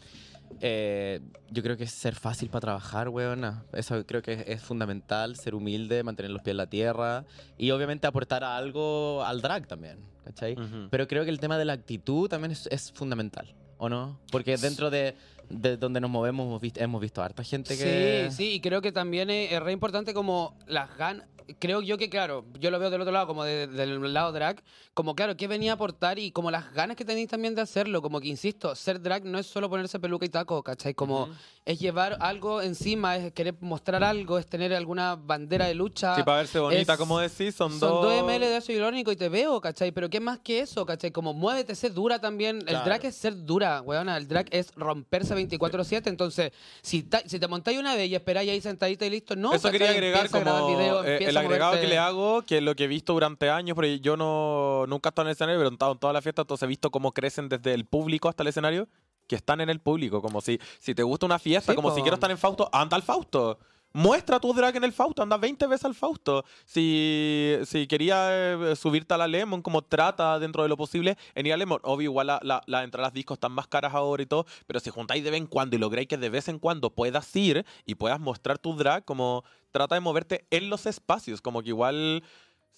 eh, 0.60 1.20
yo 1.50 1.62
creo 1.62 1.76
que 1.76 1.84
es 1.84 1.92
ser 1.92 2.14
fácil 2.14 2.48
para 2.48 2.60
trabajar, 2.60 3.08
weona. 3.08 3.64
Eso 3.72 4.04
creo 4.06 4.22
que 4.22 4.32
es, 4.32 4.44
es 4.46 4.62
fundamental, 4.62 5.36
ser 5.36 5.54
humilde, 5.54 6.02
mantener 6.02 6.30
los 6.30 6.42
pies 6.42 6.52
en 6.52 6.58
la 6.58 6.66
tierra 6.66 7.24
y 7.58 7.70
obviamente 7.70 8.06
aportar 8.06 8.44
algo 8.44 9.24
al 9.24 9.42
drag 9.42 9.66
también, 9.66 9.98
¿cachai? 10.24 10.54
Ujú. 10.54 10.88
Pero 10.90 11.06
creo 11.08 11.24
que 11.24 11.30
el 11.30 11.40
tema 11.40 11.58
de 11.58 11.64
la 11.64 11.74
actitud 11.74 12.28
también 12.28 12.52
es, 12.52 12.66
es 12.70 12.92
fundamental, 12.92 13.54
¿o 13.78 13.88
no? 13.88 14.18
Porque 14.30 14.56
dentro 14.56 14.90
de, 14.90 15.14
de 15.48 15.76
donde 15.76 16.00
nos 16.00 16.10
movemos 16.10 16.46
hemos 16.46 16.60
visto, 16.60 16.80
hemos 16.80 17.00
visto 17.00 17.22
harta 17.22 17.42
gente 17.44 17.76
que... 17.76 18.28
Sí, 18.30 18.36
sí, 18.36 18.52
y 18.54 18.60
creo 18.60 18.80
que 18.82 18.92
también 18.92 19.30
es, 19.30 19.52
es 19.52 19.60
re 19.62 19.72
importante 19.72 20.12
como 20.14 20.56
las 20.66 20.96
ganas. 20.96 21.26
Creo 21.60 21.80
yo 21.80 21.96
que, 21.96 22.10
claro, 22.10 22.44
yo 22.58 22.72
lo 22.72 22.80
veo 22.80 22.90
del 22.90 23.00
otro 23.00 23.12
lado, 23.12 23.28
como 23.28 23.44
de- 23.44 23.68
del 23.68 24.12
lado 24.12 24.32
drag, 24.32 24.60
como, 24.94 25.14
claro, 25.14 25.36
qué 25.36 25.46
venía 25.46 25.70
a 25.70 25.74
aportar 25.76 26.18
y 26.18 26.32
como 26.32 26.50
las 26.50 26.72
ganas 26.74 26.96
que 26.96 27.04
tenéis 27.04 27.28
también 27.28 27.54
de 27.54 27.60
hacerlo. 27.62 28.02
Como 28.02 28.18
que, 28.20 28.26
insisto, 28.26 28.74
ser 28.74 29.00
drag 29.00 29.24
no 29.24 29.38
es 29.38 29.46
solo 29.46 29.70
ponerse 29.70 30.00
peluca 30.00 30.26
y 30.26 30.28
taco, 30.28 30.60
¿cachai? 30.64 30.94
Como 30.94 31.28
es 31.64 31.78
llevar 31.78 32.16
algo 32.18 32.62
encima, 32.62 33.16
es 33.16 33.32
querer 33.32 33.54
mostrar 33.60 34.02
algo, 34.02 34.40
es 34.40 34.46
tener 34.46 34.74
alguna 34.74 35.14
bandera 35.14 35.66
de 35.66 35.74
lucha. 35.76 36.16
Sí, 36.16 36.24
para 36.24 36.38
verse 36.38 36.58
bonita, 36.58 36.94
es- 36.94 36.98
como 36.98 37.20
decís, 37.20 37.54
son, 37.54 37.70
Son 37.78 37.90
dos... 37.90 38.02
2 38.06 38.24
ml 38.24 38.40
de 38.40 38.56
ácido 38.56 38.78
hialurónico 38.80 39.12
y 39.12 39.16
te 39.16 39.28
veo, 39.28 39.60
¿cachai? 39.60 39.92
Pero 39.92 40.10
¿qué 40.10 40.18
más 40.18 40.40
que 40.40 40.58
eso, 40.58 40.84
cachai? 40.84 41.12
Como 41.12 41.32
muévete, 41.32 41.76
sé 41.76 41.90
dura 41.90 42.18
también. 42.18 42.56
El 42.62 42.64
Claro. 42.66 42.84
drag 42.86 43.04
es 43.04 43.14
ser 43.14 43.44
dura, 43.44 43.82
weona. 43.82 44.16
El 44.16 44.26
drag 44.26 44.48
es 44.50 44.72
romperse 44.74 45.35
24-7. 45.36 46.06
Entonces, 46.08 46.52
si, 46.82 47.02
ta- 47.02 47.22
si 47.26 47.38
te 47.38 47.46
montáis 47.48 47.78
una 47.78 47.94
vez 47.94 48.08
y 48.10 48.14
esperáis 48.14 48.50
ahí 48.50 48.60
sentadita 48.60 49.06
y 49.06 49.10
listo, 49.10 49.36
no. 49.36 49.52
Eso 49.52 49.70
quería 49.70 49.90
agregar 49.90 50.28
como 50.30 50.68
video, 50.68 51.04
eh, 51.04 51.18
el 51.24 51.36
agregado 51.36 51.72
moverte. 51.72 51.86
que 51.86 51.88
le 51.92 51.98
hago, 51.98 52.42
que 52.42 52.56
es 52.58 52.62
lo 52.62 52.74
que 52.74 52.84
he 52.84 52.88
visto 52.88 53.12
durante 53.12 53.50
años, 53.50 53.74
porque 53.74 54.00
yo 54.00 54.16
no 54.16 54.84
nunca 54.88 55.08
he 55.08 55.10
estado 55.10 55.26
en 55.26 55.30
el 55.30 55.32
escenario, 55.32 55.58
pero 55.60 55.70
he 55.70 55.72
estado 55.72 55.92
en 55.92 55.98
toda 55.98 56.12
la 56.12 56.22
fiesta, 56.22 56.42
entonces 56.42 56.64
he 56.64 56.68
visto 56.68 56.90
cómo 56.90 57.12
crecen 57.12 57.48
desde 57.48 57.74
el 57.74 57.84
público 57.84 58.28
hasta 58.28 58.42
el 58.42 58.48
escenario, 58.48 58.88
que 59.26 59.36
están 59.36 59.60
en 59.60 59.70
el 59.70 59.80
público, 59.80 60.22
como 60.22 60.40
si, 60.40 60.60
si 60.78 60.94
te 60.94 61.02
gusta 61.02 61.26
una 61.26 61.38
fiesta, 61.38 61.72
Sí, 61.72 61.76
como 61.76 61.88
po. 61.90 61.94
si 61.96 62.00
quiero 62.02 62.14
estar 62.14 62.30
en 62.30 62.38
Fausto, 62.38 62.68
anda 62.72 62.96
al 62.96 63.02
Fausto. 63.02 63.58
Muestra 63.96 64.38
tu 64.38 64.52
drag 64.52 64.76
en 64.76 64.84
el 64.84 64.92
Fausto, 64.92 65.22
anda 65.22 65.38
20 65.38 65.66
veces 65.68 65.86
al 65.86 65.94
Fausto. 65.94 66.44
Si, 66.66 67.56
si 67.64 67.86
quería 67.86 68.28
eh, 68.30 68.76
subirte 68.76 69.14
a 69.14 69.16
la 69.16 69.26
Lemon, 69.26 69.62
como 69.62 69.80
trata 69.80 70.38
dentro 70.38 70.62
de 70.62 70.68
lo 70.68 70.76
posible 70.76 71.16
en 71.34 71.46
ir 71.46 71.54
a 71.54 71.56
Lemon. 71.56 71.80
Obvio, 71.82 72.10
igual 72.10 72.26
la, 72.26 72.38
la, 72.42 72.62
las 72.66 72.84
entradas 72.84 73.14
discos 73.14 73.36
están 73.36 73.52
más 73.52 73.68
caras 73.68 73.94
ahora 73.94 74.22
y 74.22 74.26
todo, 74.26 74.44
pero 74.66 74.80
si 74.80 74.90
juntáis 74.90 75.24
de 75.24 75.30
vez 75.30 75.40
en 75.40 75.46
cuando 75.46 75.76
y 75.76 75.78
lográis 75.78 76.08
que 76.08 76.18
de 76.18 76.28
vez 76.28 76.46
en 76.48 76.58
cuando 76.58 76.90
puedas 76.90 77.34
ir 77.36 77.64
y 77.86 77.94
puedas 77.94 78.20
mostrar 78.20 78.58
tu 78.58 78.76
drag, 78.76 79.02
como 79.06 79.44
trata 79.70 79.94
de 79.94 80.02
moverte 80.02 80.46
en 80.50 80.68
los 80.68 80.84
espacios, 80.84 81.40
como 81.40 81.62
que 81.62 81.70
igual 81.70 82.22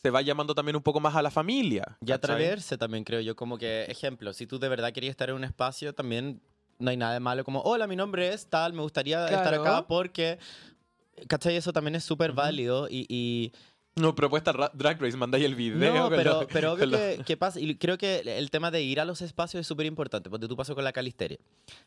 se 0.00 0.10
va 0.10 0.22
llamando 0.22 0.54
también 0.54 0.76
un 0.76 0.82
poco 0.82 1.00
más 1.00 1.16
a 1.16 1.22
la 1.22 1.32
familia. 1.32 1.98
Y 2.00 2.12
atreverse 2.12 2.78
también, 2.78 3.02
creo 3.02 3.20
yo, 3.22 3.34
como 3.34 3.58
que, 3.58 3.86
ejemplo, 3.88 4.32
si 4.32 4.46
tú 4.46 4.60
de 4.60 4.68
verdad 4.68 4.92
querías 4.92 5.10
estar 5.10 5.30
en 5.30 5.34
un 5.34 5.42
espacio, 5.42 5.92
también 5.92 6.40
no 6.78 6.90
hay 6.90 6.96
nada 6.96 7.14
de 7.14 7.20
malo 7.20 7.44
como, 7.44 7.60
hola, 7.62 7.86
mi 7.88 7.96
nombre 7.96 8.32
es 8.32 8.46
tal, 8.46 8.72
me 8.72 8.82
gustaría 8.82 9.26
estar 9.26 9.54
acá 9.54 9.86
porque, 9.86 10.38
¿cachai? 11.26 11.56
Eso 11.56 11.72
también 11.72 11.94
es 11.96 12.04
súper 12.04 12.32
válido 12.32 12.88
y... 12.90 13.06
y- 13.08 13.52
No, 13.96 14.14
propuesta 14.14 14.52
ra- 14.52 14.70
Drag 14.74 15.00
Race, 15.00 15.16
mandáis 15.16 15.44
el 15.44 15.54
video. 15.56 15.92
no, 15.92 16.08
pero, 16.10 16.46
pero 16.52 16.72
obvio 16.74 16.88
que, 16.90 17.20
que 17.26 17.36
pasa, 17.36 17.58
y 17.58 17.74
creo 17.76 17.98
que 17.98 18.18
el 18.24 18.50
tema 18.50 18.70
de 18.70 18.82
ir 18.82 19.00
a 19.00 19.04
los 19.04 19.22
espacios 19.22 19.60
es 19.62 19.66
súper 19.66 19.86
importante, 19.86 20.30
porque 20.30 20.46
tú 20.46 20.56
pasó 20.56 20.74
con 20.74 20.84
la 20.84 20.92
calisteria. 20.92 21.38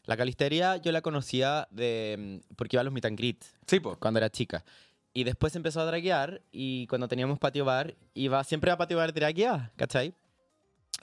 La 0.05 0.17
calisteria 0.17 0.75
yo 0.77 0.91
la 0.91 1.01
conocía 1.01 1.67
de, 1.71 2.41
mm, 2.49 2.55
porque 2.55 2.75
iba 2.75 2.81
a 2.81 2.83
los 2.83 2.91
meet 2.93 3.05
and 3.05 3.17
greet 3.17 3.43
Sí, 3.65 3.79
pues. 3.79 3.97
cuando 3.97 4.17
era 4.19 4.29
chica. 4.29 4.65
Y 5.13 5.23
después 5.25 5.55
empezó 5.57 5.81
a 5.81 5.85
draguear 5.85 6.41
y 6.51 6.87
cuando 6.87 7.07
teníamos 7.07 7.37
patio 7.39 7.65
bar, 7.65 7.95
iba 8.13 8.41
siempre 8.45 8.71
a 8.71 8.77
patio 8.77 8.97
bar 8.97 9.13
draguear, 9.13 9.71
¿cachai? 9.75 10.13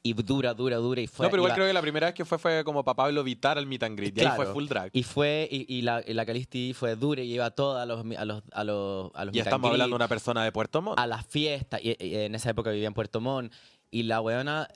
Y 0.03 0.13
dura, 0.15 0.55
dura, 0.55 0.77
dura 0.77 1.01
y 1.01 1.07
fue... 1.09 1.27
no, 1.27 1.31
pero 1.31 1.41
igual 1.41 1.51
iba- 1.51 1.55
creo 1.57 1.67
que 1.67 1.73
la 1.73 1.81
primera 1.83 2.07
vez 2.07 2.15
que 2.15 2.25
fue 2.25 2.39
fue 2.39 2.63
como 2.65 2.85
para 2.85 2.95
Pablo 2.95 3.25
Vitar 3.25 3.59
al 3.59 3.67
meet 3.67 3.83
and 3.83 3.99
greet. 3.99 4.17
Y 4.17 4.21
ahí 4.21 4.27
fue 4.29 4.37
Claro. 4.37 4.53
full 4.53 4.67
drag. 4.67 4.91
Y 4.93 5.03
fue, 5.03 5.49
y, 5.51 5.67
y 5.77 5.83
la, 5.83 6.03
y 6.07 6.15
la 6.15 6.25
Calisti 6.25 6.73
fue 6.73 6.95
dura 6.97 7.21
y 7.23 7.33
iba 7.35 7.47
a 7.47 7.51
todos 7.51 7.77
a 7.81 7.85
los, 7.85 8.05
a 8.17 8.25
los, 8.25 8.43
a 8.53 8.65
los, 8.65 9.11
a 9.15 9.25
los 9.25 9.35
Y 9.35 9.39
meet 9.39 9.47
and 9.47 9.47
estamos 9.49 9.71
hablando 9.73 9.95
de 9.95 9.97
una 9.97 10.09
persona 10.09 10.45
de 10.45 10.53
Puerto 10.53 10.81
Montt. 10.83 10.99
a 10.99 11.07
las 11.07 11.27
fiestas. 11.27 11.81
Y, 11.83 11.97
y 11.99 12.15
en 12.17 12.35
esa 12.37 12.51
época 12.51 12.71
vivía 12.71 12.87
en 12.87 12.95
Puerto 12.95 13.21
Montt. 13.21 13.53
Y 13.91 14.03
la 14.03 14.21
weona 14.21 14.69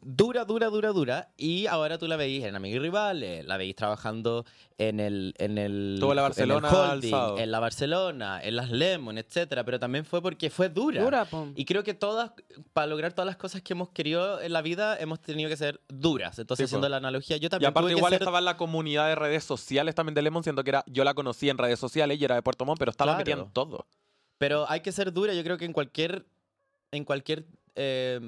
dura, 0.00 0.44
dura, 0.44 0.68
dura, 0.68 0.88
dura. 0.92 1.28
Y 1.36 1.66
ahora 1.66 1.98
tú 1.98 2.06
la 2.08 2.16
veis 2.16 2.44
en 2.44 2.54
Amigos 2.56 2.76
y 2.76 2.78
Rivales, 2.80 3.44
la 3.44 3.56
veis 3.56 3.74
trabajando 3.76 4.44
en 4.78 5.00
el. 5.00 5.34
En 5.38 5.58
el 5.58 5.94
Estuvo 5.94 6.12
en 6.12 6.16
la 6.16 6.22
en 6.22 6.26
el 6.26 6.30
Barcelona 6.30 6.70
holding, 6.70 7.14
en 7.38 7.50
la 7.50 7.60
Barcelona, 7.60 8.40
en 8.42 8.56
las 8.56 8.70
Lemon, 8.70 9.18
etcétera. 9.18 9.64
Pero 9.64 9.78
también 9.78 10.04
fue 10.04 10.22
porque 10.22 10.50
fue 10.50 10.68
dura. 10.68 11.02
Dura. 11.02 11.26
Y 11.54 11.64
creo 11.64 11.82
que 11.84 11.94
todas, 11.94 12.32
para 12.72 12.86
lograr 12.86 13.12
todas 13.12 13.26
las 13.26 13.36
cosas 13.36 13.62
que 13.62 13.72
hemos 13.74 13.90
querido 13.90 14.40
en 14.40 14.52
la 14.52 14.62
vida, 14.62 14.96
hemos 14.98 15.20
tenido 15.20 15.48
que 15.50 15.56
ser 15.56 15.80
duras. 15.88 16.38
Entonces, 16.38 16.62
Sí, 16.64 16.70
haciendo 16.70 16.88
la 16.88 16.96
analogía, 16.98 17.36
yo 17.36 17.46
Y 17.46 17.50
también 17.50 17.70
aparte 17.70 17.84
tuve 17.86 17.94
que 17.94 17.98
igual 17.98 18.12
ser 18.12 18.22
estaba 18.22 18.38
en 18.38 18.44
la 18.44 18.56
comunidad 18.56 19.08
de 19.08 19.14
redes 19.14 19.44
sociales 19.44 19.94
también 19.94 20.14
de 20.14 20.22
Lemon, 20.22 20.42
siendo 20.42 20.62
que 20.64 20.70
era, 20.70 20.84
yo 20.86 21.04
la 21.04 21.14
conocí 21.14 21.50
en 21.50 21.58
redes 21.58 21.78
sociales 21.78 22.18
y 22.20 22.24
era 22.24 22.34
de 22.36 22.42
Puerto 22.42 22.64
Montt, 22.64 22.78
pero 22.78 22.90
estaba 22.90 23.12
Claro. 23.12 23.18
metida 23.18 23.44
en 23.44 23.52
todo. 23.52 23.86
Pero 24.38 24.64
hay 24.68 24.80
que 24.80 24.90
ser 24.92 25.12
dura, 25.12 25.34
yo 25.34 25.44
creo 25.44 25.56
que 25.58 25.64
en 25.64 25.72
cualquier, 25.72 26.24
en 26.90 27.04
cualquier, 27.04 27.44
eh, 27.76 28.20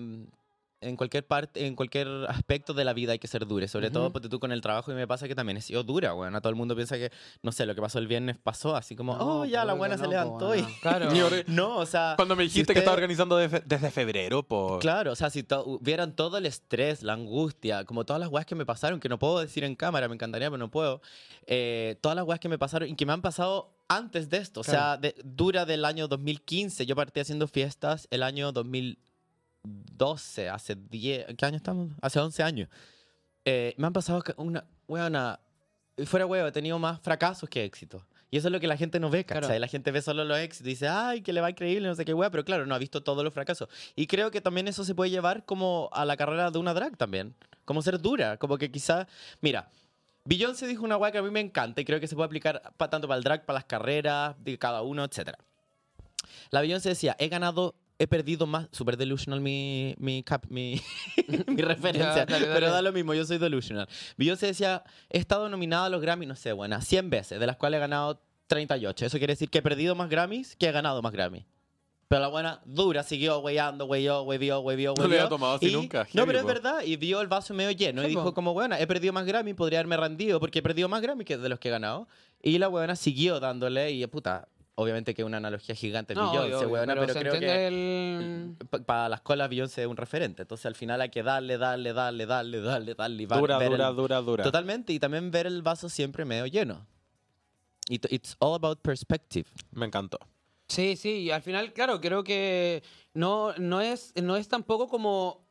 en 0.81 0.97
cualquier 0.97 1.27
parte, 1.27 1.67
en 1.67 1.77
cualquier 1.77 2.07
aspecto 2.29 2.75
de 2.75 2.85
la 2.85 2.93
vida 2.93 3.13
hay 3.13 3.19
que 3.19 3.27
ser 3.27 3.47
dura. 3.47 3.67
Sobre 3.69 3.91
todo 3.91 4.05
Ujú. 4.05 4.13
porque 4.13 4.29
tú 4.29 4.39
con 4.39 4.53
el 4.53 4.61
trabajo 4.61 4.93
y 4.93 4.95
me 4.95 5.07
pasa 5.07 5.27
que 5.27 5.35
también 5.35 5.57
he 5.57 5.63
sido 5.63 5.83
dura, 5.83 6.13
bueno, 6.13 6.39
todo 6.43 6.51
el 6.51 6.57
mundo 6.57 6.77
piensa 6.77 6.97
que, 6.99 7.11
no 7.43 7.53
sé, 7.53 7.65
lo 7.65 7.75
que 7.75 7.81
pasó 7.81 7.99
el 7.99 8.07
viernes 8.07 8.37
pasó, 8.37 8.77
así 8.77 8.95
como, 8.95 9.17
No, 9.17 9.41
oh, 9.41 9.45
ya, 9.47 9.65
la 9.65 9.73
buena 9.73 9.95
que 9.95 10.01
se 10.01 10.05
no, 10.05 10.11
levantó 10.11 10.49
po, 10.49 10.55
y... 10.55 10.63
Claro. 10.83 11.09
No, 11.47 11.79
o 11.79 11.87
sea... 11.87 12.13
Cuando 12.17 12.37
me 12.37 12.43
si 12.43 12.49
dijiste 12.51 12.75
que 12.75 12.81
usted- 12.81 12.83
estaba 12.83 12.97
organizando 12.97 13.39
de 13.39 13.49
fe- 13.49 13.63
desde 13.65 13.91
febrero, 13.91 14.43
por... 14.43 14.81
Claro, 14.81 15.13
o 15.13 15.17
sea, 15.17 15.31
si 15.31 15.43
to- 15.43 15.79
vieran 15.81 16.15
todo 16.15 16.37
el 16.37 16.45
estrés, 16.45 17.03
la 17.03 17.15
angustia, 17.15 17.87
como 17.87 18.05
todas 18.05 18.21
las 18.21 18.29
weas 18.29 18.45
que 18.45 18.55
me 18.55 18.67
pasaron, 18.67 19.01
que 19.01 19.09
no 19.09 19.19
puedo 19.19 19.41
decir 19.41 19.65
en 19.65 19.77
cámara, 19.77 20.07
me 20.09 20.17
encantaría, 20.17 20.51
pero 20.51 20.59
no 20.59 20.71
puedo. 20.71 21.01
eh, 21.47 21.97
todas 22.03 22.15
las 22.17 22.27
weas 22.27 22.41
que 22.41 22.51
me 22.51 22.59
pasaron 22.59 22.91
y 22.91 22.95
que 22.95 23.07
me 23.07 23.15
han 23.15 23.23
pasado 23.23 23.71
antes 23.89 24.29
de 24.29 24.37
esto. 24.37 24.61
O 24.61 24.65
sea, 24.65 24.99
de- 24.99 25.15
dura 25.25 25.65
del 25.65 25.87
año 25.87 26.09
2015. 26.09 26.85
Yo 26.85 26.95
partí 26.95 27.21
haciendo 27.21 27.49
fiestas 27.49 28.07
el 28.11 28.23
año 28.23 28.53
2012, 29.65 30.49
hace 30.49 30.75
10. 30.77 31.27
¿Qué 31.37 31.47
año 31.47 31.57
estamos? 31.57 31.91
Hace 32.01 32.21
11 32.21 32.43
años. 32.43 32.69
Eh, 33.45 33.75
me 33.79 33.87
han 33.87 33.93
pasado 33.93 34.23
una. 34.37 34.65
Weona, 34.87 35.41
fuera 36.05 36.27
huevo, 36.27 36.47
he 36.47 36.53
tenido 36.53 36.79
más 36.79 37.01
fracasos 37.01 37.49
que 37.49 37.65
éxitos. 37.65 38.03
Y 38.31 38.37
eso 38.37 38.49
es 38.49 38.53
lo 38.53 38.61
que 38.61 38.67
la 38.67 38.77
gente 38.77 39.01
no 39.01 39.09
ve, 39.11 39.25
¿cachai? 39.25 39.43
Claro. 39.43 39.59
La 39.61 39.69
gente 39.69 39.91
ve 39.93 40.03
solo 40.03 40.25
los 40.25 40.37
éxitos 40.39 40.67
y 40.67 40.71
dice, 40.71 40.89
ay, 40.89 41.23
que 41.23 41.33
le 41.33 41.41
va 41.41 41.49
increíble, 41.51 41.87
no 41.89 41.95
sé 41.95 42.05
qué 42.05 42.13
wea, 42.13 42.31
pero 42.31 42.45
claro, 42.45 42.67
no 42.67 42.75
ha 42.75 42.79
visto 42.79 43.03
todos 43.03 43.23
los 43.25 43.33
fracasos. 43.33 43.69
Y 43.97 44.07
creo 44.07 44.31
que 44.31 44.41
también 44.41 44.67
eso 44.69 44.85
se 44.85 44.95
puede 44.95 45.11
llevar 45.11 45.45
como 45.47 45.89
a 45.93 46.05
la 46.05 46.17
carrera 46.17 46.51
de 46.51 46.59
una 46.59 46.75
drag 46.75 46.97
también. 46.99 47.35
Como 47.65 47.81
ser 47.81 47.99
dura, 48.01 48.37
como 48.37 48.59
que 48.59 48.71
quizá, 48.71 49.07
mira, 49.41 49.71
Beyoncé 50.25 50.67
dijo 50.67 50.85
una 50.85 50.97
guay 50.97 51.13
que 51.13 51.19
a 51.19 51.23
mí 51.23 51.31
me 51.31 51.41
encanta 51.41 51.81
y 51.81 51.85
creo 51.85 52.01
que 52.01 52.09
se 52.09 52.15
puede 52.17 52.27
aplicar 52.27 52.73
pa- 52.77 52.91
tanto 52.91 53.07
para 53.09 53.19
el 53.19 53.25
drag, 53.25 53.47
para 53.47 53.59
las 53.59 53.65
carreras 53.65 54.35
de 54.43 54.59
cada 54.59 54.83
uno, 54.83 55.05
etc. 55.05 55.31
La 56.51 56.61
Beyoncé 56.61 56.91
decía, 56.91 57.15
he 57.19 57.29
ganado, 57.29 57.75
he 57.99 58.07
perdido 58.07 58.47
más, 58.47 58.69
super 58.73 58.97
delusional 58.97 59.41
mi, 59.41 59.95
mi, 59.99 60.23
cap- 60.23 60.47
mi, 60.49 60.81
mi 61.47 61.63
referencia, 61.63 62.27
dale, 62.27 62.47
dale. 62.47 62.47
pero 62.55 62.71
da 62.71 62.83
lo 62.83 62.93
mismo, 62.93 63.15
yo 63.15 63.25
soy 63.25 63.39
delusional. 63.39 63.89
Beyoncé 64.17 64.47
decía, 64.47 64.83
he 65.11 65.19
estado 65.19 65.49
nominada 65.49 65.87
a 65.87 65.89
los 65.89 66.01
Grammy, 66.03 66.27
no 66.27 66.37
sé, 66.37 66.53
buena, 66.53 66.81
100 66.81 67.11
veces, 67.11 67.41
de 67.41 67.47
las 67.47 67.57
cuales 67.57 67.79
he 67.79 67.81
ganado 67.81 68.21
38. 68.49 69.07
Eso 69.07 69.19
quiere 69.19 69.33
decir 69.33 69.49
que 69.51 69.59
he 69.59 69.63
perdido 69.63 69.95
más 69.95 70.09
Grammys 70.11 70.57
que 70.57 70.67
he 70.69 70.73
ganado 70.73 71.01
más 71.03 71.13
Grammys. 71.13 71.45
Pero 72.07 72.21
la 72.21 72.29
buena 72.29 72.61
dura 72.67 73.03
siguió 73.03 73.39
weyando, 73.39 73.87
weyó, 73.87 74.23
webió, 74.23 74.61
webió, 74.61 74.91
No 74.91 75.03
lo 75.05 75.09
webió. 75.09 75.21
había 75.21 75.29
tomado 75.31 75.55
así 75.55 75.69
y- 75.69 75.73
nunca, 75.73 76.07
No, 76.13 76.27
pero 76.27 76.39
es 76.39 76.45
verdad. 76.45 76.83
Y 76.85 76.97
vio 76.97 77.21
el 77.23 77.29
vaso 77.29 77.55
medio 77.55 77.71
lleno 77.71 78.03
Sí, 78.03 78.07
y 78.07 78.11
dijo 78.11 78.35
como, 78.35 78.53
bueno, 78.53 78.77
he 78.79 78.87
perdido 78.87 79.13
más 79.15 79.25
Grammy, 79.25 79.55
podría 79.55 79.79
haberme 79.79 79.97
rendido 79.97 80.39
porque 80.39 80.59
he 80.59 80.63
perdido 80.63 80.89
más 80.89 81.01
Grammy 81.01 81.25
que 81.25 81.39
de 81.39 81.49
los 81.49 81.59
que 81.59 81.69
he 81.69 81.71
ganado. 81.71 82.07
Y 82.43 82.59
la 82.59 82.69
buena 82.69 82.95
siguió 82.95 83.41
dándole 83.41 83.91
y, 83.93 84.07
puta, 84.07 84.49
obviamente 84.77 85.15
que 85.15 85.23
es 85.23 85.27
una 85.27 85.37
analogía 85.37 85.75
gigante, 85.75 86.15
No, 86.15 86.31
Beyoncé, 86.31 86.57
obvio, 86.57 86.69
weona, 86.69 86.95
pero, 86.95 87.13
se 87.13 87.19
creo 87.21 87.35
entiende 87.35 87.57
que 87.57 87.67
el... 88.79 88.85
para 88.85 89.09
las 89.09 89.21
colas 89.21 89.49
Beyoncé 89.49 89.83
es 89.83 89.89
un 89.89 89.97
referente. 89.97 90.43
Entonces 90.43 90.67
al 90.67 90.75
final 90.75 91.01
hay 91.01 91.11
que 91.11 91.23
darle, 91.23 91.59
darle, 91.59 91.93
darle, 91.93 92.27
darle, 92.27 92.61
darle, 92.61 92.95
darle. 92.95 93.23
y 93.23 93.27
Dura, 93.27 93.59
ver 93.59 93.71
dura, 93.71 93.89
el- 93.89 93.97
dura, 93.97 94.21
dura. 94.21 94.45
Totalmente. 94.45 94.93
Y 94.93 94.99
también 94.99 95.31
ver 95.31 95.47
el 95.47 95.63
vaso 95.63 95.89
siempre 95.89 96.25
medio 96.25 96.47
lleno. 96.47 96.87
It- 97.89 98.07
It's 98.11 98.37
all 98.39 98.55
about 98.55 98.81
perspective. 98.81 99.47
Me 99.73 99.87
encantó. 99.87 100.19
Sí, 100.69 100.97
sí, 100.97 101.11
y 101.25 101.31
al 101.31 101.43
final, 101.43 101.73
claro, 101.75 102.01
creo 102.01 102.25
que 102.25 102.83
no, 103.13 103.53
no, 103.59 103.81
es, 103.83 104.13
no 104.23 104.37
es 104.37 104.49
tampoco 104.49 104.89
como... 104.89 105.45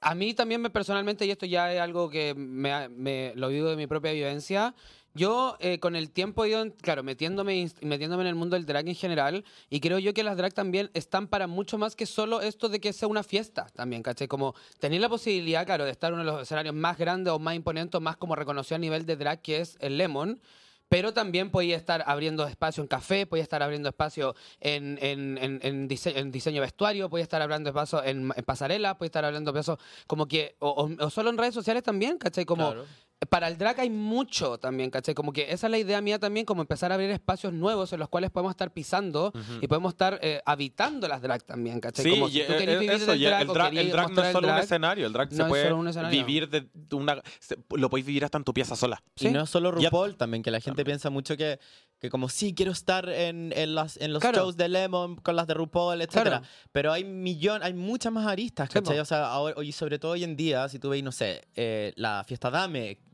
A 0.00 0.14
mí 0.14 0.34
también 0.34 0.60
me 0.60 0.68
personalmente, 0.70 1.24
y 1.24 1.30
esto 1.30 1.46
ya 1.46 1.72
es 1.72 1.80
algo 1.80 2.10
que 2.10 2.34
me, 2.36 2.88
me- 2.88 3.32
lo 3.36 3.48
vivo 3.48 3.68
de 3.68 3.76
mi 3.76 3.86
propia 3.86 4.12
vivencia, 4.12 4.74
yo 5.16 5.56
eh, 5.60 5.78
con 5.80 5.96
el 5.96 6.10
tiempo 6.10 6.44
he 6.44 6.50
ido, 6.50 6.64
claro, 6.82 7.02
metiéndome, 7.02 7.68
metiéndome 7.80 8.22
en 8.22 8.28
el 8.28 8.34
mundo 8.34 8.54
del 8.54 8.66
drag 8.66 8.86
en 8.88 8.94
general, 8.94 9.44
y 9.70 9.80
creo 9.80 9.98
yo 9.98 10.14
que 10.14 10.22
las 10.22 10.36
drag 10.36 10.52
también 10.52 10.90
están 10.94 11.26
para 11.26 11.46
mucho 11.46 11.78
más 11.78 11.96
que 11.96 12.06
solo 12.06 12.40
esto 12.40 12.68
de 12.68 12.80
que 12.80 12.92
sea 12.92 13.08
una 13.08 13.22
fiesta 13.22 13.66
también, 13.74 14.02
¿cachai? 14.02 14.28
Como 14.28 14.54
tener 14.78 15.00
la 15.00 15.08
posibilidad, 15.08 15.64
claro, 15.66 15.84
de 15.84 15.90
estar 15.90 16.12
en 16.12 16.20
uno 16.20 16.24
de 16.24 16.32
los 16.32 16.42
escenarios 16.42 16.74
más 16.74 16.96
grandes 16.98 17.32
o 17.32 17.38
más 17.38 17.54
imponentes, 17.56 18.00
más 18.00 18.16
como 18.16 18.36
reconocido 18.36 18.76
a 18.76 18.78
nivel 18.78 19.06
de 19.06 19.16
drag, 19.16 19.42
que 19.42 19.60
es 19.60 19.76
el 19.80 19.98
Lemon, 19.98 20.40
pero 20.88 21.12
también 21.12 21.50
podía 21.50 21.76
estar 21.76 22.04
abriendo 22.06 22.46
espacio 22.46 22.80
en 22.80 22.86
café, 22.86 23.26
podía 23.26 23.42
estar 23.42 23.60
abriendo 23.60 23.88
espacio 23.88 24.36
en, 24.60 24.98
en, 25.02 25.36
en, 25.38 25.58
en 25.62 25.88
dise- 25.88 26.30
diseño 26.30 26.60
vestuario, 26.60 27.10
podía 27.10 27.24
estar 27.24 27.42
abriendo 27.42 27.70
espacio 27.70 28.04
en 28.04 28.28
pasarela, 28.44 28.96
podía 28.96 29.08
estar 29.08 29.24
abriendo 29.24 29.50
espacio 29.50 29.78
como 30.06 30.28
que, 30.28 30.54
o, 30.60 30.68
o- 30.68 31.04
o 31.06 31.10
solo 31.10 31.30
en 31.30 31.38
redes 31.38 31.54
sociales 31.54 31.82
también, 31.82 32.18
¿cachai? 32.18 32.44
Como 32.44 32.66
Claro. 32.66 32.86
Para 33.30 33.48
el 33.48 33.56
drag 33.56 33.80
hay 33.80 33.88
mucho 33.88 34.58
también, 34.58 34.90
¿cachai? 34.90 35.14
Como 35.14 35.32
que 35.32 35.50
esa 35.50 35.66
es 35.66 35.70
la 35.70 35.78
idea 35.78 36.00
mía 36.02 36.18
también, 36.18 36.44
como 36.44 36.60
empezar 36.60 36.92
a 36.92 36.96
abrir 36.96 37.10
espacios 37.10 37.52
nuevos 37.54 37.90
en 37.94 37.98
los 37.98 38.10
cuales 38.10 38.30
podemos 38.30 38.50
estar 38.50 38.72
pisando 38.74 39.32
y 39.62 39.66
podemos 39.68 39.94
estar 39.94 40.18
eh, 40.22 40.42
habitando 40.44 41.08
las 41.08 41.22
drag 41.22 41.42
también, 41.42 41.80
¿cachai? 41.80 42.04
Sí, 42.04 42.10
como 42.10 42.28
y, 42.28 42.32
si 42.32 42.42
tú 42.44 42.52
eh, 42.52 42.56
querés 42.58 42.76
eh, 42.76 42.78
vivir 42.78 42.94
eso, 42.96 43.12
del 43.12 43.20
y 43.22 43.24
el 43.24 43.30
drag, 43.30 43.46
drag, 43.46 43.76
el 43.78 43.90
drag 43.90 44.12
no 44.12 44.22
es 44.22 44.32
solo 44.32 44.46
un 44.48 44.52
drag, 44.52 44.64
escenario, 44.64 45.06
el 45.06 45.12
drag 45.14 45.30
no 45.30 45.36
se 45.36 45.42
es 45.42 45.48
puede 45.48 45.62
solo 45.68 45.76
un 46.04 46.10
vivir 46.10 46.48
de 46.50 46.68
una... 46.94 47.22
se- 47.40 47.56
lo 47.74 47.88
podéis 47.88 48.06
vivir 48.06 48.24
hasta 48.24 48.36
en 48.36 48.44
tu 48.44 48.52
pieza 48.52 48.76
sola. 48.76 49.02
Sí. 49.16 49.28
Y 49.28 49.30
no 49.30 49.46
solo 49.46 49.70
Ya- 49.78 49.88
RuPaul, 49.88 50.16
también 50.16 50.42
que 50.42 50.50
la 50.50 50.60
gente 50.60 50.84
piensa 50.84 51.08
mucho 51.08 51.38
que, 51.38 51.58
que 51.98 52.10
como 52.10 52.28
sí, 52.28 52.54
quiero 52.54 52.72
estar 52.72 53.08
en, 53.08 53.50
en, 53.56 53.74
las, 53.74 53.96
en 53.96 54.12
los 54.12 54.20
Claro. 54.20 54.42
shows 54.42 54.58
de 54.58 54.68
Lemon 54.68 55.16
con 55.16 55.36
las 55.36 55.46
de 55.46 55.54
RuPaul, 55.54 56.02
etcétera. 56.02 56.40
Claro. 56.40 56.46
Pero 56.70 56.92
hay 56.92 57.04
millón, 57.04 57.62
hay 57.62 57.72
muchas 57.72 58.12
más 58.12 58.26
aristas, 58.26 58.68
Sí, 58.70 58.74
¿cachai? 58.78 58.96
po. 58.96 59.02
o 59.02 59.06
sea, 59.06 59.26
ahora, 59.30 59.64
y 59.64 59.72
sobre 59.72 59.98
todo 59.98 60.12
hoy 60.12 60.22
en 60.24 60.36
día, 60.36 60.68
si 60.68 60.78
tú 60.78 60.90
veis, 60.90 61.02
no 61.02 61.12
sé, 61.12 61.48
eh, 61.54 61.94
la 61.96 62.22
fiesta 62.26 62.50
Dame, 62.50 62.98
Sí, 62.98 63.05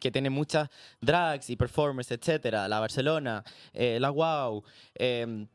que 0.00 0.10
tiene 0.10 0.30
muchas 0.30 0.68
drags 1.00 1.50
y 1.50 1.56
performers, 1.56 2.10
etcétera, 2.10 2.68
la 2.68 2.80
Barcelona, 2.80 3.44
eh, 3.72 3.98
la 4.00 4.10
Wow, 4.10 4.64
eh, 4.94 5.46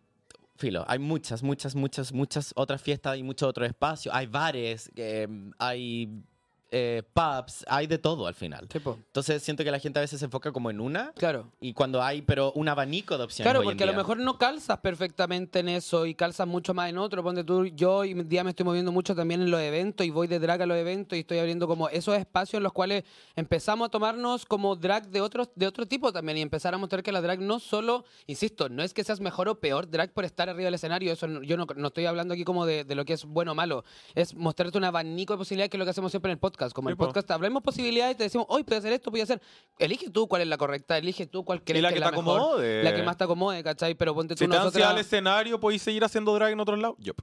filo, 0.58 0.86
hay 0.88 1.00
muchas, 1.00 1.42
muchas, 1.44 1.76
muchas, 1.76 2.14
muchas 2.14 2.54
otras 2.56 2.82
fiestas 2.82 3.18
y 3.18 3.24
muchos 3.24 3.50
otros 3.50 3.68
espacios, 3.68 4.14
hay 4.14 4.28
bares, 4.28 4.92
eh, 4.96 5.28
hay 5.58 6.24
eh, 6.72 7.04
pubs, 7.14 7.66
hay 7.68 7.86
de 7.88 7.98
todo 7.98 8.28
al 8.28 8.34
final. 8.34 8.68
Sí, 8.72 8.80
po. 8.80 8.98
Entonces 9.08 9.44
siento 9.44 9.64
que 9.64 9.72
la 9.72 9.80
gente 9.80 10.00
a 10.00 10.02
veces 10.02 10.20
se 10.20 10.26
enfoca 10.26 10.52
como 10.54 10.70
en 10.70 10.80
una 10.80 11.12
Claro. 11.18 11.52
y 11.60 11.74
cuando 11.74 12.02
hay, 12.02 12.22
pero 12.22 12.52
un 12.54 12.70
abanico 12.70 13.18
de 13.18 13.26
opciones. 13.26 13.46
Claro, 13.46 13.60
hoy 13.60 13.66
en 13.66 13.72
porque 13.72 13.84
a 13.84 13.88
lo 13.88 13.94
mejor 13.98 14.18
no 14.20 14.38
calzas 14.38 14.78
perfectamente 14.80 15.60
en 15.60 15.70
eso 15.70 16.06
y 16.06 16.16
calzas 16.16 16.48
mucho 16.48 16.74
más 16.74 16.90
en 16.90 16.98
otro. 16.98 17.22
Ponte 17.24 17.44
tú, 17.44 17.66
yo 17.66 17.98
hoy 17.98 18.14
día 18.24 18.44
me 18.44 18.52
estoy 18.52 18.66
moviendo 18.66 18.92
mucho 18.92 19.14
también 19.16 19.42
en 19.42 19.52
los 19.52 19.60
eventos 19.60 20.08
y 20.08 20.10
voy 20.10 20.28
de 20.28 20.40
drag 20.40 20.62
a 20.62 20.66
los 20.66 20.78
eventos 20.78 21.18
y 21.18 21.22
estoy 21.22 21.40
abriendo 21.40 21.68
como 21.68 21.90
esos 21.90 22.16
espacios 22.18 22.60
en 22.60 22.64
los 22.64 22.72
cuales 22.74 23.04
empezamos 23.36 23.88
a 23.88 23.90
tomarnos 23.90 24.46
como 24.46 24.76
drag 24.76 25.10
de 25.10 25.20
otros 25.22 25.50
de 25.56 25.68
otro 25.68 25.86
tipo 25.88 26.14
también 26.14 26.38
y 26.38 26.42
empezar 26.42 26.74
a 26.74 26.78
mostrar 26.78 27.04
que 27.04 27.12
la 27.12 27.20
drag 27.22 27.40
no 27.42 27.60
solo, 27.60 28.06
insisto, 28.28 28.70
no 28.70 28.82
es 28.84 28.94
que 28.94 29.04
seas 29.04 29.20
mejor 29.20 29.50
o 29.50 29.60
peor 29.60 29.90
drag 29.90 30.14
por 30.14 30.24
estar 30.24 30.50
arriba 30.50 30.66
del 30.66 30.76
escenario. 30.76 31.12
Eso 31.12 31.28
no- 31.28 31.44
yo 31.44 31.58
no, 31.58 31.68
no 31.76 31.88
estoy 31.88 32.06
hablando 32.06 32.34
aquí 32.34 32.44
como 32.46 32.66
de, 32.66 32.84
de 32.86 32.96
lo 32.96 33.04
que 33.04 33.14
es 33.14 33.26
bueno 33.26 33.52
o 33.52 33.56
malo. 33.56 33.84
Es 34.16 34.34
mostrarte 34.36 34.78
un 34.78 34.84
abanico 34.86 35.34
de 35.34 35.38
posibilidades 35.38 35.70
que 35.70 35.78
es 35.78 35.80
lo 35.80 35.86
que 35.86 35.92
hacemos 35.92 36.12
siempre 36.12 36.32
en 36.32 36.36
el 36.36 36.40
podcast. 36.40 36.61
Como 36.70 36.90
Sí, 36.90 36.92
el 36.92 36.98
po. 36.98 37.06
podcast 37.08 37.30
hablemos 37.32 37.64
posibilidades 37.64 38.14
y 38.16 38.18
te 38.18 38.24
decimos, 38.24 38.46
hoy 38.50 38.64
puede 38.64 38.80
hacer 38.80 38.94
esto, 38.94 39.10
puede 39.10 39.24
hacer. 39.24 39.42
Elige 39.80 40.10
tú 40.10 40.28
cuál 40.28 40.44
es 40.44 40.48
la 40.48 40.58
correcta, 40.58 40.98
elige 40.98 41.26
tú 41.26 41.44
cuál 41.44 41.64
crees 41.64 41.82
la 41.82 41.90
que, 41.90 41.96
que 41.96 42.00
es 42.00 42.06
la 42.06 42.12
te 42.12 42.18
mejor, 42.18 42.40
acomode. 42.40 42.84
La 42.84 42.96
que 42.96 43.04
más 43.04 43.18
te 43.18 43.24
acomode, 43.24 43.64
¿cachai? 43.64 43.96
Pero 43.96 44.14
ponte 44.14 44.36
tú 44.36 44.40
Si 44.46 44.50
te 44.50 44.56
nosotras, 44.56 44.88
al 44.90 44.98
escenario, 45.00 45.60
podéis 45.60 45.82
seguir 45.82 46.04
haciendo 46.04 46.34
drag 46.36 46.52
en 46.52 46.60
otros 46.60 46.80
lados. 46.80 46.96
Yo. 47.00 47.14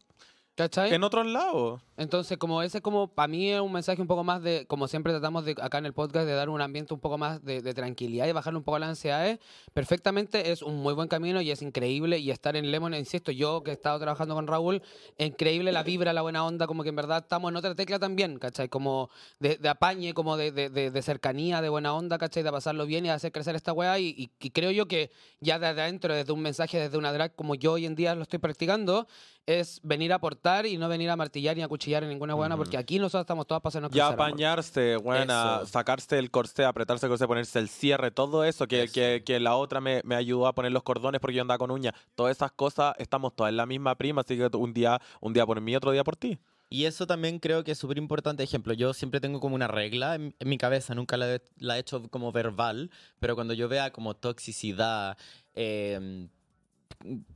¿Cachai? 0.58 0.92
En 0.92 1.04
otros 1.04 1.24
lados. 1.24 1.80
Entonces, 1.96 2.36
como 2.36 2.62
ese 2.62 2.78
es 2.78 2.82
como, 2.82 3.08
para 3.08 3.28
mí 3.28 3.50
es 3.50 3.60
un 3.60 3.72
mensaje 3.72 4.00
un 4.02 4.08
poco 4.08 4.24
más 4.24 4.42
de, 4.42 4.66
como 4.66 4.88
siempre 4.88 5.12
tratamos 5.12 5.44
de 5.44 5.52
acá 5.60 5.78
en 5.78 5.86
el 5.86 5.92
podcast, 5.92 6.26
de 6.26 6.32
dar 6.34 6.48
un 6.48 6.60
ambiente 6.60 6.92
un 6.94 7.00
poco 7.00 7.16
más 7.16 7.44
de, 7.44 7.62
de 7.62 7.74
tranquilidad 7.74 8.26
y 8.26 8.32
bajarle 8.32 8.58
un 8.58 8.64
poco 8.64 8.78
las 8.78 8.90
ansiedades, 8.90 9.38
perfectamente 9.72 10.50
es 10.50 10.62
un 10.62 10.76
muy 10.76 10.94
buen 10.94 11.08
camino 11.08 11.40
y 11.40 11.50
es 11.50 11.62
increíble. 11.62 12.18
Y 12.18 12.30
estar 12.30 12.56
en 12.56 12.70
Lemon, 12.70 12.94
insisto, 12.94 13.30
yo 13.32 13.62
que 13.62 13.70
he 13.70 13.74
estado 13.74 13.98
trabajando 14.00 14.34
con 14.34 14.46
Raúl, 14.46 14.82
increíble 15.16 15.70
la 15.72 15.82
vibra, 15.84 16.12
la 16.12 16.22
buena 16.22 16.44
onda, 16.44 16.66
como 16.66 16.82
que 16.82 16.88
en 16.88 16.96
verdad 16.96 17.18
estamos 17.22 17.50
en 17.50 17.56
otra 17.56 17.74
tecla 17.74 17.98
también, 17.98 18.38
¿cachai? 18.38 18.68
Como 18.68 19.10
de, 19.38 19.56
de 19.56 19.68
apañe, 19.68 20.12
como 20.12 20.36
de- 20.36 20.50
de 20.50 21.02
cercanía, 21.02 21.62
de 21.62 21.68
buena 21.68 21.94
onda, 21.94 22.18
¿cachai? 22.18 22.42
De 22.42 22.50
pasarlo 22.50 22.84
bien 22.86 23.04
y 23.04 23.08
de 23.08 23.14
hacer 23.14 23.30
crecer 23.32 23.54
esta 23.54 23.72
weá. 23.72 23.98
Y, 23.98 24.08
y- 24.08 24.30
y 24.40 24.50
creo 24.50 24.70
yo 24.72 24.86
que 24.88 25.10
ya 25.40 25.58
desde 25.58 25.82
adentro, 25.82 26.14
desde 26.14 26.32
un 26.32 26.40
mensaje, 26.40 26.78
desde 26.78 26.98
una 26.98 27.12
drag, 27.12 27.34
como 27.36 27.54
yo 27.54 27.72
hoy 27.72 27.86
en 27.86 27.94
día 27.94 28.14
lo 28.14 28.22
estoy 28.22 28.38
practicando, 28.38 29.06
es 29.48 29.80
venir 29.82 30.12
a 30.12 30.16
aportar 30.16 30.66
y 30.66 30.76
no 30.76 30.90
venir 30.90 31.08
a 31.08 31.16
martillar 31.16 31.56
ni 31.56 31.62
a 31.62 31.68
cuchillar 31.68 32.02
en 32.02 32.10
ninguna 32.10 32.34
buena, 32.34 32.54
porque 32.54 32.76
aquí 32.76 32.98
nosotros 32.98 33.22
estamos 33.22 33.46
todas 33.46 33.62
pasando 33.62 33.88
Ya 33.88 34.08
apañarse, 34.08 34.96
buena, 34.98 35.60
Eso. 35.62 35.66
sacarse 35.66 36.18
el 36.18 36.30
corsé, 36.30 36.66
apretarse 36.66 37.06
el 37.06 37.10
corsé, 37.10 37.26
ponerse 37.26 37.58
el 37.58 37.70
cierre, 37.70 38.10
todo 38.10 38.44
eso, 38.44 38.66
que, 38.66 38.82
Eso. 38.82 38.92
que, 38.92 39.22
que 39.24 39.40
la 39.40 39.56
otra 39.56 39.80
me, 39.80 40.02
me 40.04 40.16
ayudó 40.16 40.48
a 40.48 40.54
poner 40.54 40.70
los 40.72 40.82
cordones 40.82 41.18
porque 41.22 41.36
yo 41.36 41.40
andaba 41.40 41.56
con 41.56 41.70
uñas. 41.70 41.94
Todas 42.14 42.36
esas 42.36 42.52
cosas, 42.52 42.94
estamos 42.98 43.34
todas 43.34 43.48
en 43.48 43.56
la 43.56 43.64
misma 43.64 43.94
prima, 43.94 44.20
así 44.20 44.36
que 44.36 44.54
un 44.54 44.74
día, 44.74 45.00
un 45.22 45.32
día 45.32 45.46
por 45.46 45.58
mí, 45.62 45.74
otro 45.74 45.92
día 45.92 46.04
por 46.04 46.16
ti. 46.16 46.38
Y 46.68 46.84
eso 46.84 47.06
también 47.06 47.38
creo 47.38 47.64
que 47.64 47.72
es 47.72 47.78
súper 47.78 47.96
importante. 47.96 48.42
Ejemplo, 48.42 48.74
yo 48.74 48.92
siempre 48.92 49.18
tengo 49.20 49.40
como 49.40 49.54
una 49.54 49.68
regla 49.68 50.14
en, 50.16 50.34
en 50.38 50.48
mi 50.50 50.58
cabeza, 50.58 50.94
nunca 50.94 51.16
la 51.16 51.36
he, 51.36 51.40
la 51.56 51.78
he 51.78 51.80
hecho 51.80 52.06
como 52.10 52.32
verbal, 52.32 52.90
pero 53.18 53.34
cuando 53.34 53.54
yo 53.54 53.66
vea 53.66 53.90
como 53.92 54.14
toxicidad, 54.14 55.16
eh, 55.54 56.28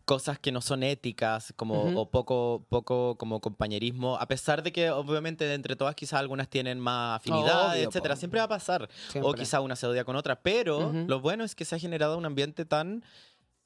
cosas 0.04 0.38
que 0.38 0.52
no 0.52 0.60
son 0.60 0.82
éticas, 0.82 1.52
como 1.56 2.00
o 2.00 2.10
poco, 2.10 2.64
poco 2.68 3.16
como 3.16 3.40
compañerismo, 3.40 4.16
a 4.16 4.26
pesar 4.26 4.62
de 4.62 4.72
que 4.72 4.90
obviamente 4.90 5.44
de 5.44 5.54
entre 5.54 5.76
todas 5.76 5.94
quizás 5.94 6.20
algunas 6.20 6.48
tienen 6.48 6.80
más 6.80 7.16
afinidad, 7.16 7.72
Obvio, 7.72 7.88
etcétera, 7.88 8.14
po. 8.14 8.18
siempre 8.18 8.40
va 8.40 8.44
a 8.44 8.48
pasar. 8.48 8.82
O 8.84 9.12
Siempre. 9.12 9.34
quizá 9.40 9.60
una 9.60 9.76
se 9.76 9.86
odia 9.86 10.04
con 10.04 10.16
otra, 10.16 10.40
pero 10.42 10.92
lo 10.92 11.20
bueno 11.20 11.44
es 11.44 11.54
que 11.54 11.64
se 11.64 11.76
ha 11.76 11.78
generado 11.78 12.18
un 12.18 12.26
ambiente 12.26 12.64
tan... 12.64 13.04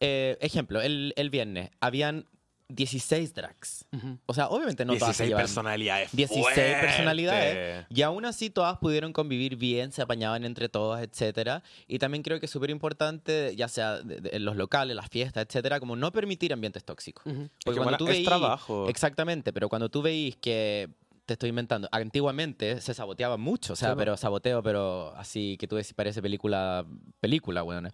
eh, 0.01 0.37
ejemplo, 0.41 0.83
el, 0.83 1.15
el 1.17 1.31
viernes 1.31 1.71
habían 1.81 2.27
16 2.69 3.33
drags. 3.35 3.85
Ujú. 3.93 4.19
O 4.27 4.35
sea, 4.35 4.49
obviamente 4.49 4.85
no 4.85 4.95
todas 4.97 5.17
se 5.17 5.25
16 5.25 5.29
llevan- 5.31 5.41
personalidades. 5.43 6.11
16 6.13 6.43
fuertes. 6.43 6.77
personalidades. 6.85 7.87
Y 7.91 8.03
aún 8.03 8.25
así 8.25 8.51
todas 8.51 8.79
pudieron 8.79 9.13
convivir 9.13 9.57
bien, 9.57 9.93
se 9.93 10.03
apañaban 10.03 10.45
entre 10.45 10.69
todas, 10.69 11.03
etcétera. 11.03 11.63
Y 11.87 11.99
también 11.99 12.23
creo 12.23 12.41
que 12.41 12.47
es 12.47 12.53
súper 12.53 12.71
importante, 12.71 13.55
ya 13.57 13.69
sea 13.69 14.01
en 14.05 14.45
los 14.45 14.57
locales, 14.57 14.97
las 14.97 15.09
fiestas, 15.09 15.47
etcétera, 15.49 15.79
como 15.81 15.97
no 15.97 16.11
permitir 16.13 16.53
ambientes 16.53 16.85
tóxicos. 16.85 17.25
Ujú. 17.27 17.35
Porque 17.37 17.51
Porque 17.65 17.79
bueno, 17.81 17.83
cuando 17.91 17.99
tú 17.99 18.05
es 18.09 18.11
veís... 18.17 18.27
trabajo. 18.27 18.89
Exactamente, 18.89 19.53
pero 19.53 19.69
cuando 19.69 19.89
tú 19.89 20.03
veis 20.03 20.37
que... 20.37 20.89
Te 21.27 21.33
estoy 21.33 21.49
inventando. 21.49 21.89
Antiguamente 21.91 22.81
se 22.81 22.95
saboteaba 22.95 23.37
mucho, 23.37 23.73
o 23.73 23.77
sea, 23.77 23.91
Sí, 23.91 23.95
pero 23.99 24.17
saboteo, 24.17 24.63
pero 24.63 25.13
así 25.17 25.57
que 25.59 25.67
tú 25.67 25.75
decís, 25.75 25.93
parece 25.93 26.23
película, 26.23 26.87
película, 27.19 27.65
weón. 27.65 27.91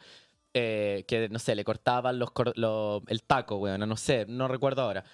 Eh, 0.55 1.05
que, 1.09 1.29
no 1.31 1.39
sé, 1.39 1.55
le 1.55 1.65
cortaban 1.65 2.19
los, 2.19 2.31
lo- 2.57 3.03
el 3.09 3.23
taco, 3.23 3.57
weón, 3.57 3.81
no 3.89 3.97
sé, 3.97 4.27
no 4.29 4.49
recuerdo 4.49 4.83
ahora. 4.83 5.05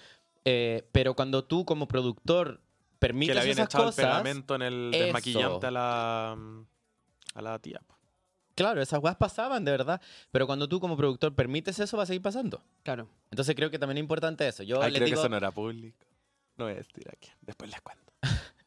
Eh, 0.45 0.87
pero 0.91 1.13
cuando 1.15 1.43
tú 1.45 1.63
como 1.65 1.87
productor 1.87 2.57
que 2.57 2.61
permites 2.99 3.35
le 3.35 3.41
habían 3.41 3.53
esas 3.53 3.65
echado 3.67 3.85
cosas, 3.85 3.99
el 3.99 4.05
pegamento 4.11 4.55
en 4.55 4.61
el 4.63 4.91
Eso. 4.93 5.03
desmaquillante 5.05 5.67
a 5.67 5.71
la, 5.71 6.37
a 7.35 7.41
la 7.41 7.59
tía. 7.59 7.79
claro, 8.55 8.81
esas 8.81 9.01
weas 9.01 9.15
pasaban 9.15 9.63
de 9.63 9.71
verdad. 9.71 10.01
Pero 10.31 10.45
cuando 10.45 10.67
tú 10.67 10.81
como 10.81 10.97
productor 10.97 11.33
permites 11.33 11.79
eso, 11.79 11.95
va 11.95 12.03
a 12.03 12.05
seguir 12.05 12.21
pasando. 12.21 12.61
Claro. 12.83 13.07
Entonces 13.31 13.55
creo 13.55 13.71
que 13.71 13.79
también 13.79 13.97
es 13.97 14.01
importante 14.01 14.45
eso. 14.45 14.63
Yo 14.63 14.81
Ay, 14.81 14.91
les 14.91 14.97
creo 14.99 15.05
digo, 15.05 15.15
que 15.15 15.21
eso 15.21 15.29
no 15.29 15.37
era 15.37 15.51
público. 15.51 16.05
No 16.57 16.65
voy 16.65 16.73
a 16.73 16.77
decir 16.77 17.07
aquí. 17.09 17.29
Después 17.41 17.69
les 17.71 17.79
cuento. 17.81 18.11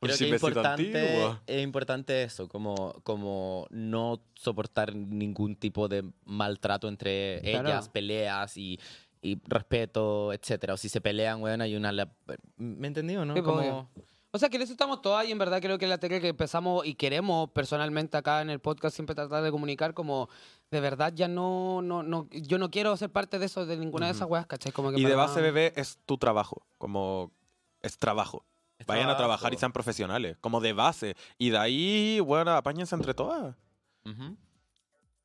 Creo 0.00 0.16
que 0.16 0.24
es 0.26 0.30
importante, 0.42 1.26
es 1.46 1.62
importante 1.62 2.22
eso, 2.22 2.48
como, 2.48 2.94
como 3.02 3.66
no 3.70 4.20
soportar 4.34 4.94
ningún 4.94 5.56
tipo 5.56 5.88
de 5.88 6.04
maltrato 6.24 6.86
entre 6.88 7.40
Claro. 7.42 7.68
ellas, 7.68 7.88
peleas 7.88 8.56
y, 8.56 8.78
y 9.22 9.40
respeto, 9.48 10.32
etcétera. 10.32 10.74
O 10.74 10.76
si 10.76 10.88
se 10.88 11.00
pelean, 11.00 11.42
weón, 11.42 11.60
hay 11.60 11.74
una... 11.74 11.90
la- 11.90 12.12
¿Me 12.56 12.86
entendió, 12.86 13.24
no? 13.24 13.34
Sí, 13.34 13.42
Como-. 13.42 13.88
O 14.30 14.38
sea, 14.38 14.50
que 14.50 14.56
en 14.56 14.62
eso 14.62 14.72
estamos 14.72 15.00
todas 15.00 15.26
y 15.26 15.32
en 15.32 15.38
verdad 15.38 15.60
creo 15.62 15.78
que 15.78 15.86
la 15.86 15.96
tecla 15.98 16.20
que 16.20 16.28
empezamos 16.28 16.86
y 16.86 16.94
queremos 16.94 17.50
personalmente 17.50 18.16
acá 18.18 18.42
en 18.42 18.50
el 18.50 18.60
podcast 18.60 18.94
siempre 18.94 19.14
tratar 19.16 19.42
de 19.42 19.50
comunicar 19.50 19.94
como 19.94 20.28
de 20.70 20.80
verdad 20.80 21.14
ya 21.16 21.28
no, 21.28 21.80
no, 21.80 22.02
no 22.02 22.28
yo 22.30 22.58
no 22.58 22.70
quiero 22.70 22.94
ser 22.98 23.10
parte 23.10 23.38
de 23.38 23.46
eso, 23.46 23.64
de 23.64 23.78
ninguna 23.78 24.04
de 24.04 24.12
esas 24.12 24.28
weas, 24.28 24.46
¿cachai? 24.46 24.70
Como 24.70 24.90
que 24.92 25.00
Y 25.00 25.04
de 25.04 25.14
base, 25.14 25.36
nada- 25.36 25.42
bebé, 25.50 25.72
es 25.76 25.98
tu 26.04 26.18
trabajo. 26.18 26.62
Como 26.76 27.32
es 27.80 27.96
trabajo. 27.98 28.44
Vayan 28.86 29.10
a 29.10 29.16
trabajar 29.16 29.52
y 29.52 29.56
sean 29.58 29.72
profesionales. 29.72 30.36
Como 30.40 30.60
de 30.60 30.72
base. 30.72 31.16
Y 31.36 31.50
de 31.50 31.58
ahí, 31.58 32.20
bueno, 32.20 32.52
apáñense 32.52 32.94
entre 32.94 33.12
todas. 33.14 33.54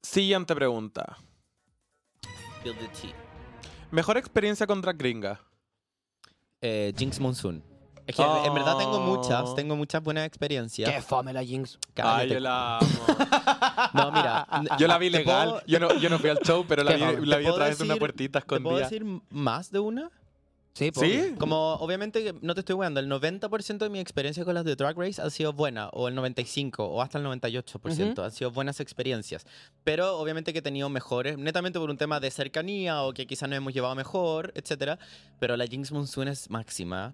Siguiente 0.01 0.53
pregunta. 0.55 1.17
Spill 2.59 2.75
the 2.77 2.87
tea. 2.89 3.15
Mejor 3.91 4.17
experiencia 4.17 4.67
con 4.67 4.81
drag 4.81 4.97
gringa. 4.97 5.39
Eh, 6.61 6.93
Jinx 6.97 7.19
Monsoon. 7.19 7.63
Es 8.05 8.17
que 8.17 8.21
en 8.21 8.53
verdad 8.53 8.77
tengo 8.77 8.99
muchas, 8.99 9.43
Oh. 9.45 9.55
tengo 9.55 9.77
muchas 9.77 10.03
buenas 10.03 10.25
experiencias. 10.25 10.89
Qué 10.93 11.01
fome 11.01 11.31
la 11.31 11.41
Jinx. 11.43 11.75
Ay, 11.75 11.91
Cállate. 11.93 12.29
yo 12.33 12.39
la 12.41 12.77
amo. 12.79 12.87
No, 13.93 14.11
mira. 14.11 14.47
Yo 14.77 14.87
la 14.87 14.97
vi 14.97 15.09
¿te 15.11 15.19
legal. 15.19 15.49
puedo- 15.51 15.65
Yo, 15.67 15.79
no, 15.79 15.93
yo 15.99 16.09
no 16.09 16.19
fui 16.19 16.29
al 16.29 16.39
show, 16.39 16.65
pero 16.67 16.83
la 16.83 16.93
vi, 16.95 16.99
la 17.25 17.37
¿Te 17.37 17.43
vi 17.43 17.59
vez 17.59 17.79
en 17.79 17.85
una 17.85 17.95
puertita 17.97 18.41
¿Te 18.41 18.45
puedo 18.45 18.57
escondida. 18.79 18.89
decir 18.89 19.05
más 19.29 19.71
de 19.71 19.79
una? 19.79 20.11
Sí. 20.73 20.91
Como 21.37 21.73
obviamente, 21.75 22.33
no 22.41 22.55
te 22.55 22.61
estoy 22.61 22.73
weando, 22.75 22.99
el 22.99 23.07
90% 23.07 23.77
de 23.77 23.89
mi 23.89 23.99
experiencia 23.99 24.43
con 24.43 24.55
las 24.55 24.65
de 24.65 24.75
Drag 24.75 24.97
Race 24.97 25.21
ha 25.21 25.29
sido 25.29 25.53
buena, 25.53 25.89
o 25.89 26.07
el 26.07 26.15
95%, 26.15 26.75
o 26.79 27.01
hasta 27.01 27.19
el 27.19 27.25
98%, 27.25 28.23
han 28.23 28.31
sido 28.31 28.49
buenas 28.51 28.79
experiencias. 28.79 29.45
Pero 29.83 30.17
obviamente 30.17 30.51
que 30.51 30.59
he 30.59 30.61
tenido 30.63 30.89
mejores, 30.89 31.37
netamente 31.37 31.77
por 31.79 31.89
un 31.91 31.97
tema 31.97 32.19
de 32.19 32.31
cercanía, 32.31 33.03
o 33.03 33.13
que 33.13 33.27
quizás 33.27 33.47
nos 33.49 33.57
hemos 33.57 33.73
llevado 33.73 33.93
mejor, 33.93 34.51
etc. 34.55 34.99
Pero 35.39 35.55
la 35.57 35.67
Jinx 35.67 35.91
Monsoon 35.91 36.27
es 36.29 36.49
máxima. 36.49 37.13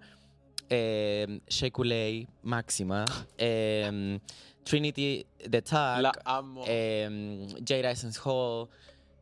Eh, 0.69 1.41
Shea 1.47 1.71
Coulee, 1.71 2.27
máxima. 2.43 3.05
Eh, 3.37 4.19
Trinity 4.63 5.25
The 5.49 5.61
Tag. 5.63 6.01
La 6.01 6.11
amo. 6.25 6.63
eh, 6.67 7.47
Jada 7.65 7.91
Essence 7.91 8.19
Hall, 8.23 8.67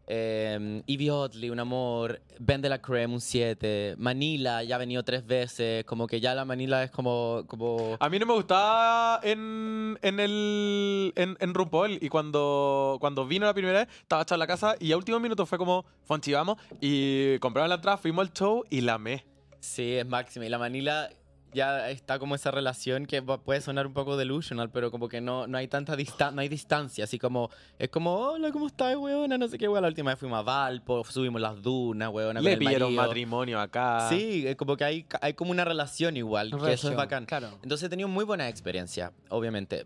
eh, 0.07 0.81
Evie 0.87 1.11
Oddly, 1.11 1.49
un 1.49 1.59
amor, 1.59 2.21
Ben 2.39 2.61
de 2.61 2.69
la 2.69 2.81
Creme, 2.81 3.13
un 3.13 3.21
7, 3.21 3.95
Manila, 3.97 4.63
ya 4.63 4.75
ha 4.75 4.79
venido 4.79 5.03
tres 5.03 5.25
veces, 5.25 5.83
como 5.85 6.07
que 6.07 6.19
ya 6.19 6.33
la 6.33 6.45
Manila 6.45 6.83
es 6.83 6.91
como... 6.91 7.43
como 7.47 7.97
A 7.99 8.09
mí 8.09 8.17
no 8.17 8.25
me 8.25 8.33
gustaba 8.33 9.19
en, 9.23 9.99
en 10.01 10.19
el 10.19 11.13
en, 11.15 11.37
en 11.39 11.53
RuPaul 11.53 11.99
y 12.01 12.09
cuando, 12.09 12.97
cuando 12.99 13.27
vino 13.27 13.45
la 13.45 13.53
primera 13.53 13.79
vez 13.79 13.87
estaba 14.01 14.21
echado 14.21 14.35
en 14.35 14.39
la 14.39 14.47
casa 14.47 14.75
y 14.79 14.91
a 14.91 14.97
último 14.97 15.19
minuto 15.19 15.45
fue 15.45 15.57
como 15.57 15.85
Fonchi 16.05 16.31
vamos 16.31 16.57
y 16.79 17.37
compramos 17.39 17.69
la 17.69 17.75
entrada, 17.75 17.97
fuimos 17.97 18.27
al 18.27 18.33
show 18.33 18.63
y 18.69 18.81
la 18.81 18.93
amé. 18.95 19.25
sí, 19.59 19.93
es 19.95 20.05
máxima. 20.05 20.45
Y 20.45 20.49
la 20.49 20.57
Manila 20.57 21.09
ya 21.57 21.89
está 21.89 22.19
como 22.19 22.35
esa 22.35 22.51
relación 22.51 23.07
que 23.07 23.21
puede 23.21 23.61
sonar 23.61 23.87
un 23.87 23.93
poco 23.93 24.15
delusional, 24.15 24.69
pero 24.69 24.91
como 24.91 25.09
que 25.09 25.21
no, 25.21 25.47
no 25.47 25.57
hay 25.57 25.67
tanta 25.67 25.95
distancia, 25.95 26.31
no 26.31 26.41
hay 26.41 26.47
distancia, 26.47 27.03
así 27.03 27.17
como, 27.17 27.49
es 27.79 27.89
como, 27.89 28.13
hola, 28.13 28.51
¿cómo 28.51 28.67
estás, 28.67 28.95
weona? 28.95 29.37
No 29.37 29.47
sé 29.47 29.57
qué, 29.57 29.67
weón. 29.67 29.81
La 29.81 29.87
última 29.87 30.11
vez 30.11 30.19
fuimos 30.19 30.39
a 30.39 30.43
Valpo, 30.43 31.03
subimos 31.03 31.41
las 31.41 31.61
dunas, 31.61 32.09
weona. 32.09 32.39
Le 32.39 32.57
pidieron 32.57 32.93
matrimonio 32.93 33.59
acá. 33.59 34.07
Sí, 34.07 34.45
como 34.55 34.77
que 34.77 34.83
hay, 34.83 35.05
hay 35.19 35.33
como 35.33 35.51
una 35.51 35.65
relación 35.65 36.15
igual, 36.15 36.51
que 36.51 36.55
eso 36.55 36.57
es 36.57 36.63
Relación, 36.63 36.95
bacán. 36.95 37.25
Claro. 37.25 37.49
Entonces 37.63 37.87
he 37.87 37.89
tenido 37.89 38.07
muy 38.07 38.23
buena 38.23 38.47
experiencia, 38.47 39.11
obviamente. 39.29 39.85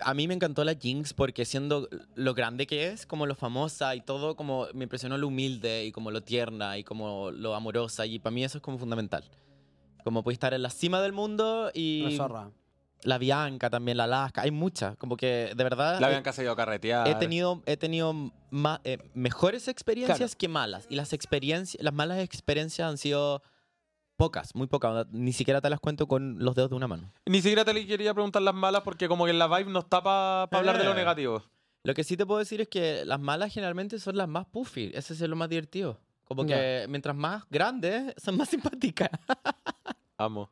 A 0.00 0.12
mí 0.12 0.28
me 0.28 0.34
encantó 0.34 0.62
la 0.64 0.74
Jinx 0.74 1.14
porque 1.14 1.44
siendo 1.44 1.88
lo 2.16 2.34
grande 2.34 2.66
que 2.66 2.88
es, 2.88 3.06
como 3.06 3.24
lo 3.26 3.34
famosa 3.34 3.94
y 3.94 4.00
todo, 4.00 4.34
como 4.36 4.66
me 4.74 4.82
impresionó 4.82 5.16
lo 5.16 5.28
humilde 5.28 5.86
y 5.86 5.92
como 5.92 6.10
lo 6.10 6.22
tierna 6.22 6.76
y 6.76 6.84
como 6.84 7.30
lo 7.30 7.54
amorosa 7.54 8.04
y 8.04 8.18
para 8.18 8.34
mí 8.34 8.44
eso 8.44 8.58
es 8.58 8.62
como 8.62 8.76
fundamental. 8.76 9.24
Como 10.06 10.22
puede 10.22 10.34
estar 10.34 10.54
en 10.54 10.62
la 10.62 10.70
cima 10.70 11.02
del 11.02 11.12
mundo 11.12 11.72
y 11.74 12.02
Una 12.06 12.16
zorra. 12.16 12.50
la 13.02 13.18
Bianca 13.18 13.70
también, 13.70 13.96
la 13.96 14.04
Alaska, 14.04 14.42
hay 14.42 14.52
muchas, 14.52 14.96
como 14.98 15.16
que 15.16 15.50
de 15.56 15.64
verdad 15.64 15.98
La 15.98 16.06
he- 16.06 16.10
Bianca 16.10 16.32
se 16.32 16.42
dio 16.42 16.52
a 16.52 16.56
carretear. 16.56 17.08
he 17.08 17.16
tenido, 17.16 17.60
he 17.66 17.76
tenido 17.76 18.14
ma- 18.50 18.80
eh, 18.84 18.98
mejores 19.14 19.66
experiencias 19.66 20.18
Claro. 20.18 20.38
que 20.38 20.46
malas 20.46 20.86
y 20.88 20.94
las 20.94 21.12
experiencias, 21.12 21.82
las 21.82 21.92
malas 21.92 22.20
experiencias 22.20 22.88
han 22.88 22.98
sido 22.98 23.42
pocas, 24.16 24.54
muy 24.54 24.68
pocas, 24.68 25.08
ni 25.10 25.32
siquiera 25.32 25.60
te 25.60 25.68
las 25.70 25.80
cuento 25.80 26.06
con 26.06 26.38
los 26.38 26.54
dedos 26.54 26.70
de 26.70 26.76
una 26.76 26.86
mano. 26.86 27.12
Ni 27.26 27.38
siquiera 27.42 27.64
te 27.64 27.84
quería 27.84 28.14
preguntar 28.14 28.42
las 28.42 28.54
malas 28.54 28.82
porque 28.82 29.08
como 29.08 29.26
que 29.26 29.32
la 29.32 29.48
vibe 29.48 29.72
no 29.72 29.80
está 29.80 30.04
para 30.04 30.44
hablar 30.52 30.78
de 30.78 30.84
lo 30.84 30.92
Eh. 30.92 30.94
negativo. 30.94 31.42
Lo 31.82 31.94
que 31.94 32.04
sí 32.04 32.16
te 32.16 32.24
puedo 32.24 32.38
decir 32.38 32.60
es 32.60 32.68
que 32.68 33.04
las 33.04 33.18
malas 33.18 33.52
generalmente 33.52 33.98
son 33.98 34.16
las 34.16 34.28
más 34.28 34.46
puffy. 34.46 34.92
Ese 34.94 35.14
es 35.14 35.20
lo 35.22 35.34
más 35.34 35.48
divertido. 35.48 35.98
Como 36.26 36.44
que 36.44 36.86
mientras 36.88 37.14
más 37.14 37.44
grandes, 37.48 38.14
son 38.22 38.36
más 38.36 38.48
simpáticas. 38.50 39.10
Amo. 40.18 40.48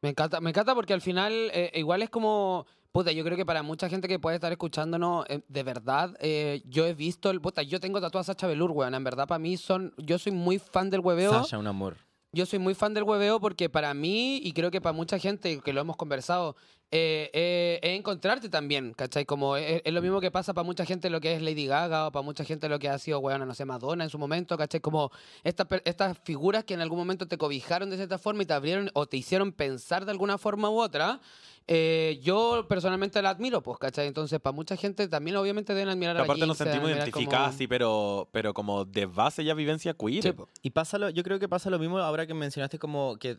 Me 0.00 0.08
encanta, 0.08 0.40
me 0.40 0.50
encanta 0.50 0.74
porque 0.74 0.94
al 0.94 1.00
final 1.00 1.32
eh, 1.52 1.70
igual 1.74 2.02
es 2.02 2.10
como, 2.10 2.66
puta, 2.90 3.12
yo 3.12 3.22
creo 3.22 3.36
que 3.36 3.46
para 3.46 3.62
mucha 3.62 3.88
gente 3.88 4.08
que 4.08 4.18
puede 4.18 4.36
estar 4.36 4.50
escuchándonos, 4.50 5.26
eh, 5.28 5.42
de 5.46 5.62
verdad, 5.62 6.16
eh, 6.20 6.62
yo 6.64 6.86
he 6.86 6.94
visto, 6.94 7.30
el, 7.30 7.40
puta, 7.40 7.62
yo 7.62 7.80
tengo 7.80 8.00
tatuada 8.00 8.22
a 8.22 8.24
Sacha 8.24 8.46
Velour, 8.46 8.70
weón, 8.72 8.94
en 8.94 9.04
verdad 9.04 9.28
para 9.28 9.38
mí 9.38 9.56
son, 9.56 9.94
yo 9.98 10.18
soy 10.18 10.32
muy 10.32 10.58
fan 10.58 10.90
del 10.90 11.00
hueveo. 11.00 11.32
Sasha, 11.32 11.58
un 11.58 11.66
amor. 11.66 11.98
Yo 12.32 12.46
soy 12.46 12.58
muy 12.58 12.74
fan 12.74 12.94
del 12.94 13.04
hueveo 13.04 13.40
porque 13.40 13.68
para 13.68 13.92
mí, 13.92 14.38
y 14.38 14.52
creo 14.52 14.70
que 14.70 14.80
para 14.80 14.94
mucha 14.94 15.18
gente 15.18 15.60
que 15.60 15.72
lo 15.74 15.82
hemos 15.82 15.96
conversado, 15.96 16.56
eh, 16.94 17.30
eh, 17.32 17.80
es 17.82 17.98
encontrarte 17.98 18.48
también, 18.50 18.92
¿cachai? 18.92 19.24
Como 19.24 19.56
es, 19.56 19.80
es 19.84 19.92
lo 19.94 20.02
mismo 20.02 20.20
que 20.20 20.30
pasa 20.30 20.52
para 20.52 20.64
mucha 20.64 20.84
gente 20.84 21.08
lo 21.10 21.20
que 21.20 21.32
es 21.34 21.40
Lady 21.42 21.66
Gaga 21.66 22.06
o 22.08 22.12
para 22.12 22.22
mucha 22.22 22.44
gente 22.44 22.68
lo 22.68 22.78
que 22.78 22.88
ha 22.90 22.98
sido, 22.98 23.18
weón, 23.18 23.46
no 23.48 23.54
sé, 23.54 23.64
Madonna 23.64 24.04
en 24.04 24.10
su 24.10 24.18
momento, 24.18 24.56
¿cachai? 24.58 24.80
Como 24.80 25.10
estas 25.42 25.66
estas 25.84 26.18
figuras 26.22 26.64
que 26.64 26.74
en 26.74 26.82
algún 26.82 26.98
momento 26.98 27.26
te 27.26 27.38
cobijaron 27.38 27.88
de 27.90 27.96
cierta 27.96 28.18
forma 28.18 28.42
y 28.42 28.46
te 28.46 28.52
abrieron 28.52 28.90
o 28.92 29.06
te 29.06 29.16
hicieron 29.16 29.52
pensar 29.52 30.04
de 30.04 30.10
alguna 30.10 30.36
forma 30.38 30.68
u 30.70 30.80
otra. 30.80 31.18
eh, 31.68 32.18
yo 32.22 32.66
personalmente 32.68 33.22
la 33.22 33.30
admiro, 33.30 33.62
pues, 33.62 33.78
¿cachai? 33.78 34.08
Entonces, 34.08 34.40
para 34.40 34.52
mucha 34.52 34.76
gente 34.76 35.06
también 35.06 35.36
obviamente 35.36 35.72
deben 35.74 35.90
admirar 35.90 36.16
Pero 36.16 36.24
a 36.24 36.26
la 36.26 36.32
aparte 36.32 36.46
nos 36.48 36.58
sentimos 36.58 36.90
identificadas, 36.90 37.46
como- 37.50 37.58
sí, 37.58 37.66
pero, 37.68 38.28
pero 38.32 38.52
como 38.52 38.84
de 38.84 39.06
base 39.06 39.44
ya 39.44 39.54
vivencia 39.54 39.94
queer. 39.94 40.22
Sí. 40.24 40.32
Y 40.62 40.70
pasa 40.70 40.98
lo- 40.98 41.08
yo 41.10 41.22
creo 41.22 41.38
que 41.38 41.48
pasa 41.48 41.70
lo 41.70 41.78
mismo 41.78 41.98
ahora 41.98 42.26
que 42.26 42.34
mencionaste 42.34 42.78
como 42.80 43.16
que... 43.16 43.38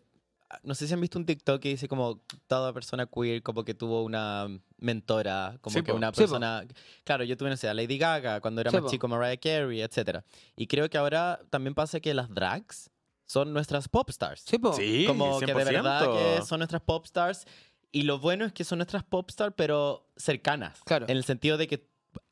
No 0.64 0.76
sé 0.76 0.88
si 0.88 0.94
han 0.94 1.02
visto 1.02 1.18
un 1.18 1.26
TikTok 1.26 1.62
que 1.62 1.70
dice 1.70 1.88
como 1.88 2.22
toda 2.48 2.72
persona 2.74 3.06
queer 3.08 3.42
como 3.42 3.64
que 3.64 3.74
tuvo 3.74 4.04
una 4.04 4.48
mentora, 4.78 5.58
como 5.62 5.74
Sí, 5.76 5.82
que 5.84 5.92
po. 5.92 5.98
una 5.98 6.12
Sí, 6.12 6.18
persona... 6.22 6.66
Claro, 7.04 7.24
yo 7.24 7.36
tuve, 7.38 7.50
no 7.50 7.58
sé, 7.58 7.68
a 7.70 7.74
Lady 7.74 7.98
Gaga 7.98 8.42
cuando 8.42 8.62
era 8.62 8.70
Sí, 8.72 8.78
más 8.78 8.84
po. 8.84 8.90
chico, 8.92 9.08
Mariah 9.08 9.38
Carey, 9.38 9.82
etc. 9.82 10.20
Y 10.56 10.68
creo 10.68 10.90
que 10.90 10.98
ahora 10.98 11.40
también 11.50 11.74
pasa 11.74 12.00
que 12.00 12.14
las 12.14 12.30
drags 12.30 12.90
son 13.26 13.54
nuestras 13.54 13.88
pop 13.88 14.10
stars. 14.10 14.44
Sí, 14.46 14.58
po. 14.58 14.74
Sí, 14.74 15.06
como 15.08 15.40
que 15.40 15.46
de 15.48 15.54
100%. 15.54 15.56
verdad 15.56 16.14
que 16.14 16.46
son 16.46 16.60
nuestras 16.60 16.82
pop 16.82 17.06
stars 17.06 17.46
y 17.92 18.04
lo 18.04 18.20
bueno 18.20 18.46
es 18.46 18.54
que 18.54 18.64
son 18.64 18.80
nuestras 18.80 19.04
pop 19.04 19.30
stars 19.30 19.54
pero 19.56 20.10
cercanas 20.18 20.80
Claro. 20.86 21.06
en 21.08 21.16
el 21.18 21.24
sentido 21.24 21.58
de 21.58 21.68
que 21.68 21.88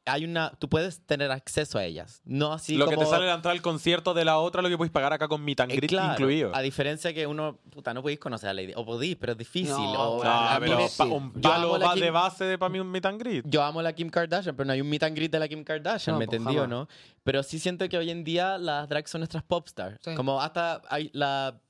hay 0.06 0.26
una 0.26 0.52
tú 0.58 0.68
puedes 0.68 1.06
tener 1.06 1.30
acceso 1.32 1.78
a 1.78 1.86
ellas 1.86 2.22
no 2.26 2.54
así 2.54 2.76
lo 2.76 2.86
que 2.88 2.95
como 2.95 3.06
te 3.08 3.12
sale 3.14 3.28
la 3.28 3.36
entrada 3.36 3.54
al 3.54 3.62
concierto 3.62 4.14
de 4.16 4.26
la 4.26 4.39
otra, 4.39 4.64
lo 4.64 4.70
que 4.70 4.76
puedes 4.78 4.91
pagar 4.91 5.14
acá 5.14 5.28
con 5.28 5.43
Meet 5.43 5.60
and 5.60 5.72
Eh, 5.72 5.76
Greet 5.76 5.89
claro, 5.89 6.14
incluido. 6.14 6.56
a 6.56 6.62
diferencia 6.62 7.14
que 7.14 7.28
uno 7.28 7.60
puta 7.70 7.93
no 7.93 8.02
podéis 8.02 8.20
conocer 8.20 8.49
a 8.49 8.54
Lady 8.54 8.74
o 8.76 8.84
podéis 8.84 9.16
pero 9.18 9.34
es 9.34 9.38
difícil 9.38 9.70
No, 9.72 10.14
o- 10.18 10.24
Ah, 10.24 10.56
a 10.56 10.60
mí 10.60 10.66
pero 10.66 10.78
me- 10.80 10.89
pa- 10.97 11.06
un 11.06 11.32
palo 11.34 11.80
va 11.80 11.93
Kim- 11.93 12.02
de 12.04 12.10
base 12.12 12.43
de 12.45 12.58
para 12.58 12.70
mí 12.72 12.80
un 12.80 12.89
Meet 12.89 13.06
and 13.06 13.20
Greet. 13.22 13.45
yo 13.47 13.62
amo 13.62 13.80
a 13.80 13.84
la 13.84 13.93
Kim 13.93 14.10
Kardashian, 14.10 14.56
pero 14.56 14.66
no 14.66 14.74
hay 14.74 14.82
un 14.82 14.89
meet 14.89 15.04
and 15.04 15.16
greet 15.16 15.32
de 15.32 15.39
la 15.39 15.47
Kim 15.47 15.64
Kardashian, 15.64 16.16
No, 16.16 16.20
¿me 16.20 16.26
pues, 16.26 16.38
entendió, 16.39 16.62
jamás. 16.64 16.80
no? 16.80 16.88
Pero 17.24 17.43
sí 17.43 17.60
siento 17.60 17.88
que 17.88 17.97
hoy 17.97 18.10
en 18.10 18.24
día 18.24 18.58
las 18.58 18.89
drags 18.89 19.12
son 19.12 19.20
nuestras 19.22 19.43
popstars. 19.43 19.99
Sí. 20.04 20.16
Como 20.16 20.41
hasta 20.41 20.82
hay 20.89 21.12
la, 21.14 21.62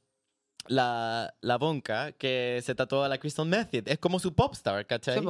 la, 0.68 1.34
la 1.42 1.58
Bonka 1.58 2.12
que 2.14 2.62
se 2.64 2.76
tatuó 2.76 3.04
a 3.04 3.10
la 3.10 3.18
Crystal 3.18 3.46
Method. 3.46 3.88
Es 3.88 3.98
como 4.00 4.20
su 4.20 4.34
popstar, 4.34 4.86
¿cachai? 4.86 5.20
Sí. 5.20 5.26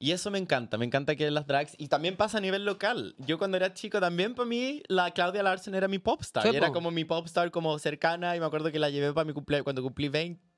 Y 0.00 0.12
eso 0.12 0.30
me 0.30 0.38
encanta, 0.38 0.78
me 0.78 0.84
encanta 0.84 1.16
que 1.16 1.28
las 1.30 1.46
drags... 1.46 1.74
Y 1.76 1.88
también 1.88 2.16
pasa 2.16 2.38
a 2.38 2.40
nivel 2.40 2.64
local. 2.64 3.16
Yo 3.18 3.36
cuando 3.36 3.56
era 3.56 3.74
chico 3.74 4.00
también 4.00 4.34
para 4.34 4.48
mí 4.48 4.82
la 4.86 5.10
Claudia 5.10 5.42
Larson 5.42 5.74
era 5.74 5.88
mi 5.88 5.98
popstar. 5.98 6.44
Sí, 6.44 6.50
y 6.52 6.56
era 6.56 6.70
como 6.70 6.92
mi 6.92 7.04
popstar 7.04 7.50
como 7.50 7.76
cercana 7.80 8.36
y 8.36 8.40
me 8.40 8.46
acuerdo 8.46 8.70
que 8.70 8.78
la 8.78 8.90
llevé 8.90 9.12
para 9.12 9.24
mi 9.24 9.32
cumpleaños, 9.32 9.64
cuando 9.64 9.82
cumplí 9.82 10.08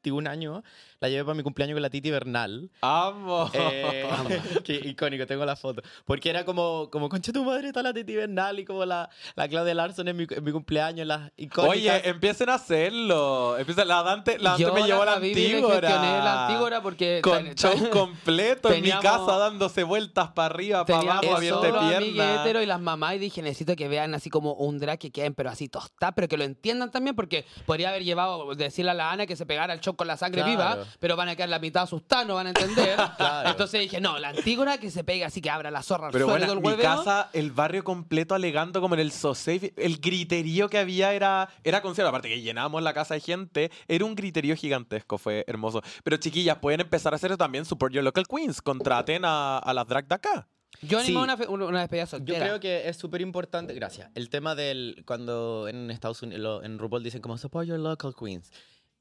21 0.03 0.29
años, 0.31 0.63
la 1.01 1.09
llevé 1.09 1.25
para 1.25 1.35
mi 1.35 1.43
cumpleaños 1.43 1.75
con 1.75 1.83
la 1.83 1.91
Titi 1.91 2.11
Bernal. 2.11 2.71
Amo. 2.81 3.51
Eh, 3.53 4.09
qué 4.65 4.75
icónico, 4.85 5.27
tengo 5.27 5.45
la 5.45 5.57
foto. 5.57 5.83
Porque 6.05 6.31
era 6.31 6.45
como, 6.45 6.89
como 6.91 7.09
concha 7.09 7.33
tu 7.33 7.45
madre, 7.45 7.69
está 7.69 7.83
la 7.83 7.93
Titi 7.93 8.17
Bernal 8.17 8.59
y 8.59 8.65
como 8.65 8.85
la, 8.85 9.11
la 9.35 9.49
Claudia 9.49 9.75
Larson 9.75 10.09
en 10.09 10.17
mi, 10.17 10.27
en 10.29 10.45
mi 10.45 10.53
cumpleaños, 10.53 11.07
las 11.07 11.31
icónicas. 11.37 11.77
Oye, 11.77 12.09
empiecen 12.09 12.49
a 12.49 12.55
hacerlo. 12.55 13.59
Empieza, 13.59 13.85
la 13.85 14.03
Dante, 14.03 14.39
la 14.39 14.51
Dante 14.51 14.63
Yo 14.65 14.73
me 14.75 14.83
llevó 14.85 15.03
a 15.03 15.07
la 15.07 15.19
le 15.19 15.29
Antígora. 15.29 15.89
gestioné 15.89 16.19
la 16.19 16.47
Antígora 16.47 16.83
porque 16.83 17.21
Con 17.23 17.55
show 17.55 17.91
completo 17.91 18.69
en 18.69 18.77
mi 18.83 18.91
teníamos- 18.91 19.03
casa 19.03 19.39
dándose 19.39 19.83
vueltas 19.85 20.31
para 20.33 20.55
arriba, 20.55 20.85
para 20.87 21.01
Teníamos 21.01 21.25
abajo, 21.25 21.37
abierta 21.37 21.89
pierna. 21.89 22.63
y 22.63 22.67
las 22.67 22.81
mamás 22.81 23.15
y 23.17 23.19
dije, 23.19 23.43
necesito 23.43 23.77
que 23.77 23.89
vean 23.89 24.15
así 24.15 24.31
como 24.31 24.55
un 24.55 24.79
drag 24.79 24.99
que 24.99 25.11
queden, 25.11 25.35
pero 25.35 25.51
así 25.51 25.69
tostada, 25.69 26.13
pero 26.13 26.29
que 26.29 26.37
lo 26.37 26.45
entiendan 26.45 26.91
también, 26.91 27.15
porque 27.17 27.45
podría 27.67 27.91
haber 27.91 28.05
llevado, 28.05 28.55
decirle 28.55 28.91
a 28.91 28.95
la 28.95 29.11
Ana 29.13 29.27
que 29.27 29.37
se 29.37 29.47
pegara 29.47 29.73
al 29.73 29.81
show 29.81 29.90
con 29.97 30.07
la 30.07 30.17
sangre 30.17 30.43
Claro. 30.43 30.51
viva, 30.81 30.87
pero 30.99 31.17
van 31.17 31.29
a 31.29 31.37
quedar 31.37 31.49
la 31.49 31.59
mitad 31.59 31.83
asustados, 31.83 32.27
no 32.27 32.35
van 32.37 32.47
a 32.47 32.51
entender. 32.51 32.97
Claro. 33.17 33.51
Entonces 33.51 33.81
dije, 33.81 34.01
no, 34.01 34.19
la 34.19 34.29
Antígona 34.31 34.79
que 34.79 34.91
se 34.91 35.05
pega 35.05 35.27
así 35.27 35.41
que 35.41 35.51
abra 35.51 35.71
la 35.71 35.83
zorra 35.83 36.07
al 36.07 36.13
Pero 36.13 36.27
bueno, 36.27 36.47
del 36.47 36.61
mi 36.61 36.77
casa, 36.83 37.29
el 37.33 37.51
barrio 37.53 37.85
completo 37.85 38.35
alegando 38.35 38.81
como 38.81 38.95
en 38.95 39.01
el 39.01 39.13
Sosafe. 39.13 39.73
El 39.77 39.99
griterío 39.99 40.69
que 40.69 40.79
había 40.79 41.13
era, 41.13 41.49
era 41.65 41.83
concierto. 41.83 42.09
Aparte 42.09 42.29
que 42.29 42.41
llenábamos 42.41 42.83
la 42.83 42.95
casa 42.95 43.15
de 43.15 43.21
gente, 43.21 43.71
era 43.89 44.05
un 44.05 44.15
griterío 44.15 44.57
gigantesco, 44.57 45.19
fue 45.19 45.45
hermoso. 45.47 45.83
Pero 46.05 46.17
chiquillas, 46.17 46.59
pueden 46.59 46.81
empezar 46.81 47.13
a 47.13 47.17
hacer 47.17 47.31
eso 47.31 47.39
también. 47.39 47.65
Support 47.65 47.93
Your 47.93 48.05
Local 48.05 48.25
Queens. 48.27 48.63
Contraten 48.63 49.25
a, 49.25 49.59
a 49.59 49.75
las 49.75 49.87
drag 49.87 50.07
de 50.07 50.15
acá. 50.15 50.49
Yo 50.83 50.99
animé 50.99 51.11
Sí. 51.37 51.47
una, 51.49 51.67
una, 51.67 51.81
despedida 51.81 52.07
Yo 52.25 52.35
creo 52.37 52.61
que 52.61 52.89
es 52.89 52.97
súper 52.97 53.21
importante, 53.21 53.75
gracias. 53.75 54.09
El 54.15 54.31
tema 54.31 54.55
del 54.55 55.03
cuando 55.07 55.67
en 55.69 55.91
Estados 55.91 56.23
Unidos, 56.23 56.41
lo- 56.41 56.63
en 56.63 56.79
RuPaul 56.79 57.03
dicen 57.03 57.21
como 57.21 57.37
support 57.37 57.67
your 57.67 57.79
local 57.79 58.15
queens. 58.19 58.51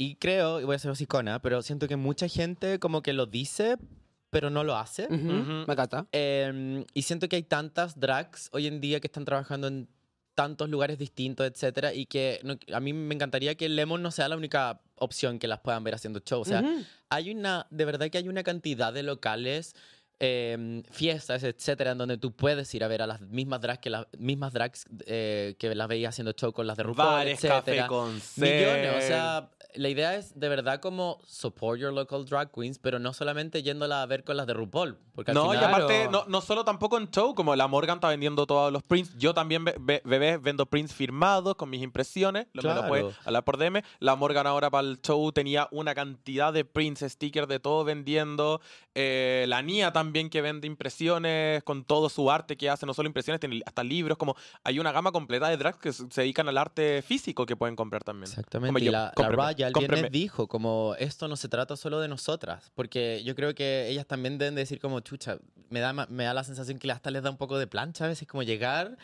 Y 0.02 0.16
creo, 0.16 0.62
y 0.62 0.64
voy 0.64 0.76
a 0.78 0.80
ser 0.80 0.92
hocicona, 0.92 1.42
pero 1.42 1.62
siento 1.62 1.86
que 1.90 1.98
mucha 1.98 2.30
gente 2.30 2.80
como 2.80 3.02
que 3.02 3.12
lo 3.12 3.26
dice, 3.26 3.76
pero 4.30 4.50
no 4.50 4.64
lo 4.64 4.78
hace. 4.78 5.08
Ujú, 5.08 5.16
Ujú. 5.42 5.52
Me 5.68 5.74
encanta. 5.74 6.08
Eh, 6.14 6.86
y 6.94 7.02
siento 7.02 7.28
que 7.28 7.36
hay 7.36 7.44
tantas 7.44 8.00
drags 8.00 8.48
hoy 8.54 8.68
en 8.68 8.80
día 8.80 9.02
que 9.02 9.08
están 9.08 9.26
trabajando 9.26 9.68
en 9.68 9.90
tantos 10.36 10.70
lugares 10.70 10.98
distintos, 10.98 11.46
etcétera, 11.46 11.94
y 11.94 12.06
que 12.06 12.40
no- 12.46 12.58
a 12.74 12.80
mí 12.80 12.94
me 12.94 13.14
encantaría 13.14 13.56
que 13.56 13.68
Lemon 13.68 14.02
no 14.02 14.10
sea 14.10 14.30
la 14.30 14.38
única 14.38 14.80
opción 14.96 15.38
que 15.38 15.50
las 15.50 15.60
puedan 15.60 15.84
ver 15.84 15.96
haciendo 15.96 16.22
show. 16.22 16.40
O 16.40 16.46
sea, 16.46 16.62
Ujú. 16.62 16.86
hay 17.10 17.32
una, 17.32 17.68
de 17.70 17.84
verdad 17.84 18.10
que 18.10 18.20
hay 18.20 18.30
una 18.30 18.44
cantidad 18.44 18.94
de 18.94 19.04
locales, 19.04 19.76
eh, 20.20 20.84
fiestas, 20.92 21.44
etcétera, 21.44 21.92
en 21.92 21.98
donde 21.98 22.18
tú 22.18 22.32
puedes 22.34 22.74
ir 22.76 22.84
a 22.84 22.88
ver 22.88 23.02
a 23.02 23.08
las 23.08 23.22
mismas 23.22 23.62
drags 23.62 23.80
que 23.80 23.90
las 23.90 24.06
mismas 24.18 24.52
drags 24.54 24.86
eh, 25.06 25.56
que 25.60 25.74
las 25.76 25.88
veías 25.88 26.10
haciendo 26.16 26.34
show 26.34 26.52
con 26.52 26.68
las 26.68 26.78
de 26.78 26.84
RuPaul, 26.84 27.10
Bares, 27.10 27.40
café, 27.42 27.54
etcétera. 27.58 27.88
concert. 27.88 28.52
Millones, 28.54 29.04
o 29.04 29.08
sea, 29.08 29.50
la 29.76 29.88
idea 29.88 30.16
es 30.16 30.38
de 30.38 30.50
verdad 30.50 30.80
como 30.82 31.20
support 31.26 31.80
your 31.80 31.94
local 31.94 32.26
drag 32.26 32.52
queens, 32.52 32.80
pero 32.80 33.00
no 33.00 33.14
solamente 33.14 33.62
yéndola 33.64 34.02
a 34.02 34.06
ver 34.08 34.24
con 34.24 34.36
las 34.36 34.48
de 34.48 34.54
RuPaul, 34.56 34.98
porque 35.14 35.32
al 35.32 35.36
No, 35.36 35.54
y 35.54 35.58
final 35.58 35.74
aparte, 35.74 35.94
Claro. 35.94 36.12
no, 36.12 36.26
no 36.28 36.42
solo 36.42 36.66
tampoco 36.66 36.98
en 36.98 37.10
show, 37.12 37.34
como 37.36 37.56
la 37.56 37.68
Morgan 37.68 37.98
está 37.98 38.10
vendiendo 38.10 38.46
todos 38.48 38.74
los 38.74 38.82
prints. 38.84 39.16
Yo 39.18 39.34
también, 39.34 39.64
be- 39.64 39.76
be- 39.80 40.02
bebés, 40.04 40.42
vendo 40.42 40.66
prints 40.66 40.92
firmados 40.94 41.56
con 41.56 41.70
mis 41.70 41.82
impresiones. 41.84 42.48
Lo, 42.54 42.64
me 42.64 42.70
lo 42.70 42.74
Claro. 42.76 42.88
puede 42.88 43.16
hablar 43.26 43.44
por 43.46 43.58
DM. 43.58 43.84
La 44.00 44.16
Morgan 44.16 44.48
ahora 44.48 44.70
para 44.72 44.88
el 44.88 45.00
show 45.02 45.32
tenía 45.32 45.68
una 45.72 45.94
cantidad 45.94 46.52
de 46.52 46.66
prints, 46.66 47.02
stickers, 47.08 47.48
de 47.48 47.60
todo 47.60 47.84
vendiendo. 47.84 48.60
Eh, 48.96 49.46
la 49.48 49.62
Nia 49.62 49.94
también 49.94 50.09
que 50.12 50.42
vende 50.42 50.68
impresiones 50.68 51.64
con 51.64 51.84
todo 51.84 52.10
su 52.10 52.30
arte 52.32 52.58
que 52.58 52.70
hace, 52.70 52.86
no 52.86 52.94
solo 52.94 53.08
impresiones, 53.08 53.40
tiene 53.40 53.62
hasta 53.66 53.84
libros. 53.84 54.18
Como 54.18 54.36
hay 54.64 54.80
una 54.80 54.92
gama 54.92 55.12
completa 55.12 55.50
de 55.50 55.58
drags 55.58 55.78
que 55.78 55.94
se 55.94 56.08
dedican 56.22 56.48
al 56.50 56.58
arte 56.58 57.02
físico 57.02 57.46
que 57.46 57.56
pueden 57.56 57.76
comprar 57.76 58.04
también. 58.04 58.30
Exactamente. 58.30 58.70
Como 58.70 58.80
y 58.80 58.86
yo, 58.86 58.92
la, 58.92 59.14
la 59.16 59.30
Raya 59.30 59.68
el 59.68 59.74
cómpreme. 59.74 60.02
viernes 60.02 60.12
dijo 60.12 60.48
como 60.48 60.96
esto 61.00 61.28
no 61.28 61.36
se 61.36 61.48
trata 61.48 61.76
solo 61.76 62.00
de 62.00 62.08
nosotras, 62.08 62.72
porque 62.76 63.24
yo 63.24 63.36
creo 63.36 63.54
que 63.56 63.88
ellas 63.90 64.06
también 64.06 64.38
deben 64.38 64.56
decir 64.56 64.80
como 64.80 65.00
chucha, 65.00 65.38
me 65.70 65.80
da, 65.80 65.94
me 65.94 66.24
da 66.24 66.34
la 66.34 66.44
sensación 66.44 66.80
que 66.80 66.92
hasta 66.92 67.12
les 67.12 67.24
da 67.24 67.30
un 67.30 67.38
poco 67.38 67.58
de 67.58 67.68
plancha 67.68 68.06
a 68.06 68.08
veces 68.08 68.28
como 68.28 68.44
llegar 68.44 68.98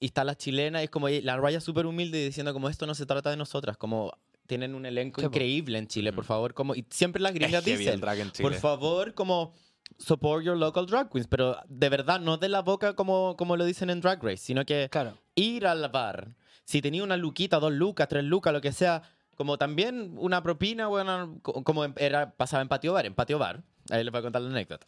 y 0.00 0.06
está 0.06 0.24
la 0.24 0.36
chilena 0.36 0.80
y 0.80 0.84
es 0.84 0.90
como 0.90 1.08
la 1.08 1.36
Raya 1.36 1.60
súper 1.60 1.86
humilde 1.86 2.24
diciendo 2.24 2.52
como 2.52 2.68
esto 2.68 2.86
no 2.86 2.94
se 2.94 3.06
trata 3.06 3.30
de 3.30 3.36
nosotras, 3.36 3.76
como 3.76 4.12
tienen 4.46 4.74
un 4.74 4.84
elenco 4.84 5.22
increíble 5.22 5.78
en 5.78 5.86
Chile, 5.86 6.12
por 6.12 6.24
Ujú. 6.24 6.28
favor, 6.28 6.54
como 6.54 6.74
y 6.74 6.84
siempre 6.90 7.22
las 7.22 7.32
gringas 7.32 7.64
dicen, 7.64 8.00
por 8.40 8.54
favor, 8.54 9.14
como 9.14 9.54
support 9.98 10.44
your 10.44 10.56
local 10.56 10.86
drag 10.86 11.10
queens, 11.10 11.26
pero 11.28 11.56
de 11.68 11.88
verdad 11.88 12.20
no 12.20 12.36
de 12.36 12.48
la 12.48 12.62
boca 12.62 12.94
como, 12.94 13.36
como 13.36 13.56
lo 13.56 13.64
dicen 13.64 13.90
en 13.90 14.00
Drag 14.00 14.22
Race, 14.22 14.38
sino 14.38 14.64
que 14.64 14.88
Claro. 14.90 15.16
ir 15.34 15.66
al 15.66 15.88
bar, 15.88 16.34
si 16.64 16.80
tenía 16.82 17.04
una 17.04 17.16
luquita, 17.16 17.58
dos 17.60 17.72
lucas, 17.72 18.08
tres 18.08 18.24
lucas, 18.24 18.52
lo 18.52 18.60
que 18.60 18.72
sea, 18.72 19.02
como 19.36 19.58
también 19.58 20.14
una 20.18 20.42
propina, 20.42 20.86
bueno, 20.86 21.38
co- 21.42 21.62
como 21.64 21.84
era, 21.96 22.32
pasaba 22.32 22.62
en 22.62 22.68
patio 22.68 22.92
bar, 22.92 23.06
en 23.06 23.14
patio 23.14 23.38
bar. 23.38 23.62
Ahí 23.90 24.02
les 24.02 24.10
voy 24.10 24.18
a 24.20 24.22
contar 24.22 24.42
la 24.42 24.50
anécdota. 24.50 24.86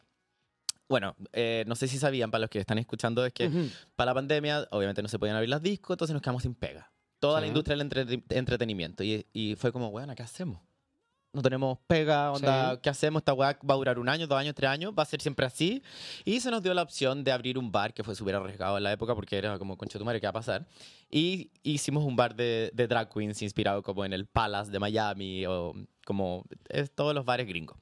Bueno, 0.88 1.16
eh, 1.32 1.64
no 1.66 1.74
sé 1.74 1.88
si 1.88 1.98
sabían, 1.98 2.30
para 2.30 2.42
los 2.42 2.50
que 2.50 2.60
están 2.60 2.78
escuchando, 2.78 3.24
es 3.26 3.32
que 3.32 3.50
para 3.96 4.10
la 4.10 4.14
pandemia, 4.14 4.68
obviamente 4.70 5.02
no 5.02 5.08
se 5.08 5.18
podían 5.18 5.36
abrir 5.36 5.50
las 5.50 5.60
discos, 5.62 5.94
entonces 5.94 6.14
nos 6.14 6.22
quedamos 6.22 6.42
sin 6.44 6.54
pega. 6.54 6.92
Toda 7.18 7.40
la 7.40 7.46
industria 7.48 7.76
del 7.76 7.90
entrete- 7.90 8.22
entretenimiento. 8.30 9.02
Y, 9.02 9.26
y 9.32 9.56
fue 9.56 9.72
como, 9.72 9.90
bueno, 9.90 10.14
¿qué 10.14 10.22
hacemos? 10.22 10.60
No 11.36 11.42
tenemos 11.42 11.76
pega, 11.86 12.32
onda, 12.32 12.72
Sí. 12.72 12.80
¿qué 12.82 12.88
hacemos? 12.88 13.20
Esta 13.20 13.34
weá 13.34 13.58
va 13.68 13.74
a 13.74 13.76
durar 13.76 13.98
un 13.98 14.08
año, 14.08 14.26
dos 14.26 14.38
años, 14.38 14.54
tres 14.54 14.70
años, 14.70 14.94
va 14.98 15.02
a 15.02 15.06
ser 15.06 15.20
siempre 15.20 15.44
así. 15.44 15.82
Y 16.24 16.40
se 16.40 16.50
nos 16.50 16.62
dio 16.62 16.72
la 16.72 16.80
opción 16.80 17.24
de 17.24 17.30
abrir 17.30 17.58
un 17.58 17.70
bar, 17.70 17.92
que 17.92 18.02
fue 18.02 18.14
súper 18.14 18.36
arriesgado 18.36 18.78
en 18.78 18.82
la 18.84 18.92
época 18.92 19.14
porque 19.14 19.36
era 19.36 19.58
como, 19.58 19.76
concha 19.76 19.98
tu 19.98 20.04
madre, 20.06 20.18
¿qué 20.18 20.26
va 20.26 20.30
a 20.30 20.32
pasar? 20.32 20.66
Y 21.10 21.50
hicimos 21.62 22.04
un 22.04 22.16
bar 22.16 22.34
de, 22.34 22.70
de 22.72 22.86
drag 22.88 23.12
queens 23.12 23.42
inspirado 23.42 23.82
como 23.82 24.06
en 24.06 24.14
el 24.14 24.24
Palace 24.24 24.70
de 24.70 24.78
Miami 24.78 25.44
o 25.44 25.74
como 26.06 26.44
es, 26.70 26.90
todos 26.94 27.14
los 27.14 27.26
bares 27.26 27.46
gringos. 27.46 27.76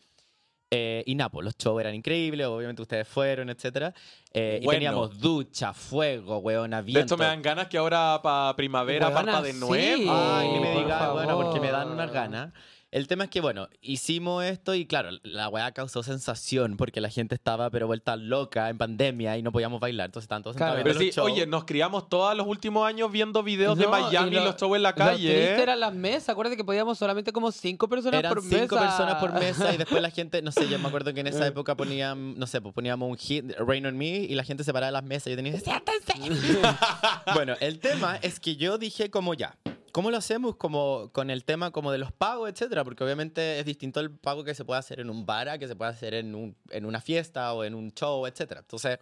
Eh, 0.73 1.05
y 1.07 1.15
Napo, 1.15 1.41
los 1.41 1.57
shows 1.57 1.81
eran 1.81 1.95
increíbles, 1.95 2.49
obviamente 2.49 2.83
ustedes 2.83 3.07
fueron, 3.07 3.49
etc. 3.51 3.95
y 4.35 4.65
Bueno. 4.65 4.71
teníamos 4.73 5.21
ducha, 5.21 5.73
fuego, 5.73 6.39
weona, 6.39 6.79
De 6.79 6.83
viento. 6.87 7.15
hecho, 7.15 7.17
me 7.17 7.27
dan 7.27 7.41
ganas 7.41 7.69
que 7.69 7.79
ahora 7.79 8.19
para 8.21 8.57
primavera 8.57 9.15
parta 9.15 9.41
de 9.41 9.53
sí. 9.53 9.61
nuevo. 9.61 10.13
Ay, 10.13 10.49
ni 10.49 10.59
me 10.59 10.75
digas, 10.75 11.13
bueno, 11.13 11.37
porque 11.41 11.61
me 11.61 11.71
dan 11.71 11.91
unas 11.93 12.11
ganas. 12.11 12.53
El 12.95 13.09
tema 13.09 13.25
es 13.25 13.31
que, 13.31 13.41
bueno, 13.41 13.69
hicimos 13.83 14.45
esto 14.45 14.73
y 14.73 14.87
claro, 14.87 15.11
la 15.25 15.49
weá 15.49 15.73
causó 15.73 16.05
sensación 16.05 16.77
porque 16.77 17.01
la 17.01 17.09
gente 17.11 17.35
estaba 17.35 17.69
pero 17.71 17.89
vuelta 17.89 18.15
loca 18.15 18.69
en 18.71 18.79
pandemia 18.79 19.37
y 19.37 19.43
no 19.43 19.51
podíamos 19.51 19.81
bailar, 19.81 20.07
entonces 20.07 20.27
estaban 20.27 20.45
todos 20.45 20.57
Claro. 20.57 20.81
Pero 20.85 21.01
sí, 21.01 21.11
shows. 21.11 21.29
oye, 21.33 21.45
nos 21.45 21.65
criamos 21.65 22.09
todos 22.09 22.37
los 22.37 22.47
últimos 22.47 22.87
años 22.87 23.11
viendo 23.11 23.43
videos 23.43 23.77
de 23.77 23.89
Miami 23.89 24.31
y 24.31 24.35
lo- 24.39 24.45
los 24.45 24.57
shows 24.57 24.77
en 24.77 24.83
la 24.85 24.91
Lo 24.91 24.95
calle. 24.97 25.29
triste 25.29 25.55
¿eh? 25.57 25.63
eran 25.65 25.81
las 25.81 25.93
mesas. 25.93 26.29
Acuérdate 26.29 26.57
que 26.57 26.63
podíamos 26.63 26.97
solamente 26.97 27.33
como 27.33 27.51
cinco 27.51 27.89
personas 27.89 28.21
Eran 28.21 28.33
por 28.33 28.43
cinco 28.45 28.77
mesa. 28.77 28.87
personas 28.87 29.15
por 29.17 29.33
mesa 29.33 29.75
y 29.75 29.77
después 29.77 30.01
la 30.01 30.11
gente, 30.13 30.41
no 30.41 30.53
sé, 30.53 30.69
yo 30.69 30.79
me 30.79 30.87
acuerdo 30.87 31.13
que 31.13 31.19
en 31.19 31.27
esa 31.27 31.45
época 31.49 31.77
ponían, 31.77 32.39
no 32.39 32.47
sé, 32.47 32.61
pues 32.61 32.73
poníamos 32.77 33.11
un 33.11 33.17
hit, 33.17 33.45
Rain 33.59 33.87
on 33.87 33.99
Me, 33.99 34.07
y 34.19 34.37
la 34.37 34.45
gente 34.45 34.63
se 34.63 34.73
paraba 34.73 34.87
de 34.87 34.93
las 34.93 35.03
mesas 35.05 35.27
y 35.27 35.31
yo 35.31 35.37
tenía 35.37 35.51
que 35.51 35.59
decir, 35.59 35.73
"Siéntense". 36.15 36.61
bueno, 37.35 37.55
el 37.59 37.81
tema 37.81 38.21
es 38.23 38.39
que 38.39 38.55
yo 38.55 38.79
dije 38.79 39.11
como 39.11 39.35
ya, 39.35 39.57
¿cómo 39.95 40.11
lo 40.11 40.17
hacemos 40.17 40.57
como 40.57 41.11
con 41.13 41.31
el 41.31 41.45
tema 41.45 41.71
como 41.71 41.93
de 41.93 41.99
los 41.99 42.11
pagos, 42.11 42.51
etcétera? 42.51 42.83
Porque 42.83 43.05
obviamente 43.05 43.61
es 43.61 43.65
distinto 43.65 44.01
el 44.01 44.11
pago 44.11 44.43
que 44.43 44.53
se 44.53 44.65
puede 44.65 44.81
hacer 44.81 44.99
en 44.99 45.09
un 45.09 45.25
bar 45.25 45.49
a 45.49 45.57
que 45.57 45.69
se 45.69 45.77
puede 45.77 45.93
hacer 45.93 46.15
en, 46.15 46.35
un, 46.35 46.57
en 46.71 46.85
una 46.85 47.01
fiesta 47.01 47.53
o 47.55 47.63
en 47.63 47.77
un 47.77 47.93
show, 47.93 48.27
etcétera. 48.27 48.63
Entonces, 48.63 48.99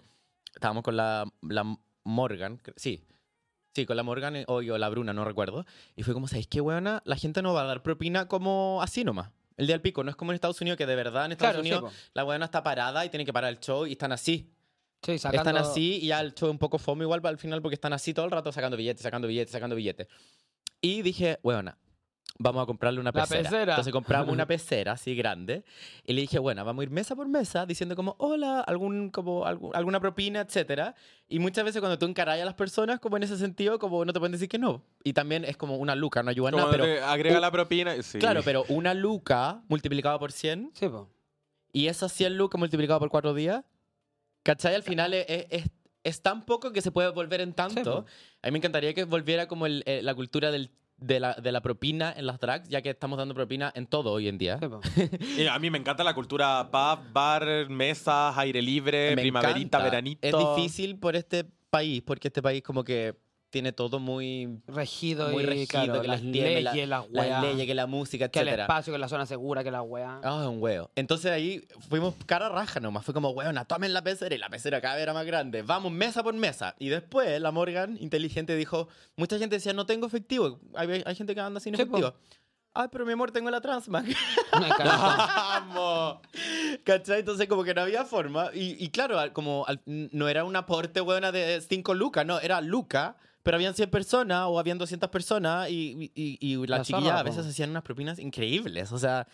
estábamos 0.55 0.83
con 0.83 0.95
la, 0.95 1.25
la 1.41 1.79
Morgan, 2.05 2.61
sí, 2.77 3.07
Sí, 3.75 3.87
con 3.87 3.97
la 3.97 4.03
Morgan 4.03 4.37
eh, 4.37 4.45
o, 4.49 4.57
o 4.57 4.61
la 4.79 4.89
Bruna, 4.91 5.15
no 5.15 5.25
recuerdo. 5.25 5.65
Y 5.97 6.03
fue 6.03 6.13
como, 6.13 6.29
¿sabéis 6.29 6.47
qué, 6.47 6.61
weona? 6.61 7.03
La 7.07 7.17
gente 7.17 7.41
no 7.41 7.55
va 7.55 7.63
a 7.63 7.65
dar 7.65 7.83
propina 7.83 8.29
como 8.29 8.81
así 8.83 9.03
nomás. 9.03 9.31
El 9.57 9.67
día 9.67 9.75
del 9.75 9.81
pico, 9.81 10.05
no 10.05 10.11
es 10.11 10.17
como 10.17 10.31
en 10.31 10.35
Estados 10.35 10.61
Unidos, 10.61 10.77
que 10.77 10.85
de 10.85 10.95
verdad 10.95 11.25
en 11.25 11.33
Estados 11.33 11.55
Claro, 11.55 11.65
sí, 11.65 11.73
Unidos 11.73 11.91
po. 11.91 11.99
la 12.13 12.25
weona 12.27 12.45
está 12.45 12.63
parada 12.63 13.03
y 13.07 13.09
tiene 13.09 13.25
que 13.25 13.33
parar 13.33 13.51
el 13.51 13.61
show 13.61 13.87
y 13.87 13.93
están 13.93 14.13
así. 14.13 14.53
Sí, 15.03 15.19
sacando... 15.19 15.51
Están 15.51 15.57
así 15.57 16.01
y 16.03 16.09
ya 16.09 16.21
el 16.21 16.35
show 16.35 16.51
es 16.51 16.53
un 16.53 16.59
poco 16.59 16.77
fome 16.77 17.05
igual 17.05 17.23
al 17.25 17.39
final 17.39 17.63
porque 17.63 17.77
están 17.77 17.95
así 17.95 18.13
todo 18.13 18.27
el 18.27 18.31
rato 18.31 18.53
sacando 18.53 18.77
billetes, 18.77 19.03
sacando 19.03 19.27
billetes, 19.27 19.53
sacando 19.53 19.75
billetes. 19.75 20.07
Y 20.83 21.01
dije, 21.03 21.39
weona, 21.43 21.79
vamos 22.39 22.61
a 22.63 22.67
comprarle 22.67 22.99
una 22.99 23.13
La 23.15 23.23
pecera. 23.23 23.43
pecera. 23.49 23.73
Entonces 23.75 23.93
compramos 23.93 24.33
una 24.33 24.47
pecera 24.49 24.93
así 24.93 25.15
grande 25.15 25.65
y 26.05 26.13
le 26.13 26.23
dije, 26.23 26.41
bueno, 26.41 26.65
vamos 26.65 26.83
a 26.83 26.85
ir 26.85 26.91
mesa 26.91 27.15
por 27.15 27.29
mesa 27.29 27.65
diciendo 27.67 27.95
como, 27.95 28.17
hola, 28.19 28.61
algún, 28.63 29.11
como, 29.11 29.47
algún- 29.47 29.75
alguna 29.77 30.01
propina, 30.01 30.41
etcétera. 30.41 30.97
Y 31.29 31.39
muchas 31.39 31.65
veces 31.65 31.81
cuando 31.81 31.99
tú 32.01 32.07
encaras 32.07 32.41
a 32.41 32.45
las 32.45 32.55
personas, 32.55 32.99
como 32.99 33.17
en 33.17 33.23
ese 33.23 33.39
sentido, 33.39 33.79
como 33.79 34.05
no 34.05 34.13
te 34.13 34.19
pueden 34.19 34.33
decir 34.33 34.49
que 34.49 34.59
no. 34.59 34.83
Y 35.05 35.13
también 35.13 35.45
es 35.45 35.57
como 35.57 35.77
una 35.77 35.95
luca, 35.95 36.23
no 36.25 36.31
ayuda 36.31 36.51
Como 36.51 36.65
nada, 36.65 36.73
pero... 36.77 37.07
agrega 37.07 37.37
un- 37.37 37.43
la 37.43 37.51
propina. 37.53 38.03
Sí. 38.03 38.19
Claro, 38.19 38.41
pero 38.45 38.65
una 38.69 38.93
luca 38.93 39.63
multiplicada 39.69 40.19
por 40.19 40.33
100 40.33 40.73
Sí, 40.75 40.89
po. 40.89 41.09
y 41.73 41.87
esas 41.87 42.13
100 42.13 42.37
lucas 42.37 42.59
multiplicado 42.59 42.99
por 42.99 43.09
4 43.09 43.35
días, 43.35 43.65
¿cachai? 44.43 44.75
Al 44.75 44.83
final 44.83 45.15
es, 45.15 45.27
es- 45.49 45.71
es- 46.05 46.23
tan 46.23 46.45
poco 46.45 46.73
que 46.73 46.83
se 46.83 46.91
puede 46.91 47.09
volver 47.11 47.41
en 47.41 47.53
tanto. 47.55 47.83
po. 47.83 48.05
a 48.43 48.47
mí 48.49 48.53
me 48.53 48.59
encantaría 48.59 48.93
que 48.95 49.05
volviera 49.05 49.47
como 49.47 49.67
el- 49.67 49.83
eh, 49.87 50.01
la 50.03 50.15
cultura 50.15 50.51
del- 50.51 50.71
de, 50.99 51.19
la, 51.19 51.35
de 51.35 51.51
la 51.51 51.61
propina 51.63 52.13
en 52.17 52.27
las 52.27 52.39
drags, 52.39 52.69
ya 52.69 52.81
que 52.81 52.91
estamos 52.91 53.19
dando 53.19 53.35
propina 53.35 53.73
en 53.75 53.87
todo 53.89 54.13
hoy 54.13 54.29
en 54.29 54.39
día. 54.39 54.61
Y 55.37 55.47
a 55.49 55.59
mí 55.59 55.69
me 55.71 55.79
encanta 55.79 56.05
la 56.05 56.15
cultura 56.15 56.69
pub, 56.71 57.13
bar, 57.13 57.69
mesas, 57.69 58.37
aire 58.39 58.63
libre, 58.63 59.17
Me 59.17 59.23
primaverita, 59.23 59.59
encanta. 59.79 59.83
veranito. 59.83 60.21
Es 60.29 60.35
difícil 60.57 60.99
por 60.99 61.17
este 61.17 61.45
país, 61.71 62.03
porque 62.03 62.29
este 62.29 62.41
país 62.43 62.63
como 62.63 62.85
que 62.85 63.15
tiene 63.53 63.71
todo 63.73 64.01
muy... 64.01 64.59
Regido 64.67 65.29
Muy 65.29 65.43
y 65.43 65.47
regido, 65.47 65.67
claro, 65.69 66.01
que 66.01 66.09
las 66.09 66.23
leyes, 66.23 66.89
la- 66.89 67.03
weas. 67.03 67.29
Las 67.29 67.43
leyes, 67.43 67.67
que 67.67 67.75
la 67.75 67.87
música, 67.87 68.29
Que 68.31 68.41
el 68.41 68.49
espacio, 68.49 68.93
que 68.93 68.99
la 68.99 69.09
zona 69.09 69.27
segura, 69.27 69.63
que 69.63 69.71
la 69.71 69.83
weá. 69.83 70.21
Ah, 70.25 70.41
es 70.43 70.49
un 70.49 70.61
huevo. 70.63 70.91
Entonces 70.97 71.31
ahí 71.31 71.63
fuimos 71.91 72.15
cara 72.27 72.49
raja 72.49 72.81
nomás. 72.81 73.05
Fue 73.05 73.13
como, 73.13 73.29
weona, 73.31 73.67
tomen 73.67 73.93
la 73.93 74.03
pecera. 74.03 74.35
Y 74.35 74.39
la 74.39 74.49
pecera 74.49 74.81
cada 74.81 74.95
vez 74.95 75.03
era 75.03 75.13
más 75.13 75.27
grande. 75.27 75.61
Vamos 75.63 75.93
mesa 75.93 76.23
por 76.23 76.33
mesa. 76.35 76.75
Y 76.79 76.89
después 76.89 77.41
la 77.41 77.53
Morgan, 77.53 77.99
inteligente, 78.01 78.57
dijo... 78.57 78.89
Mucha 79.17 79.39
gente 79.39 79.57
decía, 79.57 79.75
no 79.75 79.85
tengo 79.85 80.07
efectivo. 80.07 80.59
Hay, 80.75 81.03
hay 81.05 81.15
gente 81.15 81.35
que 81.35 81.41
anda 81.41 81.61
sin 81.61 81.77
Sí, 81.77 81.85
po. 81.85 81.99
efectivo. 81.99 82.15
Ay, 82.75 82.89
pero 82.91 83.05
mi 83.05 83.13
amor, 83.13 83.31
tengo 83.33 83.51
la 83.51 83.61
Transmac. 83.61 84.07
¡Vamos! 84.83 86.19
¿Cachai? 86.85 87.21
Entonces 87.21 87.47
como 87.47 87.65
que 87.65 87.75
no 87.75 87.83
había 87.83 88.05
forma. 88.07 88.51
Y, 88.55 88.83
y 88.83 88.89
claro, 88.89 89.19
como 89.35 89.65
al- 89.67 89.83
no 89.85 90.29
era 90.29 90.45
un 90.45 90.57
aporte, 90.57 91.01
weona, 91.03 91.33
de 91.33 91.61
5 91.61 91.95
lucas. 91.95 92.25
No, 92.27 92.41
era 92.41 92.61
luca 92.63 93.17
Pero 93.43 93.57
habían 93.57 93.75
100 93.75 93.91
personas 93.91 94.45
o 94.47 94.59
habían 94.59 94.79
200 94.79 95.11
personas 95.11 95.69
y, 95.69 96.13
y, 96.15 96.39
y 96.41 96.57
las 96.67 96.81
La 96.81 96.85
chiquillas 96.85 97.15
a 97.15 97.23
veces 97.23 97.47
hacían 97.47 97.71
unas 97.71 97.83
propinas 97.83 98.19
increíbles. 98.19 98.93
O 98.93 98.99
sea, 98.99 99.27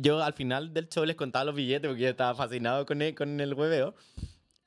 yo 0.00 0.22
al 0.22 0.34
final 0.34 0.74
del 0.74 0.88
show 0.88 1.04
les 1.04 1.16
contaba 1.16 1.46
los 1.46 1.54
billetes 1.54 1.88
porque 1.88 2.02
yo 2.02 2.08
estaba 2.10 2.34
fascinado 2.34 2.84
con 2.84 3.00
el, 3.00 3.14
con 3.14 3.40
el 3.40 3.54
hueveo. 3.54 3.94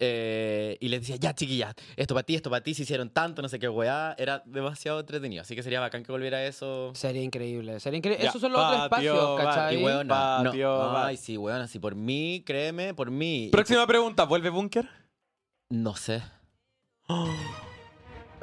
Eh, 0.03 0.77
y 0.79 0.89
les 0.89 1.01
decía, 1.01 1.17
ya 1.17 1.35
chiquillas, 1.35 1.75
esto 1.95 2.15
para 2.15 2.25
ti, 2.25 2.33
esto 2.33 2.49
para 2.49 2.63
ti, 2.63 2.73
se 2.73 2.81
hicieron 2.81 3.11
tanto, 3.11 3.43
no 3.43 3.49
sé 3.49 3.59
qué 3.59 3.69
weá. 3.69 4.15
Era 4.17 4.41
demasiado 4.47 4.99
entretenido. 4.99 5.43
Así 5.43 5.55
que 5.55 5.61
sería 5.61 5.79
bacán 5.79 6.03
que 6.03 6.11
volviera 6.11 6.43
eso. 6.43 6.91
Sería 6.95 7.21
increíble. 7.21 7.79
Sería 7.79 7.99
increíble. 7.99 8.25
Esos 8.25 8.41
son 8.41 8.51
los 8.51 8.61
otros 8.61 8.83
espacios, 8.85 9.39
¿cachai? 9.39 9.79
Y 9.79 9.83
weón, 9.83 10.07
no, 10.07 10.97
ay, 10.97 11.17
sí, 11.17 11.37
weón, 11.37 11.61
así 11.61 11.77
por 11.77 11.93
mí, 11.93 12.41
créeme, 12.43 12.95
por 12.95 13.11
mí. 13.11 13.49
Próxima 13.51 13.85
pregunta, 13.85 14.23
¿vuelve 14.23 14.49
Búnker? 14.49 14.89
No 15.69 15.95
sé. 15.95 16.23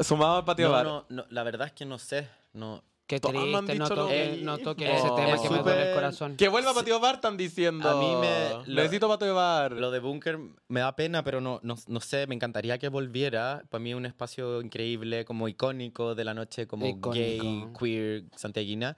Sumado 0.01 0.37
al 0.39 0.45
patio 0.45 0.67
No, 0.69 0.73
bar. 0.73 0.85
no, 0.87 1.07
no, 1.09 1.25
la 1.31 1.43
verdad 1.43 1.67
es 1.69 1.73
que 1.73 1.85
no 1.85 1.99
sé. 1.99 2.29
No. 2.53 2.83
Qué 3.07 3.21
Todos 3.21 3.37
han 3.37 3.65
triste, 3.65 3.75
no 3.79 3.85
dicho 3.87 3.95
lo 3.97 4.03
toquen, 4.03 4.31
mismo. 4.33 4.45
no 4.51 4.59
toquen 4.59 4.87
Eh, 4.89 4.97
ese 4.99 5.09
tema 5.17 5.31
es 5.35 5.41
que 5.41 5.49
me 5.49 5.59
duele 5.63 5.89
el 5.89 5.95
corazón. 5.95 6.37
Que 6.37 6.49
vuelva 6.49 6.73
a 6.73 6.75
patio 6.75 7.01
bar, 7.01 7.15
están 7.15 7.39
diciendo. 7.39 7.89
A 7.89 7.99
mí 7.99 8.15
me- 8.21 8.51
lo- 8.67 8.83
Necesito 8.83 9.09
patio 9.09 9.35
bar. 9.35 9.73
Lo 9.73 9.91
de 9.91 9.99
Bunker 9.99 10.39
me 10.69 10.81
da 10.81 10.95
pena, 10.95 11.25
pero 11.25 11.41
no, 11.41 11.59
no, 11.63 11.77
no 11.87 12.01
sé, 12.01 12.27
me 12.27 12.35
encantaría 12.35 12.77
que 12.77 12.89
volviera. 12.91 13.65
Para 13.71 13.83
mí 13.83 13.93
es 13.93 13.97
un 13.97 14.05
espacio 14.05 14.61
increíble, 14.61 15.25
como 15.25 15.49
icónico 15.49 16.15
de 16.15 16.25
la 16.25 16.35
noche, 16.35 16.67
como 16.67 16.85
gay, 17.11 17.37
Icónico. 17.37 17.79
queer, 17.79 18.25
santiaguina. 18.37 18.95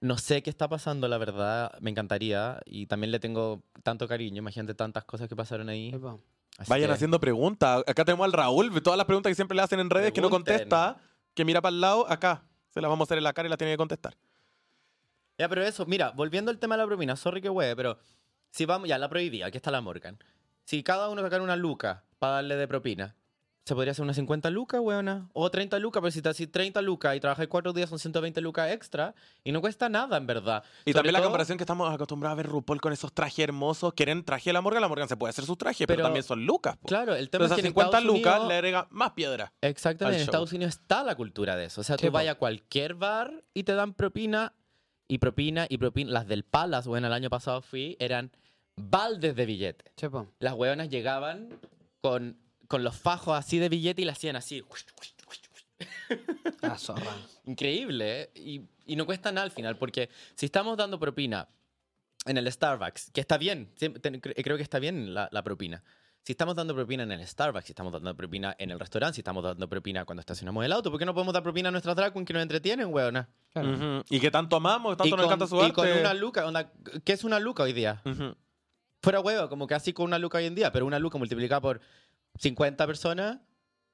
No 0.00 0.18
sé 0.18 0.42
qué 0.44 0.50
está 0.50 0.68
pasando, 0.68 1.08
la 1.08 1.18
verdad, 1.18 1.76
me 1.80 1.90
encantaría. 1.90 2.60
Y 2.64 2.86
también 2.86 3.10
le 3.10 3.18
tengo 3.18 3.64
tanto 3.82 4.06
cariño, 4.06 4.38
imagínate 4.38 4.74
tantas 4.76 5.04
cosas 5.04 5.28
que 5.28 5.34
pasaron 5.34 5.68
ahí. 5.68 5.90
Po. 5.90 6.20
Así 6.58 6.70
Vayan 6.70 6.88
que- 6.88 6.94
haciendo 6.94 7.20
preguntas. 7.20 7.82
Acá 7.86 8.04
tenemos 8.04 8.24
al 8.24 8.32
Raúl. 8.32 8.82
Todas 8.82 8.96
las 8.96 9.06
preguntas 9.06 9.30
que 9.30 9.34
siempre 9.34 9.54
le 9.56 9.62
hacen 9.62 9.78
en 9.80 9.90
redes 9.90 10.12
que 10.12 10.20
no 10.20 10.30
contesta, 10.30 10.96
que 11.34 11.44
mira 11.44 11.60
para 11.60 11.74
el 11.74 11.80
lado, 11.80 12.10
acá. 12.10 12.42
Se 12.70 12.80
las 12.80 12.88
vamos 12.88 13.04
a 13.04 13.08
hacer 13.08 13.18
en 13.18 13.24
la 13.24 13.32
cara 13.32 13.46
y 13.46 13.50
las 13.50 13.58
tiene 13.58 13.72
que 13.74 13.78
contestar. 13.78 14.16
Ya, 15.38 15.48
pero 15.48 15.62
eso, 15.62 15.84
mira, 15.86 16.10
volviendo 16.10 16.50
al 16.50 16.58
tema 16.58 16.76
de 16.76 16.82
la 16.82 16.86
propina, 16.86 17.14
sorry 17.16 17.42
que 17.42 17.50
hueve, 17.50 17.76
pero 17.76 17.98
si 18.50 18.64
vamos, 18.64 18.88
ya 18.88 18.96
la 18.98 19.08
prohibida, 19.10 19.46
aquí 19.46 19.58
está 19.58 19.70
la 19.70 19.80
Morgan. 19.82 20.18
Si 20.64 20.82
cada 20.82 21.08
uno 21.10 21.20
sacara 21.22 21.42
una 21.42 21.56
luca 21.56 22.04
para 22.18 22.34
darle 22.34 22.56
de 22.56 22.66
propina, 22.66 23.14
¿se 23.66 23.74
podría 23.74 23.90
hacer 23.90 24.04
unas 24.04 24.14
50 24.16 24.48
lucas, 24.50 24.80
weona? 24.80 25.28
O 25.32 25.50
30 25.50 25.78
lucas, 25.80 26.00
pero 26.00 26.10
si 26.12 26.22
te 26.22 26.28
haces 26.28 26.50
30 26.50 26.80
lucas 26.82 27.16
y 27.16 27.20
trabajas 27.20 27.48
cuatro 27.48 27.72
días 27.72 27.90
son 27.90 27.98
120 27.98 28.40
lucas 28.40 28.70
extra 28.70 29.12
y 29.42 29.50
no 29.50 29.60
cuesta 29.60 29.88
nada, 29.88 30.16
en 30.16 30.26
verdad. 30.26 30.62
Y 30.84 30.92
Sobre 30.92 30.94
también 30.94 31.12
la 31.14 31.18
todo- 31.18 31.26
comparación 31.28 31.58
que 31.58 31.64
estamos 31.64 31.92
acostumbrados 31.92 32.34
a 32.34 32.36
ver 32.36 32.46
RuPaul 32.46 32.80
con 32.80 32.92
esos 32.92 33.12
trajes 33.12 33.40
hermosos. 33.40 33.92
Quieren 33.94 34.24
traje 34.24 34.50
de 34.50 34.54
la 34.54 34.60
Morgan, 34.60 34.80
la 34.82 34.88
Morgan 34.88 35.08
se 35.08 35.16
puede 35.16 35.30
hacer 35.30 35.44
sus 35.44 35.58
trajes, 35.58 35.84
pero, 35.86 35.96
Pero- 35.96 36.04
también 36.06 36.22
son 36.22 36.46
lucas. 36.46 36.76
po. 36.76 36.86
Claro, 36.86 37.14
el 37.16 37.28
tema 37.28 37.44
Entonces 37.44 37.50
es 37.50 37.52
a 37.52 37.62
que 37.62 37.66
en 37.68 37.72
50 37.74 37.98
Estados 37.98 38.16
lucas 38.16 38.32
Unidos- 38.34 38.48
le 38.48 38.54
agrega 38.54 38.86
más 38.90 39.10
piedra. 39.12 39.52
Exactamente, 39.60 40.20
en 40.20 40.24
show. 40.26 40.30
Estados 40.30 40.52
Unidos 40.52 40.74
está 40.80 41.02
la 41.02 41.16
cultura 41.16 41.56
de 41.56 41.64
eso. 41.64 41.80
O 41.80 41.84
sea, 41.84 41.96
tú 41.96 42.10
vayas 42.10 42.36
a 42.36 42.38
cualquier 42.38 42.94
bar 42.94 43.42
y 43.52 43.64
te 43.64 43.74
dan 43.74 43.92
propina 43.94 44.52
y 45.08 45.18
propina 45.18 45.66
y 45.68 45.78
propina. 45.78 46.12
Las 46.12 46.28
del 46.28 46.44
Palace, 46.44 46.88
bueno, 46.88 47.08
el 47.08 47.12
año 47.12 47.30
pasado 47.30 47.62
fui, 47.62 47.96
eran 47.98 48.30
baldes 48.76 49.34
de 49.34 49.74
po. 50.10 50.28
las 50.38 50.54
hueonas 50.54 50.88
llegaban 50.88 51.48
con, 52.00 52.36
con 52.68 52.84
los 52.84 52.96
fajos 52.96 53.38
así 53.38 53.58
de 53.58 53.68
billete 53.68 54.02
y 54.02 54.04
la 54.04 54.12
hacían 54.12 54.36
así. 54.36 54.62
La 56.62 56.78
zorra. 56.78 57.12
Increíble, 57.44 58.22
¿eh? 58.22 58.30
Y, 58.34 58.62
y 58.86 58.96
no 58.96 59.06
cuesta 59.06 59.32
nada 59.32 59.44
al 59.44 59.50
final, 59.50 59.76
porque 59.76 60.08
si 60.34 60.46
estamos 60.46 60.76
dando 60.76 60.98
propina 60.98 61.48
en 62.24 62.38
el 62.38 62.50
Starbucks, 62.50 63.10
que 63.10 63.20
está 63.20 63.38
bien, 63.38 63.72
creo 63.78 64.56
que 64.56 64.62
está 64.62 64.78
bien 64.78 65.14
la, 65.14 65.28
la 65.30 65.42
propina. 65.42 65.82
Si 66.22 66.32
estamos 66.32 66.56
dando 66.56 66.74
propina 66.74 67.04
en 67.04 67.12
el 67.12 67.24
Starbucks, 67.24 67.66
si 67.66 67.72
estamos 67.72 67.92
dando 67.92 68.16
propina 68.16 68.56
en 68.58 68.72
el 68.72 68.80
restaurante, 68.80 69.14
si 69.14 69.20
estamos 69.20 69.44
dando 69.44 69.68
propina 69.68 70.04
cuando 70.04 70.20
estacionamos 70.20 70.64
el 70.64 70.72
auto, 70.72 70.90
¿por 70.90 70.98
qué 70.98 71.06
no 71.06 71.14
podemos 71.14 71.32
dar 71.32 71.44
propina 71.44 71.68
a 71.68 71.72
nuestras 71.72 71.94
drag 71.94 72.12
queens 72.12 72.26
que 72.26 72.32
nos 72.32 72.42
entretienen, 72.42 72.92
hueona? 72.92 73.28
Claro. 73.52 73.72
Ujú. 73.72 74.04
Y 74.10 74.18
que 74.18 74.30
tanto 74.32 74.56
amamos, 74.56 74.96
tanto 74.96 75.06
y, 75.06 75.10
nos 75.10 75.20
con, 75.20 75.26
encanta 75.26 75.46
su 75.46 75.56
y 75.56 75.60
arte. 75.60 75.72
con 75.74 75.88
una 75.88 76.14
luca, 76.14 76.44
onda, 76.44 76.72
¿qué 77.04 77.12
es 77.12 77.22
una 77.22 77.38
luca 77.38 77.62
hoy 77.62 77.72
día? 77.72 78.02
Fuera 79.02 79.20
huevo, 79.20 79.48
como 79.48 79.68
que 79.68 79.74
así 79.74 79.92
con 79.92 80.06
una 80.06 80.18
luca 80.18 80.38
hoy 80.38 80.46
en 80.46 80.56
día, 80.56 80.72
pero 80.72 80.84
una 80.84 80.98
luca 80.98 81.16
multiplicada 81.16 81.60
por 81.60 81.80
50 82.38 82.86
personas 82.86 83.38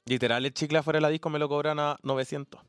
Literal, 0.07 0.45
el 0.45 0.53
chicle 0.53 0.79
afuera 0.79 0.99
de 0.99 1.03
la 1.03 1.09
disco 1.09 1.31
me 1.31 1.39
lo 1.39 1.49
cobran 1.49 1.79
a 1.79 1.97
900. 2.03 2.61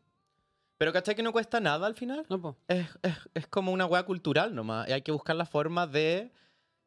Pero 0.78 0.94
¿cachai 0.94 1.16
que 1.16 1.24
no 1.24 1.32
cuesta 1.32 1.60
nada 1.60 1.88
al 1.88 1.96
final? 1.96 2.26
No, 2.30 2.42
po. 2.42 2.58
Es, 2.68 2.88
es, 3.02 3.16
es 3.34 3.48
como 3.48 3.72
una 3.72 3.86
hueá 3.86 4.04
cultural 4.04 4.54
nomás. 4.54 4.88
Y 4.90 4.92
hay 4.92 5.02
que 5.02 5.12
buscar 5.12 5.36
la 5.36 5.46
forma 5.46 5.88
de... 5.88 6.32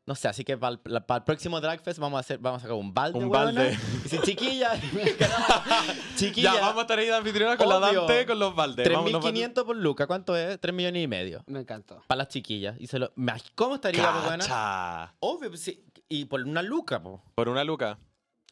No 0.06 0.14
sé, 0.14 0.28
así 0.28 0.44
que 0.44 0.56
para 0.56 0.78
el, 0.84 1.22
próximo 1.24 1.60
Drag 1.60 1.80
Fest 1.80 1.98
vamos 1.98 2.18
a, 2.18 2.20
hacer, 2.20 2.38
vamos 2.38 2.58
a 2.58 2.62
sacar 2.62 2.76
un 2.76 2.94
balde, 2.94 3.18
Un 3.18 3.24
huevona. 3.24 3.60
balde. 3.60 3.76
Y 4.04 4.08
si 4.08 4.18
chiquilla... 4.20 4.80
chiquilla, 6.16 6.54
Ya, 6.54 6.60
vamos 6.60 6.78
a 6.78 6.80
estar 6.82 6.98
ahí 7.00 7.06
de 7.06 7.16
anfitriona 7.16 7.56
con 7.56 7.68
la 7.68 7.78
Obvio. 7.78 8.00
Dante, 8.02 8.26
con 8.26 8.38
los 8.38 8.54
baldes. 8.54 8.88
Vámonos, 8.88 9.24
3.500 9.24 9.64
por 9.64 9.76
Luca. 9.76 10.06
¿Cuánto 10.06 10.36
es? 10.36 10.60
3 10.60 10.72
millones 10.72 11.02
y 11.02 11.08
medio. 11.08 11.42
Me 11.48 11.58
encantó. 11.58 12.02
Para 12.06 12.18
las 12.18 12.28
chiquillas. 12.28 12.76
Y 12.78 12.86
se 12.86 13.00
lo... 13.00 13.12
¿Cómo 13.56 13.76
estaría? 13.76 14.04
Cacha. 14.04 15.12
Obvio, 15.18 15.48
pues, 15.48 15.60
sí. 15.60 15.84
Y 16.08 16.26
por 16.26 16.40
una 16.42 16.62
Luca, 16.62 17.02
po. 17.02 17.24
Por 17.34 17.48
una 17.48 17.64
luca. 17.64 17.98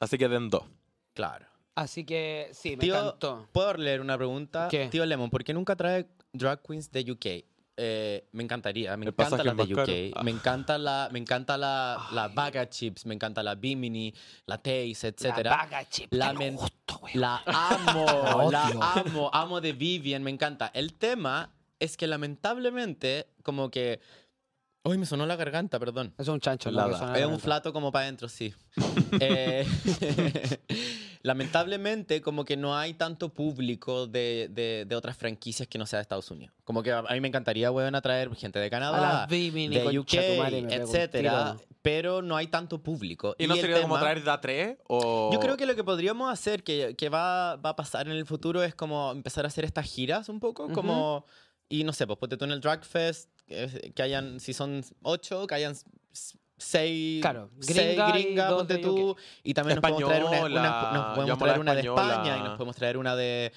Así 0.05 0.19
que 0.19 0.29
den 0.29 0.51
dos. 0.51 0.65
Claro. 1.15 1.47
Así 1.75 2.05
que 2.05 2.51
sí, 2.53 2.71
me 2.71 2.77
Tío, 2.79 2.95
encantó. 2.97 3.49
¿Puedo 3.53 3.75
leer 3.75 4.01
una 4.01 4.17
pregunta? 4.17 4.69
¿Qué? 4.71 4.87
Tío 4.89 5.05
Lemon, 5.05 5.31
¿por 5.31 5.43
qué 5.43 5.53
nunca 5.53 5.75
trae 5.75 6.07
drag 6.33 6.63
queens 6.63 6.91
de 6.93 7.11
UK? 7.11 7.27
Eh, 7.77 8.29
me 8.31 8.45
encantaría, 8.45 8.97
me 8.97 9.07
encantan 9.07 9.45
las 9.45 9.57
de 9.57 9.75
UK. 9.75 10.15
Ah. 10.17 10.23
Me 10.23 10.31
encanta 10.31 10.79
la, 10.79 11.09
me 11.11 11.19
encanta 11.19 11.57
la, 11.59 12.07
la 12.13 12.29
Baga 12.29 12.69
Chips, 12.69 13.05
me 13.07 13.15
encanta 13.15 13.43
la 13.43 13.57
Bimini, 13.57 14.15
la 14.47 14.59
Taze, 14.59 15.09
etcétera. 15.09 15.51
La 15.51 15.57
vaga 15.57 15.89
chip. 15.89 16.13
La 16.13 16.33
men- 16.33 16.55
gusto. 16.55 17.01
La 17.15 17.43
amo, 17.47 18.49
La 18.53 18.69
amo, 18.95 19.29
amo 19.33 19.61
de 19.61 19.73
Vivian, 19.73 20.23
me 20.23 20.31
encanta. 20.31 20.71
El 20.73 20.95
tema 20.95 21.51
es 21.81 21.97
que 21.97 22.07
lamentablemente, 22.07 23.27
como 23.43 23.71
que... 23.71 24.01
Uy, 24.87 24.99
me 24.99 25.07
sonó 25.07 25.25
la 25.25 25.35
garganta, 25.37 25.79
perdón. 25.79 26.13
Es 26.19 26.29
un 26.29 26.41
chancho. 26.41 26.71
¿no? 26.71 26.89
Que 26.91 26.97
suena 26.97 27.19
Es 27.19 27.25
un 27.25 27.41
flato 27.41 27.73
como 27.73 27.91
para 27.91 28.05
adentro, 28.05 28.29
sí. 28.29 28.55
Eh, 29.21 29.65
lamentablemente, 31.23 32.21
como 32.21 32.45
que 32.45 32.57
no 32.57 32.77
hay 32.77 32.95
tanto 32.95 33.33
público 33.33 34.07
de, 34.07 34.49
de- 34.51 34.85
de 34.87 34.97
otras 34.97 35.17
franquicias 35.17 35.69
que 35.69 35.79
no 35.79 35.87
sea 35.87 35.99
de 35.99 36.03
Estados 36.03 36.31
Unidos. 36.31 36.55
Como 36.65 36.83
que 36.83 36.93
a 36.93 36.99
a 36.99 37.13
mí 37.15 37.21
me 37.21 37.29
encantaría, 37.29 37.71
weón, 37.71 37.95
atraer 37.95 38.35
gente 38.35 38.59
de 38.59 38.67
A 38.67 38.71
Canadá, 38.71 39.27
Bimini, 39.29 39.77
de 39.79 39.99
UK, 39.99 40.15
etcétera, 40.15 41.57
pero 41.83 42.23
no 42.23 42.37
hay 42.37 42.49
tanto 42.49 42.83
público. 42.83 43.35
¿Y 43.39 43.47
no 43.47 43.55
el 43.55 43.61
sería 43.61 43.81
como 43.83 43.95
tema- 43.95 44.01
traer 44.01 44.25
da 44.25 44.41
tres? 44.41 44.77
O... 44.89 45.31
Yo 45.33 45.41
creo 45.41 45.57
que 45.57 45.67
lo 45.67 45.75
que 45.75 45.85
podríamos 45.85 46.33
hacer, 46.33 46.63
que, 46.65 46.95
que 46.97 47.09
va, 47.09 47.57
va 47.57 47.71
a 47.71 47.77
pasar 47.77 48.07
en 48.07 48.13
el 48.15 48.27
futuro, 48.27 48.63
es 48.63 48.75
como 48.75 49.13
empezar 49.13 49.45
a 49.45 49.49
hacer 49.49 49.65
estas 49.65 49.87
giras 49.87 50.29
un 50.29 50.41
poco, 50.41 50.65
Ujú. 50.65 50.73
como... 50.75 51.25
Y 51.69 51.83
no 51.85 51.93
sé, 51.95 52.07
pues 52.07 52.19
ponte 52.19 52.37
tú 52.37 52.45
en 52.45 52.53
el 52.53 52.61
Drag 52.61 52.85
Fest, 52.85 53.31
eh, 53.49 53.93
que 53.95 54.03
hayan, 54.03 54.41
si 54.41 54.53
son 54.53 54.85
ocho, 55.03 55.47
que 55.47 55.55
hayan 55.55 55.75
seis, 56.57 57.21
Claro, 57.21 57.51
seis 57.61 57.77
gringa 57.97 58.09
y 58.09 58.13
gringas, 58.23 58.49
dos 58.51 58.59
ponte 58.59 58.79
tú, 58.79 59.17
y 59.43 59.55
también 59.55 59.77
nos 59.81 59.83
podemos 59.91 60.09
traer 60.09 60.25
una, 60.25 60.41
una- 60.47 60.69
Española, 60.69 60.93
nos 60.95 61.15
podemos 61.15 61.39
traer 61.39 61.59
una 61.61 61.75
de 61.75 61.81
española. 61.81 62.13
España, 62.13 62.37
y 62.37 62.41
nos 62.43 62.57
podemos 62.57 62.77
traer 62.77 62.97
una 62.97 63.17
de, 63.17 63.53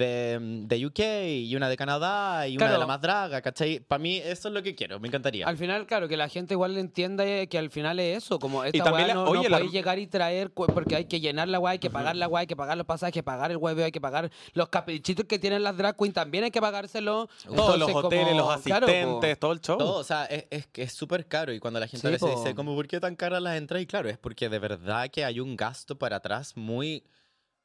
de, 0.00 0.38
de 0.40 0.86
UK, 0.86 1.00
y 1.48 1.56
una 1.56 1.68
de 1.68 1.76
Canadá, 1.76 2.46
y 2.46 2.52
una 2.56 2.58
Claro. 2.66 2.72
de 2.74 2.78
la 2.78 2.86
más 2.86 3.00
draga, 3.00 3.42
¿cachai? 3.42 3.80
Para 3.80 3.98
mí 4.00 4.18
eso 4.18 4.46
es 4.46 4.54
lo 4.54 4.62
que 4.62 4.76
quiero, 4.76 5.00
me 5.00 5.08
encantaría. 5.08 5.46
Al 5.48 5.56
final, 5.56 5.84
claro, 5.86 6.06
que 6.06 6.16
la 6.16 6.28
gente 6.28 6.54
igual 6.54 6.76
entienda 6.78 7.24
que 7.46 7.58
al 7.58 7.70
final 7.70 7.98
es 7.98 8.18
eso, 8.24 8.38
como 8.38 8.62
esta 8.62 8.84
también 8.84 9.06
weá 9.06 9.08
la- 9.08 9.14
no, 9.14 9.24
no 9.24 9.30
oye, 9.32 9.48
la- 9.48 9.56
podéis 9.58 9.72
llegar 9.72 9.98
y 9.98 10.06
traer, 10.06 10.52
porque 10.52 10.94
hay 10.94 11.06
que 11.06 11.18
llenar 11.18 11.48
la 11.48 11.58
weá, 11.58 11.72
hay 11.72 11.78
que 11.80 11.90
pagar 11.90 12.14
la 12.14 12.28
weá, 12.28 12.42
hay 12.42 12.46
que 12.46 12.54
pagar 12.54 12.76
los 12.76 12.86
pasajes, 12.86 13.08
hay 13.08 13.12
que 13.12 13.22
pagar 13.24 13.50
el 13.50 13.56
huevo, 13.56 13.82
hay 13.82 13.90
que 13.90 14.00
pagar 14.00 14.30
los 14.52 14.68
caprichitos 14.68 15.26
que 15.26 15.40
tienen 15.40 15.64
las 15.64 15.76
drag 15.76 15.96
queens, 15.96 16.14
también 16.14 16.44
hay 16.44 16.52
que 16.52 16.60
pagárselo. 16.60 17.28
Todos 17.44 17.76
los 17.76 17.90
hoteles, 17.92 18.28
como- 18.28 18.52
los 18.52 18.62
claro, 18.62 18.86
asistentes, 18.86 19.38
todo 19.40 19.52
el 19.52 19.60
show. 19.60 19.76
Todo, 19.76 19.98
o 19.98 20.04
sea, 20.04 20.24
es, 20.26 20.46
es 20.50 20.66
que 20.68 20.82
es 20.82 20.92
súper 20.92 21.26
caro 21.26 21.52
y 21.52 21.58
cuando 21.58 21.80
la 21.80 21.88
gente 21.88 22.06
a 22.06 22.10
Sí, 22.10 22.12
veces 22.12 22.30
po. 22.30 22.38
dice, 22.40 22.54
como, 22.54 22.76
¿por 22.76 22.86
qué 22.86 23.00
tan 23.00 23.16
caras 23.16 23.42
las 23.42 23.56
entradas? 23.56 23.82
Y 23.82 23.86
claro, 23.86 24.08
es 24.08 24.18
porque 24.18 24.48
de 24.48 24.58
verdad 24.60 25.08
que 25.10 25.24
hay 25.24 25.40
un 25.40 25.56
gasto 25.56 25.98
para 25.98 26.16
atrás 26.18 26.56
muy, 26.56 27.02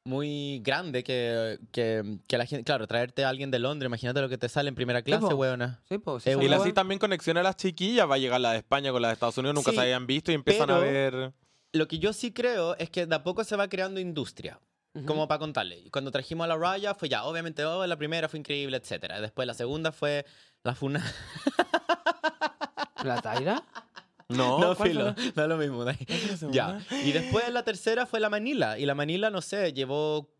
muy 0.06 0.60
grande 0.64 1.04
que, 1.04 1.58
que, 1.72 2.18
que 2.26 2.38
la 2.38 2.46
gente, 2.46 2.64
claro, 2.64 2.86
traerte 2.86 3.24
a 3.24 3.28
alguien 3.28 3.50
de 3.50 3.58
Londres, 3.58 3.88
imagínate 3.88 4.20
lo 4.20 4.28
que 4.28 4.38
te 4.38 4.48
sale 4.48 4.68
en 4.68 4.74
primera 4.74 5.02
clase, 5.02 5.26
po. 5.26 5.34
weona. 5.34 5.80
Sí, 5.88 5.98
pues, 5.98 6.22
sí, 6.22 6.30
Eh, 6.30 6.38
Y 6.40 6.52
así 6.52 6.72
también 6.72 6.98
conexión 6.98 7.36
a 7.36 7.42
las 7.42 7.56
chiquillas. 7.56 8.08
Va 8.08 8.14
a 8.14 8.18
llegar 8.18 8.40
la 8.40 8.52
de 8.52 8.58
España 8.58 8.92
con 8.92 9.02
la 9.02 9.08
de 9.08 9.14
Estados 9.14 9.36
Unidos. 9.38 9.54
Nunca 9.54 9.70
Sí, 9.72 9.76
se 9.76 9.82
habían 9.82 10.06
visto 10.06 10.30
y 10.30 10.34
empiezan 10.34 10.70
a 10.70 10.78
ver. 10.78 11.32
Lo 11.72 11.88
que 11.88 11.98
yo 11.98 12.12
sí 12.12 12.32
creo 12.32 12.76
es 12.78 12.88
que 12.88 13.04
de 13.06 13.14
a 13.14 13.22
poco 13.22 13.44
se 13.44 13.56
va 13.56 13.68
creando 13.68 14.00
industria. 14.00 14.58
Como 15.04 15.28
para 15.28 15.38
contarle. 15.40 15.78
Y 15.78 15.90
Cuando 15.90 16.10
trajimos 16.10 16.46
a 16.46 16.48
la 16.48 16.56
Raya 16.56 16.94
fue 16.94 17.10
ya, 17.10 17.24
obviamente, 17.24 17.62
oh, 17.66 17.86
la 17.86 17.96
primera 17.98 18.30
fue 18.30 18.38
increíble, 18.38 18.78
etcétera. 18.78 19.20
Después 19.20 19.46
la 19.46 19.52
segunda 19.52 19.92
fue 19.92 20.24
la 20.62 20.74
funa. 20.74 21.04
¿La 23.04 23.20
Taira? 23.20 23.62
No, 24.28 24.58
no, 24.58 24.74
¿cuál 24.76 24.88
filo, 24.88 25.14
no 25.36 25.42
es 25.42 25.48
lo 25.48 25.56
mismo. 25.56 25.84
Ya. 26.50 26.80
Y 27.04 27.12
después 27.12 27.48
la 27.50 27.62
tercera 27.62 28.06
fue 28.06 28.18
la 28.20 28.28
Manila. 28.28 28.78
Y 28.78 28.84
la 28.86 28.94
Manila, 28.94 29.30
no 29.30 29.40
sé, 29.40 29.72
llevó 29.72 30.32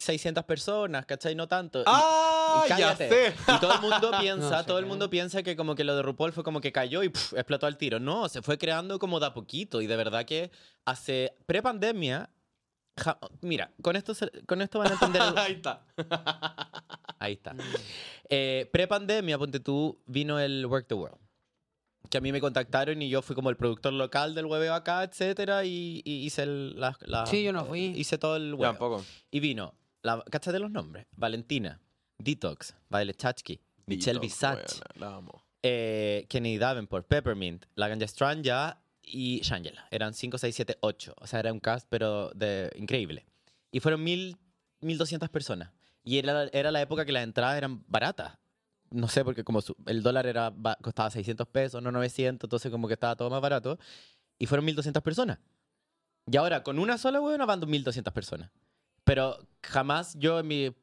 600 0.00 0.44
personas, 0.44 1.06
¿cachai? 1.06 1.34
No 1.34 1.48
tanto. 1.48 1.80
Y- 1.80 1.84
¡Ah! 1.86 2.64
y 2.66 2.68
Ya 2.68 2.76
cállate. 2.76 3.08
sé. 3.08 3.34
Y 3.48 3.60
todo 3.60 3.72
el 3.74 3.80
mundo 3.80 4.10
piensa, 4.20 4.50
No 4.50 4.58
sé 4.58 4.64
todo 4.66 4.78
el 4.78 4.86
mundo 4.86 5.08
piensa 5.08 5.42
que 5.42 5.56
como 5.56 5.74
que 5.74 5.84
lo 5.84 5.96
de 5.96 6.02
RuPaul 6.02 6.32
fue 6.32 6.44
como 6.44 6.60
que 6.60 6.72
cayó 6.72 7.02
y 7.02 7.06
explotó 7.06 7.66
al 7.66 7.78
tiro. 7.78 7.98
No, 8.00 8.28
se 8.28 8.42
fue 8.42 8.58
creando 8.58 8.98
como 8.98 9.18
de 9.20 9.26
a 9.26 9.32
poquito. 9.34 9.80
Y 9.80 9.86
de 9.86 9.96
verdad 9.96 10.24
que 10.26 10.50
hace 10.84 11.34
pre-pandemia 11.46 12.28
Ja- 12.98 13.18
mira, 13.40 13.72
con 13.80 13.96
esto, 13.96 14.12
se- 14.14 14.30
con 14.46 14.60
esto 14.60 14.78
van 14.78 14.88
a 14.88 14.92
entender... 14.92 15.22
el- 15.28 15.38
Ahí 15.38 15.52
está. 15.52 15.86
Ahí 17.18 17.32
está. 17.32 17.54
Eh, 18.28 18.68
Pre-pandemia, 18.70 19.38
ponte 19.38 19.60
tú, 19.60 20.02
vino 20.04 20.38
el 20.38 20.66
Work 20.66 20.88
the 20.88 20.94
World. 20.94 21.16
Que 22.12 22.18
a 22.18 22.20
mí 22.20 22.30
me 22.30 22.42
contactaron 22.42 23.00
y 23.00 23.08
yo 23.08 23.22
fui 23.22 23.34
como 23.34 23.48
el 23.48 23.56
productor 23.56 23.94
local 23.94 24.34
del 24.34 24.44
hueveo 24.44 24.74
acá, 24.74 25.02
etcétera, 25.02 25.64
y, 25.64 26.02
y 26.04 26.26
hice 26.26 26.42
el, 26.42 26.78
la, 26.78 26.94
la- 27.06 27.24
Sí, 27.24 27.42
yo 27.42 27.54
no 27.54 27.64
fui. 27.64 27.86
Hice 27.96 28.18
todo 28.18 28.36
el 28.36 28.52
hueveo. 28.52 28.72
un 28.72 28.76
poco. 28.76 29.04
Y 29.30 29.40
vino, 29.40 29.72
la, 30.02 30.22
cáchate 30.30 30.58
los 30.58 30.70
nombres, 30.70 31.06
Valentina, 31.16 31.80
Detox, 32.18 32.74
Violet 32.90 33.16
Chachki, 33.16 33.58
Michelle 33.86 34.18
Visage, 34.20 34.82
eh, 35.62 36.26
Kenny 36.28 36.58
Davenport, 36.58 37.06
Peppermint, 37.08 37.64
La 37.76 37.88
Ganja 37.88 38.06
Stranja 38.06 38.82
y 39.02 39.40
Shangela. 39.40 39.86
Eran 39.90 40.12
5, 40.12 40.36
6, 40.36 40.54
7, 40.54 40.76
8. 40.82 41.14
O 41.18 41.26
sea, 41.26 41.40
era 41.40 41.50
un 41.50 41.60
cast, 41.60 41.86
pero 41.88 42.28
de, 42.34 42.70
increíble. 42.76 43.24
Y 43.70 43.80
fueron 43.80 44.04
mil, 44.04 44.36
1.200 44.82 45.30
personas. 45.30 45.70
Y 46.04 46.18
era, 46.18 46.44
era 46.52 46.70
la 46.72 46.82
época 46.82 47.06
que 47.06 47.12
las 47.12 47.24
entradas 47.24 47.56
eran 47.56 47.82
baratas. 47.88 48.38
No 48.92 49.08
sé, 49.08 49.24
porque 49.24 49.42
como 49.44 49.60
su- 49.60 49.76
el 49.86 50.02
dólar 50.02 50.26
era, 50.26 50.50
ba- 50.50 50.76
costaba 50.82 51.10
600 51.10 51.46
pesos, 51.48 51.82
no 51.82 51.90
900, 51.92 52.46
entonces 52.46 52.70
como 52.70 52.88
que 52.88 52.94
estaba 52.94 53.16
todo 53.16 53.30
más 53.30 53.40
barato. 53.40 53.78
Y 54.38 54.46
fueron 54.46 54.66
1.200 54.66 55.00
personas. 55.02 55.38
Y 56.30 56.36
ahora, 56.36 56.62
con 56.62 56.78
una 56.78 56.98
sola 56.98 57.20
huevona 57.20 57.46
van 57.46 57.60
2.200 57.60 58.12
personas. 58.12 58.50
Pero 59.04 59.38
jamás 59.62 60.14
yo 60.18 60.38
en 60.38 60.46
mi 60.46 60.76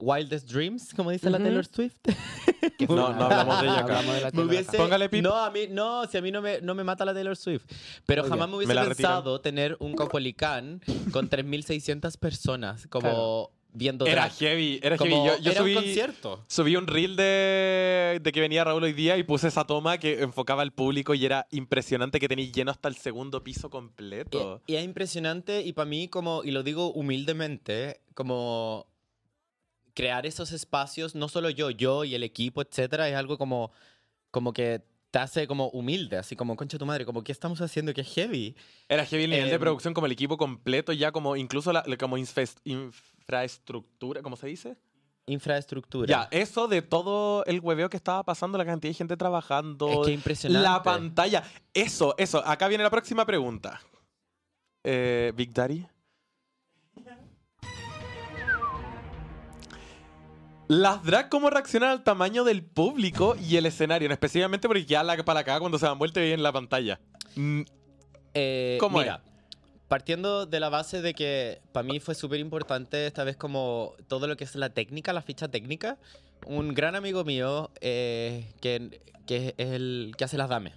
wildest 0.00 0.48
dreams, 0.50 0.94
como 0.94 1.10
dice 1.10 1.28
la 1.30 1.38
Ujú. 1.38 1.44
Taylor 1.46 1.66
Swift, 1.66 1.96
No, 2.88 3.12
no 3.12 3.24
hablamos 3.24 3.60
de 3.60 3.66
ella 3.66 3.80
acá. 3.80 3.98
Hablamos 3.98 4.14
de 4.14 4.20
la 4.20 4.26
me 4.26 4.30
Taylor 4.32 4.46
hubiese... 4.48 4.68
acá. 4.70 4.78
Póngale 4.78 5.08
pip. 5.08 5.22
No, 5.24 5.34
a 5.36 5.50
mí, 5.50 5.60
no, 5.70 6.06
si 6.06 6.16
a 6.18 6.22
mí 6.22 6.30
no 6.30 6.40
me, 6.40 6.60
no 6.60 6.74
me 6.74 6.84
mata 6.84 7.04
la 7.04 7.12
Taylor 7.14 7.36
Swift. 7.36 7.64
Pero 8.06 8.22
Muy 8.22 8.30
jamás 8.30 8.46
bien. 8.46 8.50
me 8.50 8.56
hubiese 8.58 8.68
Me 8.68 8.74
la 8.74 8.84
retiran. 8.84 9.12
pensado 9.12 9.40
tener 9.40 9.76
un 9.80 9.94
Copolicán 9.94 10.80
con 11.12 11.28
3.600 11.28 12.16
personas 12.18 12.86
como 12.86 13.00
Claro. 13.08 13.50
Viendo 13.72 14.06
Era 14.06 14.22
drag. 14.26 14.32
heavy, 14.38 14.80
era 14.82 14.96
Como- 14.96 15.24
heavy. 15.24 15.36
Yo, 15.38 15.42
yo 15.44 15.50
era 15.52 15.60
subí, 15.60 15.76
un 15.76 15.82
concierto. 15.82 16.44
subí 16.48 16.76
un 16.76 16.86
reel 16.86 17.16
de, 17.16 18.18
de 18.22 18.32
que 18.32 18.40
venía 18.40 18.64
Raúl 18.64 18.82
hoy 18.82 18.92
día 18.92 19.16
y 19.18 19.22
puse 19.22 19.48
esa 19.48 19.64
toma 19.66 19.98
que 19.98 20.20
enfocaba 20.22 20.62
al 20.62 20.72
público 20.72 21.14
y 21.14 21.24
era 21.24 21.46
impresionante 21.50 22.18
que 22.18 22.28
tenía 22.28 22.50
lleno 22.50 22.70
hasta 22.70 22.88
el 22.88 22.96
segundo 22.96 23.44
piso 23.44 23.70
completo. 23.70 24.62
Y, 24.66 24.72
y 24.72 24.76
es 24.76 24.84
impresionante 24.84 25.62
y 25.62 25.72
para 25.74 25.88
mí 25.88 26.08
como, 26.08 26.42
y 26.44 26.50
lo 26.50 26.62
digo 26.62 26.92
humildemente, 26.92 28.00
como 28.14 28.86
crear 29.94 30.26
esos 30.26 30.52
espacios, 30.52 31.14
no 31.14 31.28
solo 31.28 31.50
yo, 31.50 31.70
yo 31.70 32.04
y 32.04 32.14
el 32.14 32.22
equipo, 32.22 32.62
etcétera, 32.62 33.08
es 33.08 33.16
algo 33.16 33.36
como, 33.36 33.72
como 34.30 34.52
que 34.52 34.82
te 35.10 35.18
hace 35.18 35.46
como 35.46 35.68
humilde, 35.70 36.16
así 36.18 36.36
como, 36.36 36.54
concha 36.54 36.78
tu 36.78 36.86
madre, 36.86 37.04
como, 37.04 37.24
¿qué 37.24 37.32
estamos 37.32 37.60
haciendo? 37.62 37.92
Que 37.94 38.02
es 38.02 38.14
heavy. 38.14 38.54
Era 38.88 39.04
heavy 39.06 39.24
el 39.24 39.30
nivel 39.30 39.48
de 39.48 39.54
Em, 39.54 39.60
producción 39.60 39.94
como 39.94 40.06
el 40.06 40.12
equipo 40.12 40.36
completo, 40.36 40.92
ya 40.92 41.12
como 41.12 41.34
incluso 41.34 41.72
la, 41.72 41.82
como 41.98 42.16
infes- 42.18 42.56
infraestructura, 43.38 44.22
¿cómo 44.22 44.36
se 44.36 44.46
dice? 44.46 44.76
Infraestructura. 45.26 46.06
Ya, 46.08 46.28
eso 46.30 46.66
de 46.66 46.80
todo 46.80 47.44
el 47.44 47.60
hueveo 47.60 47.90
que 47.90 47.98
estaba 47.98 48.22
pasando, 48.24 48.56
la 48.56 48.64
cantidad 48.64 48.90
de 48.90 48.94
gente 48.94 49.16
trabajando, 49.18 50.00
Es 50.00 50.06
que 50.06 50.12
impresionante. 50.14 50.66
la 50.66 50.82
pantalla. 50.82 51.42
Eso, 51.74 52.14
eso. 52.16 52.42
Acá 52.46 52.68
viene 52.68 52.82
la 52.84 52.90
próxima 52.90 53.26
pregunta. 53.26 53.80
Eh, 54.82 55.32
Big 55.36 55.52
Daddy. 55.52 55.86
Las 60.68 61.02
drag, 61.02 61.28
¿cómo 61.30 61.48
reaccionan 61.50 61.90
al 61.90 62.02
tamaño 62.04 62.44
del 62.44 62.62
público 62.62 63.36
y 63.38 63.56
el 63.56 63.66
escenario? 63.66 64.10
Específicamente 64.10 64.68
porque 64.68 64.84
ya 64.86 65.02
la, 65.02 65.16
para 65.24 65.40
acá 65.40 65.58
cuando 65.60 65.78
se 65.78 65.86
dan 65.86 65.98
vuelta 65.98 66.22
y 66.24 66.30
ven 66.30 66.42
la 66.42 66.52
pantalla. 66.52 66.98
Mm, 67.36 67.62
Eh, 68.34 68.76
¿Cómo 68.78 68.98
mira, 68.98 69.22
partiendo 69.88 70.46
de 70.46 70.60
la 70.60 70.68
base 70.68 71.00
de 71.02 71.14
que 71.14 71.60
para 71.72 71.82
mí 71.86 71.98
fue 72.00 72.14
súper 72.14 72.40
importante 72.40 73.06
esta 73.06 73.24
vez 73.24 73.36
como 73.36 73.94
todo 74.06 74.26
lo 74.26 74.36
que 74.36 74.44
es 74.44 74.54
la 74.54 74.70
técnica, 74.70 75.12
la 75.12 75.22
ficha 75.22 75.48
técnica, 75.48 75.98
un 76.46 76.74
gran 76.74 76.94
amigo 76.94 77.24
mío 77.24 77.70
eh, 77.80 78.52
que, 78.60 79.00
que 79.26 79.54
es 79.56 79.68
el 79.70 80.12
que 80.16 80.24
hace 80.24 80.36
las 80.36 80.48
dames. 80.48 80.74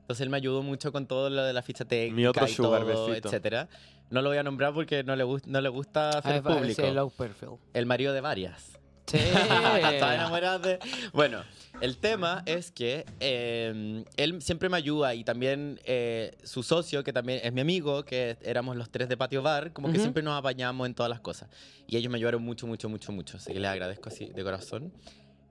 Entonces 0.00 0.22
él 0.22 0.30
me 0.30 0.38
ayudó 0.38 0.62
mucho 0.62 0.90
con 0.90 1.06
todo 1.06 1.28
lo 1.28 1.42
de 1.44 1.52
la 1.52 1.60
ficha 1.62 1.84
técnica 1.84 2.16
Mi 2.16 2.26
otro 2.26 2.46
y 2.46 2.48
sugar, 2.48 2.82
todo, 2.86 3.06
besito. 3.08 3.28
etcétera. 3.28 3.68
No 4.10 4.22
lo 4.22 4.30
voy 4.30 4.38
a 4.38 4.42
nombrar 4.42 4.72
porque 4.72 5.04
no 5.04 5.14
le, 5.16 5.24
gust- 5.24 5.44
no 5.44 5.60
le 5.60 5.68
gusta 5.68 6.08
Ah, 6.08 6.18
hacer 6.20 6.36
es 6.36 6.42
para 6.42 6.56
público. 6.56 6.80
ese 6.82 6.92
low 6.92 7.10
perfil. 7.10 7.50
El 7.74 7.84
marido 7.84 8.14
de 8.14 8.22
varias. 8.22 8.78
Sí. 9.10 9.16
Estaba 9.92 10.14
enamorada 10.14 10.58
de... 10.58 10.78
Bueno, 11.12 11.42
el 11.80 11.96
tema 11.96 12.42
es 12.46 12.70
que 12.70 13.06
eh, 13.20 14.04
él 14.16 14.42
siempre 14.42 14.68
me 14.68 14.76
ayuda 14.76 15.14
y 15.14 15.24
también 15.24 15.80
eh, 15.84 16.36
su 16.44 16.62
socio, 16.62 17.02
que 17.04 17.12
también 17.12 17.40
es 17.42 17.52
mi 17.52 17.60
amigo, 17.62 18.04
que 18.04 18.36
éramos 18.42 18.76
los 18.76 18.90
tres 18.90 19.08
de 19.08 19.16
Patio 19.16 19.42
Bar, 19.42 19.72
como 19.72 19.90
que 19.92 19.98
siempre 19.98 20.22
nos 20.22 20.38
apañamos 20.38 20.86
en 20.86 20.94
todas 20.94 21.08
las 21.10 21.20
cosas. 21.20 21.48
Y 21.86 21.96
ellos 21.96 22.10
me 22.12 22.16
ayudaron 22.18 22.42
mucho, 22.42 22.66
mucho, 22.66 22.88
mucho, 22.88 23.12
mucho. 23.12 23.36
Así 23.38 23.52
que 23.52 23.60
les 23.60 23.70
agradezco 23.70 24.08
así 24.10 24.26
de 24.26 24.44
corazón. 24.44 24.92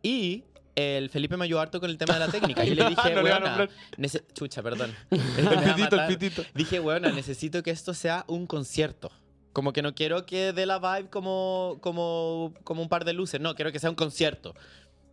Y 0.03 0.43
el 0.75 1.09
Felipe 1.09 1.35
me 1.37 1.45
ayudó 1.45 1.59
harto 1.59 1.79
con 1.79 1.89
el 1.89 1.97
tema 1.97 2.13
de 2.13 2.19
la 2.19 2.27
técnica. 2.27 2.63
Y 2.63 2.75
le 2.75 2.85
dije, 2.89 3.09
No 3.15 3.21
le 3.23 3.23
"Weona, 3.23 3.67
nece- 3.97 4.23
chucha, 4.33 4.61
perdón. 4.61 4.93
El 5.09 5.47
pitito, 5.73 5.99
el 5.99 6.07
pitito. 6.07 6.43
Dije, 6.53 6.77
bueno, 6.79 7.09
necesito 7.11 7.63
que 7.63 7.71
esto 7.71 7.95
sea 7.95 8.23
un 8.27 8.45
concierto. 8.45 9.11
Como 9.57 9.73
que 9.73 9.81
no 9.81 9.95
quiero 9.95 10.23
que 10.23 10.53
dé 10.53 10.67
la 10.67 10.77
vibe 10.77 11.09
como, 11.09 11.79
como, 11.81 12.53
como 12.63 12.83
un 12.83 12.89
par 12.89 13.05
de 13.05 13.13
luces. 13.13 13.41
No, 13.41 13.55
quiero 13.55 13.71
que 13.71 13.79
sea 13.79 13.89
un 13.89 13.95
concierto. 13.95 14.53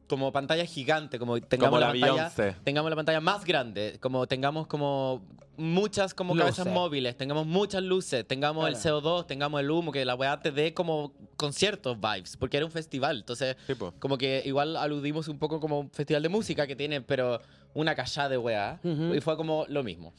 Como 0.06 0.32
pantalla 0.32 0.66
gigante, 0.66 1.18
como 1.18 1.40
tengamos 1.40 1.80
Como 1.80 1.80
la 1.80 1.98
pantalla, 1.98 2.58
tengamos 2.62 2.90
la 2.90 2.96
pantalla 2.96 3.22
más 3.22 3.46
grande, 3.46 3.96
como 4.02 4.26
tengamos 4.26 4.66
como 4.66 5.24
muchas 5.56 6.12
como 6.12 6.36
cabezas 6.36 6.66
móviles, 6.66 7.16
tengamos 7.16 7.46
muchas 7.46 7.82
luces, 7.82 8.28
tengamos 8.28 8.68
el 8.68 8.74
CO2, 8.74 9.26
tengamos 9.26 9.62
el 9.62 9.70
humo, 9.70 9.92
que 9.92 10.04
la 10.04 10.14
weá 10.14 10.38
te 10.38 10.50
dé 10.50 10.74
como 10.74 11.14
conciertos 11.38 11.98
vibes, 11.98 12.36
porque 12.36 12.58
era 12.58 12.66
un 12.66 12.72
festival. 12.72 13.20
Entonces, 13.20 13.56
como 13.98 14.18
que 14.18 14.42
igual 14.44 14.76
aludimos 14.76 15.26
un 15.28 15.38
poco 15.38 15.58
como 15.58 15.80
un 15.80 15.90
festival 15.90 16.22
de 16.22 16.28
música 16.28 16.66
que 16.66 16.76
tiene, 16.76 17.00
pero 17.00 17.40
una 17.72 17.94
callada 17.94 18.28
de 18.28 18.36
weá. 18.36 18.78
Y 18.84 19.22
fue 19.22 19.38
como 19.38 19.64
lo 19.70 19.82
mismo. 19.82 20.12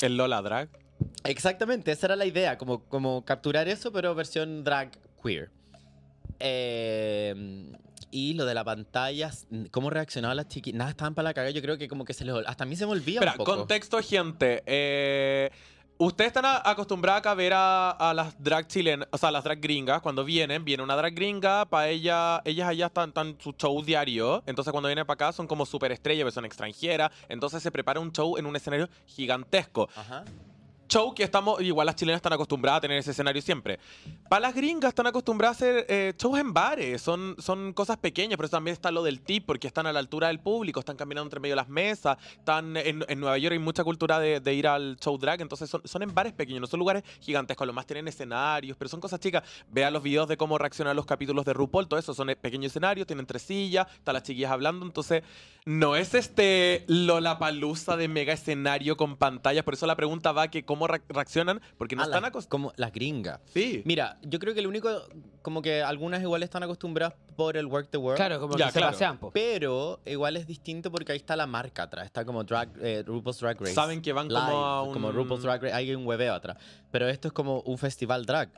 El 0.00 0.16
Lola 0.16 0.42
Drag. 0.42 0.68
Exactamente, 1.24 1.92
esa 1.92 2.06
era 2.06 2.16
la 2.16 2.26
idea, 2.26 2.56
como, 2.58 2.84
como 2.84 3.24
capturar 3.24 3.68
eso, 3.68 3.92
pero 3.92 4.14
versión 4.14 4.64
drag 4.64 4.90
queer. 5.22 5.50
Eh, 6.40 7.72
y 8.10 8.34
lo 8.34 8.46
de 8.46 8.54
la 8.54 8.64
pantalla, 8.64 9.30
cómo 9.70 9.90
reaccionaban 9.90 10.36
las 10.36 10.48
chiquis, 10.48 10.74
nada, 10.74 10.90
estaban 10.90 11.14
para 11.14 11.28
la 11.28 11.34
caga, 11.34 11.50
yo 11.50 11.60
creo 11.60 11.76
que 11.76 11.88
como 11.88 12.04
que 12.04 12.14
se 12.14 12.24
les... 12.24 12.34
Hasta 12.46 12.64
a 12.64 12.66
mí 12.66 12.74
se 12.76 12.86
me 12.86 12.92
olvida 12.92 13.16
Espera, 13.20 13.32
un 13.32 13.38
poco. 13.38 13.56
contexto, 13.56 14.00
gente. 14.02 14.62
Eh, 14.66 15.50
Ustedes 16.00 16.28
están 16.28 16.44
a- 16.44 16.62
acostumbrados 16.64 17.26
a 17.26 17.34
ver 17.34 17.52
a, 17.54 17.90
a 17.90 18.14
las 18.14 18.40
drag 18.40 18.68
chilenas, 18.68 19.08
o 19.10 19.18
sea, 19.18 19.32
las 19.32 19.42
drag 19.42 19.60
gringas. 19.60 20.00
Cuando 20.00 20.24
vienen, 20.24 20.64
viene 20.64 20.80
una 20.84 20.94
drag 20.94 21.12
gringa, 21.12 21.64
para 21.64 21.88
ella, 21.88 22.40
ellas 22.44 22.68
allá 22.68 22.86
están, 22.86 23.08
están 23.08 23.36
su 23.40 23.50
show 23.50 23.82
diario. 23.84 24.44
Entonces, 24.46 24.70
cuando 24.70 24.88
vienen 24.88 25.04
para 25.04 25.14
acá, 25.14 25.32
son 25.32 25.48
como 25.48 25.66
súper 25.66 25.90
estrellas, 25.90 26.22
pero 26.22 26.30
son 26.30 26.44
extranjeras. 26.44 27.10
Entonces, 27.28 27.60
se 27.64 27.72
prepara 27.72 27.98
un 27.98 28.12
show 28.12 28.38
en 28.38 28.46
un 28.46 28.54
escenario 28.54 28.88
gigantesco. 29.06 29.88
Ajá. 29.96 30.24
Show 30.88 31.14
que 31.14 31.22
estamos, 31.22 31.60
igual 31.60 31.86
las 31.86 31.96
chilenas 31.96 32.18
están 32.18 32.32
acostumbradas 32.32 32.78
a 32.78 32.80
tener 32.80 32.98
ese 32.98 33.10
escenario 33.10 33.42
siempre. 33.42 33.78
Para 34.28 34.40
las 34.40 34.54
gringas 34.54 34.88
están 34.88 35.06
acostumbradas 35.06 35.56
a 35.56 35.58
hacer 35.58 35.86
eh, 35.88 36.14
shows 36.18 36.38
en 36.38 36.54
bares, 36.54 37.02
son, 37.02 37.36
son 37.38 37.72
cosas 37.72 37.98
pequeñas, 37.98 38.36
pero 38.36 38.46
eso 38.46 38.56
también 38.56 38.72
está 38.72 38.90
lo 38.90 39.02
del 39.02 39.20
tip, 39.20 39.44
porque 39.46 39.66
están 39.66 39.86
a 39.86 39.92
la 39.92 39.98
altura 39.98 40.28
del 40.28 40.40
público, 40.40 40.80
están 40.80 40.96
caminando 40.96 41.26
entre 41.26 41.40
medio 41.40 41.52
de 41.52 41.56
las 41.56 41.68
mesas, 41.68 42.16
están 42.32 42.76
en, 42.76 43.04
en 43.06 43.20
Nueva 43.20 43.36
York 43.38 43.52
hay 43.52 43.58
mucha 43.58 43.84
cultura 43.84 44.18
de, 44.18 44.40
de 44.40 44.54
ir 44.54 44.66
al 44.66 44.96
show 44.98 45.18
drag, 45.18 45.40
entonces 45.40 45.68
son, 45.68 45.82
son 45.84 46.02
en 46.02 46.14
bares 46.14 46.32
pequeños, 46.32 46.60
no 46.60 46.66
son 46.66 46.78
lugares 46.78 47.02
gigantescos, 47.20 47.66
lo 47.66 47.72
más 47.72 47.86
tienen 47.86 48.08
escenarios, 48.08 48.76
pero 48.76 48.88
son 48.88 49.00
cosas 49.00 49.20
chicas. 49.20 49.42
Vean 49.70 49.92
los 49.92 50.02
videos 50.02 50.28
de 50.28 50.36
cómo 50.36 50.56
reaccionan 50.56 50.96
los 50.96 51.06
capítulos 51.06 51.44
de 51.44 51.52
RuPaul, 51.52 51.88
todo 51.88 52.00
eso 52.00 52.14
son 52.14 52.28
pequeños 52.40 52.72
escenarios, 52.72 53.06
tienen 53.06 53.26
tres 53.26 53.42
sillas, 53.42 53.86
están 53.92 54.14
las 54.14 54.22
chiquillas 54.22 54.50
hablando, 54.50 54.86
entonces 54.86 55.22
no 55.64 55.96
es 55.96 56.14
este 56.14 56.84
Lollapalooza 56.86 57.96
de 57.96 58.08
mega 58.08 58.32
escenario 58.32 58.96
con 58.96 59.16
pantallas, 59.16 59.64
por 59.64 59.74
eso 59.74 59.86
la 59.86 59.96
pregunta 59.96 60.32
va 60.32 60.48
que 60.48 60.64
cómo 60.64 60.77
re- 60.86 61.02
reaccionan, 61.08 61.60
porque 61.76 61.96
no 61.96 62.02
Ah, 62.02 62.06
están 62.06 62.24
acostumbrados. 62.24 62.46
Como 62.48 62.72
las 62.76 62.92
gringas. 62.92 63.40
Sí. 63.52 63.82
Mira, 63.84 64.18
yo 64.22 64.38
creo 64.38 64.54
que 64.54 64.60
el 64.60 64.66
único, 64.66 64.88
como 65.42 65.60
que 65.62 65.82
algunas 65.82 66.22
igual 66.22 66.42
están 66.42 66.62
acostumbradas 66.62 67.14
por 67.36 67.56
el 67.56 67.66
work 67.66 67.88
the 67.90 67.98
world. 67.98 68.16
Claro, 68.16 68.38
como 68.40 68.56
Ya, 68.56 68.66
que 68.66 68.72
se 68.72 68.78
claro. 68.78 68.92
pasean, 68.92 69.18
po. 69.18 69.30
Pero 69.32 70.00
igual 70.06 70.36
es 70.36 70.46
distinto 70.46 70.90
porque 70.90 71.12
ahí 71.12 71.18
está 71.18 71.36
la 71.36 71.46
marca 71.46 71.84
atrás. 71.84 72.06
Está 72.06 72.24
como 72.24 72.44
drag, 72.44 72.70
eh, 72.80 73.02
RuPaul's 73.06 73.40
Drag 73.40 73.60
Race. 73.60 73.74
Saben 73.74 74.00
que 74.02 74.12
van 74.12 74.28
como 74.28 74.40
Live, 74.40 74.52
a 74.56 74.82
un... 74.82 74.92
Como 74.92 75.12
RuPaul's 75.12 75.42
Drag 75.42 75.62
Race, 75.62 75.74
hay 75.74 75.94
un 75.94 76.06
hueveo 76.06 76.34
atrás. 76.34 76.56
Pero 76.90 77.08
esto 77.08 77.28
es 77.28 77.32
como 77.34 77.60
un 77.62 77.76
festival 77.78 78.24
drag. 78.26 78.50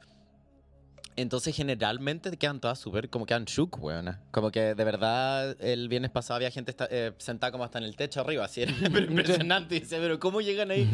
Entonces, 1.17 1.55
generalmente 1.55 2.35
quedan 2.39 2.61
todas 2.61 2.79
súper, 2.79 3.11
como 3.11 3.27
quedan 3.27 3.45
shook, 3.45 3.83
weona. 3.83 4.23
Como 4.31 4.51
que 4.51 4.75
de 4.75 4.85
verdad, 4.85 5.55
el 5.61 5.89
viernes 5.89 6.11
pasado 6.11 6.37
había 6.37 6.51
gente 6.51 6.71
esta- 6.71 6.89
eh, 6.91 7.13
sentada 7.19 7.51
como 7.53 7.65
hasta 7.65 7.79
en 7.79 7.85
el 7.85 7.97
techo 7.97 8.21
arriba, 8.21 8.45
así 8.45 8.63
era 8.63 8.73
pero 8.81 9.05
impresionante. 9.11 9.77
Y 9.77 9.81
dice, 9.81 9.99
pero 9.99 10.19
¿cómo 10.19 10.41
llegan 10.41 10.71
ahí? 10.71 10.89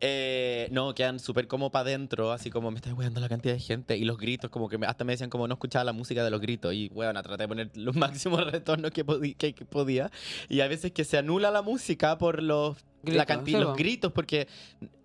Eh, 0.00 0.68
no, 0.70 0.94
quedan 0.94 1.18
súper 1.18 1.48
como 1.48 1.70
para 1.72 1.82
adentro, 1.88 2.30
así 2.30 2.50
como 2.50 2.70
me 2.70 2.76
está 2.76 2.94
weando 2.94 3.20
la 3.20 3.28
cantidad 3.28 3.54
de 3.54 3.60
gente 3.60 3.96
y 3.96 4.04
los 4.04 4.16
gritos, 4.16 4.48
como 4.48 4.68
que 4.68 4.78
me- 4.78 4.86
hasta 4.86 5.02
me 5.04 5.12
decían 5.12 5.28
como 5.28 5.48
no 5.48 5.54
escuchaba 5.54 5.84
la 5.84 5.92
música 5.92 6.22
de 6.22 6.30
los 6.30 6.40
gritos 6.40 6.72
y 6.72 6.88
bueno, 6.90 7.20
traté 7.22 7.42
de 7.42 7.48
poner 7.48 7.70
los 7.74 7.96
máximos 8.22 8.44
retornos 8.50 8.92
que, 8.92 9.04
podí- 9.04 9.34
que- 9.36 9.54
que 9.54 9.64
podía 9.64 10.10
y 10.48 10.60
a 10.60 10.68
veces 10.68 10.92
que 10.92 11.04
se 11.04 11.18
anula 11.18 11.50
la 11.50 11.62
música 11.62 12.16
por 12.16 12.42
los, 12.42 12.76
la 13.16 13.26
los 13.68 13.76
gritos, 13.76 14.12
porque 14.12 14.46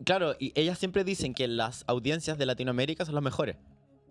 claro, 0.06 0.36
y 0.40 0.52
ellas 0.56 0.78
siempre 0.78 1.04
dicen 1.04 1.34
que 1.34 1.48
las 1.48 1.84
audiencias 1.88 2.38
de 2.38 2.46
Latinoamérica 2.46 3.04
son 3.06 3.16
las 3.16 3.24
mejores. 3.24 3.56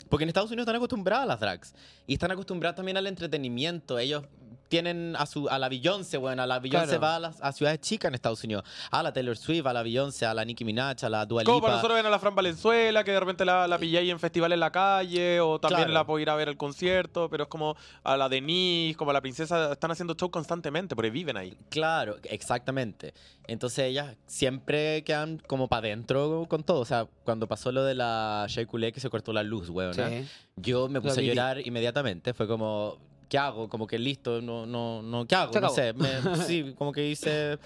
Porque 0.08 0.24
en 0.24 0.28
Estados 0.28 0.50
Unidos 0.50 0.64
están 0.64 0.76
acostumbradas 0.76 1.24
a 1.24 1.26
las 1.26 1.40
drags. 1.40 1.74
Y 2.06 2.14
están 2.14 2.30
acostumbradas 2.32 2.76
también 2.76 2.98
al 2.98 3.06
entretenimiento. 3.06 3.98
Ellos 3.98 4.24
tienen 4.72 5.14
a, 5.18 5.26
su, 5.26 5.50
a 5.50 5.58
la 5.58 5.68
Beyoncé, 5.68 6.16
bueno, 6.16 6.42
a 6.42 6.46
la 6.46 6.58
Beyoncé 6.58 6.96
Claro. 6.96 7.02
va 7.02 7.16
a, 7.16 7.20
las, 7.20 7.42
a 7.42 7.52
ciudades 7.52 7.80
chicas 7.82 8.08
en 8.08 8.14
Estados 8.14 8.42
Unidos. 8.42 8.64
A 8.90 9.02
la 9.02 9.12
Taylor 9.12 9.36
Swift, 9.36 9.66
a 9.66 9.72
la 9.74 9.82
Beyoncé, 9.82 10.24
a 10.24 10.32
la 10.32 10.46
Nicki 10.46 10.64
Minaj, 10.64 11.04
a 11.04 11.10
la 11.10 11.26
Dua 11.26 11.44
Como 11.44 11.60
para 11.60 11.74
Lipa. 11.74 11.76
nosotros 11.76 11.96
ven 11.98 12.06
a 12.06 12.10
la 12.10 12.18
Fran 12.18 12.34
Valenzuela, 12.34 13.04
que 13.04 13.10
de 13.12 13.20
repente 13.20 13.44
la, 13.44 13.68
la 13.68 13.76
pilláis 13.78 14.10
en 14.10 14.18
festivales 14.18 14.56
en 14.56 14.60
la 14.60 14.72
calle, 14.72 15.40
o 15.40 15.58
también 15.60 15.80
Claro. 15.82 15.92
la 15.92 16.06
puedo 16.06 16.20
ir 16.20 16.30
a 16.30 16.36
ver 16.36 16.48
al 16.48 16.56
concierto, 16.56 17.28
pero 17.28 17.42
es 17.42 17.48
como 17.50 17.76
a 18.02 18.16
la 18.16 18.30
Denise, 18.30 18.96
como 18.96 19.10
a 19.10 19.14
la 19.14 19.20
princesa, 19.20 19.72
están 19.72 19.90
haciendo 19.90 20.14
show 20.14 20.30
constantemente, 20.30 20.96
porque 20.96 21.10
viven 21.10 21.36
ahí. 21.36 21.54
Claro, 21.68 22.16
exactamente. 22.24 23.12
Entonces 23.46 23.84
ellas 23.86 24.16
siempre 24.26 25.04
quedan 25.04 25.38
como 25.46 25.68
para 25.68 25.88
adentro 25.88 26.46
con 26.48 26.62
todo. 26.62 26.80
O 26.80 26.84
sea, 26.86 27.06
cuando 27.24 27.46
pasó 27.46 27.72
lo 27.72 27.84
de 27.84 27.94
la 27.94 28.46
Shea 28.48 28.66
que 28.92 29.00
se 29.00 29.10
cortó 29.10 29.32
la 29.34 29.42
luz, 29.42 29.68
weón. 29.68 29.92
Sí. 29.94 30.02
Yo 30.56 30.88
me 30.88 31.00
puse 31.00 31.20
a 31.20 31.22
llorar 31.22 31.66
inmediatamente. 31.66 32.32
Fue 32.34 32.46
como, 32.46 32.98
¿qué 33.32 33.38
hago? 33.38 33.66
Como 33.66 33.86
que 33.86 33.98
listo, 33.98 34.42
no, 34.42 34.66
no, 34.66 35.00
no, 35.02 35.24
¿qué 35.26 35.34
hago? 35.34 35.52
No 35.68 35.74
sé. 35.74 35.94
me- 35.94 36.36
sí, 36.46 36.74
como 36.76 36.92
que 36.92 37.08
hice. 37.08 37.58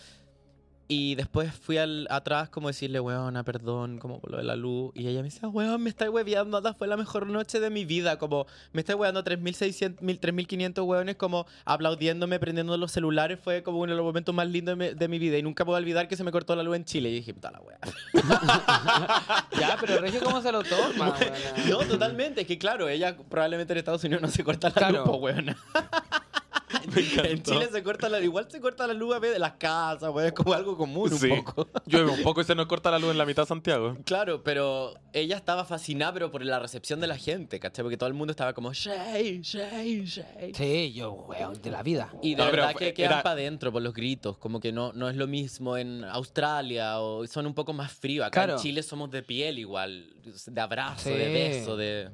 Y 0.88 1.16
después 1.16 1.52
fui 1.52 1.78
al, 1.78 2.06
atrás 2.10 2.48
como 2.48 2.68
decirle, 2.68 3.00
weona, 3.00 3.42
perdón, 3.42 3.98
como 3.98 4.20
por 4.20 4.30
lo 4.30 4.36
de 4.36 4.44
la 4.44 4.54
luz. 4.54 4.92
Y 4.94 5.08
ella 5.08 5.18
me 5.20 5.30
decía, 5.30 5.48
weón, 5.48 5.82
me 5.82 5.90
estáis 5.90 6.12
hueveando, 6.12 6.58
anda, 6.58 6.74
fue 6.74 6.86
la 6.86 6.96
mejor 6.96 7.26
noche 7.26 7.58
de 7.58 7.70
mi 7.70 7.84
vida. 7.84 8.18
Como, 8.18 8.46
me 8.72 8.82
estáis 8.82 8.96
hueveando 8.96 9.24
3.600, 9.24 9.96
3.500 9.98 10.86
hueones 10.86 11.16
como 11.16 11.44
aplaudiéndome, 11.64 12.38
prendiendo 12.38 12.76
los 12.76 12.92
celulares. 12.92 13.40
Fue 13.42 13.64
como 13.64 13.78
uno 13.80 13.92
de 13.92 13.96
los 13.96 14.04
momentos 14.06 14.32
más 14.32 14.46
lindos 14.48 14.78
de 14.78 14.90
mi, 14.92 14.94
de 14.96 15.08
mi 15.08 15.18
vida. 15.18 15.36
Y 15.38 15.42
nunca 15.42 15.64
puedo 15.64 15.76
olvidar 15.76 16.06
que 16.06 16.16
se 16.16 16.22
me 16.22 16.30
cortó 16.30 16.54
la 16.54 16.62
luz 16.62 16.76
en 16.76 16.84
Chile. 16.84 17.08
Y 17.10 17.14
dije, 17.14 17.34
puta 17.34 17.50
la 17.50 17.60
wea. 17.60 17.78
Ya, 19.58 19.76
pero 19.80 19.98
Regio, 20.00 20.20
¿cómo 20.22 20.40
se 20.42 20.52
lo 20.52 20.62
toma? 20.62 21.08
weona? 21.20 21.68
No, 21.68 21.78
totalmente. 21.78 22.42
Es 22.42 22.46
que 22.46 22.58
claro, 22.58 22.88
ella 22.88 23.16
probablemente 23.28 23.72
en 23.72 23.78
Estados 23.78 24.04
Unidos 24.04 24.22
no 24.22 24.28
se 24.28 24.44
corta 24.44 24.68
la 24.68 24.74
Claro. 24.74 25.04
luz, 25.06 25.16
weona. 25.20 25.56
En 27.24 27.42
Chile 27.42 27.68
se 27.70 27.82
corta 27.82 28.08
la 28.08 28.20
igual 28.20 28.46
se 28.50 28.60
corta 28.60 28.86
la 28.86 28.94
luz 28.94 29.14
a 29.14 29.18
veces 29.18 29.34
de 29.34 29.38
las 29.40 29.52
casas, 29.52 30.10
weón, 30.12 30.26
es 30.26 30.32
como 30.32 30.52
algo 30.52 30.76
común 30.76 31.10
Sí. 31.10 31.30
un 31.30 31.44
poco. 31.44 31.68
Llueve 31.86 32.10
un 32.10 32.22
poco 32.22 32.40
y 32.40 32.44
se 32.44 32.54
nos 32.54 32.66
corta 32.66 32.90
la 32.90 32.98
luz 32.98 33.10
en 33.12 33.18
la 33.18 33.24
mitad 33.26 33.42
de 33.42 33.46
Santiago. 33.46 33.96
Claro, 34.04 34.42
pero 34.42 34.94
ella 35.12 35.36
estaba 35.36 35.64
fascinada 35.64 36.12
pero 36.12 36.30
por 36.30 36.44
la 36.44 36.58
recepción 36.58 37.00
de 37.00 37.06
la 37.06 37.16
gente, 37.16 37.60
¿cachai? 37.60 37.82
Porque 37.84 37.96
todo 37.96 38.08
el 38.08 38.14
mundo 38.14 38.30
estaba 38.32 38.52
como 38.52 38.72
Shay, 38.72 39.40
Shay, 39.42 40.04
Shay. 40.04 40.52
Sí, 40.54 40.92
yo, 40.92 41.12
weón, 41.12 41.60
de 41.62 41.70
la 41.70 41.82
vida. 41.82 42.12
Y 42.22 42.34
de 42.34 42.44
No, 42.44 42.50
verdad 42.50 42.74
que 42.74 42.92
quedan 42.94 43.12
era- 43.12 43.22
para 43.22 43.32
adentro 43.34 43.70
por 43.72 43.82
los 43.82 43.94
gritos, 43.94 44.36
como 44.38 44.60
que 44.60 44.72
no, 44.72 44.92
no 44.92 45.08
es 45.08 45.16
lo 45.16 45.26
mismo 45.26 45.76
en 45.76 46.04
Australia 46.04 46.98
o 47.00 47.26
son 47.26 47.46
un 47.46 47.54
poco 47.54 47.72
más 47.72 47.92
fríos. 47.92 48.26
Acá 48.26 48.42
Claro. 48.44 48.52
en 48.54 48.58
Chile 48.58 48.82
somos 48.82 49.10
de 49.10 49.22
piel 49.22 49.58
igual, 49.58 50.12
de 50.46 50.60
abrazo, 50.60 51.10
Sí. 51.10 51.10
de 51.10 51.28
beso, 51.32 51.76
de... 51.76 52.10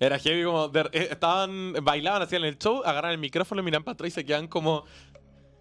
Era 0.00 0.18
heavy 0.18 0.44
como. 0.44 0.68
de- 0.68 0.90
eh, 0.92 1.08
estaban. 1.10 1.72
Bailaban 1.82 2.22
así 2.22 2.36
en 2.36 2.44
el 2.44 2.58
show, 2.58 2.82
agarran 2.84 3.12
el 3.12 3.18
micrófono, 3.18 3.62
miran 3.62 3.84
para 3.84 3.94
atrás 3.94 4.08
y 4.08 4.10
se 4.10 4.24
quedan 4.24 4.48
como. 4.48 4.84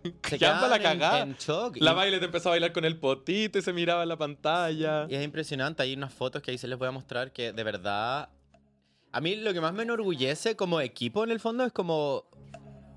Se 0.04 0.12
quedan 0.40 0.58
para 0.60 0.68
la 0.70 0.80
quedan 0.80 0.94
en- 0.94 1.00
cagada. 1.00 1.20
en 1.22 1.34
shock. 1.36 1.78
La 1.80 1.94
baile 1.94 2.20
te 2.20 2.26
empezó 2.26 2.50
a 2.50 2.52
bailar 2.54 2.74
con 2.74 2.84
el 2.84 2.98
potito 3.00 3.58
y 3.60 3.62
se 3.62 3.72
miraba 3.74 4.04
en 4.04 4.10
la 4.10 4.18
pantalla. 4.18 5.06
Y 5.10 5.16
es 5.16 5.24
impresionante, 5.24 5.84
hay 5.84 5.94
unas 5.94 6.14
fotos 6.14 6.42
que 6.42 6.52
ahí 6.52 6.58
se 6.58 6.68
les 6.68 6.78
voy 6.78 6.88
a 6.88 6.92
mostrar 6.92 7.32
que 7.32 7.54
de 7.54 7.64
verdad... 7.64 8.30
A 9.16 9.22
mí 9.22 9.36
lo 9.36 9.54
que 9.54 9.62
más 9.62 9.74
me 9.74 9.84
enorgullece 9.84 10.56
como 10.56 10.82
equipo 10.82 11.24
en 11.24 11.30
el 11.32 11.40
fondo 11.40 11.64
es 11.64 11.72
como... 11.72 12.26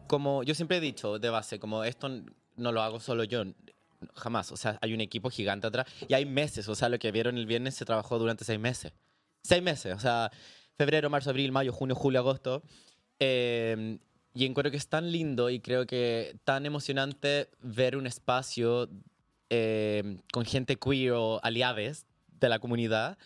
Como 0.09 0.43
yo 0.45 0.55
siempre 0.55 0.79
he 0.79 0.81
dicho 0.81 1.19
de 1.19 1.29
base, 1.31 1.59
como 1.59 1.85
esto 1.85 2.09
no 2.57 2.73
lo 2.73 2.81
hago 2.81 2.99
solo 3.01 3.25
yo, 3.25 3.43
jamás. 4.15 4.51
O 4.53 4.57
sea, 4.57 4.79
hay 4.81 4.95
un 4.95 5.01
equipo 5.01 5.31
gigante 5.31 5.67
atrás 5.67 5.87
y 6.09 6.15
hay 6.15 6.25
meses. 6.25 6.69
O 6.69 6.75
sea, 6.75 6.89
lo 6.89 6.99
que 6.99 7.11
vieron 7.13 7.37
el 7.37 7.45
viernes 7.47 7.75
se 7.75 7.85
trabajó 7.85 8.19
durante 8.19 8.45
seis 8.45 8.59
meses. 8.59 8.93
Seis 9.43 9.63
meses, 9.63 9.95
o 9.95 9.99
sea, 10.01 10.31
febrero, 10.77 11.11
marzo, 11.11 11.31
abril, 11.31 11.53
mayo, 11.53 11.73
junio, 11.73 11.95
julio, 11.95 12.21
agosto. 12.21 12.63
Eh, 13.19 13.99
y 14.37 14.45
encuentro 14.45 14.71
que 14.71 14.77
es 14.77 14.89
tan 14.89 15.11
lindo 15.11 15.49
y 15.49 15.61
creo 15.61 15.87
que 15.87 16.37
tan 16.45 16.67
emocionante 16.67 17.49
ver 17.63 17.97
un 17.97 18.07
espacio 18.07 18.91
eh, 19.49 20.19
con 20.31 20.45
gente 20.45 20.77
queer 20.77 21.13
o 21.13 21.41
aliades 21.43 22.05
de 22.39 22.51
la 22.51 22.59
comunidad 22.59 23.17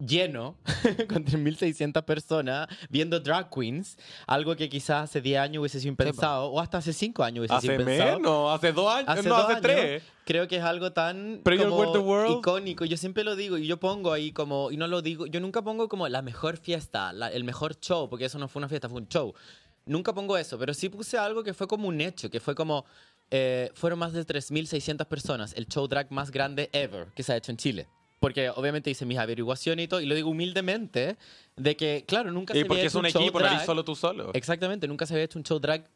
lleno, 0.00 0.56
con 1.08 1.24
3.600 1.24 2.02
personas, 2.04 2.66
viendo 2.88 3.20
drag 3.20 3.48
queens, 3.50 3.96
algo 4.26 4.56
que 4.56 4.68
quizás 4.68 5.04
hace 5.04 5.20
10 5.20 5.38
años 5.40 5.60
hubiese 5.60 5.78
sido 5.80 5.90
impensado, 5.90 6.46
o 6.46 6.58
hasta 6.60 6.78
hace 6.78 6.92
5 6.92 7.22
años 7.22 7.40
hubiese 7.40 7.60
sido 7.60 7.74
Hace 7.74 7.82
impensado. 7.82 8.18
menos, 8.18 8.54
hace 8.54 8.72
dos 8.72 8.92
años, 8.92 9.08
Hace 9.08 9.28
no, 9.28 9.34
dos 9.36 9.44
hace 9.44 9.52
años, 9.52 9.62
tres. 9.62 10.02
Creo 10.24 10.46
que 10.48 10.56
es 10.56 10.62
algo 10.62 10.92
tan 10.92 11.40
como 11.44 11.76
World. 12.02 12.38
icónico. 12.38 12.84
Yo 12.84 12.96
siempre 12.96 13.24
lo 13.24 13.34
digo 13.36 13.58
y 13.58 13.66
yo 13.66 13.78
pongo 13.80 14.12
ahí 14.12 14.30
como, 14.32 14.70
y 14.70 14.76
no 14.76 14.86
lo 14.86 15.02
digo, 15.02 15.26
yo 15.26 15.40
nunca 15.40 15.62
pongo 15.62 15.88
como 15.88 16.08
la 16.08 16.22
mejor 16.22 16.56
fiesta, 16.56 17.12
la- 17.12 17.32
el 17.32 17.42
mejor 17.44 17.78
show, 17.80 18.08
porque 18.08 18.26
eso 18.26 18.38
no 18.38 18.46
fue 18.48 18.60
una 18.60 18.68
fiesta, 18.68 18.88
fue 18.88 19.00
un 19.00 19.08
show. 19.08 19.34
Nunca 19.86 20.12
pongo 20.14 20.36
eso, 20.36 20.56
pero 20.58 20.72
sí 20.72 20.88
puse 20.88 21.18
algo 21.18 21.42
que 21.42 21.52
fue 21.54 21.66
como 21.66 21.88
un 21.88 22.00
hecho, 22.00 22.30
que 22.30 22.38
fue 22.38 22.54
como, 22.54 22.84
eh, 23.30 23.70
fueron 23.74 23.98
más 23.98 24.12
de 24.12 24.24
3.600 24.24 25.06
personas, 25.06 25.52
el 25.54 25.66
show 25.66 25.88
drag 25.88 26.12
más 26.12 26.30
grande 26.30 26.68
ever 26.72 27.06
que 27.14 27.22
se 27.24 27.32
ha 27.32 27.36
hecho 27.36 27.50
en 27.50 27.56
Chile. 27.56 27.88
Porque 28.20 28.50
obviamente 28.50 28.90
hice 28.90 29.06
mis 29.06 29.18
averiguaciones 29.18 29.84
y 29.86 29.88
todo, 29.88 30.00
y 30.00 30.06
lo 30.06 30.14
digo 30.14 30.28
humildemente, 30.30 31.16
de 31.56 31.76
que, 31.76 32.04
claro, 32.06 32.30
nunca 32.30 32.52
se 32.52 32.58
Y 32.58 32.60
había 32.60 32.68
porque 32.68 32.84
es 32.86 32.92
hecho 32.92 32.98
un 33.00 33.06
show 33.06 33.22
equipo, 33.22 33.38
no 33.40 33.46
eres 33.46 33.56
drag. 33.58 33.66
solo 33.66 33.84
tú 33.84 33.96
solo. 33.96 34.30
Exactamente, 34.34 34.86
nunca 34.86 35.06
se 35.06 35.14
había 35.14 35.24
hecho 35.24 35.38
un 35.38 35.44
show 35.44 35.58
drag 35.58 35.88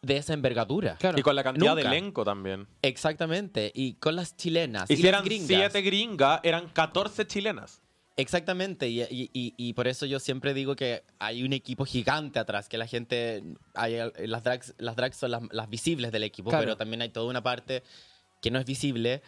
de 0.00 0.16
esa 0.16 0.32
envergadura. 0.32 0.96
Claro. 0.96 1.18
Y 1.18 1.22
con 1.22 1.34
la 1.36 1.42
cantidad 1.42 1.76
de 1.76 1.82
Nunca. 1.82 1.96
elenco 1.96 2.24
también. 2.24 2.66
Exactamente, 2.82 3.72
y 3.74 3.94
con 3.94 4.14
las 4.16 4.36
chilenas. 4.36 4.88
Y 4.90 4.94
y 4.94 4.96
si 4.96 5.02
las 5.02 5.08
eran 5.10 5.24
gringas. 5.24 5.46
siete 5.48 5.82
gringas, 5.82 6.40
eran 6.44 6.68
14 6.68 7.26
chilenas. 7.26 7.80
Exactamente, 8.16 8.88
y, 8.88 9.00
y- 9.02 9.30
y- 9.32 9.54
y 9.56 9.72
por 9.72 9.88
eso 9.88 10.06
yo 10.06 10.20
siempre 10.20 10.54
digo 10.54 10.76
que 10.76 11.02
hay 11.18 11.42
un 11.42 11.52
equipo 11.52 11.84
gigante 11.84 12.38
atrás, 12.38 12.68
que 12.68 12.78
la 12.78 12.86
gente, 12.86 13.42
hay, 13.74 13.96
las, 14.26 14.44
drags, 14.44 14.74
las 14.78 14.94
drags 14.96 15.16
son 15.16 15.30
las, 15.32 15.42
las 15.50 15.68
visibles 15.70 16.12
del 16.12 16.22
equipo, 16.22 16.50
Claro. 16.50 16.62
pero 16.64 16.76
también 16.76 17.00
hay 17.02 17.08
toda 17.08 17.26
una 17.28 17.42
parte 17.42 17.82
que 18.40 18.50
no 18.50 18.58
es 18.58 18.66
visible 18.66 19.22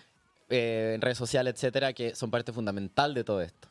eh, 0.48 0.92
en 0.94 1.00
redes 1.00 1.18
sociales, 1.18 1.54
etcétera, 1.54 1.92
que 1.92 2.14
son 2.14 2.30
parte 2.30 2.52
fundamental 2.52 3.14
de 3.14 3.24
todo 3.24 3.40
esto. 3.40 3.68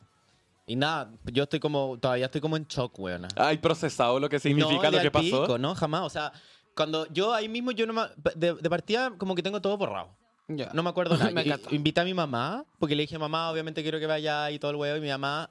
Y 0.66 0.76
nada, 0.76 1.10
yo 1.24 1.42
estoy 1.42 1.60
como, 1.60 1.98
todavía 1.98 2.24
estoy 2.26 2.40
como 2.40 2.56
en 2.56 2.66
shock, 2.66 2.98
weona. 2.98 3.28
Hay 3.36 3.58
procesado 3.58 4.18
lo 4.18 4.28
que 4.28 4.40
significa 4.40 4.90
no, 4.90 4.96
lo 4.96 5.02
que 5.02 5.10
pasó. 5.10 5.42
pico, 5.42 5.58
no, 5.58 5.74
jamás, 5.74 6.02
o 6.02 6.10
sea, 6.10 6.32
cuando 6.74 7.06
yo 7.12 7.34
ahí 7.34 7.48
mismo, 7.48 7.70
yo 7.72 7.86
no 7.86 7.92
me- 7.92 8.08
de, 8.34 8.54
de 8.54 8.70
partida 8.70 9.12
como 9.18 9.34
que 9.34 9.42
tengo 9.42 9.60
todo 9.60 9.76
borrado. 9.76 10.16
Ya. 10.48 10.70
No 10.74 10.82
me 10.82 10.90
acuerdo 10.90 11.16
nada. 11.18 11.30
Me. 11.30 11.44
Invité 11.70 12.00
a 12.00 12.04
mi 12.04 12.12
mamá, 12.14 12.64
porque 12.78 12.94
le 12.94 13.02
dije, 13.04 13.18
mamá, 13.18 13.50
obviamente 13.50 13.82
quiero 13.82 13.98
que 13.98 14.06
vaya 14.06 14.50
y 14.50 14.58
todo 14.58 14.70
el 14.72 14.76
huevo. 14.78 14.96
Y 14.96 15.00
mi 15.00 15.08
mamá, 15.08 15.50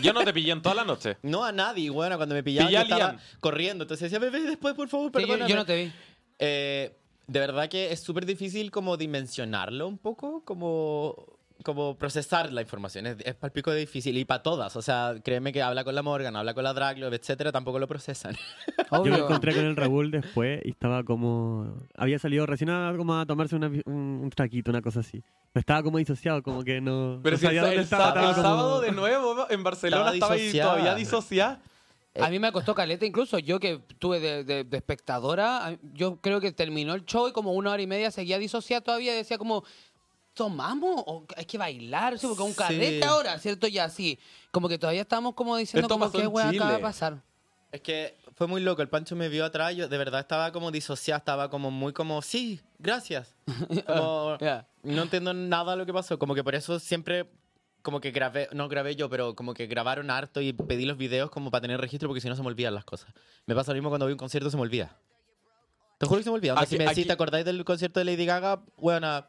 Yo 0.00 0.12
no 0.12 0.24
te 0.24 0.32
pillé 0.32 0.52
en 0.52 0.62
toda 0.62 0.74
la 0.76 0.84
noche. 0.84 1.16
no 1.22 1.44
a 1.44 1.52
nadie. 1.52 1.90
Bueno, 1.90 2.16
cuando 2.16 2.34
me 2.34 2.42
pillaba, 2.42 2.68
Pillé 2.68 2.78
yo 2.78 2.82
estaba 2.84 3.16
corriendo. 3.40 3.84
Entonces 3.84 4.10
decía, 4.10 4.18
bebé, 4.18 4.40
después, 4.46 4.74
por 4.74 4.88
favor, 4.88 5.12
Sí, 5.14 5.20
yo, 5.20 5.26
perdóname. 5.26 5.50
yo 5.50 5.56
no 5.56 5.64
te 5.64 5.76
vi. 5.84 5.92
Eh, 6.38 6.96
de 7.26 7.40
verdad 7.40 7.68
que 7.68 7.92
es 7.92 8.00
súper 8.00 8.26
difícil 8.26 8.70
como 8.70 8.96
dimensionarlo 8.96 9.86
un 9.88 9.98
poco, 9.98 10.42
como, 10.44 11.38
como 11.64 11.96
procesar 11.96 12.52
la 12.52 12.60
información. 12.62 13.06
Es, 13.06 13.16
es 13.24 13.34
palpico 13.36 13.70
de 13.70 13.78
difícil 13.80 14.18
y 14.18 14.24
para 14.24 14.42
todas. 14.42 14.74
O 14.76 14.82
sea, 14.82 15.14
créeme 15.24 15.52
que 15.52 15.62
habla 15.62 15.84
con 15.84 15.94
la 15.94 16.02
Morgan, 16.02 16.34
habla 16.36 16.52
con 16.54 16.64
la 16.64 16.72
Draglob, 16.74 17.12
etcétera, 17.14 17.52
tampoco 17.52 17.78
lo 17.78 17.86
procesan. 17.86 18.34
Yo 18.34 18.84
me 19.04 19.12
Obvio. 19.12 19.16
encontré 19.24 19.54
con 19.54 19.64
el 19.64 19.76
Raúl 19.76 20.10
después 20.10 20.60
y 20.64 20.70
estaba 20.70 21.04
como... 21.04 21.76
Había 21.96 22.18
salido 22.18 22.44
recién 22.46 22.70
a, 22.70 22.92
como 22.96 23.16
a 23.18 23.24
tomarse 23.26 23.54
una- 23.56 23.68
un, 23.68 24.20
un 24.24 24.30
traquito, 24.30 24.70
una 24.70 24.82
cosa 24.82 25.00
así. 25.00 25.22
Estaba 25.54 25.82
como 25.82 25.98
disociado, 25.98 26.42
como 26.42 26.64
que 26.64 26.80
no, 26.80 27.20
Pero 27.22 27.36
no 27.36 27.38
si 27.40 27.46
el, 27.46 27.48
sabía 27.48 27.60
el 27.60 27.66
dónde 27.68 27.82
estaba. 27.82 28.04
sá- 28.04 28.08
estaba 28.08 28.28
el 28.30 28.34
como- 28.34 28.48
sábado 28.48 28.80
de 28.80 28.92
nuevo 28.92 29.46
en 29.50 29.62
Barcelona 29.62 30.12
Estaba 30.14 30.34
estaba, 30.34 30.34
ahí 30.34 30.52
todavía 30.52 30.94
disociada. 30.96 31.60
A 32.20 32.28
mí 32.28 32.38
me 32.38 32.52
costó 32.52 32.74
caleta, 32.74 33.06
incluso 33.06 33.38
yo 33.38 33.58
que 33.58 33.78
tuve 33.98 34.20
de, 34.20 34.44
de- 34.44 34.64
de 34.64 34.76
espectadora, 34.76 35.78
yo 35.94 36.16
creo 36.20 36.40
que 36.40 36.52
terminó 36.52 36.94
el 36.94 37.04
show 37.06 37.26
y 37.28 37.32
como 37.32 37.52
una 37.52 37.70
hora 37.70 37.80
y 37.82 37.86
media 37.86 38.10
seguía 38.10 38.38
disociada 38.38 38.82
todavía, 38.82 39.14
decía 39.14 39.38
como, 39.38 39.64
¿tomamos? 40.34 41.02
¿O 41.06 41.26
hay 41.36 41.44
que 41.44 41.58
bailar? 41.58 42.18
Sí, 42.18 42.26
porque 42.26 42.42
un 42.42 42.50
Sí. 42.50 42.56
carrete 42.56 43.04
ahora, 43.04 43.38
¿cierto? 43.38 43.66
Ya 43.66 43.84
así, 43.84 44.18
como 44.50 44.68
que 44.68 44.78
todavía 44.78 45.02
estamos 45.02 45.34
como 45.34 45.56
diciendo 45.56 45.86
Esto 45.86 45.94
como 45.98 46.10
qué 46.12 46.26
weá 46.26 46.48
acaba 46.48 46.72
de 46.72 46.78
pasar. 46.78 47.22
Es 47.70 47.80
que 47.80 48.18
fue 48.34 48.46
muy 48.46 48.60
loco. 48.60 48.82
El 48.82 48.90
Pancho 48.90 49.16
me 49.16 49.30
vio 49.30 49.46
atrás. 49.46 49.74
Yo 49.74 49.88
de 49.88 49.96
verdad 49.96 50.20
estaba 50.20 50.52
como 50.52 50.70
disociada. 50.70 51.16
Estaba 51.16 51.48
como 51.48 51.70
muy 51.70 51.94
como, 51.94 52.20
sí, 52.20 52.60
gracias. 52.78 53.34
Como, 53.86 54.36
no 54.82 55.02
entiendo 55.02 55.32
nada 55.32 55.72
de 55.72 55.78
lo 55.78 55.86
que 55.86 55.92
pasó. 55.94 56.18
Como 56.18 56.34
que 56.34 56.44
por 56.44 56.54
eso 56.54 56.78
siempre, 56.78 57.30
como 57.82 58.00
que 58.00 58.10
grabé, 58.12 58.48
no 58.52 58.68
grabé 58.68 58.96
yo, 58.96 59.08
pero 59.10 59.34
como 59.34 59.54
que 59.54 59.66
grabaron 59.66 60.10
harto 60.10 60.40
y 60.40 60.52
pedí 60.52 60.84
los 60.86 60.96
videos 60.96 61.30
como 61.30 61.50
para 61.50 61.62
tener 61.62 61.80
registro 61.80 62.08
porque 62.08 62.20
si 62.20 62.28
no 62.28 62.36
se 62.36 62.42
me 62.42 62.48
olvidan 62.48 62.74
las 62.74 62.84
cosas. 62.84 63.12
Me 63.46 63.54
pasa 63.54 63.72
lo 63.72 63.74
mismo 63.76 63.88
cuando 63.90 64.06
voy 64.06 64.12
a 64.12 64.14
un 64.14 64.18
concierto, 64.18 64.50
se 64.50 64.56
me 64.56 64.62
olvida. 64.62 64.96
Te 65.98 66.06
juro 66.06 66.18
que 66.18 66.24
se 66.24 66.30
me 66.30 66.36
olvida. 66.36 66.54
Aquí- 66.56 66.66
si 66.66 66.78
me 66.78 66.84
decís, 66.84 66.98
aquí- 66.98 67.06
¿te 67.06 67.12
acordáis 67.12 67.44
del 67.44 67.64
concierto 67.64 68.00
de 68.00 68.04
Lady 68.04 68.24
Gaga? 68.26 68.62
Bueno, 68.76 69.26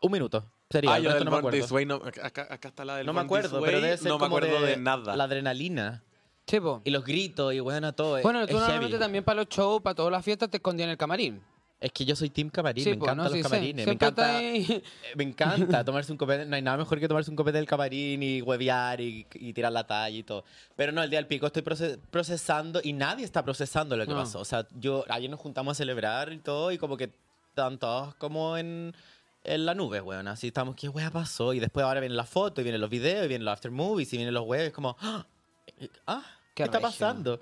un 0.00 0.12
minuto. 0.12 0.50
Sería, 0.70 0.94
Ah, 0.94 0.98
yo 0.98 1.12
del 1.12 1.24
no 1.24 1.30
me 1.30 1.36
acuerdo. 1.36 1.66
Way, 1.74 1.84
no, 1.86 1.96
acá, 1.96 2.46
acá 2.48 2.68
está 2.68 2.84
la 2.84 2.96
del 2.96 3.06
No 3.06 3.12
me 3.12 3.20
acuerdo, 3.20 3.60
Way, 3.60 3.64
pero 3.66 3.80
debe 3.82 3.96
ser 3.98 4.08
No 4.08 4.14
me 4.18 4.24
como 4.24 4.36
acuerdo 4.38 4.62
de, 4.64 4.76
nada. 4.78 5.14
La 5.16 5.24
adrenalina. 5.24 6.02
Sí, 6.46 6.58
po. 6.60 6.80
Y 6.84 6.90
los 6.90 7.04
gritos 7.04 7.52
y 7.54 7.60
bueno, 7.60 7.92
todo. 7.94 8.16
es- 8.16 8.22
Bueno, 8.22 8.40
es 8.40 8.48
tú 8.48 8.54
normalmente 8.54 8.88
heavy. 8.92 9.00
también 9.00 9.22
para 9.22 9.42
los 9.42 9.48
shows, 9.48 9.80
para 9.82 9.94
todas 9.94 10.10
las 10.10 10.24
fiestas, 10.24 10.50
te 10.50 10.56
escondías 10.56 10.86
en 10.86 10.90
el 10.92 10.96
camarín. 10.96 11.42
Es 11.82 11.90
que 11.92 12.04
yo 12.04 12.14
soy 12.14 12.30
Team 12.30 12.48
Camarín, 12.48 12.84
Sí, 12.84 12.90
me 12.90 12.96
po, 12.96 13.06
encantan 13.06 13.24
¿no? 13.24 13.30
los 13.30 13.32
Sí, 13.38 13.42
camarines. 13.42 13.86
Me 13.86 13.92
encanta, 13.92 14.36
ahí. 14.36 14.82
me 15.16 15.24
encanta 15.24 15.84
tomarse 15.84 16.12
un 16.12 16.16
copete. 16.18 16.46
No 16.46 16.54
hay 16.54 16.62
nada 16.62 16.76
mejor 16.76 17.00
que 17.00 17.08
tomarse 17.08 17.28
un 17.30 17.36
copete 17.36 17.58
del 17.58 17.66
camarín 17.66 18.22
y 18.22 18.40
huevear 18.40 19.00
y, 19.00 19.26
y 19.34 19.52
tirar 19.52 19.72
la 19.72 19.84
talla 19.84 20.16
y 20.16 20.22
todo. 20.22 20.44
Pero 20.76 20.92
no, 20.92 21.02
el 21.02 21.10
día 21.10 21.18
del 21.18 21.26
pico 21.26 21.46
estoy 21.46 21.62
proce- 21.62 21.98
procesando 22.10 22.80
y 22.84 22.92
nadie 22.92 23.24
está 23.24 23.44
procesando 23.44 23.96
lo 23.96 24.06
que 24.06 24.12
No. 24.12 24.18
pasó. 24.20 24.38
O 24.38 24.44
sea, 24.44 24.66
yo 24.78 25.04
ayer 25.08 25.28
nos 25.28 25.40
juntamos 25.40 25.72
a 25.72 25.74
celebrar 25.74 26.32
y 26.32 26.38
todo 26.38 26.70
y 26.70 26.78
como 26.78 26.96
que 26.96 27.10
están 27.48 27.78
todos 27.78 28.14
como 28.14 28.56
en, 28.56 28.94
en 29.42 29.66
la 29.66 29.74
nube, 29.74 30.00
weón. 30.00 30.28
Así 30.28 30.46
estamos, 30.46 30.76
¿qué 30.76 30.88
wea 30.88 31.10
pasó? 31.10 31.52
Y 31.52 31.58
después 31.58 31.84
ahora 31.84 31.98
vienen 31.98 32.16
las 32.16 32.28
fotos 32.28 32.60
y 32.60 32.62
vienen 32.62 32.80
los 32.80 32.90
videos 32.90 33.24
y 33.24 33.28
vienen 33.28 33.44
los 33.44 33.52
after 33.54 33.72
movies 33.72 34.12
y 34.12 34.18
vienen 34.18 34.34
los 34.34 34.44
weas. 34.46 34.70
como, 34.72 34.96
¡ah! 35.00 35.26
¿Qué, 35.76 35.88
Qué 36.54 36.62
está 36.64 36.80
pasando? 36.80 37.40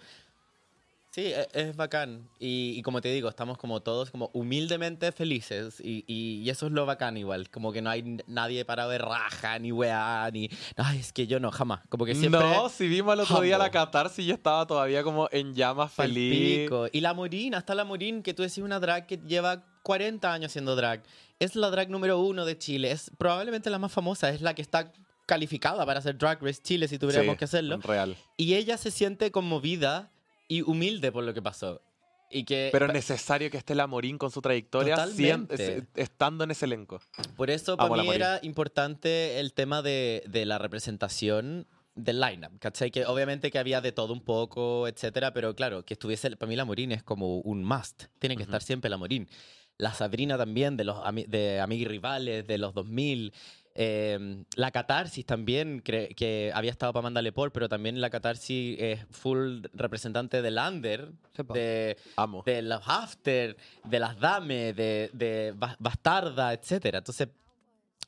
Sí, 1.12 1.22
e- 1.26 1.48
es, 1.54 1.74
bacán. 1.76 2.28
Y, 2.38 2.74
y 2.76 2.82
como 2.82 3.00
te 3.00 3.08
digo, 3.12 3.28
estamos 3.28 3.58
como 3.58 3.80
todos 3.82 4.12
como 4.12 4.30
humildemente 4.32 5.10
felices. 5.10 5.80
Y, 5.80 6.04
y- 6.06 6.40
y 6.44 6.50
eso 6.50 6.66
es 6.66 6.72
lo 6.72 6.86
bacán 6.86 7.16
igual. 7.16 7.50
Como 7.50 7.72
que 7.72 7.82
no 7.82 7.90
hay 7.90 8.18
nadie 8.28 8.64
parado 8.64 8.90
de 8.90 8.98
raja, 8.98 9.58
ni 9.58 9.72
weá, 9.72 10.30
ni... 10.32 10.48
Ay, 10.76 10.98
es 11.00 11.12
que 11.12 11.26
yo 11.26 11.40
no, 11.40 11.50
jamás. 11.50 11.80
Como 11.88 12.04
que 12.04 12.14
siempre... 12.14 12.40
No, 12.40 12.68
si 12.68 12.86
vimos 12.86 13.14
el 13.14 13.20
otro 13.20 13.40
día 13.40 13.58
la 13.58 13.70
catarsis 13.72 14.24
y 14.24 14.30
estaba 14.30 14.66
todavía 14.68 15.02
como 15.02 15.28
en 15.32 15.52
llamas 15.54 15.92
feliz. 15.92 16.60
pico. 16.60 16.86
Y 16.92 17.00
la 17.00 17.12
Morín, 17.12 17.56
hasta 17.56 17.74
la 17.74 17.84
Morín, 17.84 18.22
que 18.22 18.32
tú 18.32 18.42
decís 18.42 18.58
una 18.58 18.78
drag 18.78 19.06
que 19.06 19.16
lleva 19.26 19.64
40 19.82 20.32
años 20.32 20.52
haciendo 20.52 20.76
drag. 20.76 21.02
Es 21.40 21.56
la 21.56 21.70
drag 21.70 21.90
número 21.90 22.20
uno 22.20 22.44
de 22.44 22.56
Chile. 22.56 22.92
Es 22.92 23.10
probablemente 23.18 23.68
la 23.68 23.80
más 23.80 23.90
famosa. 23.90 24.28
Es 24.30 24.42
la 24.42 24.54
que 24.54 24.62
está 24.62 24.92
calificada 25.26 25.84
para 25.86 25.98
hacer 26.00 26.18
Drag 26.18 26.40
Race 26.42 26.60
Chile 26.62 26.86
si 26.88 26.98
tuviéramos 26.98 27.34
Sí, 27.34 27.38
que 27.38 27.44
hacerlo. 27.46 27.78
Real. 27.78 28.16
Y 28.36 28.54
ella 28.54 28.76
se 28.76 28.90
siente 28.90 29.30
conmovida 29.30 30.10
y 30.50 30.62
humilde 30.62 31.12
por 31.12 31.22
lo 31.24 31.32
que 31.32 31.40
pasó. 31.40 31.80
Y 32.32 32.44
que 32.44 32.68
Pero 32.72 32.86
es 32.86 32.92
necesario 32.92 33.50
que 33.50 33.56
esté 33.56 33.74
la 33.74 33.86
Morín 33.86 34.16
con 34.18 34.30
su 34.30 34.40
trayectoria 34.40 34.94
sien- 35.08 35.46
Totalmente. 35.48 35.78
es- 35.78 35.84
estando 35.96 36.44
en 36.44 36.50
ese 36.52 36.64
elenco. 36.66 37.00
Por 37.36 37.50
eso 37.50 37.74
Amo 37.78 37.88
para 37.90 38.02
mí 38.02 38.10
era 38.10 38.38
importante 38.42 39.40
el 39.40 39.52
tema 39.52 39.80
de, 39.82 40.22
de 40.28 40.44
la 40.46 40.58
representación 40.58 41.66
del 41.96 42.20
lineup, 42.20 42.58
¿cachai? 42.60 42.90
Que 42.90 43.04
obviamente 43.04 43.50
que 43.50 43.58
había 43.58 43.80
de 43.80 43.92
todo 43.92 44.12
un 44.12 44.20
poco, 44.22 44.86
etcétera, 44.86 45.32
pero 45.32 45.54
claro, 45.56 45.84
que 45.84 45.94
estuviese, 45.94 46.30
para 46.36 46.48
mí 46.48 46.56
la 46.56 46.64
Morín 46.64 46.92
es 46.92 47.02
como 47.02 47.38
un 47.40 47.64
must, 47.64 48.04
tiene 48.20 48.36
que 48.36 48.44
estar 48.44 48.62
siempre 48.62 48.88
la 48.90 48.96
Morín. 48.96 49.28
La 49.76 49.92
Sabrina 49.94 50.36
también, 50.36 50.76
de 50.76 50.84
los 50.84 50.98
de 51.26 51.58
Amigos 51.60 51.82
y 51.82 51.88
Rivales, 51.88 52.46
de 52.46 52.58
los 52.58 52.74
2000. 52.74 53.32
Eh, 53.82 54.44
la 54.56 54.70
Catarsis 54.72 55.24
también, 55.24 55.80
que 55.80 56.52
había 56.54 56.70
estado 56.70 56.92
para 56.92 57.00
Amanda 57.00 57.22
Lepore, 57.22 57.50
pero 57.50 57.66
también 57.66 57.98
la 57.98 58.10
Catarsis 58.10 58.76
es 58.78 59.06
full 59.10 59.62
representante 59.72 60.42
del 60.42 60.58
Under, 60.58 61.12
de, 61.54 61.96
Amo. 62.16 62.42
de 62.44 62.60
los 62.60 62.82
after, 62.86 63.56
de 63.84 63.98
las 63.98 64.20
dame, 64.20 64.74
de, 64.74 65.08
de 65.14 65.54
Bas- 65.56 65.76
bastarda, 65.78 66.52
etcétera. 66.52 66.98
Entonces, 66.98 67.28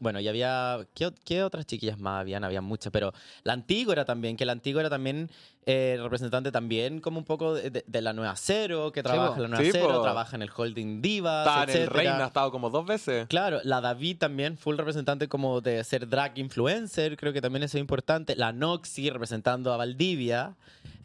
bueno, 0.02 0.20
y 0.20 0.28
había. 0.28 0.86
¿qué, 1.24 1.42
otras 1.42 1.64
chiquillas 1.66 1.98
más 1.98 2.20
habían? 2.20 2.44
Había 2.44 2.60
muchas, 2.60 2.92
pero 2.92 3.12
la 3.44 3.52
antigua 3.52 3.92
era 3.94 4.04
también, 4.04 4.36
que 4.36 4.44
la 4.44 4.52
antigua 4.52 4.80
era 4.82 4.90
también 4.90 5.30
eh, 5.64 5.96
representante 6.02 6.50
también 6.50 7.00
como 7.00 7.18
un 7.18 7.24
poco 7.24 7.54
de, 7.54 7.70
de- 7.70 7.84
de 7.86 8.02
la 8.02 8.12
nueva 8.12 8.34
cero, 8.36 8.90
que 8.92 9.02
trabaja 9.02 9.36
en 9.36 9.42
la 9.42 9.48
nueva 9.48 9.64
Sí, 9.64 9.70
cero, 9.72 9.88
po. 9.92 10.02
trabaja 10.02 10.34
en 10.36 10.42
el 10.42 10.50
holding 10.54 11.00
divas, 11.00 11.46
Está 11.46 11.72
en 11.72 11.82
el. 11.82 11.86
Reina, 11.88 12.24
ha 12.24 12.26
estado 12.26 12.50
como 12.50 12.68
dos 12.68 12.84
veces. 12.84 13.28
Claro, 13.28 13.60
la 13.62 13.80
David 13.80 14.18
también, 14.18 14.58
full 14.58 14.76
representante 14.76 15.28
como 15.28 15.60
de 15.60 15.82
ser 15.84 16.08
drag 16.08 16.36
influencer, 16.38 17.16
creo 17.16 17.32
que 17.32 17.40
también 17.40 17.62
eso 17.62 17.76
es 17.78 17.80
importante. 17.80 18.34
La 18.34 18.52
Noxy 18.52 19.08
representando 19.10 19.72
a 19.72 19.76
Valdivia. 19.76 20.56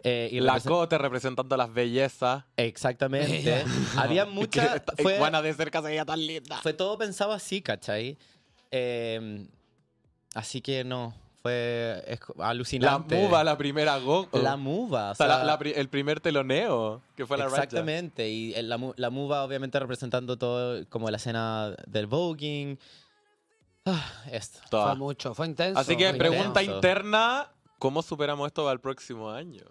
eh, 0.04 0.30
y 0.32 0.40
La 0.40 0.56
represent- 0.56 0.70
Cote 0.70 0.98
representando 0.98 1.54
a 1.54 1.58
las 1.60 1.72
bellezas. 1.74 2.44
Exactamente. 2.56 3.64
Había 3.98 4.26
mucha... 4.26 4.80
Que- 4.80 5.04
fue- 5.04 5.18
Juana 5.18 5.42
de 5.42 5.54
cerca 5.54 5.82
se 5.82 5.88
veía 5.90 6.06
tan 6.06 6.26
linda. 6.26 6.58
Fue 6.64 6.74
todo 6.74 6.98
pensado 6.98 7.32
así, 7.34 7.62
¿cachai? 7.62 8.18
Eh, 8.72 9.48
así 10.34 10.62
que 10.62 10.84
no, 10.84 11.14
fue 11.42 12.04
es 12.08 12.20
co- 12.20 12.34
La 12.38 12.50
alucinante. 12.50 13.16
Muba, 13.16 13.44
la 13.44 13.58
primera 13.58 13.98
Go. 14.00 14.28
La 14.34 14.58
muva, 14.58 15.12
o 15.12 15.16
sea, 15.16 15.28
la- 15.28 15.44
la 15.44 15.54
el 15.56 15.90
primer 15.90 16.20
teloneo, 16.20 17.02
que 17.16 17.26
fue 17.26 17.38
la 17.38 17.46
Raja. 17.46 17.58
Exactamente, 17.64 18.30
y 18.30 18.54
el- 18.54 18.70
la, 18.70 18.78
mu- 18.78 18.94
la 18.98 19.10
muva 19.10 19.44
obviamente 19.44 19.80
representando 19.80 20.38
todo 20.38 20.86
como 20.90 21.10
la 21.10 21.18
escena 21.18 21.74
del 21.88 22.08
voguing. 22.08 22.78
Ah, 23.86 24.06
esto. 24.32 24.60
Toda. 24.70 24.88
Fue 24.88 24.96
mucho, 24.98 25.34
fue 25.34 25.48
intenso. 25.48 25.80
Así 25.80 25.96
que 25.96 26.14
pregunta 26.14 26.62
intenso. 26.62 26.76
interna, 26.76 27.50
¿cómo 27.80 28.02
superamos 28.02 28.48
esto 28.48 28.68
al 28.68 28.82
próximo 28.82 29.30
año? 29.32 29.64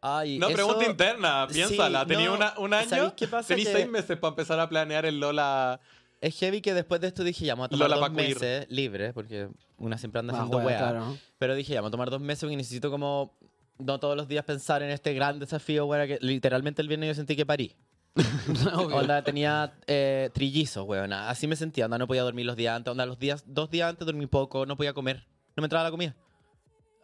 Ay, 0.00 0.38
No, 0.38 0.46
eso- 0.46 0.54
pregunta 0.54 0.84
interna, 0.86 1.46
sí, 1.48 1.54
piénsala. 1.54 2.06
Tenía 2.06 2.26
no, 2.26 2.34
una- 2.34 2.54
un 2.58 2.72
año, 2.72 2.88
¿sabéis 2.88 3.12
qué 3.16 3.26
pasa? 3.26 3.48
tenéis 3.48 3.66
Que- 3.68 3.74
seis 3.74 3.88
meses 3.88 4.16
para 4.18 4.28
empezar 4.28 4.60
a 4.60 4.68
planear 4.68 5.04
el 5.04 5.18
Lola. 5.18 5.80
Es 6.20 6.38
heavy 6.38 6.60
que 6.60 6.74
después 6.74 7.00
de 7.00 7.08
esto 7.08 7.24
dije, 7.24 7.44
ya, 7.44 7.54
vamos 7.54 7.66
a 7.66 7.68
tomar 7.70 7.90
Lola 7.90 8.08
dos 8.08 8.16
meses 8.16 8.66
libres, 8.70 9.12
porque 9.12 9.48
una 9.76 9.98
siempre 9.98 10.20
anda 10.20 10.32
Más 10.32 10.42
haciendo 10.42 10.58
hueá, 10.58 10.66
weá. 10.66 10.78
claro. 10.78 11.18
Pero 11.38 11.54
dije, 11.54 11.74
ya, 11.74 11.80
vamos 11.80 11.90
a 11.90 11.92
tomar 11.92 12.10
dos 12.10 12.20
meses 12.20 12.40
porque 12.40 12.56
necesito 12.56 12.90
como 12.90 13.36
no 13.78 14.00
todos 14.00 14.16
los 14.16 14.26
días 14.26 14.44
pensar 14.44 14.82
en 14.82 14.90
este 14.90 15.12
gran 15.12 15.38
desafío, 15.38 15.86
weá, 15.86 16.06
que 16.06 16.18
literalmente 16.22 16.80
el 16.80 16.88
viernes 16.88 17.08
yo 17.08 17.14
sentí 17.14 17.36
que 17.36 17.44
parí. 17.44 17.76
Onda, 18.92 19.22
tenía 19.22 19.74
eh, 19.86 20.30
trillizos, 20.32 20.86
weón. 20.86 21.12
Así 21.12 21.46
me 21.46 21.56
sentía, 21.56 21.84
onda, 21.84 21.98
no 21.98 22.06
podía 22.06 22.22
dormir 22.22 22.46
los 22.46 22.56
días 22.56 22.74
antes. 22.74 22.90
Onda, 22.90 23.04
los 23.04 23.18
días, 23.18 23.44
dos 23.46 23.70
días 23.70 23.88
antes 23.90 24.06
dormí 24.06 24.26
poco, 24.26 24.64
no 24.64 24.76
podía 24.76 24.94
comer. 24.94 25.26
No 25.54 25.60
me 25.60 25.66
entraba 25.66 25.84
la 25.84 25.90
comida. 25.90 26.16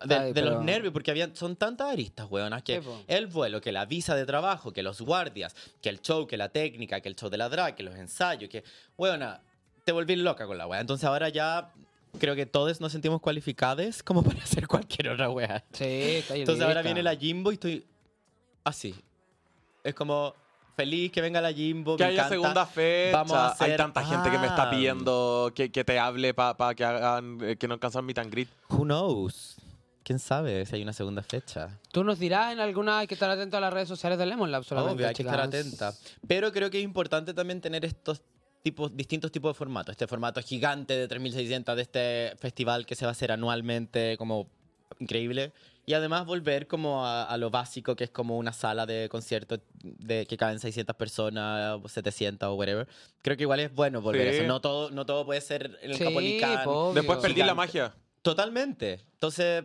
De, 0.04 0.14
Ay, 0.16 0.28
de 0.28 0.34
pero- 0.34 0.50
los 0.56 0.64
nervios, 0.64 0.92
porque 0.92 1.10
habían, 1.10 1.34
son 1.36 1.56
tantas 1.56 1.90
aristas, 1.90 2.26
weón. 2.30 2.52
Que 2.62 2.82
el 3.06 3.26
vuelo, 3.26 3.60
que 3.60 3.72
la 3.72 3.84
visa 3.86 4.14
de 4.14 4.24
trabajo, 4.26 4.72
que 4.72 4.82
los 4.82 5.00
guardias, 5.00 5.54
que 5.80 5.88
el 5.88 6.00
show, 6.00 6.26
que 6.26 6.36
la 6.36 6.48
técnica, 6.48 7.00
que 7.00 7.08
el 7.08 7.16
show 7.16 7.28
de 7.30 7.38
la 7.38 7.48
drag, 7.48 7.74
que 7.74 7.82
los 7.82 7.94
ensayos, 7.96 8.48
que, 8.50 8.64
weona, 8.98 9.40
te 9.84 9.92
volví 9.92 10.16
loca 10.16 10.46
con 10.46 10.56
la 10.58 10.66
weá. 10.66 10.80
Entonces 10.80 11.04
ahora 11.04 11.28
ya 11.28 11.72
creo 12.18 12.34
que 12.36 12.46
todos 12.46 12.80
nos 12.80 12.92
sentimos 12.92 13.20
cualificados 13.20 14.02
como 14.02 14.22
para 14.22 14.42
hacer 14.42 14.66
cualquier 14.68 15.08
otra 15.10 15.30
weá. 15.30 15.64
Sí, 15.72 15.84
está 15.84 16.36
Entonces 16.36 16.64
ahora 16.64 16.82
viene 16.82 17.02
la 17.02 17.16
Jimbo 17.16 17.50
y 17.50 17.54
estoy 17.54 17.86
así. 18.64 18.94
Es 19.82 19.94
como 19.94 20.34
feliz 20.76 21.10
que 21.10 21.20
venga 21.20 21.40
la 21.40 21.52
Jimbo. 21.52 21.96
Que 21.96 22.04
me 22.04 22.10
haya 22.10 22.26
encanta. 22.26 22.34
segunda 22.34 22.66
fecha. 22.66 23.16
Vamos 23.18 23.32
a 23.32 23.46
Hay 23.48 23.52
hacer- 23.52 23.76
tanta 23.76 24.04
gente 24.04 24.30
que 24.30 24.38
me 24.38 24.46
está 24.46 24.64
Ah. 24.64 24.70
pidiendo 24.70 25.52
que, 25.54 25.70
que 25.72 25.84
te 25.84 25.98
hable 25.98 26.32
para 26.34 26.74
que 26.74 26.84
hagan, 26.84 27.38
eh, 27.42 27.56
que 27.56 27.66
no 27.66 27.74
alcanzan 27.74 28.04
meet 28.04 28.18
and 28.18 28.30
greet. 28.32 28.48
Who 28.68 28.84
knows? 28.84 29.56
¿Quién 30.04 30.18
sabe 30.18 30.66
si 30.66 30.76
hay 30.76 30.82
una 30.82 30.92
segunda 30.92 31.22
fecha? 31.22 31.78
Tú 31.92 32.02
nos 32.02 32.18
dirás 32.18 32.52
en 32.52 32.60
alguna, 32.60 32.98
hay 33.00 33.06
que 33.06 33.14
estar 33.14 33.30
atento 33.30 33.56
a 33.56 33.60
las 33.60 33.72
redes 33.72 33.88
sociales 33.88 34.18
de 34.18 34.26
Lemon 34.26 34.50
Lab 34.50 34.64
solamente, 34.64 34.94
Obvio, 34.96 35.08
hay 35.08 35.14
que 35.14 35.22
estar 35.22 35.40
atenta. 35.40 35.94
Pero 36.26 36.50
creo 36.52 36.70
que 36.70 36.78
es 36.78 36.84
importante 36.84 37.32
también 37.34 37.60
tener 37.60 37.84
estos 37.84 38.22
tipos, 38.62 38.96
distintos 38.96 39.30
tipos 39.30 39.50
de 39.54 39.58
formatos. 39.58 39.92
Este 39.92 40.06
formato 40.06 40.40
gigante 40.42 40.94
de 40.96 41.08
3.600 41.08 41.74
de 41.76 41.82
este 41.82 42.32
festival 42.38 42.84
que 42.86 42.94
se 42.96 43.04
va 43.04 43.10
a 43.10 43.12
hacer 43.12 43.30
anualmente, 43.32 44.16
como 44.18 44.48
increíble. 44.98 45.52
Y 45.84 45.94
además 45.94 46.26
volver 46.26 46.68
como 46.68 47.04
a, 47.04 47.24
a 47.24 47.36
lo 47.38 47.50
básico, 47.50 47.96
que 47.96 48.04
es 48.04 48.10
como 48.10 48.38
una 48.38 48.52
sala 48.52 48.86
de 48.86 49.08
concierto 49.08 49.58
de 49.82 50.26
que 50.26 50.36
caben 50.36 50.60
600 50.60 50.94
personas, 50.94 51.78
o 51.82 51.88
700 51.88 52.48
o 52.48 52.54
whatever. 52.54 52.86
Creo 53.20 53.36
que 53.36 53.42
igual 53.42 53.58
es 53.60 53.74
bueno 53.74 54.00
volver 54.00 54.28
a 54.28 54.30
Sí. 54.32 54.38
eso. 54.38 54.46
No 54.46 54.60
todo, 54.60 54.90
no 54.90 55.06
todo 55.06 55.24
puede 55.26 55.40
ser 55.40 55.78
el 55.82 55.94
Sí, 55.96 56.04
Capolicán. 56.04 56.68
Después 56.94 57.18
perdí 57.18 57.42
la 57.42 57.54
magia. 57.54 57.94
Totalmente. 58.22 59.00
Entonces, 59.14 59.64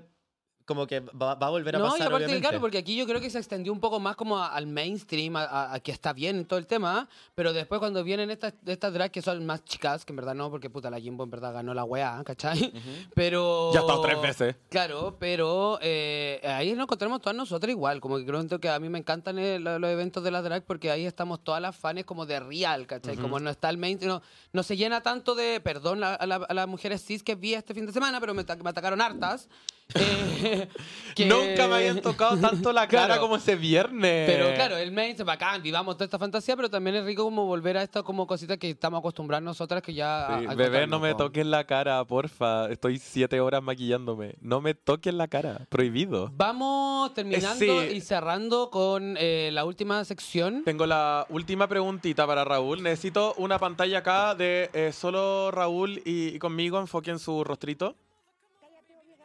como 0.67 0.85
que 0.85 0.99
va, 0.99 1.33
va 1.35 1.47
a 1.47 1.49
volver 1.49 1.75
a 1.75 1.79
No, 1.79 1.85
y 1.87 1.89
pasar, 1.91 2.01
aparte, 2.07 2.25
obviamente. 2.25 2.41
claro, 2.47 2.59
porque 2.61 2.77
aquí 2.77 2.95
yo 2.95 3.07
creo 3.07 3.19
que 3.21 3.29
se 3.29 3.39
extendió 3.39 3.71
un 3.73 3.79
poco 3.79 3.99
más 3.99 4.15
como 4.15 4.37
a- 4.37 4.49
al 4.53 4.67
mainstream, 4.67 5.35
a, 5.37 5.43
a- 5.45 5.73
a 5.75 5.79
que 5.79 5.91
está 5.91 6.11
bien 6.13 6.45
todo 6.45 6.59
el 6.59 6.67
tema, 6.67 7.07
pero 7.33 7.53
después 7.53 7.79
cuando 7.79 8.03
vienen 8.03 8.29
estas, 8.29 8.53
estas 8.65 8.93
drags 8.93 9.11
que 9.11 9.21
son 9.21 9.45
más 9.45 9.63
chicas, 9.63 10.03
que 10.05 10.11
en 10.11 10.17
verdad 10.17 10.35
no, 10.35 10.51
porque 10.51 10.69
puta, 10.69 10.89
la 10.89 10.99
Jimbo 10.99 11.23
en 11.23 11.29
verdad 11.31 11.53
ganó 11.53 11.73
la 11.73 11.83
weá, 11.85 12.21
¿cachai? 12.25 12.71
Pero... 13.15 13.71
Ya 13.73 13.79
ha 13.79 13.81
estado 13.83 14.01
tres 14.01 14.21
veces. 14.21 14.55
Claro, 14.69 15.15
pero 15.19 15.79
eh, 15.81 16.41
ahí 16.43 16.73
nos 16.73 16.83
encontramos 16.83 17.21
todas 17.21 17.35
nosotras 17.35 17.71
igual, 17.71 18.01
como 18.01 18.17
que 18.17 18.25
creo 18.25 18.45
que 18.59 18.69
a 18.69 18.79
mí 18.79 18.89
me 18.89 18.99
encantan 18.99 19.39
eh, 19.39 19.59
lo- 19.59 19.79
los 19.79 19.89
eventos 19.89 20.23
de 20.23 20.31
la 20.31 20.41
drag 20.41 20.63
porque 20.63 20.91
ahí 20.91 21.05
estamos 21.05 21.43
todas 21.43 21.61
las 21.61 21.75
fans 21.75 22.03
como 22.05 22.25
de 22.25 22.39
real, 22.41 22.85
¿cachai? 22.87 23.15
Como 23.15 23.39
no 23.39 23.49
está 23.49 23.69
el 23.69 23.77
mainstream, 23.77 24.15
no, 24.15 24.21
no 24.51 24.63
se 24.63 24.75
llena 24.75 25.01
tanto 25.01 25.33
de, 25.33 25.61
perdón 25.61 26.03
a, 26.03 26.17
la- 26.25 26.35
a 26.47 26.53
las 26.53 26.67
mujeres 26.67 27.03
cis 27.05 27.23
que 27.23 27.35
vi 27.35 27.53
este 27.53 27.73
fin 27.73 27.85
de 27.85 27.93
semana, 27.93 28.19
pero 28.19 28.33
me, 28.33 28.43
me 28.43 28.69
atacaron 28.69 28.99
hartas. 29.01 29.47
Eh, 29.95 30.67
que- 31.15 31.25
Nunca 31.25 31.67
me 31.67 31.75
habían 31.75 32.01
tocado 32.01 32.37
tanto 32.37 32.71
la 32.73 32.87
cara 32.87 33.05
Claro. 33.07 33.21
como 33.21 33.37
ese 33.37 33.55
viernes. 33.55 34.29
Pero 34.29 34.53
claro, 34.53 34.77
el 34.77 34.91
main 34.91 35.15
se 35.15 35.23
bacán, 35.23 35.61
vivamos 35.63 35.95
toda 35.95 36.05
esta 36.05 36.19
fantasía, 36.19 36.55
pero 36.55 36.69
también 36.69 36.97
es 36.97 37.05
rico 37.05 37.23
como 37.23 37.45
volver 37.45 37.77
a 37.77 37.83
estas 37.83 38.03
como 38.03 38.27
cositas 38.27 38.57
que 38.57 38.69
estamos 38.69 38.99
acostumbrados 38.99 39.43
nosotras 39.43 39.81
que 39.81 39.93
ya... 39.93 40.39
Sí, 40.41 40.55
bebé, 40.55 40.87
no 40.87 40.99
me 40.99 41.11
po. 41.13 41.25
toques 41.25 41.45
la 41.45 41.63
cara, 41.65 42.03
porfa. 42.05 42.69
Estoy 42.69 42.99
siete 42.99 43.39
horas 43.39 43.63
maquillándome. 43.63 44.35
No 44.41 44.61
me 44.61 44.73
toques 44.73 45.13
la 45.13 45.27
cara. 45.27 45.61
Prohibido. 45.69 46.31
Vamos 46.35 47.13
terminando 47.13 47.57
Sí. 47.57 47.95
y 47.95 48.01
cerrando 48.01 48.69
con 48.69 49.15
eh, 49.19 49.49
la 49.53 49.63
última 49.65 50.03
sección. 50.05 50.63
Tengo 50.65 50.85
la 50.85 51.25
última 51.29 51.67
preguntita 51.67 52.27
para 52.27 52.43
Raúl. 52.43 52.83
Necesito 52.83 53.33
una 53.37 53.57
pantalla 53.57 53.99
acá 53.99 54.35
de 54.35 54.69
eh, 54.73 54.91
solo 54.91 55.51
Raúl 55.51 56.01
y, 56.05 56.35
y 56.35 56.39
conmigo. 56.39 56.79
Enfoquen 56.79 57.19
su 57.19 57.43
rostrito. 57.43 57.95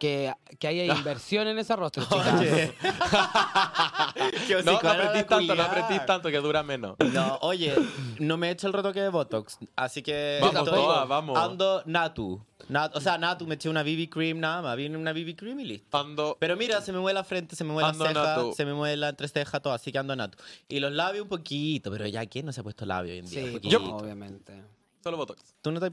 Que, 0.02 0.34
que 0.58 0.66
haya 0.66 0.84
inversión 0.96 1.46
en 1.46 1.60
ese 1.60 1.76
rostro, 1.76 2.02
chicas. 2.02 2.40
Oye. 2.40 2.74
No, 4.64 4.80
no 4.82 5.12
de 5.12 5.24
tanto, 5.24 5.54
no 5.54 5.62
apretís 5.62 6.04
tanto, 6.06 6.28
que 6.30 6.38
dura 6.38 6.62
menos. 6.62 6.96
No, 7.12 7.38
oye, 7.42 7.72
no 8.18 8.36
me 8.36 8.48
he 8.48 8.50
hecho 8.50 8.66
el 8.66 8.72
retoque 8.72 9.00
de 9.00 9.08
Botox, 9.08 9.58
así 9.76 10.02
que 10.02 10.38
Vamos 10.40 10.56
estoy- 10.56 10.74
todas, 10.74 11.08
vamos. 11.08 11.38
ando 11.38 11.82
Natu. 11.86 12.44
Nat- 12.68 12.90
o 12.94 13.00
sea, 13.00 13.16
Natu, 13.18 13.46
me 13.46 13.54
eché 13.54 13.68
una 13.68 13.82
BB 13.82 14.08
cream 14.10 14.38
nada 14.40 14.60
más, 14.62 14.76
viene 14.76 14.96
una 14.96 15.12
BB 15.12 15.36
cream 15.36 15.60
y 15.60 15.64
listo. 15.64 15.96
Ando. 15.96 16.36
Pero 16.40 16.56
mira, 16.56 16.80
se 16.80 16.92
me 16.92 16.98
mueve 16.98 17.14
la 17.14 17.24
frente, 17.24 17.54
se 17.56 17.64
me 17.64 17.72
mueve 17.72 17.96
la 17.96 18.06
ceja, 18.08 18.12
Natu. 18.36 18.52
se 18.54 18.64
me 18.64 18.74
mueve 18.74 18.96
la 18.96 19.10
entreceja, 19.10 19.60
todo, 19.60 19.72
así 19.72 19.92
que 19.92 19.98
ando 19.98 20.14
Natu. 20.16 20.36
Y 20.68 20.80
los 20.80 20.92
labios 20.92 21.22
un 21.22 21.28
poquito, 21.28 21.90
pero 21.90 22.06
ya, 22.08 22.26
¿quién 22.26 22.46
no 22.46 22.52
se 22.52 22.60
ha 22.60 22.64
puesto 22.64 22.84
labio 22.84 23.12
hoy 23.12 23.18
en 23.20 23.26
día? 23.26 23.60
Sí, 23.60 23.74
obviamente. 23.76 24.64
Solo 25.02 25.16
Botox. 25.16 25.54
Tú 25.62 25.70
no 25.72 25.78
te... 25.80 25.92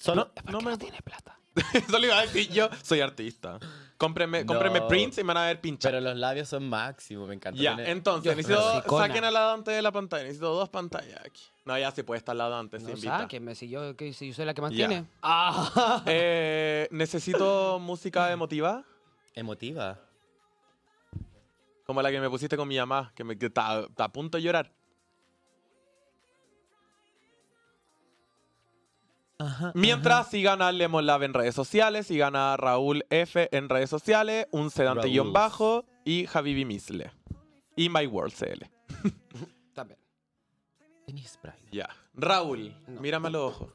Solo... 0.00 0.30
No 0.50 0.60
me. 0.60 0.76
tiene 0.76 1.00
plata. 1.02 1.39
Solo 1.90 2.06
iba 2.06 2.18
a 2.18 2.22
decir 2.22 2.48
yo, 2.50 2.68
soy 2.82 3.00
artista. 3.00 3.58
Cómpreme, 3.98 4.46
cómpreme 4.46 4.80
No. 4.80 4.88
prints 4.88 5.18
y 5.18 5.22
me 5.24 5.34
van 5.34 5.42
a 5.42 5.46
ver 5.46 5.60
pinchar. 5.60 5.92
Pero 5.92 6.00
los 6.02 6.16
labios 6.16 6.48
son 6.48 6.66
máximo, 6.68 7.26
me 7.26 7.34
encanta. 7.34 7.60
Ya, 7.60 7.76
tener- 7.76 7.90
entonces, 7.90 8.34
necesito. 8.34 8.98
Saquen 8.98 9.24
al 9.24 9.34
lado 9.34 9.52
antes 9.52 9.74
de 9.74 9.82
la 9.82 9.92
pantalla. 9.92 10.22
Necesito 10.22 10.54
dos 10.54 10.70
pantallas 10.70 11.20
aquí. 11.24 11.42
No, 11.66 11.78
ya 11.78 11.90
sí 11.90 12.02
puede 12.02 12.16
estar 12.18 12.32
al 12.32 12.38
lado 12.38 12.56
antes, 12.56 12.80
se 12.82 12.88
No 12.88 12.94
invita. 12.94 13.18
sáquenme, 13.18 13.54
si 13.54 13.68
yo, 13.68 13.94
que- 13.96 14.14
si 14.14 14.28
yo 14.28 14.34
soy 14.34 14.46
la 14.46 14.54
que 14.54 14.62
más 14.62 14.70
Ya. 14.72 14.88
tiene. 14.88 15.06
Ah. 15.22 16.02
Eh, 16.06 16.88
necesito 16.92 17.78
música 17.78 18.32
emotiva. 18.32 18.84
Emotiva. 19.34 19.98
Como 21.84 22.00
la 22.02 22.10
que 22.10 22.20
me 22.20 22.30
pusiste 22.30 22.56
con 22.56 22.68
mi 22.68 22.78
mamá, 22.78 23.12
que 23.14 23.24
me 23.24 23.36
que 23.36 23.46
está, 23.46 23.80
está 23.80 24.04
a 24.04 24.12
punto 24.12 24.38
de 24.38 24.42
llorar. 24.44 24.72
Ajá. 29.40 29.72
Mientras 29.74 30.28
sigan 30.30 30.62
a 30.62 30.70
Lemon 30.70 31.06
Lab 31.06 31.22
en 31.22 31.34
redes 31.34 31.54
sociales, 31.54 32.06
sigan 32.06 32.36
a 32.36 32.56
Raúl 32.56 33.04
F 33.10 33.48
en 33.56 33.68
redes 33.68 33.90
sociales, 33.90 34.46
un 34.52 34.70
sedante 34.70 35.08
guion 35.08 35.32
bajo 35.32 35.84
y 36.04 36.26
Javibi 36.26 36.64
Misle. 36.64 37.10
Y 37.74 37.88
My 37.88 38.06
World 38.06 38.34
CL. 38.34 38.70
También. 39.74 39.98
Ya. 41.72 41.88
Raúl, 42.14 42.76
No. 42.86 43.00
mírame 43.00 43.28
a 43.28 43.30
los 43.30 43.54
ojos. 43.54 43.72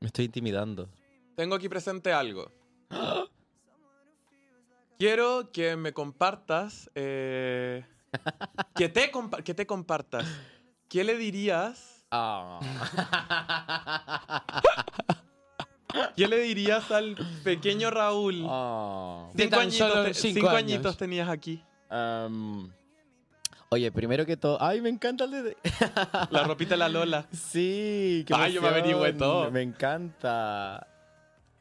Me 0.00 0.06
estoy 0.06 0.26
intimidando. 0.26 0.88
Tengo 1.34 1.56
aquí 1.56 1.68
presente 1.68 2.12
algo. 2.12 2.50
Quiero 4.98 5.50
que 5.52 5.76
me 5.76 5.92
compartas. 5.92 6.88
eh, 6.94 7.84
que, 8.76 8.88
te 8.88 9.10
compa- 9.10 9.42
que 9.42 9.54
te 9.54 9.66
compartas. 9.66 10.24
¿Qué 10.88 11.02
le 11.02 11.16
dirías? 11.16 11.93
Ah. 12.16 12.60
¿Qué 16.16 16.26
le 16.28 16.38
dirías 16.40 16.90
al 16.90 17.16
pequeño 17.44 17.90
Raúl? 17.90 18.34
De 19.34 19.44
Cinco, 19.44 19.56
añitos, 19.60 19.76
solo 19.90 20.04
te- 20.04 20.14
cinco 20.14 20.34
cinco 20.40 20.48
años. 20.50 20.58
añitos 20.72 20.96
tenías 20.96 21.28
aquí. 21.28 21.62
Am, 21.88 22.72
oye, 23.68 23.90
primero 23.92 24.26
que 24.26 24.36
todo. 24.36 24.60
Ay, 24.60 24.80
me 24.80 24.88
encanta 24.88 25.24
el 25.24 25.30
de. 25.30 25.56
La 26.30 26.42
ropita 26.44 26.70
de 26.70 26.76
la 26.78 26.88
Lola. 26.88 27.26
sí, 27.32 28.24
qué 28.26 28.34
Ay, 28.34 28.52
yo 28.54 28.62
me 28.62 28.68
averigüé 28.68 29.12
todo. 29.12 29.50
Me 29.50 29.62
encanta. 29.62 30.86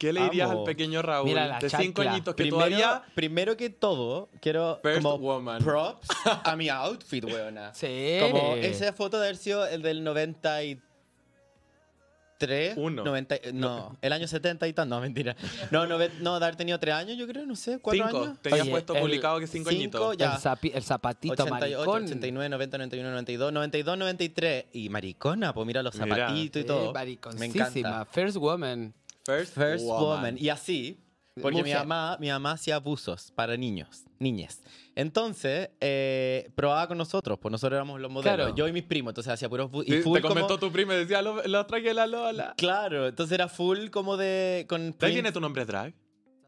¿Qué 0.07 0.13
le 0.13 0.23
dirías 0.23 0.49
Amo. 0.49 0.59
al 0.59 0.65
pequeño 0.65 1.01
Raúl 1.01 1.27
Mira 1.29 1.47
la 1.47 1.59
de 1.59 1.69
cinco 1.69 1.83
chancla. 2.01 2.11
añitos 2.11 2.35
que 2.35 2.43
Primero, 2.43 2.57
todavía 2.65 3.03
primero 3.15 3.57
que 3.57 3.69
todo, 3.69 4.29
quiero 4.41 4.79
First 4.83 5.01
como 5.01 5.17
woman. 5.17 5.63
props 5.63 6.07
a 6.43 6.55
mi 6.55 6.69
outfit, 6.69 7.23
weona. 7.25 7.73
Sí. 7.73 8.17
Como 8.19 8.55
esa 8.55 8.91
foto 8.93 9.19
de 9.19 9.27
haber 9.27 9.37
sido 9.37 9.65
el 9.65 9.81
del 9.81 10.03
93. 10.03 12.73
Uno. 12.75 13.05
90, 13.05 13.35
no, 13.53 13.95
el 14.01 14.11
año 14.11 14.27
70 14.27 14.67
y 14.67 14.73
tal. 14.73 14.89
No, 14.89 14.99
mentira. 14.99 15.33
No, 15.71 15.87
no, 15.87 15.97
no, 16.19 16.39
de 16.39 16.45
haber 16.45 16.57
tenido 16.57 16.77
3 16.77 16.93
años, 16.95 17.17
yo 17.17 17.25
creo, 17.25 17.45
no 17.45 17.55
sé, 17.55 17.79
4 17.79 18.05
cinco. 18.05 18.23
años. 18.23 18.37
Tenía 18.41 18.63
Oye, 18.63 18.71
puesto 18.71 18.95
el 18.95 19.01
publicado 19.01 19.39
que 19.39 19.47
cinco, 19.47 19.69
cinco 19.69 20.09
añitos. 20.09 20.17
ya. 20.17 20.33
el, 20.33 20.39
zapi- 20.41 20.71
el 20.73 20.83
zapatito 20.83 21.41
88, 21.43 21.59
maricón. 21.79 22.03
89, 22.03 22.49
90, 22.49 22.77
91, 22.79 23.11
92, 23.11 23.53
92, 23.53 23.97
93. 23.97 24.65
Y 24.73 24.89
maricona, 24.89 25.53
pues 25.53 25.65
mira 25.65 25.81
los 25.81 25.95
Mira. 25.95 26.15
zapatitos 26.17 26.59
y 26.59 26.63
Sí, 26.63 26.67
todo. 26.67 26.87
Me 26.87 26.93
mariconcísima. 26.93 27.67
encanta. 27.89 28.05
First 28.11 28.35
woman. 28.37 28.93
First, 29.25 29.53
First 29.53 29.85
woman. 29.85 30.37
Y 30.37 30.49
así, 30.49 30.99
porque 31.41 31.63
mi 31.63 31.73
mamá, 31.73 32.17
mi 32.19 32.29
mamá 32.29 32.51
hacía 32.51 32.75
abusos 32.75 33.31
para 33.31 33.55
niños, 33.57 34.03
niñas. 34.19 34.61
Entonces, 34.95 35.69
eh, 35.81 36.51
probaba 36.55 36.87
con 36.87 36.97
nosotros, 36.97 37.39
pues 37.41 37.51
nosotros 37.51 37.77
éramos 37.77 37.99
los 37.99 38.11
modelos. 38.11 38.35
Claro. 38.35 38.55
Yo 38.55 38.67
y 38.67 38.73
mis 38.73 38.83
primos, 38.83 39.11
entonces 39.11 39.33
hacía 39.33 39.49
puros 39.49 39.69
y 39.85 39.93
full 40.01 40.17
te 40.17 40.21
comentó 40.27 40.47
como- 40.47 40.59
tu 40.59 40.71
prima 40.71 40.93
y 40.93 40.97
decía, 40.97 41.21
lo, 41.21 41.41
lo 41.47 41.65
traje 41.65 41.93
la 41.93 42.05
Lola. 42.05 42.53
Claro, 42.57 43.07
entonces 43.07 43.33
era 43.33 43.47
full 43.47 43.89
como 43.89 44.17
de... 44.17 44.65
Con 44.69 44.81
¿De 44.81 44.87
ahí 44.87 44.93
prints- 44.93 45.13
viene 45.13 45.31
tu 45.31 45.39
nombre 45.39 45.65
drag? 45.65 45.93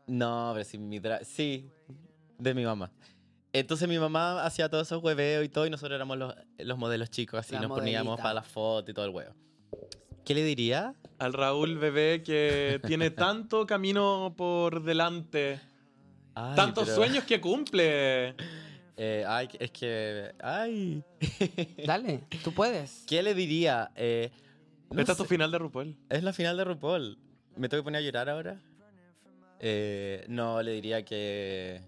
No, 0.08 0.52
pero 0.54 0.66
sí, 0.66 0.78
mi 0.78 1.00
dra- 1.00 1.24
sí, 1.24 1.70
de 2.38 2.54
mi 2.54 2.64
mamá. 2.66 2.92
Entonces 3.54 3.88
mi 3.88 3.98
mamá 3.98 4.44
hacía 4.46 4.70
todos 4.70 4.86
esos 4.88 5.02
hueveos 5.02 5.44
y 5.46 5.50
todo, 5.50 5.66
y 5.66 5.70
nosotros 5.70 5.96
éramos 5.96 6.18
los, 6.18 6.36
los 6.60 6.78
modelos 6.78 7.10
chicos, 7.10 7.40
así 7.40 7.54
La 7.54 7.62
nos 7.62 7.70
poníamos 7.70 8.06
modelita. 8.06 8.22
para 8.24 8.34
la 8.36 8.44
foto 8.44 8.92
y 8.92 8.94
todo 8.94 9.06
el 9.06 9.12
huevo. 9.12 9.34
¿Qué 10.26 10.34
le 10.34 10.44
diría? 10.44 10.94
Al 11.20 11.34
Raúl 11.34 11.78
bebé 11.78 12.24
que 12.24 12.82
tiene 12.88 13.10
tanto 13.12 13.66
camino 13.66 14.34
por 14.36 14.84
delante, 14.84 15.60
Ay, 16.34 16.56
tantos 16.56 16.86
pero- 16.86 16.96
sueños 16.96 17.24
que 17.24 17.40
cumple. 17.42 18.36
Eh, 18.98 19.26
ay, 19.28 19.50
es 19.60 19.72
que... 19.72 20.32
Ay. 20.42 21.04
Dale, 21.86 22.22
tú 22.46 22.54
puedes. 22.54 23.04
¿Qué 23.06 23.22
le 23.22 23.34
diría? 23.34 23.92
Eh, 23.94 24.32
no 24.90 25.02
Esta 25.02 25.12
es 25.12 25.18
tu 25.18 25.26
sé. 25.26 25.30
final 25.32 25.52
de 25.52 25.58
RuPaul. 25.60 25.98
Es 26.08 26.24
la 26.24 26.32
final 26.32 26.56
de 26.56 26.64
RuPaul. 26.64 27.18
¿Me 27.58 27.68
tengo 27.68 27.84
que 27.84 27.88
poner 27.88 28.00
a 28.00 28.02
llorar 28.06 28.30
ahora? 28.30 28.58
Eh, 29.60 30.24
no, 30.30 30.62
le 30.62 30.72
diría 30.72 31.04
que... 31.04 31.82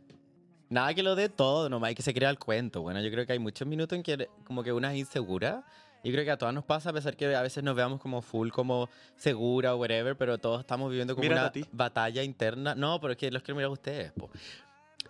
Nada 0.70 0.94
que 0.94 1.02
lo 1.02 1.16
dé 1.16 1.30
todo, 1.30 1.70
nomás 1.70 1.88
hay 1.90 1.96
que 1.96 2.02
se 2.02 2.14
crea 2.14 2.30
el 2.30 2.40
cuento. 2.40 2.82
Bueno, 2.82 3.00
yo 3.00 3.10
creo 3.10 3.26
que 3.26 3.32
hay 3.32 3.40
muchos 3.40 3.66
minutos 3.66 3.96
en 3.96 4.04
que 4.04 4.28
como 4.44 4.62
que 4.62 4.74
una 4.74 4.92
es 4.92 5.00
insegura. 5.00 5.64
Y 6.04 6.12
creo 6.12 6.24
que 6.24 6.32
a 6.32 6.38
todas 6.38 6.54
nos 6.54 6.64
pasa, 6.64 6.92
a 6.92 6.94
pesar 6.94 7.16
que 7.16 7.36
a 7.36 7.42
veces 7.42 7.64
nos 7.64 7.76
veamos 7.76 8.00
como 8.00 8.22
full, 8.22 8.50
como 8.50 8.90
segura 9.16 9.74
o 9.76 9.78
whatever, 9.78 10.16
pero 10.16 10.38
todos 10.38 10.62
estamos 10.62 10.90
viviendo 10.90 11.16
como 11.16 11.28
Mírate 11.28 11.60
una 11.60 11.70
batalla 11.72 12.24
interna. 12.24 12.76
No, 12.76 13.00
pero 13.02 13.14
es 13.14 13.18
que 13.18 13.32
los 13.32 13.42
quiero 13.42 13.56
mirar 13.56 13.70
a 13.70 13.74
ustedes. 13.74 14.12
po. 14.12 14.30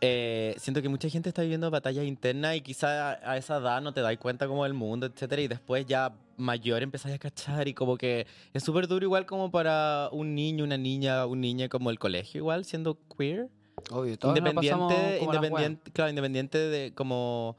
Eh, 0.01 0.55
siento 0.57 0.81
que 0.81 0.89
mucha 0.89 1.09
gente 1.09 1.29
está 1.29 1.41
viviendo 1.41 1.69
batallas 1.71 2.05
internas 2.05 2.55
y 2.55 2.61
quizá 2.61 3.11
a, 3.11 3.31
a 3.31 3.37
esa 3.37 3.57
edad 3.57 3.81
no 3.81 3.93
te 3.93 4.01
das 4.01 4.15
cuenta 4.17 4.47
como 4.47 4.63
del 4.63 4.73
mundo, 4.73 5.07
etcétera, 5.07 5.41
y 5.41 5.47
después 5.47 5.85
ya 5.85 6.13
mayor 6.37 6.83
empezáis 6.83 7.15
a 7.15 7.19
cachar 7.19 7.67
y 7.67 7.73
como 7.73 7.97
que 7.97 8.27
es 8.53 8.63
súper 8.63 8.87
duro 8.87 9.05
igual 9.05 9.25
como 9.25 9.51
para 9.51 10.09
un 10.11 10.35
niño, 10.35 10.63
una 10.63 10.77
niña, 10.77 11.25
un 11.25 11.41
niño 11.41 11.67
como 11.69 11.89
el 11.89 11.99
colegio 11.99 12.39
igual, 12.39 12.63
siendo 12.65 12.97
queer. 13.17 13.49
Obvio, 13.91 14.17
todos 14.17 14.37
Independiente, 14.37 15.19
independiente, 15.21 15.91
claro, 15.91 16.09
independiente 16.09 16.57
de 16.57 16.93
como 16.93 17.57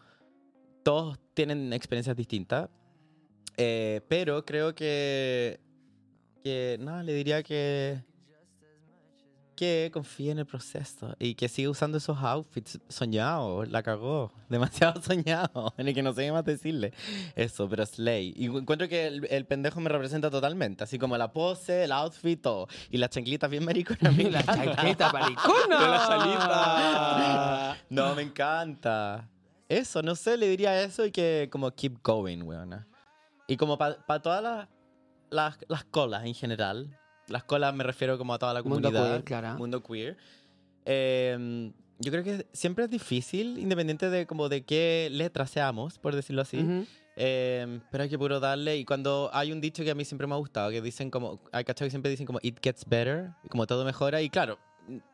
todos 0.82 1.18
tienen 1.34 1.72
experiencias 1.72 2.16
distintas. 2.16 2.68
Eh, 3.58 4.00
pero 4.08 4.44
creo 4.44 4.74
que 4.74 5.60
que 6.42 6.78
nada, 6.80 7.02
le 7.02 7.12
diría 7.12 7.42
que 7.42 8.02
que 9.56 9.90
confíe 9.92 10.30
en 10.30 10.38
el 10.38 10.46
proceso 10.46 11.16
y 11.18 11.34
que 11.34 11.48
siga 11.48 11.68
usando 11.68 11.98
esos 11.98 12.16
outfits 12.18 12.78
soñados, 12.88 13.68
la 13.68 13.82
cagó, 13.82 14.32
demasiado 14.48 15.02
soñado, 15.02 15.74
en 15.76 15.88
el 15.88 15.94
que 15.94 16.02
no 16.04 16.12
sé 16.12 16.26
qué 16.26 16.30
más 16.30 16.44
decirle. 16.44 16.92
Eso, 17.34 17.68
pero 17.68 17.84
Slay. 17.84 18.32
Y 18.36 18.46
encuentro 18.46 18.88
que 18.88 19.08
el, 19.08 19.26
el 19.28 19.46
pendejo 19.46 19.80
me 19.80 19.88
representa 19.88 20.30
totalmente, 20.30 20.84
así 20.84 20.96
como 20.96 21.18
la 21.18 21.32
pose, 21.32 21.82
el 21.82 21.90
outfit, 21.90 22.40
todo. 22.40 22.68
Y 22.88 22.98
las 22.98 23.10
chanclitas 23.10 23.50
bien 23.50 23.64
mariconas. 23.64 24.16
me 24.16 24.30
La 24.30 24.44
chaqueta 24.44 25.12
maricona. 25.12 25.80
De 25.80 25.88
la 25.88 26.06
salita. 26.06 27.76
No, 27.90 28.14
me 28.14 28.22
encanta. 28.22 29.28
Eso, 29.68 30.02
no 30.02 30.14
sé, 30.14 30.36
le 30.36 30.48
diría 30.48 30.80
eso 30.80 31.04
y 31.04 31.10
que 31.10 31.48
como 31.50 31.72
keep 31.72 31.98
going, 32.04 32.42
weona. 32.42 32.86
Y 33.48 33.56
como 33.56 33.76
para 33.78 33.96
todas 34.22 34.42
las, 34.42 34.68
las, 35.30 35.58
las 35.68 35.84
colas 35.84 36.24
en 36.24 36.34
general. 36.34 36.96
Las 37.26 37.42
colas 37.44 37.74
me 37.74 37.82
refiero 37.82 38.16
como 38.16 38.32
a 38.34 38.38
toda 38.38 38.54
la 38.54 38.62
Mundo 38.62 38.88
comunidad. 38.90 39.10
queer, 39.10 39.24
claro. 39.24 39.58
Mundo 39.58 39.82
queer. 39.82 40.16
Eh, 40.84 41.72
yo 41.98 42.12
creo 42.12 42.22
que 42.22 42.46
siempre 42.52 42.84
es 42.84 42.90
difícil, 42.90 43.58
independiente 43.58 44.08
de 44.08 44.26
como 44.26 44.48
de 44.48 44.62
qué 44.62 45.08
letra 45.10 45.46
seamos, 45.46 45.98
por 45.98 46.14
decirlo 46.14 46.42
así. 46.42 46.58
Ujú. 46.58 46.86
Eh, 47.16 47.80
pero 47.90 48.04
hay 48.04 48.08
que 48.08 48.18
puro 48.18 48.38
darle. 48.38 48.76
Y 48.76 48.84
cuando 48.84 49.30
hay 49.32 49.50
un 49.50 49.60
dicho 49.60 49.82
que 49.82 49.90
a 49.90 49.94
mí 49.94 50.04
siempre 50.04 50.26
me 50.26 50.34
ha 50.34 50.38
gustado, 50.38 50.70
que 50.70 50.80
dicen 50.80 51.10
como, 51.10 51.40
hay 51.50 51.64
cachado 51.64 51.86
que 51.86 51.90
siempre 51.90 52.10
dicen 52.10 52.26
como, 52.26 52.38
it 52.42 52.58
gets 52.62 52.84
better, 52.88 53.32
como 53.50 53.66
todo 53.66 53.84
mejora. 53.84 54.22
Y 54.22 54.30
claro, 54.30 54.58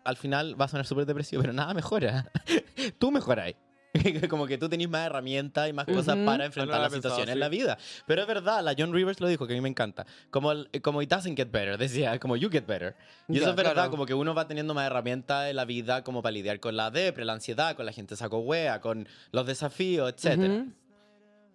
al 0.05 0.17
final 0.17 0.61
va 0.61 0.67
a 0.67 0.69
sonar 0.69 0.87
súper 0.87 1.07
depresivo, 1.07 1.41
pero 1.41 1.55
nada 1.55 1.73
mejora. 1.73 2.31
Tú 2.99 3.11
mejoráis. 3.11 3.57
como 4.29 4.47
que 4.47 4.59
tú 4.59 4.69
tenés 4.69 4.89
más 4.89 5.07
herramientas 5.07 5.69
y 5.69 5.73
más 5.73 5.87
cosas 5.87 6.17
Ujú. 6.17 6.25
para 6.27 6.45
enfrentar 6.47 6.75
Ah, 6.75 6.79
no 6.79 6.85
lo 6.85 6.91
las 6.91 6.93
situaciones 6.95 7.29
en 7.29 7.31
así. 7.33 7.39
la 7.41 7.49
vida. 7.49 7.79
Pero 8.07 8.23
es 8.23 8.27
verdad, 8.29 8.63
la 8.63 8.75
John 8.77 8.93
Rivers 8.93 9.21
lo 9.21 9.29
dijo, 9.29 9.47
que 9.47 9.53
a 9.53 9.57
mí 9.57 9.61
me 9.61 9.69
encanta. 9.69 10.05
Como, 10.31 10.53
el- 10.53 10.69
como 10.83 11.01
it 11.03 11.09
doesn't 11.11 11.37
get 11.37 11.51
better, 11.51 11.79
decía, 11.79 12.19
como 12.19 12.37
you 12.37 12.51
get 12.51 12.67
better. 12.67 12.97
Y 13.29 13.37
eso 13.37 13.45
Ya, 13.47 13.51
es 13.51 13.57
verdad, 13.57 13.73
claro. 13.75 13.91
como 13.91 14.07
que 14.07 14.15
uno 14.15 14.35
va 14.35 14.47
teniendo 14.49 14.75
más 14.75 14.87
herramientas 14.87 15.49
en 15.49 15.57
la 15.57 15.65
vida 15.65 16.03
como 16.05 16.23
para 16.23 16.33
lidiar 16.33 16.61
con 16.61 16.77
la 16.77 16.91
depre, 16.91 17.25
la 17.25 17.35
ansiedad, 17.35 17.77
con 17.77 17.87
la 17.87 17.93
gente 17.93 18.17
saco 18.17 18.39
wea, 18.41 18.81
con 18.81 19.09
los 19.33 19.47
desafíos, 19.47 20.13
etcétera. 20.13 20.53
Ujú. 20.55 20.73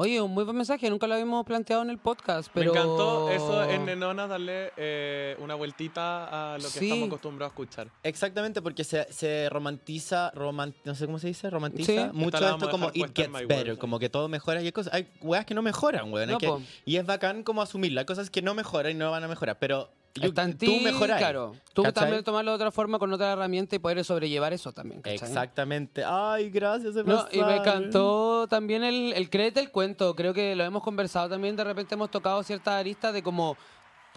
Oye, 0.01 0.21
un 0.21 0.31
muy 0.33 0.45
buen 0.45 0.55
mensaje, 0.55 0.89
nunca 0.89 1.07
lo 1.07 1.13
habíamos 1.15 1.45
planteado 1.45 1.81
en 1.81 1.89
el 1.89 1.97
podcast, 1.97 2.49
pero... 2.53 2.71
Me 2.71 2.79
encantó 2.79 3.29
eso 3.31 3.65
en 3.69 3.83
Nenona 3.85 4.27
darle 4.27 4.71
eh, 4.77 5.35
una 5.39 5.55
vueltita 5.55 6.53
a 6.53 6.57
lo 6.57 6.63
que 6.63 6.69
Sí. 6.69 6.85
estamos 6.85 7.07
acostumbrados 7.07 7.51
a 7.51 7.53
escuchar. 7.53 7.91
Exactamente, 8.03 8.61
porque 8.61 8.85
se, 8.85 9.11
se 9.11 9.49
romantiza, 9.49 10.31
roman- 10.35 10.73
no 10.85 10.95
sé 10.95 11.05
cómo 11.05 11.19
se 11.19 11.27
dice, 11.27 11.49
romantiza 11.49 11.91
Sí. 11.91 11.99
mucho 12.13 12.37
Esta 12.37 12.51
esto 12.51 12.69
como 12.69 12.91
it 12.93 13.07
gets 13.13 13.29
better, 13.29 13.57
World. 13.67 13.77
como 13.77 13.99
que 13.99 14.07
todo 14.09 14.29
mejora 14.29 14.61
y 14.61 14.67
hay 14.67 14.71
cosas, 14.71 14.93
hay 14.93 15.09
weas 15.21 15.45
que 15.45 15.53
no 15.53 15.61
mejoran, 15.61 16.13
weón. 16.13 16.29
No, 16.29 16.37
que- 16.37 16.49
y 16.85 16.95
es 16.95 17.05
bacán 17.05 17.43
como 17.43 17.61
asumirlo, 17.61 17.99
hay 17.99 18.05
cosas 18.05 18.29
que 18.29 18.41
no 18.41 18.53
mejoran 18.53 18.93
y 18.93 18.95
no 18.95 19.11
van 19.11 19.25
a 19.25 19.27
mejorar, 19.27 19.59
pero 19.59 19.91
Está 20.15 20.43
en 20.43 20.57
tú 20.57 20.71
claro. 21.05 21.53
Tú 21.73 21.83
¿cachai? 21.83 22.03
también 22.03 22.23
tomarlo 22.23 22.51
de 22.51 22.55
otra 22.55 22.71
forma 22.71 22.99
con 22.99 23.11
otra 23.13 23.33
herramienta 23.33 23.75
y 23.75 23.79
poder 23.79 24.03
sobrellevar 24.03 24.53
eso 24.53 24.71
también. 24.71 25.01
¿cachai? 25.01 25.15
Exactamente. 25.15 26.03
Ay, 26.05 26.49
gracias, 26.49 26.95
No, 26.95 27.27
y 27.31 27.41
me 27.41 27.57
encantó 27.57 28.47
también 28.47 28.83
el, 28.83 29.13
el 29.13 29.29
créete 29.29 29.59
el 29.59 29.71
cuento. 29.71 30.15
Creo 30.15 30.33
que 30.33 30.55
lo 30.55 30.63
hemos 30.63 30.83
conversado 30.83 31.29
también. 31.29 31.55
De 31.55 31.63
repente 31.63 31.95
hemos 31.95 32.11
tocado 32.11 32.41
ciertas 32.43 32.73
aristas 32.73 33.13
de 33.13 33.23
como, 33.23 33.55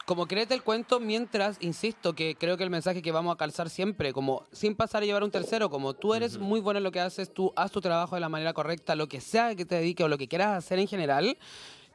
como 0.07 0.27
créete 0.27 0.55
el 0.55 0.63
cuento 0.63 0.99
mientras, 0.99 1.59
insisto, 1.61 2.15
que 2.15 2.35
creo 2.35 2.57
que 2.57 2.65
el 2.65 2.71
mensaje 2.71 3.03
que 3.03 3.13
vamos 3.13 3.35
a 3.35 3.37
calzar 3.37 3.71
siempre, 3.71 4.13
como 4.13 4.45
sin 4.51 4.75
pasar 4.75 5.03
a 5.03 5.07
llevar 5.07 5.23
a 5.23 5.25
un 5.25 5.31
tercero, 5.31 5.71
como 5.71 5.95
tú 5.95 6.15
eres 6.15 6.39
muy 6.39 6.61
bueno 6.61 6.79
en 6.79 6.85
lo 6.85 6.93
que 6.93 7.01
haces, 7.01 7.33
tú 7.33 7.53
haz 7.55 7.71
tu 7.71 7.81
trabajo 7.81 8.17
de 8.17 8.21
la 8.21 8.29
manera 8.29 8.53
correcta, 8.53 8.95
lo 8.95 9.09
que 9.09 9.21
sea 9.21 9.55
que 9.55 9.65
te 9.65 9.77
dedique 9.77 10.03
o 10.03 10.09
lo 10.09 10.19
que 10.19 10.29
quieras 10.29 10.57
hacer 10.57 10.79
en 10.79 10.89
general. 10.89 11.37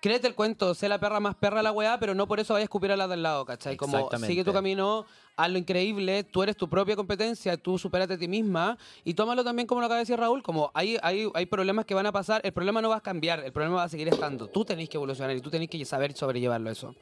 Créete 0.08 0.28
el 0.28 0.36
cuento, 0.36 0.74
sé 0.74 0.88
la 0.88 1.00
perra 1.02 1.20
más 1.20 1.36
perra 1.36 1.58
de 1.58 1.64
la 1.64 1.74
weá, 1.74 2.00
pero 2.00 2.16
no 2.16 2.30
por 2.30 2.40
eso 2.40 2.54
vayas 2.54 2.64
a 2.64 2.68
escupir 2.68 2.94
a 2.94 2.96
la 2.96 3.10
del 3.10 3.24
lado, 3.24 3.46
¿cachai? 3.46 3.76
Como 3.76 4.10
sigue 4.26 4.46
tu 4.46 4.54
camino, 4.54 5.06
haz 5.36 5.52
lo 5.52 5.58
increíble, 5.58 6.24
tú 6.24 6.44
eres 6.44 6.56
tu 6.56 6.70
propia 6.70 6.96
competencia, 6.96 7.58
tú 7.58 7.78
supérate 7.78 8.14
a 8.14 8.18
ti 8.18 8.30
misma 8.30 8.78
y 9.04 9.16
tómalo 9.16 9.44
también 9.44 9.68
como 9.68 9.82
lo 9.82 9.88
acaba 9.88 9.98
de 9.98 10.04
decir 10.04 10.18
Raúl, 10.18 10.42
como 10.44 10.72
hay, 10.74 10.98
hay, 11.04 11.28
hay 11.34 11.46
problemas 11.48 11.84
que 11.84 11.94
van 11.94 12.06
a 12.06 12.14
pasar, 12.14 12.40
el 12.46 12.54
problema 12.54 12.82
no 12.82 12.88
va 12.88 12.96
a 12.96 13.02
cambiar, 13.02 13.44
el 13.44 13.52
problema 13.52 13.76
va 13.76 13.84
a 13.84 13.90
seguir 13.90 14.08
estando. 14.08 14.48
Tú 14.48 14.64
tenés 14.64 14.88
que 14.88 14.96
evolucionar 14.96 15.36
y 15.36 15.42
tú 15.42 15.50
tenés 15.50 15.70
que 15.70 15.84
saber 15.84 16.14
sobrellevarlo 16.14 16.70
eso. 16.72 16.96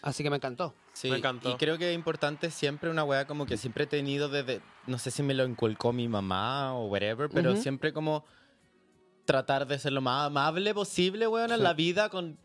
Así 0.00 0.22
que 0.22 0.30
me 0.30 0.36
encantó. 0.36 0.72
Sí, 0.94 1.10
Me 1.10 1.18
encantó. 1.18 1.50
Y 1.50 1.56
creo 1.56 1.76
que 1.76 1.90
es 1.90 1.94
importante 1.94 2.50
siempre 2.50 2.88
una 2.88 3.04
weá 3.04 3.26
como 3.26 3.44
que 3.44 3.58
siempre 3.58 3.84
he 3.84 3.86
tenido 3.86 4.30
desde, 4.30 4.62
no 4.86 4.98
sé 4.98 5.10
si 5.10 5.22
me 5.22 5.34
lo 5.34 5.44
inculcó 5.44 5.92
mi 5.92 6.08
mamá 6.08 6.74
o 6.74 6.86
whatever, 6.86 7.28
pero 7.28 7.52
Ujú. 7.52 7.60
siempre 7.60 7.92
como 7.92 8.24
tratar 9.26 9.66
de 9.66 9.78
ser 9.78 9.92
lo 9.92 10.00
más 10.00 10.28
amable 10.28 10.72
posible, 10.72 11.26
weón, 11.26 11.50
en 11.50 11.58
Sí. 11.58 11.62
la 11.62 11.74
vida 11.74 12.08
con 12.08 12.38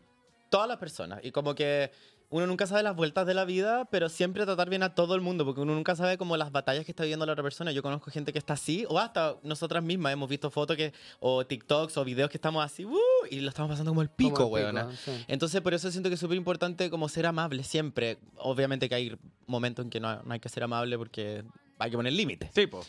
todas 0.52 0.68
las 0.68 0.76
personas. 0.76 1.20
Y 1.24 1.32
como 1.32 1.54
que 1.54 1.90
uno 2.28 2.46
nunca 2.46 2.66
sabe 2.66 2.82
las 2.82 2.94
vueltas 2.94 3.26
de 3.26 3.32
la 3.32 3.46
vida, 3.46 3.86
pero 3.86 4.10
siempre 4.10 4.44
tratar 4.44 4.68
bien 4.68 4.82
a 4.82 4.94
todo 4.94 5.14
el 5.14 5.22
mundo, 5.22 5.46
porque 5.46 5.62
uno 5.62 5.74
nunca 5.74 5.96
sabe 5.96 6.18
como 6.18 6.36
las 6.36 6.52
batallas 6.52 6.84
que 6.84 6.92
está 6.92 7.04
viviendo 7.04 7.24
la 7.24 7.32
otra 7.32 7.42
persona. 7.42 7.72
Yo 7.72 7.82
conozco 7.82 8.10
gente 8.10 8.34
que 8.34 8.38
está 8.38 8.52
así, 8.52 8.84
o 8.88 8.98
hasta 8.98 9.36
nosotras 9.42 9.82
mismas 9.82 10.12
hemos 10.12 10.28
visto 10.28 10.50
fotos 10.50 10.76
que, 10.76 10.92
o 11.20 11.46
TikToks 11.46 11.96
o 11.96 12.04
videos 12.04 12.28
que 12.28 12.36
estamos 12.36 12.62
así, 12.62 12.84
¡uh! 12.84 12.98
y 13.30 13.40
lo 13.40 13.48
estamos 13.48 13.70
pasando 13.70 13.92
como 13.92 14.02
el 14.02 14.10
pico, 14.10 14.44
weón. 14.46 14.94
sí. 14.96 15.24
Entonces, 15.26 15.62
por 15.62 15.72
eso 15.72 15.90
siento 15.90 16.10
que 16.10 16.14
es 16.14 16.20
súper 16.20 16.36
importante 16.36 16.90
como 16.90 17.08
ser 17.08 17.24
amable 17.24 17.64
siempre. 17.64 18.18
Obviamente 18.36 18.90
que 18.90 18.94
hay 18.94 19.16
momentos 19.46 19.86
en 19.86 19.90
que 19.90 20.00
no, 20.00 20.22
no 20.22 20.34
hay 20.34 20.40
que 20.40 20.50
ser 20.50 20.64
amable 20.64 20.98
porque 20.98 21.44
hay 21.78 21.90
que 21.90 21.96
poner 21.96 22.12
límites. 22.12 22.50
Sí, 22.54 22.66
po. 22.66 22.84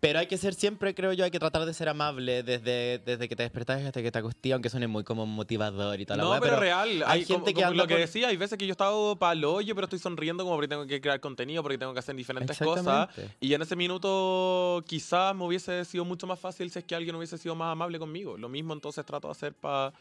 Pero 0.00 0.20
hay 0.20 0.28
que 0.28 0.36
ser 0.36 0.54
siempre, 0.54 0.94
creo 0.94 1.12
yo, 1.12 1.24
hay 1.24 1.30
que 1.32 1.40
tratar 1.40 1.64
de 1.66 1.74
ser 1.74 1.88
amable 1.88 2.44
desde, 2.44 2.98
desde 2.98 3.28
que 3.28 3.34
te 3.34 3.42
despertas 3.42 3.82
hasta 3.84 4.00
que 4.00 4.12
te 4.12 4.18
acostás, 4.20 4.52
aunque 4.52 4.70
suene 4.70 4.86
muy 4.86 5.02
como 5.02 5.26
motivador 5.26 6.00
y 6.00 6.06
toda 6.06 6.18
la 6.18 6.22
No, 6.22 6.40
pero, 6.40 6.60
real. 6.60 6.88
hay 6.88 7.20
Hay, 7.20 7.24
gente 7.24 7.32
como, 7.34 7.44
que 7.46 7.52
como 7.54 7.66
anda 7.66 7.82
lo 7.82 7.88
que 7.88 7.94
por- 7.94 8.00
decía, 8.00 8.28
hay 8.28 8.36
veces 8.36 8.56
que 8.58 8.64
yo 8.66 8.70
he 8.70 8.72
estado 8.72 9.16
para 9.16 9.32
el 9.32 9.44
hoyo, 9.44 9.74
pero 9.74 9.86
estoy 9.86 9.98
sonriendo 9.98 10.44
como 10.44 10.54
porque 10.54 10.68
tengo 10.68 10.86
que 10.86 11.00
crear 11.00 11.18
contenido, 11.18 11.62
porque 11.64 11.78
tengo 11.78 11.92
que 11.92 11.98
hacer 11.98 12.14
diferentes 12.14 12.56
cosas. 12.58 13.08
Y 13.40 13.52
en 13.54 13.62
ese 13.62 13.74
minuto 13.74 14.84
quizás 14.86 15.34
me 15.34 15.44
hubiese 15.44 15.84
sido 15.84 16.04
mucho 16.04 16.28
más 16.28 16.38
fácil 16.38 16.70
si 16.70 16.78
es 16.78 16.84
que 16.84 16.94
alguien 16.94 17.16
hubiese 17.16 17.36
sido 17.36 17.56
más 17.56 17.72
amable 17.72 17.98
conmigo. 17.98 18.36
Lo 18.38 18.48
mismo 18.48 18.74
entonces 18.74 19.04
trato 19.04 19.26
de 19.28 19.32
hacer 19.32 19.52
para 19.54 19.92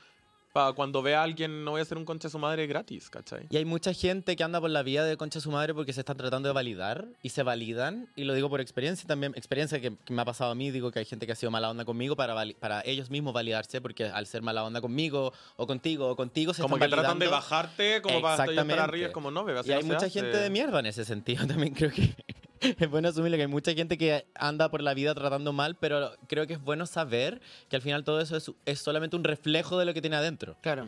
cuando 0.75 1.01
vea 1.01 1.21
a 1.21 1.23
alguien, 1.23 1.63
no 1.63 1.71
voy 1.71 1.79
a 1.79 1.84
hacer 1.84 1.97
un 1.97 2.05
concha 2.05 2.27
de 2.27 2.31
su 2.31 2.39
madre 2.39 2.67
gratis, 2.67 3.09
¿cachai? 3.09 3.47
Y 3.49 3.57
hay 3.57 3.65
mucha 3.65 3.93
gente 3.93 4.35
que 4.35 4.43
anda 4.43 4.59
por 4.59 4.69
la 4.69 4.84
vía 4.84 5.03
de 5.03 5.17
concha 5.17 5.39
de 5.39 5.43
su 5.43 5.51
madre 5.51 5.73
porque 5.73 5.93
se 5.93 6.01
están 6.01 6.17
tratando 6.17 6.49
de 6.49 6.53
validar 6.53 7.07
y 7.21 7.29
se 7.29 7.43
validan. 7.43 8.09
Y 8.15 8.23
lo 8.23 8.34
digo 8.34 8.49
por 8.49 8.61
experiencia 8.61 9.07
también, 9.07 9.34
experiencia 9.35 9.79
que, 9.79 9.95
que 9.95 10.13
me 10.13 10.21
ha 10.21 10.25
pasado 10.25 10.51
a 10.51 10.55
mí. 10.55 10.71
Digo 10.71 10.91
que 10.91 10.99
hay 10.99 11.05
gente 11.05 11.25
que 11.25 11.31
ha 11.31 11.35
sido 11.35 11.51
mala 11.51 11.69
onda 11.69 11.85
conmigo 11.85 12.15
para, 12.15 12.35
para 12.59 12.81
ellos 12.85 13.09
mismos 13.09 13.34
validarse 13.34 13.81
porque 13.81 14.05
al 14.05 14.27
ser 14.27 14.41
mala 14.41 14.63
onda 14.63 14.81
conmigo 14.81 15.34
o 15.55 15.67
contigo 15.67 16.09
o 16.09 16.15
contigo 16.15 16.53
se 16.53 16.61
Como 16.61 16.75
están 16.75 16.89
que 16.89 16.95
tratan 16.95 17.19
de 17.19 17.27
bajarte 17.27 18.01
como 18.01 18.21
para 18.21 18.45
para 18.45 18.84
arriba. 18.84 19.07
Es 19.07 19.13
como 19.13 19.31
no, 19.31 19.43
bebé, 19.43 19.61
Y 19.65 19.71
hay 19.71 19.84
mucha 19.84 20.05
hace. 20.07 20.09
gente 20.09 20.38
de 20.38 20.49
mierda 20.49 20.79
en 20.79 20.88
ese 20.88 21.05
sentido. 21.05 21.45
También 21.47 21.73
creo 21.73 21.91
que 21.91 22.15
es 22.79 22.89
bueno 22.89 23.09
asumirlo 23.09 23.38
que 23.38 23.43
hay 23.43 23.47
mucha 23.47 23.73
gente 23.73 23.97
que 23.97 24.25
anda 24.35 24.69
por 24.69 24.81
la 24.81 24.93
vida 24.93 25.13
tratando 25.13 25.53
mal, 25.53 25.75
pero 25.75 26.11
creo 26.27 26.47
que 26.47 26.53
es 26.53 26.61
bueno 26.61 26.85
saber 26.85 27.41
que 27.69 27.75
al 27.75 27.81
final 27.81 28.03
todo 28.03 28.21
eso 28.21 28.38
es, 28.38 28.51
es 28.65 28.79
solamente 28.79 29.15
un 29.15 29.23
reflejo 29.23 29.77
de 29.77 29.85
lo 29.85 29.93
que 29.93 30.01
tiene 30.01 30.15
adentro. 30.15 30.55
Claro. 30.61 30.88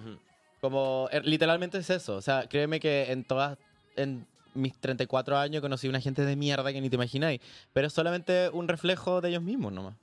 Como 0.62 1.10
eh, 1.12 1.22
literalmente 1.24 1.78
es 1.78 1.90
eso. 1.90 2.16
O 2.16 2.22
sea, 2.22 2.48
créeme 2.48 2.80
que 2.80 3.12
en 3.12 3.24
todas. 3.24 3.58
En 3.96 4.26
mis 4.54 4.76
34 4.80 5.38
años 5.38 5.62
conocí 5.62 5.88
una 5.88 6.02
gente 6.02 6.26
de 6.26 6.36
mierda 6.36 6.74
que 6.74 6.82
ni 6.82 6.90
te 6.90 6.96
imagináis. 6.96 7.40
Pero 7.74 7.88
es 7.88 7.94
solamente 7.94 8.50
un 8.50 8.68
reflejo 8.68 9.22
de 9.22 9.30
ellos 9.30 9.44
mismos 9.44 9.72
nomás. 9.72 9.96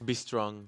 Be 0.00 0.14
strong. 0.14 0.66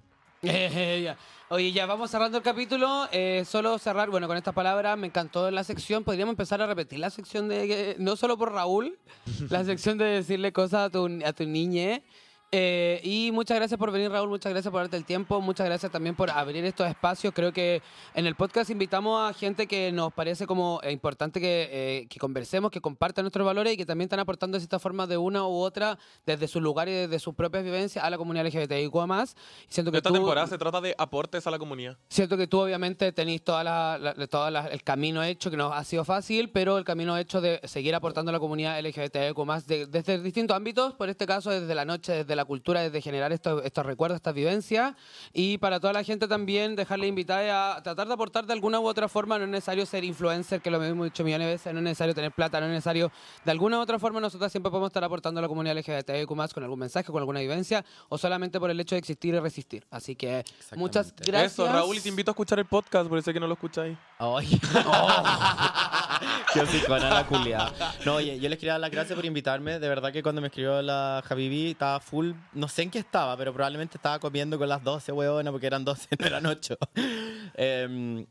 Eh. 0.49 1.15
Oye, 1.49 1.71
ya 1.71 1.87
vamos 1.87 2.11
cerrando 2.11 2.39
el 2.39 2.43
capítulo. 2.43 3.09
Eh, 3.13 3.45
solo 3.47 3.79
cerrar, 3.79 4.11
bueno, 4.11 4.27
con 4.27 4.37
estas 4.37 4.53
palabras 4.53 4.99
me 4.99 5.07
encantó 5.07 5.49
la 5.53 5.63
sección. 5.63 6.03
Podríamos 6.03 6.33
empezar 6.33 6.61
a 6.61 6.67
repetir 6.67 6.99
la 6.99 7.11
sección 7.11 7.49
de, 7.49 7.95
no 8.01 8.17
solo 8.17 8.37
por 8.37 8.53
Raúl, 8.53 8.99
la 9.49 9.65
sección 9.65 9.97
de 9.97 10.07
decirle 10.07 10.53
cosas 10.53 10.87
a 10.87 10.91
tu, 10.91 11.07
a 11.25 11.33
tu. 11.33 11.45
Eh, 12.53 13.01
y 13.03 13.33
muchas 13.33 13.57
gracias 13.57 13.77
por 13.79 13.91
venir, 13.91 14.11
Raúl. 14.11 14.29
Muchas 14.29 14.53
gracias 14.53 14.71
por 14.71 14.81
darte 14.81 14.97
el 14.97 15.05
tiempo. 15.05 15.41
Muchas 15.41 15.67
gracias 15.67 15.91
también 15.91 16.15
por 16.15 16.31
abrir 16.31 16.65
estos 16.65 16.89
espacios. 16.89 17.35
Creo 17.35 17.53
que 17.53 17.83
en 18.15 18.27
el 18.27 18.35
podcast 18.37 18.71
invitamos 18.71 19.29
a 19.29 19.35
gente 19.35 19.67
que 19.67 19.91
nos 19.93 20.13
parece 20.13 20.47
como 20.47 20.81
eh, 20.85 20.93
importante 20.93 21.41
que, 21.41 21.69
eh, 21.71 22.07
que 22.09 22.19
conversemos, 22.21 22.71
que 22.71 22.81
compartan 22.81 23.25
nuestros 23.25 23.45
valores 23.45 23.75
y 23.75 23.77
que 23.77 23.85
también 23.85 24.07
están 24.07 24.21
aportando 24.21 24.57
de 24.57 24.61
cierta 24.61 24.79
forma 24.79 25.07
de 25.07 25.17
una 25.17 25.45
u 25.47 25.55
otra, 25.57 25.99
desde 26.25 26.47
su 26.47 26.61
lugar 26.61 26.89
y 26.89 26.93
desde 26.93 27.19
sus 27.19 27.35
propias 27.35 27.65
vivencias 27.65 28.05
a 28.05 28.09
la 28.11 28.17
comunidad 28.17 28.47
LGBTIQ+. 28.47 28.95
Y 29.69 29.73
siento 29.73 29.91
que 29.91 29.99
Esta 29.99 30.09
tú- 30.11 30.15
temporada 30.15 30.47
se 30.47 30.57
trata 30.57 30.81
de 30.81 30.95
aportes 30.97 31.47
a 31.47 31.51
la 31.51 31.59
comunidad. 31.59 31.97
Siento 32.09 32.37
que 32.37 32.47
tú 32.47 32.61
obviamente 32.61 33.11
tenéis 33.13 33.43
toda 33.43 33.65
la, 33.65 33.99
la- 33.99 34.27
toda 34.29 34.51
la- 34.53 34.69
el 34.69 34.83
camino 34.85 35.23
hecho, 35.25 35.51
que 35.51 35.57
no 35.57 35.73
ha 35.73 35.83
sido 35.85 36.05
fácil, 36.05 36.51
pero 36.51 36.79
el 36.79 36.85
camino 36.85 37.19
hecho 37.19 37.41
de 37.41 37.61
seguir 37.65 37.95
aportando 37.97 38.31
a 38.31 38.33
la 38.33 38.39
comunidad 38.41 38.79
LGBTQ 38.79 39.45
más 39.45 39.67
de- 39.67 39.87
desde 39.87 40.23
distintos 40.23 40.57
ámbitos, 40.57 40.95
por 40.95 41.09
este 41.09 41.27
caso 41.27 41.51
desde 41.51 41.75
la 41.75 41.85
noche, 41.85 42.13
desde 42.13 42.36
la 42.37 42.45
cultura, 42.45 42.81
desde 42.81 43.01
generar 43.01 43.33
estos, 43.33 43.65
estos 43.65 43.85
recuerdos, 43.85 44.17
estas 44.17 44.35
vivencias, 44.35 44.95
y 45.33 45.59
para 45.59 45.81
toda 45.81 45.93
la 45.93 46.05
gente 46.05 46.29
también 46.29 46.77
dejarle 46.77 47.07
invitada 47.07 47.77
a 47.77 47.83
tratar 47.83 48.07
de 48.07 48.15
aportar 48.15 48.47
de 48.47 48.53
alguna 48.53 48.81
u 48.81 48.87
otra 48.87 49.09
forma, 49.09 49.39
no 49.39 49.45
es 49.45 49.51
necesario 49.51 49.87
ser 49.87 50.05
influencer, 50.05 50.61
que 50.61 50.71
lo 50.71 50.83
hemos 50.83 51.07
dicho 51.07 51.25
millones 51.25 51.47
de 51.47 51.53
veces, 51.53 51.73
no 51.73 51.81
es 51.81 51.85
necesario 51.85 52.15
tener 52.15 52.33
plata, 52.33 52.61
no 52.61 52.67
es 52.67 52.73
necesario, 52.73 53.11
de 53.45 53.51
alguna 53.51 53.79
u 53.79 53.81
otra 53.81 53.99
forma 53.99 54.21
nosotros 54.21 54.51
siempre 54.53 54.71
podemos 54.71 54.89
estar 54.89 55.05
aportando 55.05 55.41
a 55.41 55.43
la 55.43 55.49
comunidad 55.49 55.77
LGBTQ 55.77 56.31
más 56.35 56.53
con 56.55 56.63
algún 56.63 56.79
mensaje, 56.79 57.11
con 57.11 57.19
alguna 57.19 57.41
vivencia, 57.41 57.85
o 58.09 58.19
solamente 58.19 58.61
por 58.61 58.71
el 58.71 58.79
hecho 58.81 58.95
de 58.95 59.01
existir 59.01 59.35
y 59.35 59.41
resistir. 59.41 59.87
Así 59.91 60.15
que 60.15 60.45
muchas 60.77 61.15
gracias. 61.17 61.53
Eso, 61.53 61.67
Raúl, 61.67 61.97
y 61.97 62.01
te 62.01 62.09
invito 62.09 62.31
a 62.31 62.33
escuchar 62.33 62.59
el 62.59 62.67
podcast, 62.67 63.09
porque 63.09 63.23
sé 63.23 63.33
que 63.33 63.41
no 63.41 63.47
lo 63.47 63.55
escucháis. 63.55 63.97
Ay. 64.19 64.61
Qué 66.53 66.61
hocicona 66.61 67.11
la 67.11 67.27
culia. 67.27 67.73
No, 68.05 68.15
oye, 68.17 68.39
yo 68.39 68.49
les 68.49 68.59
quería 68.59 68.73
dar 68.73 68.81
las 68.81 68.91
gracias 68.91 69.17
por 69.17 69.25
invitarme. 69.25 69.79
De 69.79 69.89
verdad 69.89 70.13
que 70.13 70.23
cuando 70.23 70.41
me 70.41 70.49
escribió 70.49 70.81
la 70.83 71.23
Javibi 71.27 71.71
estaba 71.73 72.01
full. 72.01 72.33
No 72.53 72.69
sé 72.69 72.83
en 72.83 72.91
qué 72.91 72.99
estaba, 72.99 73.37
pero 73.37 73.53
probablemente 73.53 73.97
estaba 73.99 74.19
comiendo 74.19 74.59
con 74.59 74.69
las 74.69 74.83
12, 74.83 75.13
huevona, 75.13 75.51
porque 75.51 75.67
eran 75.67 75.85
12, 75.85 76.09
no 76.19 76.27
eran 76.27 76.47
8. 76.47 76.77
Em, 77.55 78.27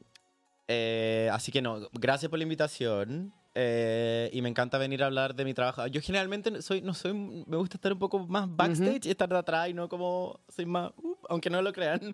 eh, 0.68 1.30
así 1.32 1.52
que 1.52 1.62
no, 1.62 1.90
gracias 1.94 2.30
por 2.30 2.40
la 2.40 2.44
invitación. 2.44 3.34
eh, 3.58 4.30
y 4.34 4.42
me 4.42 4.50
encanta 4.50 4.78
venir 4.78 5.02
a 5.02 5.06
hablar 5.06 5.34
de 5.34 5.46
mi 5.46 5.54
trabajo. 5.54 5.88
Yo 5.88 6.02
generalmente 6.02 6.62
soy, 6.62 6.82
no 6.82 6.94
soy, 6.94 7.14
me 7.14 7.56
gusta 7.56 7.78
estar 7.78 7.94
un 7.94 8.00
poco 8.00 8.20
más 8.20 8.54
backstage 8.54 9.06
y 9.06 9.12
estar 9.12 9.30
de 9.30 9.38
atrás 9.38 9.70
y 9.70 9.74
no 9.74 9.88
como 9.88 10.42
soy 10.50 10.66
más, 10.66 10.92
uh, 10.98 11.16
aunque 11.30 11.50
no 11.50 11.62
lo 11.62 11.72
crean. 11.72 12.14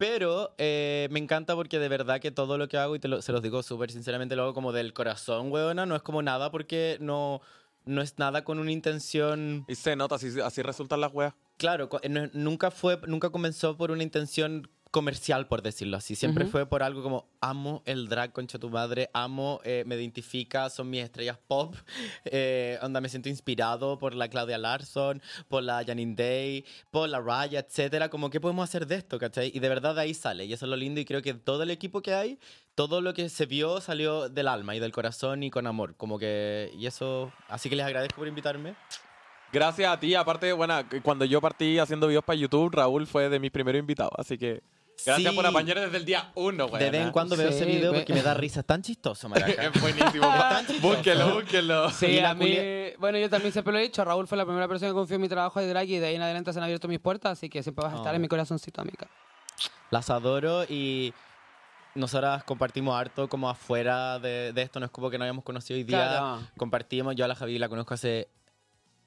Pero 0.00 0.54
eh, 0.56 1.08
me 1.10 1.18
encanta 1.18 1.54
porque 1.54 1.78
de 1.78 1.86
verdad 1.90 2.20
que 2.22 2.30
todo 2.30 2.56
lo 2.56 2.68
que 2.68 2.78
hago, 2.78 2.96
y 2.96 2.98
te 3.00 3.06
lo- 3.06 3.20
se 3.20 3.32
los 3.32 3.42
digo 3.42 3.62
súper 3.62 3.90
sinceramente, 3.90 4.34
lo 4.34 4.44
hago 4.44 4.54
como 4.54 4.72
del 4.72 4.94
corazón, 4.94 5.52
weona. 5.52 5.84
No 5.84 5.94
es 5.94 6.00
como 6.00 6.22
nada 6.22 6.50
porque 6.50 6.96
no, 7.02 7.42
no 7.84 8.00
es 8.00 8.18
nada 8.18 8.42
con 8.42 8.58
una 8.58 8.72
intención... 8.72 9.66
Y 9.68 9.74
se 9.74 9.96
nota, 9.96 10.14
así, 10.14 10.28
así 10.42 10.62
resultan 10.62 11.02
las 11.02 11.12
weas. 11.12 11.34
Claro, 11.58 11.90
no- 12.08 12.30
nunca 12.32 12.70
fue, 12.70 12.98
nunca 13.08 13.28
comenzó 13.28 13.76
por 13.76 13.90
una 13.90 14.02
intención 14.02 14.70
comercial, 14.90 15.46
por 15.46 15.62
decirlo 15.62 15.96
así. 15.96 16.16
Siempre 16.16 16.44
Ujú. 16.44 16.52
fue 16.52 16.66
por 16.66 16.82
algo 16.82 17.02
como 17.02 17.28
amo 17.40 17.82
el 17.86 18.08
drag, 18.08 18.32
concha 18.32 18.58
tu 18.58 18.70
madre, 18.70 19.08
amo, 19.12 19.60
eh, 19.64 19.84
me 19.86 19.94
identifica, 19.96 20.68
son 20.68 20.90
mis 20.90 21.02
estrellas 21.04 21.38
pop. 21.46 21.74
Eh, 22.32 22.78
onda, 22.82 23.00
me 23.00 23.08
siento 23.08 23.28
inspirado 23.28 23.98
por 23.98 24.14
la 24.14 24.28
Claudia 24.28 24.58
Larson, 24.58 25.22
por 25.48 25.62
la 25.62 25.82
Janine 25.84 26.14
Day, 26.14 26.64
por 26.90 27.08
la 27.08 27.20
Raya, 27.20 27.60
etcétera. 27.60 28.08
Como, 28.08 28.30
¿qué 28.30 28.40
podemos 28.40 28.68
hacer 28.68 28.86
de 28.86 28.96
esto, 28.96 29.18
cachai? 29.18 29.50
Y 29.54 29.58
de 29.58 29.68
verdad 29.68 29.94
de 29.94 30.02
ahí 30.02 30.14
sale. 30.14 30.44
Y 30.44 30.52
eso 30.52 30.66
es 30.66 30.70
lo 30.70 30.76
lindo. 30.76 31.00
Y 31.00 31.04
creo 31.04 31.22
que 31.22 31.34
todo 31.34 31.62
el 31.62 31.70
equipo 31.70 32.02
que 32.02 32.14
hay, 32.14 32.38
todo 32.74 33.00
lo 33.00 33.14
que 33.14 33.28
se 33.28 33.46
vio 33.46 33.80
salió 33.80 34.28
del 34.28 34.48
alma 34.48 34.74
y 34.76 34.80
del 34.80 34.92
corazón 34.92 35.42
y 35.42 35.50
con 35.50 35.66
amor. 35.66 35.96
Como 35.96 36.18
que, 36.18 36.70
y 36.76 36.86
eso, 36.86 37.32
así 37.48 37.68
que 37.68 37.76
les 37.76 37.86
agradezco 37.86 38.16
por 38.16 38.28
invitarme. 38.28 38.74
Gracias 39.52 39.90
a 39.92 39.98
ti. 39.98 40.14
Aparte, 40.14 40.52
bueno, 40.52 40.74
cuando 41.02 41.24
yo 41.24 41.40
partí 41.40 41.78
haciendo 41.78 42.06
videos 42.06 42.24
para 42.24 42.38
YouTube, 42.38 42.70
Raúl 42.72 43.06
fue 43.06 43.28
de 43.28 43.40
mis 43.40 43.50
primeros 43.50 43.80
invitados. 43.80 44.12
Así 44.16 44.38
que 44.38 44.62
gracias 45.04 45.30
Sí. 45.30 45.36
por 45.36 45.46
apañar 45.46 45.78
desde 45.80 45.96
el 45.96 46.04
día 46.04 46.30
uno, 46.34 46.68
güey. 46.68 46.82
De 46.82 46.90
vez 46.90 47.02
en 47.06 47.10
cuando 47.12 47.36
veo 47.36 47.48
Sí, 47.50 47.54
ese 47.56 47.64
video 47.66 47.92
porque 47.92 48.12
me 48.14 48.22
da 48.22 48.34
risa. 48.34 48.60
Es 48.60 48.66
tan 48.66 48.82
chistoso, 48.82 49.28
Maraca. 49.30 49.62
es 49.66 49.80
buenísimo. 49.80 50.26
búsquelo, 50.80 51.34
búsquelo. 51.34 51.90
Sí, 51.90 52.18
a 52.18 52.34
mí, 52.34 52.46
culia- 52.46 52.96
bueno, 52.98 53.18
yo 53.18 53.28
también 53.30 53.52
siempre 53.52 53.72
lo 53.72 53.78
he 53.78 53.82
dicho, 53.82 54.04
Raúl 54.04 54.26
fue 54.26 54.36
la 54.38 54.44
primera 54.44 54.68
persona 54.68 54.90
que 54.90 54.94
confió 54.94 55.16
en 55.16 55.22
mi 55.22 55.28
trabajo 55.28 55.60
de 55.60 55.68
drag 55.68 55.88
y 55.88 55.98
de 55.98 56.06
ahí 56.06 56.14
en 56.16 56.22
adelante 56.22 56.52
se 56.52 56.58
han 56.58 56.64
abierto 56.64 56.88
mis 56.88 56.98
puertas, 57.00 57.32
así 57.32 57.48
que 57.48 57.62
siempre 57.62 57.84
vas 57.84 57.94
a 57.94 57.96
estar 57.96 58.12
Oh. 58.12 58.16
en 58.16 58.22
mi 58.22 58.28
corazoncito, 58.28 58.80
amiga. 58.80 59.06
Las 59.90 60.08
adoro 60.10 60.64
y 60.64 61.12
nosotras 61.94 62.44
compartimos 62.44 62.94
harto 62.94 63.28
como 63.28 63.50
afuera 63.50 64.18
de, 64.20 64.52
de 64.52 64.62
esto. 64.62 64.78
No 64.78 64.86
es 64.86 64.92
como 64.92 65.10
que 65.10 65.18
nos 65.18 65.24
hayamos 65.24 65.44
conocido 65.44 65.76
hoy 65.76 65.82
día. 65.84 65.98
Claro. 66.08 66.40
Compartimos. 66.56 67.16
Yo 67.16 67.24
a 67.24 67.28
la 67.28 67.34
Javi 67.34 67.58
la 67.58 67.68
conozco 67.68 67.94
hace 67.94 68.28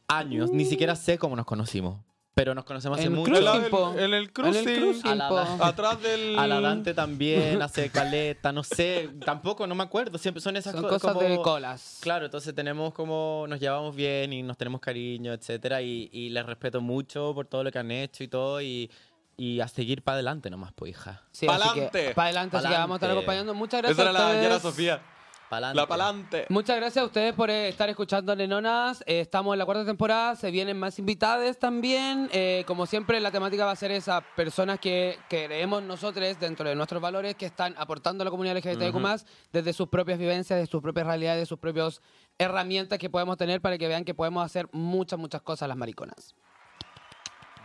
años. 0.09 0.51
Ni 0.51 0.65
siquiera 0.65 0.95
sé 0.97 1.17
cómo 1.17 1.35
nos 1.37 1.45
conocimos. 1.45 1.99
Pero 2.35 2.55
nos 2.55 2.65
conocemos 2.65 2.97
hace 2.97 3.07
En 3.07 3.13
mucho. 3.13 3.31
cruising, 3.31 3.97
En 3.99 4.03
el- 4.05 4.13
el 4.15 4.33
cruising. 4.33 4.61
En 4.63 4.69
el 4.69 4.79
cruising, 4.81 5.11
A 5.11 5.15
la- 5.15 5.29
po. 5.29 5.37
Atrás 5.37 6.01
del. 6.01 6.37
A 6.39 6.47
la 6.47 6.59
Dante 6.61 6.95
también, 6.95 7.61
hace 7.61 7.91
caleta, 7.91 8.51
no 8.51 8.63
sé, 8.63 9.09
tampoco, 9.23 9.67
no 9.67 9.75
me 9.75 9.83
acuerdo. 9.83 10.17
Siempre 10.17 10.41
son 10.41 10.57
esas 10.57 10.73
Son 10.73 10.81
co- 10.81 10.89
cosas 10.89 11.13
como- 11.13 11.27
de 11.29 11.39
colas. 11.41 11.99
Claro, 12.01 12.25
entonces 12.25 12.55
tenemos 12.55 12.91
como, 12.93 13.45
nos 13.47 13.59
llevamos 13.59 13.95
bien 13.95 14.33
y 14.33 14.41
nos 14.41 14.57
tenemos 14.57 14.81
cariño, 14.81 15.31
etcétera, 15.31 15.83
y, 15.83 16.09
y 16.11 16.29
les 16.29 16.43
respeto 16.43 16.81
mucho 16.81 17.33
por 17.35 17.45
todo 17.45 17.63
lo 17.63 17.71
que 17.71 17.77
han 17.77 17.91
hecho 17.91 18.23
y 18.23 18.27
todo, 18.27 18.59
y, 18.61 18.89
y 19.37 19.59
a 19.59 19.67
seguir 19.67 20.01
para 20.01 20.15
adelante 20.15 20.49
nomás, 20.49 20.73
pues, 20.73 20.89
hija. 20.91 21.21
Sí, 21.31 21.41
que, 21.41 21.47
Pa'lante. 21.47 22.13
Para 22.15 22.25
adelante, 22.29 22.57
así 22.57 22.67
que 22.67 22.73
vamos 22.73 22.95
a 22.95 22.97
estar 22.97 23.11
acompañando. 23.11 23.53
Muchas 23.53 23.81
gracias 23.83 23.99
Esa 23.99 24.09
era 24.09 24.47
a 24.49 24.49
la 24.53 24.59
Sofía. 24.59 25.01
Pa'lante. 25.49 25.75
La 25.75 25.87
palante. 25.87 26.45
Muchas 26.49 26.77
gracias 26.77 27.03
a 27.03 27.05
ustedes 27.05 27.33
por 27.33 27.49
eh, 27.49 27.69
estar 27.69 27.89
escuchando 27.89 28.35
Nenonas. 28.35 29.03
Eh, 29.05 29.19
estamos 29.19 29.53
en 29.53 29.59
la 29.59 29.65
cuarta 29.65 29.85
temporada, 29.85 30.35
se 30.35 30.51
vienen 30.51 30.79
más 30.79 30.97
invitadas 30.99 31.59
también. 31.59 32.29
Eh, 32.31 32.63
como 32.67 32.85
siempre, 32.85 33.19
la 33.19 33.31
temática 33.31 33.65
va 33.65 33.71
a 33.71 33.75
ser 33.75 33.91
esas 33.91 34.23
personas 34.35 34.79
que 34.79 35.17
creemos 35.29 35.83
nosotros 35.83 36.39
dentro 36.39 36.67
de 36.67 36.75
nuestros 36.75 37.01
valores 37.01 37.35
que 37.35 37.45
están 37.45 37.75
aportando 37.77 38.23
a 38.23 38.25
la 38.25 38.31
comunidad 38.31 38.57
LGBTQ+, 38.57 39.25
desde 39.51 39.73
sus 39.73 39.89
propias 39.89 40.17
vivencias, 40.17 40.59
de 40.59 40.65
sus 40.65 40.81
propias 40.81 41.05
realidades, 41.05 41.41
de 41.41 41.45
sus 41.45 41.59
propias 41.59 42.01
herramientas 42.37 42.97
que 42.99 43.09
podemos 43.09 43.37
tener 43.37 43.61
para 43.61 43.77
que 43.77 43.87
vean 43.87 44.05
que 44.05 44.13
podemos 44.13 44.43
hacer 44.43 44.67
muchas, 44.71 45.19
muchas 45.19 45.41
cosas 45.41 45.67
las 45.67 45.77
mariconas. 45.77 46.35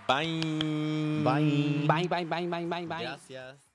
Bye. 0.09 1.23
Bye. 1.23 1.87
Bye, 1.87 2.09
bye, 2.09 2.25
bye, 2.25 2.47
bye, 2.47 2.67
bye, 2.67 2.87
bye. 2.87 3.03
Gracias. 3.03 3.68